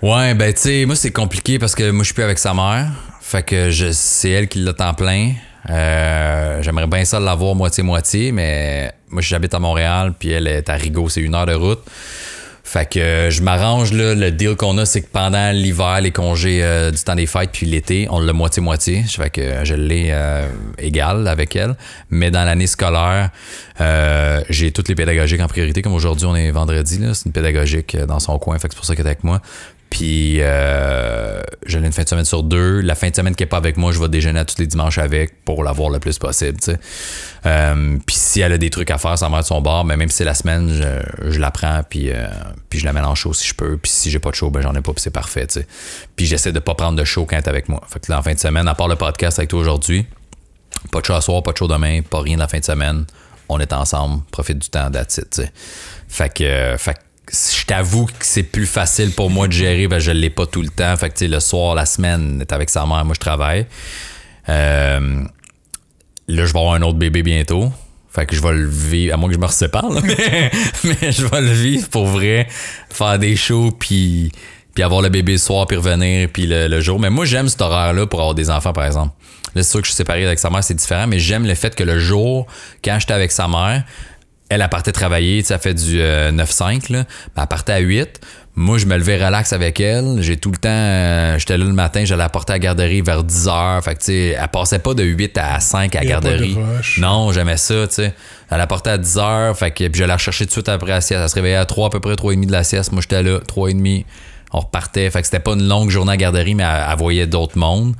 Ouais, 0.00 0.32
ben 0.34 0.52
tu 0.54 0.60
sais, 0.60 0.84
moi 0.86 0.94
c'est 0.94 1.10
compliqué 1.10 1.58
parce 1.58 1.74
que 1.74 1.90
moi 1.90 2.02
je 2.04 2.06
suis 2.06 2.14
plus 2.14 2.22
avec 2.22 2.38
sa 2.38 2.54
mère. 2.54 2.86
Fait 3.20 3.42
que 3.42 3.68
je, 3.70 3.90
c'est 3.90 4.30
elle 4.30 4.46
qui 4.46 4.60
l'a 4.60 4.72
temps 4.72 4.94
plein. 4.94 5.32
Euh, 5.68 6.62
J'aimerais 6.62 6.86
bien 6.86 7.04
ça 7.04 7.18
l'avoir 7.18 7.56
moitié-moitié, 7.56 8.30
mais 8.30 8.92
moi 9.10 9.22
j'habite 9.22 9.54
à 9.54 9.58
Montréal, 9.58 10.14
puis 10.18 10.30
elle 10.30 10.46
est 10.46 10.68
à 10.68 10.74
Rigaud, 10.74 11.08
c'est 11.08 11.20
une 11.20 11.34
heure 11.34 11.46
de 11.46 11.54
route. 11.54 11.80
Fait 12.68 12.86
que 12.86 12.98
euh, 12.98 13.30
je 13.30 13.40
m'arrange 13.40 13.94
là, 13.94 14.14
le 14.14 14.30
deal 14.30 14.54
qu'on 14.54 14.76
a, 14.76 14.84
c'est 14.84 15.00
que 15.00 15.08
pendant 15.10 15.52
l'hiver, 15.52 16.02
les 16.02 16.10
congés 16.10 16.62
euh, 16.62 16.90
du 16.90 16.98
temps 16.98 17.14
des 17.14 17.24
fêtes, 17.24 17.48
puis 17.50 17.64
l'été, 17.64 18.06
on 18.10 18.20
l'a 18.20 18.34
moitié-moitié. 18.34 19.04
Fait 19.04 19.30
que 19.30 19.40
euh, 19.40 19.64
je 19.64 19.74
l'ai 19.74 20.08
euh, 20.10 20.46
égal 20.76 21.26
avec 21.28 21.56
elle. 21.56 21.76
Mais 22.10 22.30
dans 22.30 22.44
l'année 22.44 22.66
scolaire, 22.66 23.30
j'ai 24.50 24.70
toutes 24.70 24.90
les 24.90 24.94
pédagogiques 24.94 25.40
en 25.40 25.46
priorité. 25.46 25.80
Comme 25.80 25.94
aujourd'hui, 25.94 26.26
on 26.26 26.36
est 26.36 26.50
vendredi, 26.50 26.98
là, 26.98 27.14
c'est 27.14 27.24
une 27.24 27.32
pédagogique 27.32 27.96
dans 28.06 28.20
son 28.20 28.38
coin, 28.38 28.58
fait 28.58 28.68
que 28.68 28.74
c'est 28.74 28.78
pour 28.78 28.84
ça 28.84 28.94
qu'elle 28.94 29.06
est 29.06 29.10
avec 29.10 29.24
moi. 29.24 29.40
Puis 29.90 30.40
euh, 30.40 31.40
je 31.66 31.78
l'ai 31.78 31.86
une 31.86 31.92
fin 31.92 32.02
de 32.02 32.08
semaine 32.08 32.24
sur 32.24 32.42
deux. 32.42 32.80
La 32.80 32.94
fin 32.94 33.08
de 33.08 33.16
semaine 33.16 33.34
qui 33.34 33.42
est 33.42 33.46
pas 33.46 33.56
avec 33.56 33.76
moi, 33.76 33.92
je 33.92 33.98
vais 33.98 34.08
déjeuner 34.08 34.40
à 34.40 34.44
tous 34.44 34.58
les 34.58 34.66
dimanches 34.66 34.98
avec 34.98 35.44
pour 35.44 35.64
l'avoir 35.64 35.90
le 35.90 35.98
plus 35.98 36.18
possible. 36.18 36.58
Euh, 37.46 37.98
puis 38.06 38.16
si 38.16 38.40
elle 38.40 38.52
a 38.52 38.58
des 38.58 38.70
trucs 38.70 38.90
à 38.90 38.98
faire, 38.98 39.16
ça 39.16 39.28
va 39.28 39.40
de 39.40 39.46
son 39.46 39.60
bord. 39.60 39.84
Mais 39.84 39.96
même 39.96 40.08
si 40.08 40.18
c'est 40.18 40.24
la 40.24 40.34
semaine, 40.34 40.70
je, 40.70 41.38
la 41.38 41.50
prends 41.50 41.82
puis, 41.88 42.10
euh, 42.10 42.26
puis 42.68 42.78
je 42.78 42.84
la 42.84 42.92
mets 42.92 43.00
en 43.00 43.14
si 43.14 43.48
je 43.48 43.54
peux. 43.54 43.78
Puis 43.78 43.90
si 43.90 44.10
j'ai 44.10 44.18
pas 44.18 44.30
de 44.30 44.34
show, 44.34 44.50
ben 44.50 44.60
j'en 44.60 44.74
ai 44.74 44.82
pas 44.82 44.92
puis 44.92 45.02
c'est 45.02 45.10
parfait. 45.10 45.46
Puis 46.16 46.26
j'essaie 46.26 46.52
de 46.52 46.60
pas 46.60 46.74
prendre 46.74 46.98
de 46.98 47.04
show 47.04 47.24
quand 47.24 47.36
elle 47.36 47.44
est 47.44 47.48
avec 47.48 47.68
moi. 47.68 47.80
Fait 47.88 48.00
que 48.00 48.12
là, 48.12 48.18
en 48.18 48.22
fin 48.22 48.34
de 48.34 48.38
semaine, 48.38 48.68
à 48.68 48.74
part 48.74 48.88
le 48.88 48.96
podcast 48.96 49.38
avec 49.38 49.50
toi 49.50 49.60
aujourd'hui, 49.60 50.06
pas 50.92 51.00
de 51.00 51.06
show 51.06 51.14
à 51.14 51.20
soir, 51.20 51.42
pas 51.42 51.52
de 51.52 51.56
show 51.56 51.66
demain, 51.66 52.02
pas 52.02 52.20
rien 52.20 52.36
la 52.36 52.48
fin 52.48 52.58
de 52.58 52.64
semaine. 52.64 53.06
On 53.48 53.58
est 53.60 53.72
ensemble, 53.72 54.22
profite 54.30 54.58
du 54.58 54.68
temps, 54.68 54.90
that's 54.90 55.16
it. 55.16 55.42
Fait 56.08 56.32
que, 56.32 56.44
euh, 56.44 56.78
fait 56.78 56.94
que 56.94 57.00
je 57.32 57.64
t'avoue 57.64 58.06
que 58.06 58.12
c'est 58.20 58.42
plus 58.42 58.66
facile 58.66 59.12
pour 59.12 59.30
moi 59.30 59.48
de 59.48 59.52
gérer, 59.52 59.88
ben 59.88 59.98
je 59.98 60.10
l'ai 60.10 60.30
pas 60.30 60.46
tout 60.46 60.62
le 60.62 60.68
temps. 60.68 60.96
Fait 60.96 61.10
que 61.10 61.24
le 61.24 61.40
soir, 61.40 61.74
la 61.74 61.86
semaine, 61.86 62.40
est 62.40 62.52
avec 62.52 62.70
sa 62.70 62.86
mère, 62.86 63.04
moi 63.04 63.14
je 63.14 63.20
travaille. 63.20 63.66
Euh, 64.48 65.24
là, 66.28 66.46
je 66.46 66.52
vais 66.52 66.58
avoir 66.58 66.74
un 66.74 66.82
autre 66.82 66.98
bébé 66.98 67.22
bientôt. 67.22 67.72
Fait 68.10 68.24
que 68.26 68.34
je 68.34 68.42
vais 68.42 68.52
le 68.52 68.66
vivre, 68.66 69.14
à 69.14 69.16
moins 69.16 69.28
que 69.28 69.34
je 69.34 69.40
me 69.40 69.46
sépare, 69.48 69.90
là, 69.90 70.00
mais, 70.84 71.12
je 71.12 71.26
vais 71.26 71.40
le 71.40 71.52
vivre 71.52 71.88
pour 71.88 72.06
vrai, 72.06 72.48
faire 72.90 73.18
des 73.18 73.36
shows, 73.36 73.70
puis, 73.78 74.32
puis 74.74 74.82
avoir 74.82 75.02
le 75.02 75.10
bébé 75.10 75.32
le 75.32 75.38
soir, 75.38 75.66
puis 75.66 75.76
revenir, 75.76 76.28
puis 76.32 76.46
le, 76.46 76.68
le 76.68 76.80
jour. 76.80 76.98
Mais 76.98 77.10
moi, 77.10 77.26
j'aime 77.26 77.48
cet 77.48 77.60
horaire-là 77.60 78.06
pour 78.06 78.20
avoir 78.20 78.34
des 78.34 78.48
enfants, 78.48 78.72
par 78.72 78.86
exemple. 78.86 79.12
Là, 79.54 79.62
c'est 79.62 79.70
sûr 79.70 79.80
que 79.80 79.86
je 79.86 79.92
suis 79.92 79.96
séparé 79.96 80.24
avec 80.26 80.38
sa 80.38 80.50
mère, 80.50 80.64
c'est 80.64 80.74
différent, 80.74 81.06
mais 81.06 81.18
j'aime 81.18 81.46
le 81.46 81.54
fait 81.54 81.74
que 81.74 81.84
le 81.84 81.98
jour, 81.98 82.46
quand 82.82 82.98
j'étais 82.98 83.12
avec 83.12 83.30
sa 83.30 83.46
mère, 83.46 83.84
elle, 84.48 84.62
elle 84.62 84.68
partait 84.68 84.92
travailler, 84.92 85.44
elle 85.48 85.58
fait 85.58 85.74
du 85.74 86.00
euh, 86.00 86.32
9-5, 86.32 86.92
là. 86.92 87.04
Ben, 87.36 87.42
elle 87.42 87.48
partait 87.48 87.72
à 87.72 87.78
8. 87.78 88.20
Moi, 88.56 88.78
je 88.78 88.86
me 88.86 88.96
levais 88.96 89.24
relax 89.24 89.52
avec 89.52 89.78
elle. 89.78 90.16
J'ai 90.20 90.36
tout 90.36 90.50
le 90.50 90.56
temps, 90.56 90.68
euh, 90.68 91.38
j'étais 91.38 91.56
là 91.56 91.64
le 91.64 91.72
matin, 91.72 92.04
j'allais 92.04 92.22
la 92.22 92.28
porter 92.28 92.54
à 92.54 92.56
la 92.56 92.58
garderie 92.58 93.02
vers 93.02 93.22
10 93.22 93.48
heures. 93.48 93.84
Fait 93.84 93.94
que, 93.94 94.00
tu 94.00 94.06
sais, 94.06 94.36
elle 94.40 94.48
passait 94.48 94.80
pas 94.80 94.94
de 94.94 95.04
8 95.04 95.38
à 95.38 95.60
5 95.60 95.94
à 95.94 96.00
la 96.00 96.06
garderie. 96.06 96.56
Non, 96.98 97.30
j'aimais 97.30 97.56
ça, 97.56 97.86
tu 97.86 97.94
sais. 97.94 98.14
Elle 98.50 98.58
la 98.58 98.66
portait 98.66 98.90
à 98.90 98.98
10 98.98 99.18
heures, 99.18 99.56
fait 99.56 99.70
que, 99.70 99.86
puis 99.86 99.98
j'allais 99.98 100.08
la 100.08 100.16
rechercher 100.16 100.44
tout 100.44 100.48
de 100.48 100.52
suite 100.52 100.68
après 100.68 100.90
la 100.90 101.00
sieste. 101.00 101.20
Elle 101.22 101.28
se 101.28 101.34
réveillait 101.34 101.56
à 101.56 101.66
3, 101.66 101.88
à 101.88 101.90
peu 101.90 102.00
près 102.00 102.16
3 102.16 102.32
et 102.32 102.36
demi 102.36 102.46
de 102.46 102.52
la 102.52 102.64
sieste. 102.64 102.92
Moi, 102.92 103.02
j'étais 103.02 103.22
là, 103.22 103.40
3 103.46 103.70
et 103.70 103.74
demi. 103.74 104.06
On 104.52 104.60
repartait. 104.60 105.10
Fait 105.10 105.20
que 105.20 105.26
c'était 105.26 105.40
pas 105.40 105.52
une 105.52 105.68
longue 105.68 105.90
journée 105.90 106.12
à 106.12 106.14
la 106.14 106.16
garderie, 106.16 106.54
mais 106.54 106.62
elle, 106.62 106.86
elle 106.90 106.98
voyait 106.98 107.26
d'autres 107.26 107.58
mondes. 107.58 107.94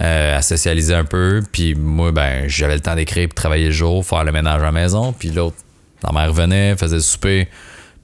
Euh, 0.00 0.36
elle 0.36 0.42
socialisait 0.42 0.94
un 0.94 1.04
peu. 1.04 1.42
Puis 1.52 1.74
moi, 1.74 2.12
ben, 2.12 2.44
j'avais 2.46 2.74
le 2.74 2.80
temps 2.80 2.94
d'écrire, 2.94 3.28
puis 3.28 3.34
travailler 3.34 3.66
le 3.66 3.72
jour, 3.72 4.04
faire 4.04 4.24
le 4.24 4.32
ménage 4.32 4.60
à 4.60 4.66
la 4.66 4.72
maison. 4.72 5.12
Puis 5.12 5.30
l'autre, 5.30 5.56
la 6.06 6.12
mère 6.12 6.28
revenait, 6.28 6.76
faisait 6.76 7.00
souper, 7.00 7.48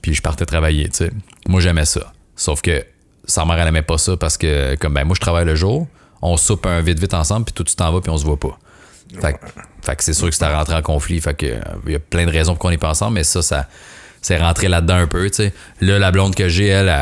puis 0.02 0.14
je 0.14 0.22
partais 0.22 0.46
travailler, 0.46 0.88
tu 0.88 0.96
sais. 0.96 1.10
Moi, 1.48 1.60
j'aimais 1.60 1.84
ça. 1.84 2.12
Sauf 2.36 2.62
que 2.62 2.84
sa 3.24 3.44
mère, 3.44 3.58
elle 3.58 3.68
aimait 3.68 3.82
pas 3.82 3.98
ça 3.98 4.16
parce 4.16 4.36
que, 4.36 4.74
comme 4.76 4.94
ben, 4.94 5.04
moi, 5.04 5.14
je 5.14 5.20
travaille 5.20 5.44
le 5.44 5.54
jour, 5.54 5.86
on 6.22 6.36
soupe 6.36 6.66
un 6.66 6.80
vite-vite 6.80 7.14
ensemble, 7.14 7.44
puis 7.46 7.54
toi, 7.54 7.64
tu 7.64 7.74
t'en 7.74 7.92
vas, 7.92 8.00
puis 8.00 8.10
on 8.10 8.16
se 8.16 8.24
voit 8.24 8.38
pas. 8.38 8.58
Fait, 9.20 9.96
que- 9.96 10.04
c'est 10.04 10.12
sûr 10.12 10.30
que 10.30 10.44
à 10.44 10.56
rentrer 10.56 10.76
en 10.76 10.82
conflit. 10.82 11.20
Fait 11.20 11.34
que 11.34 11.46
euh, 11.46 11.60
il 11.86 11.92
y 11.92 11.96
a 11.96 11.98
plein 11.98 12.26
de 12.26 12.30
raisons 12.30 12.52
pour 12.52 12.60
qu'on 12.60 12.70
n'est 12.70 12.78
pas 12.78 12.90
ensemble, 12.90 13.14
mais 13.14 13.24
ça, 13.24 13.42
ça 13.42 13.66
c'est 14.22 14.38
rentré 14.38 14.68
là-dedans 14.68 14.96
un 14.96 15.06
peu, 15.06 15.28
tu 15.30 15.36
sais. 15.36 15.52
Là, 15.80 15.98
la 15.98 16.10
blonde 16.10 16.34
que 16.34 16.48
j'ai, 16.48 16.66
elle, 16.68 16.92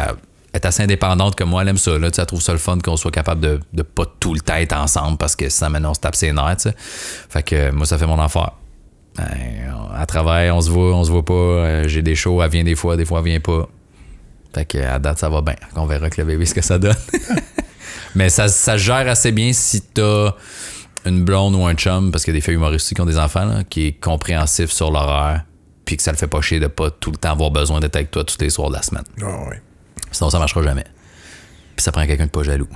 est 0.55 0.65
assez 0.65 0.83
indépendante 0.83 1.37
comme 1.37 1.51
moi, 1.51 1.63
elle 1.63 1.69
aime 1.69 1.79
ça, 1.79 1.99
là, 1.99 2.09
elle 2.17 2.27
trouve 2.27 2.41
ça 2.41 2.53
le 2.53 2.59
fun 2.59 2.79
qu'on 2.79 2.97
soit 2.97 3.11
capable 3.11 3.41
de, 3.41 3.61
de 3.73 3.83
pas 3.83 4.05
tout 4.21 4.35
le 4.35 4.41
temps 4.41 4.81
ensemble 4.83 5.19
parce 5.19 5.37
que 5.37 5.49
ça, 5.49 5.69
maintenant, 5.69 5.91
on 5.91 5.95
se 5.95 6.01
tape 6.01 6.17
ses 6.17 6.33
nerfs, 6.33 6.57
tu. 6.63 6.69
Fait 7.29 7.43
que 7.43 7.55
euh, 7.55 7.73
moi, 7.73 7.87
ça 7.87 7.99
fait 7.99 8.07
mon 8.07 8.21
affaire. 8.21 8.53
Ben, 9.19 9.75
à 9.95 10.07
travail, 10.07 10.51
on 10.51 10.61
se 10.61 10.71
voit, 10.71 10.95
on 10.95 11.05
se 11.05 11.11
voit 11.11 11.25
pas. 11.25 11.35
euh, 11.35 11.89
j'ai 11.89 12.03
des 12.03 12.15
shows, 12.15 12.43
elle 12.43 12.51
vient 12.51 12.65
des 12.65 12.77
fois, 12.77 12.97
des 12.97 13.05
fois, 13.05 13.19
elle 13.21 13.27
vient 13.27 13.41
pas. 13.41 13.69
Fait 14.55 14.65
que 14.65 14.79
à 14.79 14.99
date, 14.99 15.19
ça 15.19 15.29
va 15.29 15.41
bien. 15.43 15.57
On 15.77 15.87
verra 15.87 16.03
avec 16.03 16.17
le 16.17 16.25
bébé 16.25 16.47
ce 16.47 16.55
que 16.55 16.63
ça 16.63 16.79
donne. 16.79 16.95
Mais 18.15 18.31
ça, 18.31 18.49
ça 18.49 18.75
se 18.75 18.83
gère 18.83 19.09
assez 19.09 19.33
bien 19.33 19.53
si 19.53 19.83
t'as 19.83 20.33
une 21.05 21.25
blonde 21.25 21.55
ou 21.55 21.65
un 21.67 21.75
chum, 21.75 22.11
parce 22.11 22.25
qu'il 22.25 22.33
y 22.35 22.37
a 22.37 22.39
des 22.39 22.45
filles 22.45 22.55
humoristes 22.55 22.87
aussi 22.87 22.95
qui 22.95 23.01
ont 23.01 23.07
des 23.07 23.19
enfants, 23.19 23.45
là, 23.45 23.65
qui 23.65 23.87
est 23.89 23.93
compréhensif 23.93 24.71
sur 24.71 24.91
l'horaire, 24.91 25.45
puis 25.85 25.97
que 25.97 26.03
ça 26.03 26.11
le 26.13 26.17
fait 26.17 26.27
pas 26.27 26.41
chier 26.41 26.61
de 26.61 26.67
pas 26.67 26.91
tout 26.91 27.11
le 27.11 27.17
temps 27.17 27.33
avoir 27.33 27.51
besoin 27.51 27.81
d'être 27.81 27.97
avec 27.97 28.11
toi 28.11 28.25
tous 28.25 28.39
les 28.41 28.51
soirs 28.51 28.71
de 28.71 28.75
la 28.77 28.83
semaine. 28.83 29.05
Ah 29.23 29.49
ouais. 29.49 29.61
Sinon, 30.11 30.31
ça 30.31 30.39
marchera 30.39 30.63
jamais. 30.63 30.85
Puis 31.77 31.85
ça 31.85 31.93
prend 31.93 32.07
quelqu'un 32.07 32.27
de 32.27 32.31
pas 32.31 32.43
jaloux. 32.43 32.69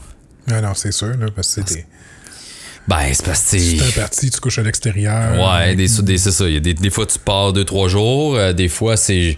Non, 0.48 0.60
non, 0.60 0.74
c'est 0.74 0.93
sûr, 0.93 1.09
là, 1.16 1.27
parce 1.35 1.55
que 1.55 1.62
c'est 1.66 1.86
Ben, 2.88 2.98
c'est 3.12 3.24
parce 3.24 3.40
que 3.42 3.59
c'est- 3.59 3.80
un 3.80 4.00
parti, 4.02 4.30
tu 4.30 4.40
couches 4.40 4.59
à 4.59 4.62
l'extérieur. 4.62 5.34
Ouais, 5.40 5.74
des, 5.76 5.86
des- 6.02 6.18
c'est 6.18 6.32
ça. 6.32 6.48
Y 6.48 6.56
a 6.56 6.60
des, 6.60 6.74
des 6.74 6.90
fois, 6.90 7.06
tu 7.06 7.18
pars 7.18 7.52
deux, 7.52 7.64
trois 7.64 7.88
jours. 7.88 8.36
euh, 8.36 8.52
des 8.52 8.68
fois, 8.68 8.96
c'est. 8.96 9.36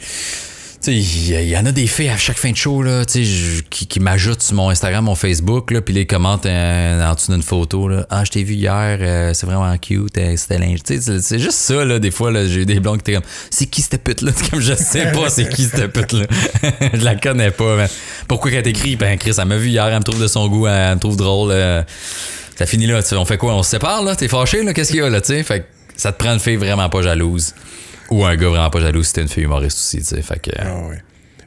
Tu 0.82 0.90
sais, 0.92 1.40
il 1.42 1.48
y, 1.48 1.56
en 1.56 1.64
a 1.64 1.72
des 1.72 1.86
filles 1.86 2.10
à 2.10 2.18
chaque 2.18 2.36
fin 2.36 2.50
de 2.50 2.56
show 2.56 2.82
là, 2.82 3.06
tu 3.06 3.24
sais, 3.24 3.62
qui, 3.70 3.86
qui 3.86 4.00
m'ajoutent 4.00 4.42
sur 4.42 4.54
mon 4.54 4.68
Instagram, 4.68 5.04
mon 5.06 5.14
Facebook, 5.14 5.70
là, 5.70 5.80
puis 5.80 5.94
les 5.94 6.04
commentent 6.04 6.44
euh, 6.44 7.02
en 7.10 7.14
dessous 7.14 7.32
d'une 7.32 7.42
photo. 7.42 7.88
Là. 7.88 8.06
Ah, 8.10 8.22
je 8.24 8.30
t'ai 8.30 8.42
vu 8.44 8.52
hier, 8.52 8.98
euh, 9.00 9.32
c'est 9.32 9.46
vraiment 9.46 9.74
cute, 9.78 10.18
euh, 10.18 10.34
c'était 10.36 10.58
linge. 10.58 10.80
Tu 10.86 11.00
sais, 11.00 11.20
c'est- 11.22 11.38
juste 11.38 11.52
ça, 11.56 11.86
là, 11.86 11.98
des 11.98 12.10
fois, 12.10 12.30
là, 12.30 12.46
j'ai 12.46 12.60
eu 12.62 12.66
des 12.66 12.80
blondes 12.80 13.02
qui 13.02 13.12
étaient 13.12 13.20
comme 13.20 13.30
C'est 13.50 13.64
qui 13.64 13.80
cette 13.80 14.02
pute-là? 14.04 14.32
Comme 14.50 14.60
je 14.60 14.74
sais 14.74 15.10
pas 15.12 15.30
c'est 15.30 15.48
qui 15.48 15.64
cette 15.64 15.90
pute-là. 15.90 16.26
je 16.92 17.02
la 17.02 17.14
connais 17.14 17.50
pas, 17.50 17.76
mais 17.78 17.86
pourquoi 18.28 18.50
qu'elle 18.50 18.62
t'écrit? 18.64 18.96
Ben 18.96 19.16
Chris, 19.18 19.32
elle 19.38 19.44
m'a 19.46 19.56
vu 19.56 19.68
hier, 19.70 19.86
elle 19.86 19.96
me 19.98 20.02
trouve 20.04 20.20
de 20.20 20.28
son 20.28 20.48
goût, 20.48 20.66
elle 20.66 20.96
me 20.96 21.00
trouve 21.00 21.16
drôle. 21.16 21.50
Ça 22.56 22.66
finit 22.66 22.86
là. 22.86 23.02
tu 23.02 23.08
sais, 23.10 23.16
On 23.16 23.24
fait 23.24 23.38
quoi? 23.38 23.54
On 23.54 23.62
se 23.62 23.70
sépare, 23.70 24.02
là? 24.02 24.14
T'es 24.16 24.28
fâché, 24.28 24.62
là? 24.62 24.72
Qu'est-ce 24.72 24.90
qu'il 24.92 25.00
y 25.00 25.02
a, 25.02 25.10
là? 25.10 25.20
tu 25.20 25.28
sais? 25.28 25.42
Fait 25.42 25.60
que 25.60 25.64
ça 25.96 26.12
te 26.12 26.18
prend 26.18 26.32
une 26.32 26.40
fille 26.40 26.56
vraiment 26.56 26.88
pas 26.88 27.02
jalouse. 27.02 27.54
Ou 28.10 28.24
un 28.24 28.36
gars 28.36 28.48
vraiment 28.48 28.70
pas 28.70 28.80
jaloux 28.80 29.02
si 29.02 29.12
t'es 29.14 29.22
une 29.22 29.28
fille 29.28 29.44
humoriste 29.44 29.78
aussi, 29.78 29.98
tu 29.98 30.04
sais. 30.04 30.22
Fait 30.22 30.38
que. 30.38 30.50
euh, 30.50 30.64
Ah 30.64 30.88
ouais. 30.88 30.98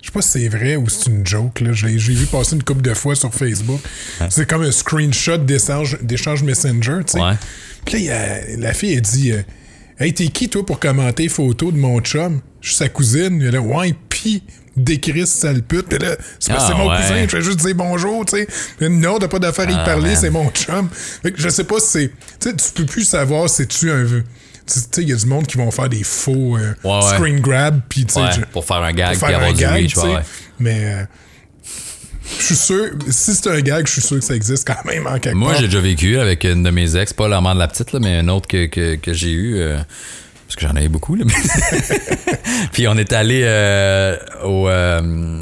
Je 0.02 0.08
sais 0.08 0.12
pas 0.14 0.22
si 0.22 0.30
c'est 0.30 0.48
vrai 0.48 0.76
ou 0.78 0.88
c'est 0.88 1.08
une 1.10 1.26
joke. 1.26 1.60
Là. 1.60 1.74
Je 1.74 1.86
l'ai- 1.86 2.00
J'ai 2.00 2.14
vu 2.14 2.26
passer 2.28 2.56
une 2.56 2.64
couple 2.64 2.82
de 2.82 2.94
fois 2.94 3.14
sur 3.16 3.34
Facebook. 3.34 3.82
C'est 4.30 4.48
comme 4.48 4.64
un 4.64 4.72
screenshot 4.72 5.38
d'échange 5.38 5.98
d'échange 6.02 6.44
Messenger. 6.44 7.00
tu 7.06 7.14
sais. 7.14 7.20
Ouais. 7.22 7.34
Puis 7.86 8.06
là, 8.08 8.16
a- 8.36 8.58
la 8.58 8.74
fille, 8.74 8.94
elle 8.94 9.02
dit 9.02 9.32
euh, 9.34 9.42
Hey, 10.00 10.14
t'es 10.14 10.28
qui, 10.28 10.48
toi, 10.48 10.66
pour 10.66 10.80
commenter 10.80 11.24
les 11.24 11.30
photos 11.30 11.74
de 11.74 11.78
mon 11.80 12.00
chum? 12.02 12.42
Je 12.62 12.70
suis 12.70 12.78
sa 12.78 12.88
cousine. 12.90 13.42
Elle 13.42 13.56
a 13.56 13.62
Ouais, 13.62 13.94
pis 14.10 14.44
décrit 14.78 15.28
sale 15.28 15.62
pute. 15.64 15.88
Puis 15.90 15.98
là, 15.99 16.16
c'est 16.40 16.52
Ah, 16.56 16.74
mon 16.78 16.90
ouais. 16.90 16.95
cousin, 16.98 17.24
je 17.24 17.28
fais 17.30 17.41
juste 17.41 17.60
dire 17.60 17.76
bonjour, 17.76 18.24
tu 18.26 18.38
sais. 18.80 18.90
Non, 18.90 19.20
t'as 19.20 19.28
pas 19.28 19.40
d'affaire 19.40 19.68
à 19.68 19.72
y 19.72 19.76
Ah, 19.76 19.84
parler, 19.84 20.16
c'est 20.16 20.30
mon 20.30 20.49
chum. 20.52 20.88
Fait 20.91 21.32
que 21.32 21.41
je 21.41 21.49
sais 21.49 21.64
pas 21.66 21.80
si 21.80 21.88
c'est. 21.88 22.12
Tu 22.40 22.49
sais, 22.49 22.56
tu 22.56 22.72
peux 22.74 22.86
plus 22.86 23.04
savoir 23.04 23.49
si 23.49 23.68
tu 23.68 23.91
un. 23.91 24.06
Tu 24.06 24.80
sais, 24.80 25.02
il 25.02 25.10
y 25.10 25.14
a 25.14 25.16
du 25.16 25.26
monde 25.26 25.48
qui 25.48 25.58
vont 25.58 25.72
faire 25.72 25.88
des 25.90 26.04
faux 26.04 26.58
euh, 26.58 26.74
Ouais, 26.84 26.91
ouais. 27.06 27.16
screen 27.16 27.40
grab, 27.40 27.82
puis 27.90 28.06
tu 28.06 28.14
sais. 28.16 28.20
Ouais, 28.22 28.30
pour 28.52 28.66
faire 28.66 28.78
un 28.84 28.91
gag 28.94 29.18
pour 29.18 29.28
faire 29.28 29.40
un 29.41 29.54
gag, 29.54 29.74
reach. 29.84 29.95
Mais 30.60 30.80
euh, 30.84 31.04
je 32.40 32.44
suis 32.44 32.56
sûr, 32.56 32.90
si 33.10 33.34
c'est 33.34 33.48
un 33.49 33.62
gag, 33.62 33.88
je 33.88 33.94
suis 33.94 34.02
sûr 34.02 34.20
que 34.20 34.26
ça 34.26 34.36
existe 34.36 34.68
quand 34.68 34.84
même 34.86 35.08
en 35.08 35.18
quelque 35.20 35.36
Moi, 35.36 35.54
j'ai 35.56 35.68
déjà 35.68 35.80
vécu 35.80 36.18
avec 36.20 36.44
une 36.44 36.64
de 36.64 36.70
mes 36.70 36.98
ex, 36.98 37.14
pas 37.14 37.30
la 37.30 37.40
mère 37.40 37.54
de 37.56 37.60
la 37.60 37.68
petite, 37.70 37.94
là, 37.94 37.99
mais 38.02 38.20
une 38.20 38.30
autre 38.30 38.48
que, 38.48 38.66
que, 38.66 38.95
que 38.95 39.14
j'ai 39.14 39.32
eu. 39.32 39.56
euh, 39.58 39.78
parce 40.48 40.56
que 40.56 40.61
j'en 40.65 40.76
avais 40.78 40.88
beaucoup, 40.88 41.15
là. 41.15 41.26
Puis 42.72 42.88
on 42.88 42.95
est 42.95 43.11
allé 43.11 43.41
euh, 43.44 44.15
au. 44.45 44.69
Euh, 44.69 45.02
euh, 45.02 45.41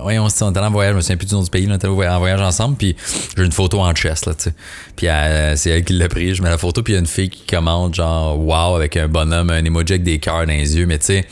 voyons, 0.00 0.24
on 0.24 0.50
était 0.50 0.60
en 0.60 0.70
voyage, 0.70 0.92
je 0.92 0.96
me 0.96 1.00
souviens 1.02 1.16
plus 1.18 1.26
du 1.26 1.34
nom 1.34 1.42
du 1.42 1.50
pays, 1.50 1.66
là, 1.66 1.74
on 1.74 1.76
était 1.76 1.86
en 2.08 2.18
voyage 2.18 2.40
ensemble, 2.40 2.76
puis 2.78 2.96
j'ai 3.36 3.44
une 3.44 3.52
photo 3.52 3.80
en 3.80 3.92
chest, 3.92 4.24
là, 4.24 4.32
tu 4.34 4.44
sais. 4.44 4.54
Puis 4.96 5.08
euh, 5.08 5.56
c'est 5.56 5.70
elle 5.70 5.84
qui 5.84 5.92
l'a 5.92 6.08
pris, 6.08 6.34
je 6.34 6.42
mets 6.42 6.48
la 6.48 6.56
photo, 6.56 6.82
puis 6.82 6.94
il 6.94 6.96
y 6.96 6.96
a 6.96 7.00
une 7.00 7.06
fille 7.06 7.28
qui 7.28 7.44
commente, 7.44 7.94
genre, 7.94 8.38
wow, 8.38 8.76
avec 8.76 8.96
un 8.96 9.08
bonhomme, 9.08 9.50
un 9.50 9.62
emoji 9.62 9.92
avec 9.92 10.04
des 10.04 10.18
cœurs 10.18 10.46
dans 10.46 10.52
les 10.54 10.74
yeux, 10.74 10.86
mais 10.86 10.98
tu 10.98 11.06
sais, 11.06 11.26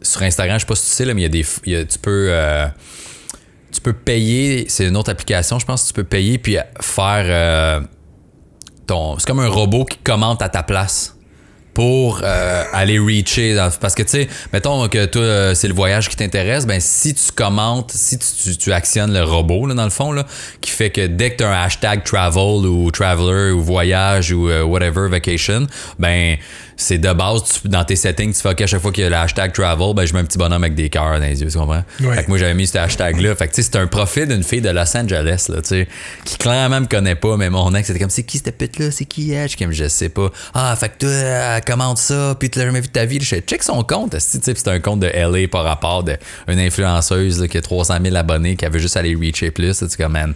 sur 0.00 0.22
Instagram, 0.22 0.58
je 0.58 0.62
sais 0.62 0.66
pas 0.66 0.74
si 0.74 0.86
tu 0.86 0.92
sais, 1.04 1.04
mais 1.12 1.20
il 1.20 1.24
y 1.24 1.26
a 1.26 1.76
des. 1.76 1.86
tu 1.86 1.98
peux. 1.98 2.28
euh, 2.30 2.66
tu 3.72 3.80
peux 3.82 3.92
payer, 3.92 4.66
c'est 4.68 4.86
une 4.86 4.96
autre 4.96 5.10
application, 5.10 5.58
je 5.58 5.66
pense, 5.66 5.86
tu 5.86 5.92
peux 5.92 6.04
payer 6.04 6.38
puis 6.38 6.56
faire 6.80 7.82
ton. 8.86 9.18
C'est 9.18 9.26
comme 9.26 9.40
un 9.40 9.48
robot 9.48 9.84
qui 9.84 9.98
commente 9.98 10.40
à 10.40 10.48
ta 10.48 10.62
place 10.62 11.14
pour 11.74 12.20
euh, 12.22 12.64
aller 12.72 12.98
reacher. 12.98 13.56
parce 13.80 13.94
que, 13.94 14.02
tu 14.02 14.08
sais, 14.10 14.28
mettons 14.52 14.88
que 14.88 15.06
toi, 15.06 15.22
euh, 15.22 15.54
c'est 15.54 15.68
le 15.68 15.74
voyage 15.74 16.08
qui 16.08 16.16
t'intéresse, 16.16 16.66
ben 16.66 16.80
si 16.80 17.14
tu 17.14 17.32
commentes, 17.32 17.92
si 17.92 18.18
tu, 18.18 18.26
tu- 18.44 18.56
tu 18.56 18.72
actionnes 18.72 19.12
le 19.12 19.22
robot, 19.22 19.66
là, 19.66 19.74
dans 19.74 19.84
le 19.84 19.90
fond, 19.90 20.12
là, 20.12 20.26
qui 20.60 20.70
fait 20.70 20.90
que 20.90 21.06
dès 21.06 21.30
que 21.32 21.36
tu 21.38 21.44
as 21.44 21.48
un 21.50 21.62
hashtag 21.64 22.04
travel 22.04 22.66
ou 22.66 22.90
traveler 22.90 23.52
ou 23.52 23.60
voyage 23.62 24.32
ou 24.32 24.48
euh, 24.50 24.62
whatever, 24.62 25.08
vacation, 25.08 25.66
ben 25.98 26.36
c'est 26.82 26.98
de 26.98 27.12
base, 27.12 27.42
tu- 27.62 27.68
dans 27.68 27.84
tes 27.84 27.96
settings, 27.96 28.32
tu 28.34 28.40
fais 28.40 28.50
OK, 28.50 28.60
à 28.60 28.66
chaque 28.66 28.80
fois 28.82 28.92
qu'il 28.92 29.04
y 29.04 29.06
a 29.06 29.10
le 29.10 29.16
hashtag 29.16 29.52
travel, 29.52 29.94
ben 29.94 30.04
je 30.06 30.12
mets 30.12 30.20
un 30.20 30.24
petit 30.24 30.38
bonhomme 30.38 30.62
avec 30.64 30.74
des 30.74 30.88
cœurs 30.90 31.18
dans 31.18 31.24
les 31.26 31.40
yeux, 31.40 31.48
tu 31.50 31.58
comprends? 31.58 31.84
Ouais. 32.00 32.16
Fait 32.16 32.24
que 32.24 32.28
moi, 32.28 32.38
j'avais 32.38 32.54
mis 32.54 32.66
ce 32.66 32.78
hashtag-là. 32.78 33.34
Fait 33.34 33.48
que, 33.48 33.54
tu 33.54 33.62
sais, 33.62 33.70
c'est 33.72 33.78
un 33.78 33.86
profil 33.86 34.26
d'une 34.28 34.42
fille 34.42 34.60
de 34.60 34.70
Los 34.70 34.96
Angeles, 34.96 35.46
là, 35.48 35.62
tu 35.62 35.68
sais, 35.68 35.88
qui 36.24 36.36
clairement 36.38 36.80
me 36.80 36.86
connaît 36.86 37.14
pas, 37.14 37.36
mais 37.36 37.48
mon 37.50 37.74
ex, 37.74 37.86
c'était 37.86 37.98
comme, 38.00 38.10
c'est 38.10 38.22
qui 38.24 38.38
cette 38.38 38.58
pute-là? 38.58 38.90
C'est 38.90 39.04
qui 39.04 39.32
elle? 39.32 39.48
Je 39.48 39.56
comme, 39.56 39.72
je 39.72 39.88
sais 39.88 40.08
pas. 40.08 40.30
Ah, 40.54 40.74
fait 40.78 40.88
que 40.90 40.98
toi, 41.06 41.10
elle 41.10 41.64
commente 41.64 41.98
ça, 41.98 42.36
puis 42.38 42.50
tu 42.50 42.58
l'as 42.58 42.66
jamais 42.66 42.80
vu 42.80 42.88
de 42.88 42.92
ta 42.92 43.04
vie. 43.04 43.18
Je 43.20 43.36
check 43.36 43.62
son 43.62 43.82
compte, 43.84 44.12
tu 44.12 44.20
sais, 44.20 44.40
c'est 44.54 44.68
un 44.68 44.80
compte 44.80 45.00
de 45.00 45.06
LA 45.08 45.48
par 45.48 45.64
rapport 45.64 46.02
d'une 46.04 46.58
influenceuse, 46.58 47.40
là, 47.40 47.48
qui 47.48 47.58
a 47.58 47.62
300 47.62 47.98
000 48.02 48.16
abonnés, 48.16 48.56
qui 48.56 48.64
avait 48.66 48.78
juste 48.80 48.96
aller 48.96 49.14
reacher 49.14 49.50
plus. 49.50 49.78
Tu 49.78 49.96
comme, 49.96 50.12
man, 50.12 50.34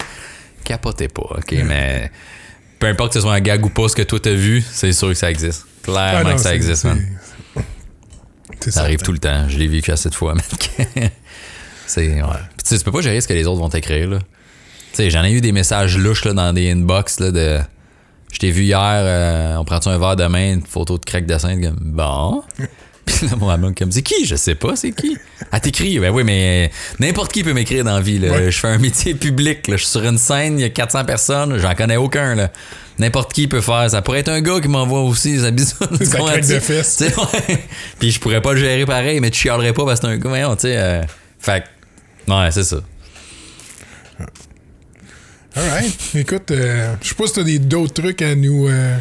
capotez 0.65 1.09
pas, 1.09 1.23
OK, 1.23 1.55
mais 1.65 2.11
peu 2.79 2.87
importe 2.89 3.11
que 3.13 3.15
ce 3.15 3.21
soit 3.23 3.33
un 3.35 3.41
gag 3.41 3.65
ou 3.65 3.71
pas, 3.71 3.89
ce 3.89 3.97
que 3.97 4.03
toi 4.03 4.19
t'as 4.23 4.35
vu, 4.35 4.63
c'est 4.73 4.93
sûr 4.93 5.09
que 5.09 5.15
ça 5.15 5.31
existe. 5.31 5.65
Ah 5.89 6.11
Clairement 6.11 6.31
non, 6.31 6.37
que 6.37 6.43
ça 6.43 6.55
existe, 6.55 6.85
man. 6.85 7.05
Ça 8.69 8.81
arrive 8.81 9.01
tout 9.03 9.13
le 9.13 9.19
temps. 9.19 9.49
Je 9.49 9.59
l'ai 9.59 9.69
vécu 9.69 9.91
assez 9.91 10.09
de 10.09 10.15
fois, 10.15 10.35
mec. 10.95 11.13
c'est, 11.87 12.23
ouais. 12.23 12.29
Tu 12.65 12.79
peux 12.79 12.93
pas 12.93 13.01
gérer 13.01 13.21
ce 13.21 13.29
que 13.29 13.35
les 13.35 13.47
autres 13.47 13.61
vont 13.61 13.69
t'écrire, 13.69 14.09
là. 14.09 14.19
Tu 14.19 15.03
sais, 15.03 15.11
j'en 15.11 15.23
ai 15.25 15.31
eu 15.33 15.41
des 15.41 15.53
messages 15.53 15.97
louches, 15.99 16.25
là, 16.25 16.33
dans 16.33 16.53
des 16.53 16.71
inbox, 16.73 17.21
là, 17.21 17.31
de. 17.31 17.61
Je 18.33 18.39
t'ai 18.39 18.51
vu 18.51 18.65
hier, 18.65 18.79
euh, 18.81 19.57
on 19.57 19.65
prend-tu 19.65 19.89
un 19.89 19.99
verre 19.99 20.17
demain, 20.17 20.55
une 20.55 20.67
photo 20.67 20.99
de 20.99 21.05
crack 21.05 21.27
de 21.27 21.39
sein, 21.39 21.61
comme, 21.61 21.79
bon. 21.81 22.43
Puis 23.07 23.29
là, 23.29 23.37
mon 23.37 23.49
amant, 23.49 23.73
comme, 23.73 23.93
c'est 23.93 24.03
qui? 24.03 24.25
Je 24.27 24.35
sais 24.37 24.55
pas, 24.57 24.75
c'est 24.77 24.91
qui? 24.93 25.17
Elle 25.53 25.61
t'écrit, 25.61 25.99
ben 26.01 26.11
oui, 26.11 26.25
mais 26.25 26.71
n'importe 26.99 27.33
qui 27.33 27.45
peut 27.45 27.53
m'écrire 27.53 27.85
dans 27.85 27.95
la 27.95 28.01
vie, 28.01 28.19
là. 28.19 28.31
Ouais. 28.33 28.51
Je 28.51 28.59
fais 28.59 28.67
un 28.69 28.79
métier 28.79 29.15
public, 29.15 29.69
là. 29.69 29.77
Je 29.77 29.83
suis 29.83 29.91
sur 29.93 30.05
une 30.05 30.19
scène, 30.19 30.59
il 30.59 30.63
y 30.63 30.65
a 30.65 30.71
400 30.71 31.05
personnes, 31.05 31.57
j'en 31.59 31.75
connais 31.75 31.97
aucun, 31.97 32.35
là. 32.35 32.51
N'importe 32.99 33.33
qui 33.33 33.47
peut 33.47 33.61
faire. 33.61 33.91
Ça 33.91 34.03
pourrait 34.03 34.21
être 34.21 34.31
un 34.31 34.41
gars 34.41 34.59
qui 34.61 34.69
m'envoie 34.69 35.03
aussi. 35.03 35.39
Sa 35.39 35.51
comprends-tu? 35.51 36.09
craque 36.19 36.47
de 36.47 36.59
fesses. 36.61 37.01
Ouais. 37.01 37.65
Puis 37.99 38.11
je 38.11 38.19
pourrais 38.21 38.41
pas 38.41 38.55
le 38.55 38.59
gérer 38.59 38.87
pareil, 38.87 39.21
mais 39.21 39.31
tu 39.31 39.39
chialerais 39.41 39.73
pas 39.75 39.85
parce 39.85 40.01
que 40.01 40.07
c'est 40.07 40.13
un 40.15 40.17
gars, 40.17 40.29
voyons, 40.29 40.57
tu 40.57 40.63
sais. 40.63 40.77
euh, 40.77 41.03
fait 41.39 41.65
que, 42.27 42.33
ouais, 42.33 42.51
c'est 42.51 42.65
ça. 42.65 42.79
Alright. 45.57 45.97
Écoute, 46.15 46.51
euh, 46.51 46.95
je 47.01 47.09
sais 47.09 47.15
pas 47.15 47.27
si 47.27 47.33
t'as 47.33 47.43
des- 47.43 47.59
d'autres 47.59 47.95
trucs 48.03 48.21
à 48.23 48.35
nous. 48.35 48.69
euh, 48.69 48.97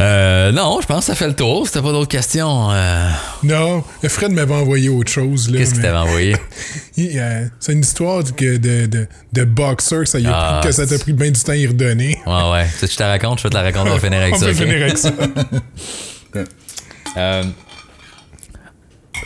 Euh, 0.00 0.50
non, 0.52 0.78
je 0.80 0.86
pense 0.86 1.00
que 1.00 1.12
ça 1.12 1.14
fait 1.14 1.26
le 1.26 1.34
tour. 1.34 1.66
C'était 1.66 1.82
pas 1.82 1.92
d'autres 1.92 2.08
questions. 2.08 2.70
euh, 2.72 3.10
Non, 3.42 3.84
Fred 4.08 4.32
m'avait 4.32 4.54
envoyé 4.54 4.88
autre 4.88 5.10
chose. 5.12 5.50
là, 5.50 5.58
Qu'est-ce 5.58 5.72
qu'il 5.74 5.82
mais- 5.82 5.88
t'avait 5.88 5.98
envoyé? 5.98 6.36
Il, 6.96 7.18
euh, 7.18 7.44
c'est 7.60 7.72
une 7.74 7.80
histoire 7.80 8.24
de, 8.24 8.30
de, 8.56 8.86
de, 8.86 9.06
de 9.34 9.44
boxeur, 9.44 10.08
ça, 10.08 10.18
y 10.18 10.26
a 10.26 10.30
Ah, 10.34 10.58
pris- 10.60 10.70
que 10.70 10.74
ça 10.74 10.86
t'a 10.86 10.98
pris 10.98 11.12
bien 11.12 11.30
du 11.30 11.38
temps 11.40 11.52
à 11.52 11.56
y 11.56 11.66
redonner. 11.66 12.18
Ouais, 12.26 12.50
ouais. 12.52 12.66
Tu 12.72 12.78
sais, 12.78 12.92
je 12.92 12.96
te 12.96 13.02
la 13.02 13.10
raconte, 13.10 13.38
je 13.38 13.42
vais 13.44 13.50
te 13.50 13.54
la 13.54 13.62
raconter, 13.62 13.90
on 13.90 13.94
va 13.94 14.00
finir 14.00 14.20
avec 14.20 14.34
On 14.36 14.38
ça. 14.38 14.54
finir 14.54 14.82
avec 14.82 14.96
ça. 14.98 15.10
Euh, 17.18 17.42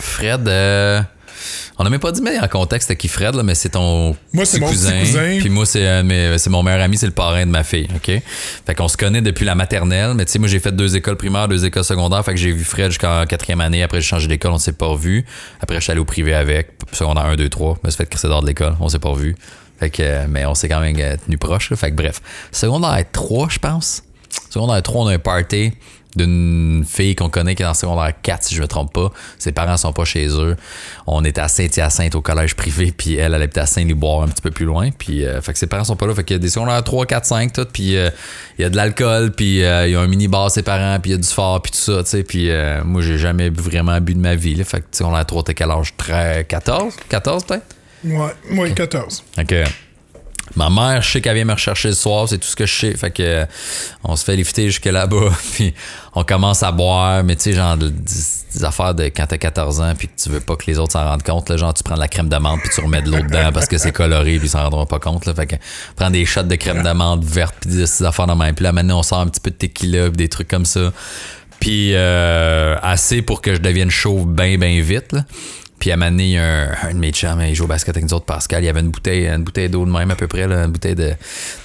Fred, 0.01 0.49
euh, 0.49 1.01
on 1.79 1.85
n'a 1.85 1.91
même 1.91 2.01
pas 2.01 2.11
dit 2.13 2.23
mais 2.23 2.39
en 2.39 2.49
contexte 2.49 2.91
à 2.91 2.95
qui 2.95 3.09
Fred, 3.09 3.35
là, 3.35 3.43
mais 3.43 3.55
c'est 3.55 3.69
ton 3.71 4.17
Moi, 4.33 4.45
c'est 4.47 4.59
petit 4.59 4.65
mon 4.65 4.71
petit 4.71 5.01
cousin. 5.01 5.39
Puis 5.41 5.49
moi, 5.51 5.67
c'est 5.67 5.87
euh, 5.87 6.03
mes- 6.03 6.39
c'est 6.39 6.49
mon 6.51 6.63
meilleur 6.63 6.81
ami, 6.83 6.97
c'est 6.97 7.07
le 7.07 7.13
parrain 7.13 7.45
de 7.45 7.51
ma 7.51 7.65
fille. 7.65 7.87
OK? 7.95 8.11
Fait 8.67 8.75
qu'on 8.75 8.89
se 8.89 8.97
connaît 8.97 9.21
depuis 9.21 9.45
la 9.45 9.55
maternelle, 9.55 10.15
mais 10.15 10.25
tu 10.25 10.33
sais, 10.33 10.39
moi, 10.39 10.49
j'ai 10.49 10.59
fait 10.61 10.73
deux 10.75 10.97
écoles 10.97 11.17
primaires, 11.17 11.49
deux 11.49 11.65
écoles 11.67 11.85
secondaires. 11.85 12.25
Fait 12.25 12.33
que 12.33 12.41
j'ai 12.41 12.51
vu 12.53 12.65
Fred 12.65 12.91
jusqu'en 12.91 13.25
quatrième 13.27 13.61
année. 13.61 13.83
Après, 13.83 14.01
j'ai 14.01 14.07
changé 14.09 14.27
d'école, 14.29 14.53
on 14.53 14.59
s'est 14.59 14.73
pas 14.73 14.87
revu. 14.87 15.25
Après, 15.61 15.77
je 15.77 15.81
suis 15.81 15.91
allé 15.93 16.01
au 16.01 16.05
privé 16.07 16.35
avec, 16.35 16.71
secondaire 16.93 17.27
1, 17.27 17.37
2, 17.37 17.49
3. 17.49 17.79
Je 17.83 17.87
me 17.87 17.91
suis 17.91 17.99
fait 17.99 18.07
crisser 18.09 18.29
dehors 18.29 18.43
de 18.43 18.47
l'école, 18.47 18.75
on 18.81 18.89
s'est 18.89 18.99
pas 18.99 19.11
revu. 19.11 19.37
Fait 19.79 19.91
que, 19.91 20.03
euh, 20.03 20.25
mais 20.29 20.47
on 20.47 20.55
s'est 20.55 20.71
quand 20.71 20.81
même 20.81 20.97
euh, 20.99 21.17
tenu 21.27 21.37
proche. 21.37 21.69
là. 21.71 21.77
Fait 21.77 21.91
que 21.91 21.97
bref. 21.97 22.23
Secondaire 22.53 23.05
3, 23.13 23.49
je 23.51 23.59
pense. 23.59 24.03
Secondaire 24.51 24.83
3, 24.83 25.03
on 25.05 25.07
a 25.09 25.15
un 25.15 25.19
party 25.19 25.73
d'une 26.17 26.85
fille 26.87 27.15
qu'on 27.15 27.29
connaît 27.29 27.55
qui 27.55 27.63
est 27.63 27.67
en 27.67 27.75
secondaire 27.75 28.13
4, 28.23 28.45
si 28.45 28.55
je 28.55 28.63
me 28.63 28.67
trompe 28.67 28.93
pas. 28.93 29.11
Ses 29.39 29.53
parents 29.53 29.77
sont 29.77 29.93
pas 29.93 30.05
chez 30.05 30.29
eux. 30.29 30.57
On 31.07 31.25
était 31.25 31.41
à 31.41 31.49
Saint-Hyacinthe 31.49 32.15
au 32.15 32.21
collège 32.21 32.55
privé, 32.55 32.93
puis 32.97 33.17
elle, 33.17 33.35
elle 33.35 33.43
habitait 33.43 33.61
à 33.61 33.67
Saint-Liboire, 33.67 34.23
un 34.23 34.29
petit 34.29 34.43
peu 34.43 34.51
plus 34.51 34.67
loin. 34.67 34.91
Puis, 34.91 35.25
euh, 35.25 35.41
fait 35.41 35.53
que 35.53 35.59
ses 35.59 35.67
parents 35.67 35.85
sont 35.85 35.97
pas 35.97 36.07
là. 36.07 36.15
Fait 36.15 36.25
qu'il 36.25 36.35
y 36.35 36.39
a 36.39 36.41
des 36.41 36.49
secondaires 36.49 36.83
3, 36.83 37.07
4, 37.07 37.25
5, 37.25 37.53
tout. 37.53 37.67
Puis, 37.73 37.97
euh, 37.97 38.11
il 38.59 38.63
y 38.63 38.65
a 38.65 38.71
de 38.71 38.77
l'alcool, 38.77 39.33
puis 39.33 39.63
euh, 39.63 39.87
il 39.87 39.93
y 39.93 39.97
a 39.97 40.01
un 40.01 40.07
mini-bar, 40.07 40.51
ses 40.51 40.63
parents, 40.63 40.99
puis 41.01 41.11
il 41.11 41.15
y 41.15 41.17
a 41.17 41.21
du 41.21 41.29
fort, 41.29 41.61
puis 41.63 41.73
tout 41.73 41.79
ça, 41.79 42.03
tu 42.03 42.11
sais. 42.11 42.23
Puis, 42.23 42.51
euh, 42.51 42.83
moi, 42.85 43.03
j'ai 43.03 43.19
jamais 43.19 43.51
vraiment 43.51 44.01
bu 44.01 44.15
de 44.15 44.21
ma 44.21 44.35
vie, 44.35 44.55
là. 44.55 44.65
Fait 44.65 44.81
que, 44.81 44.87
secondaire 44.93 45.27
3, 45.27 45.45
t'es 45.45 45.55
quel 45.55 45.71
âge? 45.71 45.95
13, 45.97 46.47
14? 46.49 46.95
14, 47.09 47.45
peut-être? 47.45 47.67
Ouais, 48.05 48.33
moi, 48.51 48.71
14. 48.71 49.25
Fait 49.35 49.45
que 49.45 49.65
ma 50.55 50.71
mère, 50.71 51.03
je 51.03 51.11
sais 51.11 51.21
qu'elle 51.21 51.35
vient 51.35 51.45
me 51.45 51.53
rechercher 51.53 51.89
le 51.89 51.95
soir, 51.95 52.29
c'est 52.29 52.39
tout 52.39 52.47
ce 52.47 52.57
que 52.57 52.67
je 52.67 52.75
sais. 52.75 52.97
Fait 52.97 53.11
que 53.11 53.23
euh, 53.23 53.47
on 54.05 54.15
se 54.15 54.25
fait 54.25 54.37
lifter 54.37 54.67
jusque 54.67 54.85
là-bas, 54.85 55.31
puis 55.55 55.75
on 56.15 56.23
commence 56.23 56.63
à 56.63 56.71
boire, 56.71 57.25
mais 57.25 57.35
tu 57.37 57.43
sais, 57.43 57.53
genre 57.53 57.77
des, 57.77 57.91
affaires 58.63 58.95
de 58.95 59.05
quand 59.05 59.27
t'as 59.27 59.37
14 59.37 59.81
ans, 59.81 59.93
puis 59.99 60.09
que 60.09 60.15
tu 60.17 60.29
veux 60.31 60.41
pas 60.41 60.57
que 60.57 60.65
les 60.67 60.79
autres 60.79 60.93
s'en 60.93 61.05
rendent 61.05 61.23
compte, 61.23 61.51
là, 61.51 61.57
genre 61.57 61.75
tu 61.75 61.83
prends 61.83 61.97
de 61.97 62.01
la 62.01 62.09
crème 62.09 62.29
d'amande 62.29 62.61
puis 62.61 62.71
tu 62.73 62.81
remets 62.81 63.03
de 63.03 63.11
l'eau 63.11 63.23
dedans 63.23 63.51
parce 63.53 63.67
que 63.67 63.77
c'est 63.77 63.93
coloré 63.93 64.39
puis 64.39 64.47
ils 64.47 64.51
s'en 64.51 64.63
rendront 64.63 64.87
pas 64.87 64.99
compte. 64.99 65.27
Là, 65.27 65.35
fait 65.35 65.47
que 65.47 65.57
prends 65.97 66.11
des 66.11 66.25
shots 66.25 66.45
de 66.45 66.55
crème 66.55 66.83
d'amande 66.83 67.25
verte 67.25 67.55
puis 67.61 67.71
des, 67.71 68.03
affaires 68.03 68.27
de 68.27 68.33
même. 68.33 68.55
Puis 68.55 68.63
là 68.63 68.73
maintenant 68.73 69.01
on 69.01 69.03
sort 69.03 69.21
un 69.21 69.27
petit 69.27 69.41
peu 69.41 69.51
de 69.51 69.57
tequila 69.57 70.09
des 70.09 70.29
trucs 70.29 70.49
comme 70.49 70.65
ça. 70.65 70.93
Puis 71.61 71.91
euh, 71.95 72.77
assez 72.83 73.21
pour 73.21 73.43
que 73.43 73.55
je 73.55 73.61
devienne 73.61 73.91
chauve 73.91 74.27
bien 74.27 74.57
bien 74.57 74.81
vite. 74.81 75.13
Là. 75.13 75.25
Puis 75.79 75.93
à 75.93 75.97
a 75.97 76.07
un, 76.07 76.11
un 76.11 76.93
de 76.95 76.99
mes 76.99 77.11
chums, 77.13 77.41
il 77.43 77.55
joue 77.55 77.65
au 77.65 77.67
basket 77.67 77.97
avec 77.97 78.09
nous 78.11 78.15
autres, 78.17 78.25
Pascal. 78.25 78.63
Il 78.63 78.67
y 78.67 78.69
avait 78.69 78.81
une 78.81 78.91
bouteille, 78.91 79.27
une 79.29 79.45
bouteille 79.45 79.69
d'eau 79.69 79.85
de 79.85 79.91
même 79.91 80.11
à 80.11 80.17
peu 80.17 80.27
près, 80.27 80.47
là, 80.49 80.65
une 80.65 80.73
bouteille 80.73 80.95
de, 80.95 81.13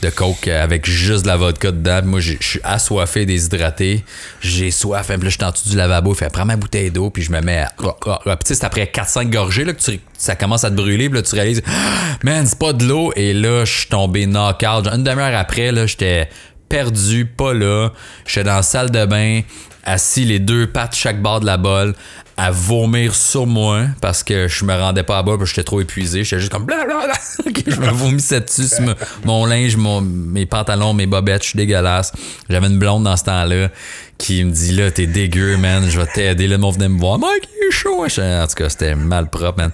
de 0.02 0.10
coke 0.10 0.48
avec 0.50 0.86
juste 0.86 1.24
de 1.24 1.28
la 1.28 1.38
vodka 1.38 1.72
dedans. 1.72 2.00
Puis 2.02 2.10
moi, 2.10 2.20
je 2.20 2.34
suis 2.42 2.60
assoiffé, 2.64 3.26
déshydraté. 3.26 4.04
J'ai 4.42 4.70
soif. 4.72 5.08
Puis 5.08 5.16
là, 5.18 5.24
je 5.26 5.30
suis 5.30 5.44
en 5.44 5.52
dessous 5.52 5.70
du 5.70 5.78
lavabo. 5.78 6.14
Il 6.14 6.18
fait 6.18 6.32
prends 6.32 6.46
ma 6.46 6.58
bouteille 6.58 6.92
d'eau. 6.92 7.10
Puis 7.10 7.24
je 7.24 7.32
me 7.32 7.40
mets 7.42 7.60
à. 7.60 7.72
Puis 7.78 7.88
tu 8.26 8.48
sais, 8.48 8.56
c'est 8.56 8.66
après 8.66 8.92
4-5 8.94 9.30
gorgées 9.32 9.64
là, 9.64 9.74
que 9.74 9.82
tu- 9.82 10.00
ça 10.18 10.36
commence 10.36 10.64
à 10.66 10.70
te 10.70 10.76
brûler. 10.76 11.10
Puis 11.10 11.18
là, 11.18 11.22
tu 11.24 11.34
réalises, 11.36 11.62
man, 12.24 12.46
c'est 12.46 12.60
pas 12.60 12.74
de 12.74 12.86
l'eau. 12.86 13.14
Et 13.16 13.34
là, 13.34 13.64
je 13.66 13.72
suis 13.80 13.88
tombé 13.88 14.26
knock-out. 14.26 14.88
Une 14.88 15.04
demi-heure 15.04 15.36
après, 15.38 15.72
là, 15.72 15.86
j'étais 15.88 16.30
perdu, 16.68 17.26
pas 17.26 17.54
là. 17.54 17.90
J'étais 18.28 18.44
dans 18.46 18.56
la 18.56 18.62
salle 18.64 18.92
de 18.92 19.06
bain, 19.06 19.42
assis 19.84 20.26
les 20.26 20.40
deux 20.40 20.68
pattes 20.68 20.96
chaque 20.96 21.22
bord 21.22 21.40
de 21.42 21.46
la 21.46 21.58
bolle, 21.58 21.96
à 22.38 22.50
vomir 22.52 23.14
sur 23.14 23.46
moi 23.46 23.86
parce 24.02 24.24
que 24.24 24.48
je 24.48 24.66
me 24.66 24.74
rendais 24.74 25.04
pas 25.04 25.18
à 25.20 25.24
bas 25.24 25.38
parce 25.38 25.50
que 25.52 25.56
j'étais 25.56 25.64
trop 25.66 25.82
épuisé. 25.82 26.24
J'étais 26.24 26.40
juste 26.40 26.52
comme 26.52 26.66
blablabla. 26.66 27.14
je 27.68 27.80
me 27.80 27.90
vomissais 27.92 28.42
dessus 28.42 28.82
me- 28.82 28.96
mon 29.26 29.46
linge, 29.46 29.76
mon- 29.76 30.02
mes 30.02 30.46
pantalons, 30.46 30.94
mes 30.94 31.06
bobettes. 31.06 31.44
Je 31.44 31.50
suis 31.50 31.58
dégueulasse. 31.58 32.12
J'avais 32.50 32.68
une 32.68 32.80
blonde 32.80 33.04
dans 33.04 33.18
ce 33.18 33.26
temps-là 33.26 33.70
qui 34.18 34.44
me 34.44 34.52
dit 34.52 34.72
là, 34.74 34.92
t'es 34.92 35.08
dégueu, 35.08 35.58
man. 35.58 35.88
Je 35.90 36.00
vais 36.00 36.08
t'aider. 36.08 36.48
Le 36.48 36.58
monde 36.58 36.76
venait 36.76 36.90
me 36.90 37.00
voir. 37.00 37.20
Mike, 37.20 37.48
il 37.62 37.68
est 37.68 37.72
chaud. 37.72 38.04
En 38.06 38.48
tout 38.48 38.56
cas, 38.56 38.70
c'était 38.70 38.96
mal 38.96 39.30
propre, 39.30 39.60
man. 39.60 39.72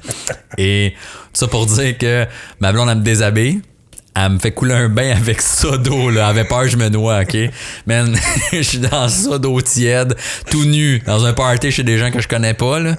Et 0.57 0.93
tout 1.33 1.39
ça 1.39 1.47
pour 1.47 1.65
dire 1.67 1.97
que 1.97 2.25
ma 2.59 2.71
blonde, 2.71 2.89
elle 2.89 2.97
me 2.97 3.03
déshabille 3.03 3.61
elle 4.25 4.33
me 4.33 4.39
fait 4.39 4.51
couler 4.51 4.73
un 4.73 4.89
bain 4.89 5.15
avec 5.15 5.41
ça 5.41 5.77
d'eau, 5.77 6.09
là. 6.09 6.23
Elle 6.23 6.29
avait 6.37 6.43
peur 6.47 6.63
que 6.63 6.69
je 6.69 6.77
me 6.77 6.89
noie, 6.89 7.21
OK? 7.21 7.37
Man, 7.85 8.17
je 8.51 8.61
suis 8.61 8.79
dans 8.79 9.07
ça 9.07 9.37
d'eau 9.37 9.61
tiède, 9.61 10.15
tout 10.49 10.65
nu, 10.65 11.01
dans 11.05 11.25
un 11.25 11.33
party 11.33 11.71
chez 11.71 11.83
des 11.83 11.97
gens 11.97 12.11
que 12.11 12.21
je 12.21 12.27
connais 12.27 12.53
pas, 12.53 12.79
là. 12.79 12.95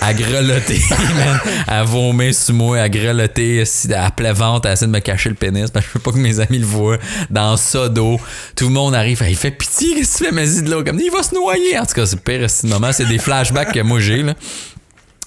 À 0.00 0.14
grelotter, 0.14 0.80
man. 0.90 1.40
À 1.66 1.84
vomir 1.84 2.34
sur 2.34 2.54
moi, 2.54 2.80
à 2.80 2.88
grelotter, 2.88 3.64
à 3.94 4.10
pleuvante, 4.10 4.66
à 4.66 4.72
essayer 4.72 4.86
de 4.86 4.92
me 4.92 5.00
cacher 5.00 5.28
le 5.28 5.34
pénis, 5.34 5.70
parce 5.70 5.86
je 5.86 5.92
veux 5.94 6.00
pas 6.00 6.12
que 6.12 6.18
mes 6.18 6.40
amis 6.40 6.58
le 6.58 6.66
voient. 6.66 6.98
Dans 7.30 7.56
ça 7.56 7.88
d'eau. 7.88 8.20
Tout 8.56 8.68
le 8.68 8.74
monde 8.74 8.94
arrive, 8.94 9.24
il 9.28 9.36
fait 9.36 9.50
pitié, 9.50 9.94
qu'est-ce 9.94 10.18
que 10.18 10.18
tu 10.18 10.24
fais, 10.24 10.32
mais 10.32 10.46
de 10.62 10.70
l'eau. 10.70 10.84
Comme, 10.84 11.00
il 11.00 11.10
va 11.10 11.22
se 11.22 11.34
noyer. 11.34 11.78
En 11.78 11.86
tout 11.86 11.94
cas, 11.94 12.06
c'est 12.06 12.20
pire, 12.20 12.48
ce 12.48 12.66
moment. 12.66 12.92
C'est 12.92 13.06
des 13.06 13.18
flashbacks 13.18 13.72
que 13.72 13.80
moi 13.80 14.00
j'ai, 14.00 14.22
là. 14.22 14.34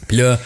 Puis 0.07 0.18
là, 0.18 0.40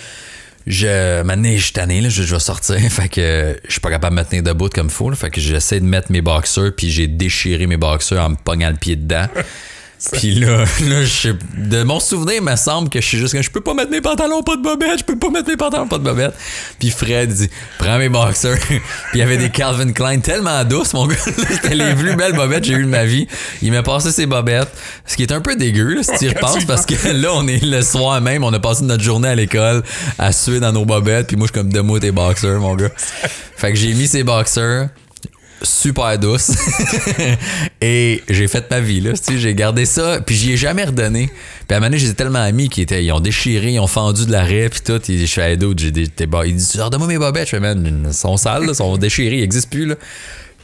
je 0.68 1.22
maintenant 1.24 1.50
je 1.56 1.64
suis 1.64 1.74
tanné 1.74 2.02
là, 2.02 2.10
je, 2.10 2.22
vais 2.22 2.40
sortir 2.40 2.78
fait 2.90 3.10
que 3.10 3.60
je 3.66 3.72
suis 3.72 3.82
pas 3.82 3.90
capable 3.90 4.16
de 4.16 4.22
me 4.22 4.28
tenir 4.28 4.44
debout 4.44 4.70
comme 4.70 4.90
faut 4.90 5.10
là, 5.10 5.16
fait 5.16 5.30
que 5.30 5.42
j'essaie 5.42 5.80
de 5.80 5.86
mettre 5.86 6.12
mes 6.12 6.22
boxers 6.22 6.74
puis 6.76 6.90
j'ai 6.90 7.08
déchiré 7.08 7.68
mes 7.68 7.78
boxers 7.78 8.20
en 8.20 8.30
me 8.30 8.36
pognant 8.36 8.70
le 8.70 8.78
pied 8.78 8.96
dedans. 8.96 9.28
Puis 10.14 10.36
là, 10.36 10.60
là 10.60 11.04
je 11.04 11.14
sais- 11.14 11.34
de 11.58 11.84
mon 11.84 12.00
souvenir, 12.00 12.36
il 12.38 12.42
me 12.42 12.56
semble 12.56 12.90
que 12.90 13.02
je 13.02 13.06
suis 13.06 13.18
juste 13.18 13.40
je 13.42 13.50
peux 13.50 13.62
pas 13.62 13.74
mettre 13.74 13.92
mes 13.92 14.00
pantalons 14.00 14.44
pas 14.44 14.56
de 14.56 14.62
bobette, 14.62 15.00
je 15.00 15.04
peux 15.04 15.18
pas 15.18 15.30
mettre 15.30 15.50
mes 15.50 15.58
pantalons 15.58 15.88
pas 15.88 15.98
de 15.98 16.04
bobette. 16.04 16.34
Puis 16.80 16.92
Fred 16.92 17.34
dit 17.34 17.50
prends 17.78 17.98
mes 17.98 18.08
boxers. 18.08 18.58
puis 18.68 18.80
il 19.14 19.20
y 19.20 19.22
avait 19.22 19.38
des 19.38 19.50
Calvin 19.50 19.92
Klein 19.92 20.20
tellement 20.20 20.64
douces 20.64 20.94
mon 20.94 21.06
gars, 21.06 21.18
c'était 21.18 21.76
les 21.76 21.94
plus 21.96 22.16
belles 22.16 22.34
bobettes 22.34 22.62
que 22.62 22.68
j'ai 22.68 22.76
eues 22.76 22.86
de 22.86 22.90
ma 22.90 23.04
vie. 23.04 23.28
Il 23.62 23.72
m'a 23.72 23.84
passé 23.84 24.12
ses 24.12 24.26
bobettes, 24.26 24.72
ce 25.06 25.18
qui 25.18 25.24
est 25.24 25.34
un 25.34 25.42
peu 25.42 25.56
dégueu 25.58 25.96
là, 25.96 26.04
si 26.04 26.12
tu 26.18 26.26
y 26.26 26.30
tu 26.30 26.36
repenses 26.36 26.64
parce 26.66 26.86
que 26.86 27.10
là 27.10 27.30
on 27.34 27.46
est 27.48 27.64
le 27.64 27.82
soir 27.82 28.22
même, 28.22 28.44
on 28.46 28.54
a 28.54 28.60
passé 28.60 28.84
notre 28.86 29.04
journée 29.04 29.28
à 29.28 29.36
l'école 29.36 29.84
à 30.18 30.32
suer 30.32 30.62
dans 30.62 30.72
nos 30.72 30.86
bobettes, 30.86 31.28
puis 31.28 31.36
moi 31.36 31.48
je 31.48 31.54
suis 31.54 31.62
comme 31.62 31.74
de 31.74 31.82
moi 31.82 32.00
tes 32.00 32.12
boxers 32.12 32.60
mon 32.60 32.76
gars. 32.76 32.90
Fait 33.58 33.74
que 33.74 33.78
j'ai 33.78 33.94
mis 33.94 34.08
ces 34.08 34.24
boxers 34.24 34.88
super 35.62 36.18
douce 36.18 36.52
et 37.82 38.24
j'ai 38.30 38.48
fait 38.48 38.70
ma 38.72 38.80
vie 38.80 39.02
là 39.02 39.12
j'ai 39.38 39.56
gardé 39.56 39.86
ça 39.86 40.20
puis 40.26 40.36
j'y 40.36 40.54
ai 40.54 40.58
jamais 40.58 40.86
redonné 40.86 41.30
puis 41.68 41.76
à 41.76 41.78
un 41.78 41.80
moment 41.82 41.98
j'étais 41.98 42.14
tellement 42.14 42.40
amis 42.40 42.70
qui 42.70 42.82
étaient 42.82 43.04
ils 43.04 43.12
ont 43.12 43.20
déchiré 43.20 43.72
ils 43.74 43.80
ont 43.80 43.88
fendu 43.88 44.26
de 44.26 44.32
l'arrêt 44.32 44.70
puis 44.70 44.82
tout 44.82 45.02
et 45.12 45.18
je 45.26 45.32
fais 45.32 45.42
à 45.44 45.56
d'autres 45.56 45.82
j'ai 45.82 45.92
des 45.92 46.08
des 46.08 46.26
bo- 46.26 46.44
il 46.44 46.56
dit 46.56 46.82
redonne-moi 46.82 47.08
mes 47.08 47.18
bobettes 47.18 47.46
je 47.46 47.52
fais 47.52 47.60
man 47.60 48.06
ils 48.08 48.14
sont 48.14 48.38
sales 48.38 48.64
là, 48.66 48.72
ils 48.72 48.76
sont 48.76 48.98
déchirés 48.98 49.38
ils 49.38 49.44
existent 49.44 49.70
plus 49.70 49.86
là 49.86 49.96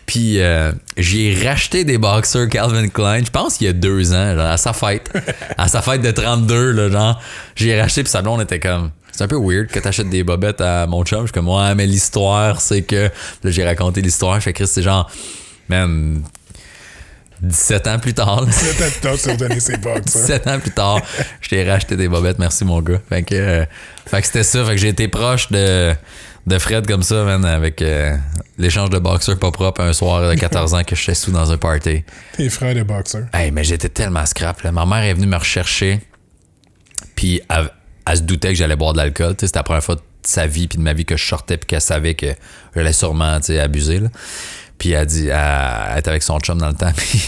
puis 0.06 0.40
euh, 0.40 0.72
j'ai 0.98 1.36
racheté 1.46 1.84
des 1.84 1.98
boxers 1.98 2.48
Calvin 2.48 2.88
Klein, 2.90 3.24
je 3.26 3.32
pense 3.32 3.58
qu'il 3.58 3.66
y 3.66 3.70
a 3.72 3.74
deux 3.74 4.14
ans, 4.14 4.38
à 4.38 4.56
sa 4.56 4.72
fête. 4.72 5.10
à 5.58 5.68
sa 5.68 5.82
fête 5.82 6.02
de 6.04 6.12
32, 6.12 6.74
là, 6.74 6.92
genre. 6.92 7.20
J'ai 7.56 7.82
racheté, 7.82 8.04
puis 8.04 8.12
sa 8.12 8.22
blonde 8.22 8.40
était 8.42 8.60
comme... 8.60 8.92
C'est 9.16 9.24
un 9.24 9.28
peu 9.30 9.40
weird 9.40 9.68
que 9.68 9.80
t'achètes 9.80 10.10
des 10.10 10.26
bobettes 10.26 10.60
à 10.60 10.88
mon 10.88 11.06
chum. 11.06 11.22
Je 11.22 11.28
suis 11.28 11.32
comme, 11.32 11.48
ouais, 11.48 11.74
mais 11.74 11.86
l'histoire, 11.86 12.60
c'est 12.60 12.82
que... 12.82 13.10
Là, 13.44 13.52
j'ai 13.52 13.64
raconté 13.64 14.02
l'histoire. 14.02 14.36
Je 14.36 14.42
fais, 14.42 14.54
Chris, 14.54 14.68
c'est 14.68 14.82
genre... 14.82 15.10
Man... 15.70 16.22
17 17.42 17.88
ans 17.88 18.00
plus 18.00 18.14
tard, 18.14 18.42
là. 18.42 18.52
C'est 18.52 18.78
peut-être 18.78 19.02
top 19.02 19.18
sur 19.18 19.38
donner 19.38 19.60
ses 19.60 19.78
bugs, 19.78 20.02
ça. 20.06 20.20
17 20.20 20.48
ans 20.48 20.60
plus 20.60 20.72
tard, 20.72 21.02
je 21.42 21.50
t'ai 21.50 21.70
racheté 21.70 21.96
des 21.96 22.08
bobettes. 22.08 22.40
Merci, 22.40 22.66
mon 22.66 22.82
gars. 22.82 23.00
Fait 23.08 23.24
que, 23.24 23.36
euh, 23.36 23.66
fait 24.06 24.22
que 24.22 24.28
c'était 24.28 24.44
ça. 24.44 24.64
Fait 24.66 24.72
que 24.72 24.78
j'ai 24.78 24.88
été 24.88 25.08
proche 25.10 25.52
de, 25.52 25.94
de 26.48 26.60
Fred 26.60 26.88
comme 26.88 27.04
ça, 27.04 27.24
man, 27.24 27.44
avec 27.44 27.82
euh, 27.82 28.16
l'échange 28.58 28.90
de 28.90 29.00
boxers 29.00 29.38
pas 29.38 29.52
propre 29.52 29.82
un 29.82 29.92
soir 29.92 30.30
de 30.30 30.36
14 30.36 30.74
ans 30.74 30.84
que 30.84 30.96
j'étais 30.96 31.14
sous 31.14 31.32
dans 31.32 31.52
un 31.52 31.58
party. 31.58 32.04
Tes 32.38 32.50
frères 32.50 32.74
de 32.74 32.84
boxeur. 32.84 33.26
Hey, 33.34 33.52
mais 33.52 33.66
j'étais 33.66 33.90
tellement 33.90 34.26
scrap. 34.26 34.62
Là. 34.62 34.72
Ma 34.72 34.86
mère 34.86 35.04
est 35.04 35.14
venue 35.14 35.28
me 35.28 35.38
rechercher, 35.38 36.02
puis 37.16 37.42
elle, 38.08 38.18
se 38.18 38.22
doutait 38.24 38.50
que 38.50 38.56
j'allais 38.56 38.76
boire 38.76 38.94
de 38.94 38.98
l'alcool. 38.98 39.36
C'était 39.40 39.60
la 39.60 39.64
première 39.64 39.84
fois 39.84 39.96
de 39.96 40.02
sa 40.24 40.48
vie 40.48 40.68
puis 40.68 40.78
de 40.78 40.84
ma 40.84 40.94
vie 40.94 41.06
que 41.06 41.18
je 41.18 41.26
sortais 41.26 41.58
puis 41.58 41.68
qu'elle 41.68 41.82
savait 41.82 42.16
que 42.16 42.28
j'allais 42.76 42.94
sûrement 42.94 43.40
abuser. 43.60 44.00
Là. 44.00 44.10
Puis 44.78 44.92
elle 44.92 45.06
dit, 45.06 45.28
elle, 45.28 46.00
était 46.00 46.10
avec 46.10 46.24
son 46.24 46.40
chum 46.40 46.58
dans 46.58 46.68
le 46.68 46.74
temps, 46.74 46.92
puis 46.98 47.22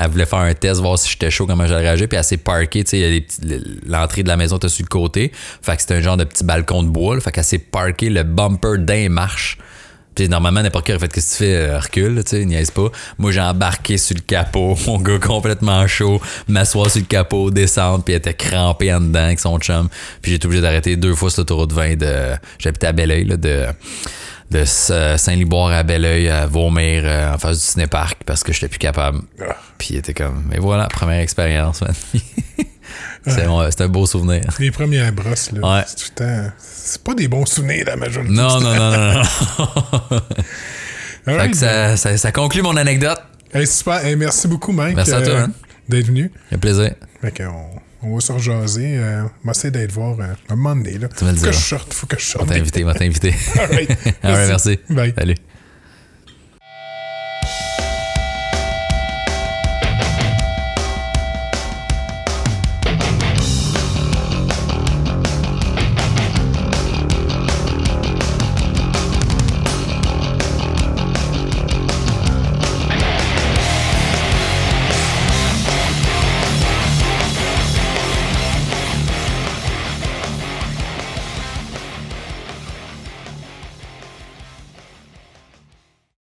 elle 0.00 0.08
voulait 0.08 0.26
faire 0.26 0.38
un 0.38 0.54
test, 0.54 0.80
voir 0.80 0.98
si 0.98 1.10
j'étais 1.10 1.30
chaud, 1.30 1.46
comment 1.46 1.66
j'allais 1.66 1.88
réagir. 1.88 2.08
Puis 2.08 2.16
elle 2.16 2.24
s'est 2.24 2.38
parkée, 2.38 2.84
l'entrée 3.86 4.22
de 4.22 4.28
la 4.28 4.36
maison 4.36 4.56
était 4.56 4.68
sur 4.68 4.84
le 4.84 4.88
côté. 4.88 5.30
Fait 5.62 5.76
que 5.76 5.82
c'était 5.82 5.94
un 5.94 6.00
genre 6.00 6.16
de 6.16 6.24
petit 6.24 6.44
balcon 6.44 6.82
de 6.82 6.88
bois. 6.88 7.16
là. 7.16 7.20
Fait 7.20 7.32
qu'elle 7.32 7.44
s'est 7.44 7.58
parkée 7.58 8.08
le 8.08 8.22
bumper 8.22 8.78
d'un 8.78 9.08
marche. 9.08 9.58
Puis 10.14 10.28
normalement, 10.28 10.62
n'importe 10.62 10.86
qui 10.86 10.92
aurait 10.92 11.00
fait 11.00 11.12
qu'est-ce 11.12 11.38
que 11.38 11.44
tu 11.44 11.50
fais, 11.50 11.56
euh, 11.56 11.78
recule, 11.78 12.22
tu 12.24 12.30
sais, 12.36 12.44
niaise 12.44 12.70
pas. 12.70 12.88
Moi, 13.18 13.32
j'ai 13.32 13.40
embarqué 13.40 13.98
sur 13.98 14.14
le 14.16 14.22
capot, 14.22 14.76
mon 14.86 14.98
gars 15.00 15.18
complètement 15.18 15.86
chaud, 15.86 16.20
m'asseoir 16.48 16.90
sur 16.90 17.00
le 17.00 17.06
capot, 17.06 17.50
descendre, 17.50 18.04
puis 18.04 18.14
était 18.14 18.34
crampée 18.34 18.92
en 18.94 19.00
dedans 19.00 19.24
avec 19.24 19.40
son 19.40 19.58
chum. 19.58 19.88
Puis 20.22 20.30
j'ai 20.30 20.36
été 20.36 20.46
obligé 20.46 20.62
d'arrêter 20.62 20.96
deux 20.96 21.14
fois 21.14 21.30
sur 21.30 21.40
l'autoroute 21.40 21.72
20 21.72 21.96
de. 21.96 22.34
J'habitais 22.58 22.86
à 22.86 22.92
Belleuil, 22.92 23.24
là, 23.24 23.36
de 23.36 23.66
de 24.50 24.58
S- 24.58 24.92
Saint-Liboire 25.16 25.72
à 25.72 25.82
Belleuil 25.82 26.28
à 26.28 26.46
vomir 26.46 27.02
euh, 27.06 27.34
en 27.34 27.38
face 27.38 27.58
du 27.58 27.64
cinéparc 27.64 28.18
parce 28.24 28.42
que 28.44 28.52
j'étais 28.52 28.68
plus 28.68 28.78
capable. 28.78 29.20
Ah. 29.40 29.56
Puis 29.78 29.88
il 29.92 29.96
était 29.96 30.12
comme, 30.14 30.44
mais 30.48 30.58
voilà, 30.58 30.86
première 30.86 31.20
expérience, 31.20 31.80
man. 31.80 31.94
c'est 33.26 33.46
c'est 33.70 33.80
un 33.82 33.88
beau 33.88 34.06
souvenir. 34.06 34.42
Les 34.58 34.70
premières 34.70 35.12
brosses, 35.12 35.50
là. 35.52 35.76
Ouais. 35.76 35.84
C'est 35.86 35.96
tout 35.96 36.10
le 36.10 36.24
temps. 36.24 36.52
C'est 36.58 37.02
pas 37.02 37.14
des 37.14 37.28
bons 37.28 37.46
souvenirs, 37.46 37.84
la 37.86 37.96
majorité. 37.96 38.32
Non, 38.32 38.60
non, 38.60 38.74
non, 38.74 38.90
non, 38.90 39.14
non. 39.14 40.20
Alright. 41.26 41.42
Fait 41.42 41.50
que 41.50 41.56
ça, 41.56 41.96
ça, 41.96 42.16
ça 42.16 42.32
conclut 42.32 42.62
mon 42.62 42.76
anecdote. 42.76 43.18
Hey, 43.52 43.66
super. 43.66 44.04
Hey, 44.04 44.16
merci 44.16 44.48
beaucoup, 44.48 44.72
Mike. 44.72 44.96
Merci 44.96 45.12
à 45.12 45.22
toi, 45.22 45.38
hein. 45.40 45.50
D'être 45.88 46.06
venu. 46.06 46.30
Fait 46.50 46.58
plaisir. 46.58 46.94
Fait 47.20 47.30
qu'on 47.30 47.80
on 48.02 48.14
va 48.14 48.20
se 48.20 48.32
rejaser. 48.32 48.96
Euh, 48.98 49.22
on 49.42 49.46
va 49.46 49.52
essayer 49.52 49.70
d'être 49.70 49.92
voir 49.92 50.18
euh, 50.20 50.24
un 50.48 50.56
moment 50.56 50.76
donné. 50.76 50.98
Là. 50.98 51.08
Tu 51.16 51.24
vas 51.24 51.32
le 51.32 51.36
faut 51.38 51.46
que 51.46 51.52
je 51.52 51.58
sorte. 51.58 51.94
Faut 51.94 52.06
que 52.06 52.18
je 52.18 52.24
On 52.24 52.38
sorte. 52.38 52.48
t'a 52.48 52.54
invité, 52.56 52.84
on 52.84 52.92
t'a 52.92 53.04
invité. 53.04 53.34
Alright. 53.58 53.90
Alright, 54.22 54.48
merci. 54.48 54.78
Bye. 54.90 55.14
Salut. 55.16 55.36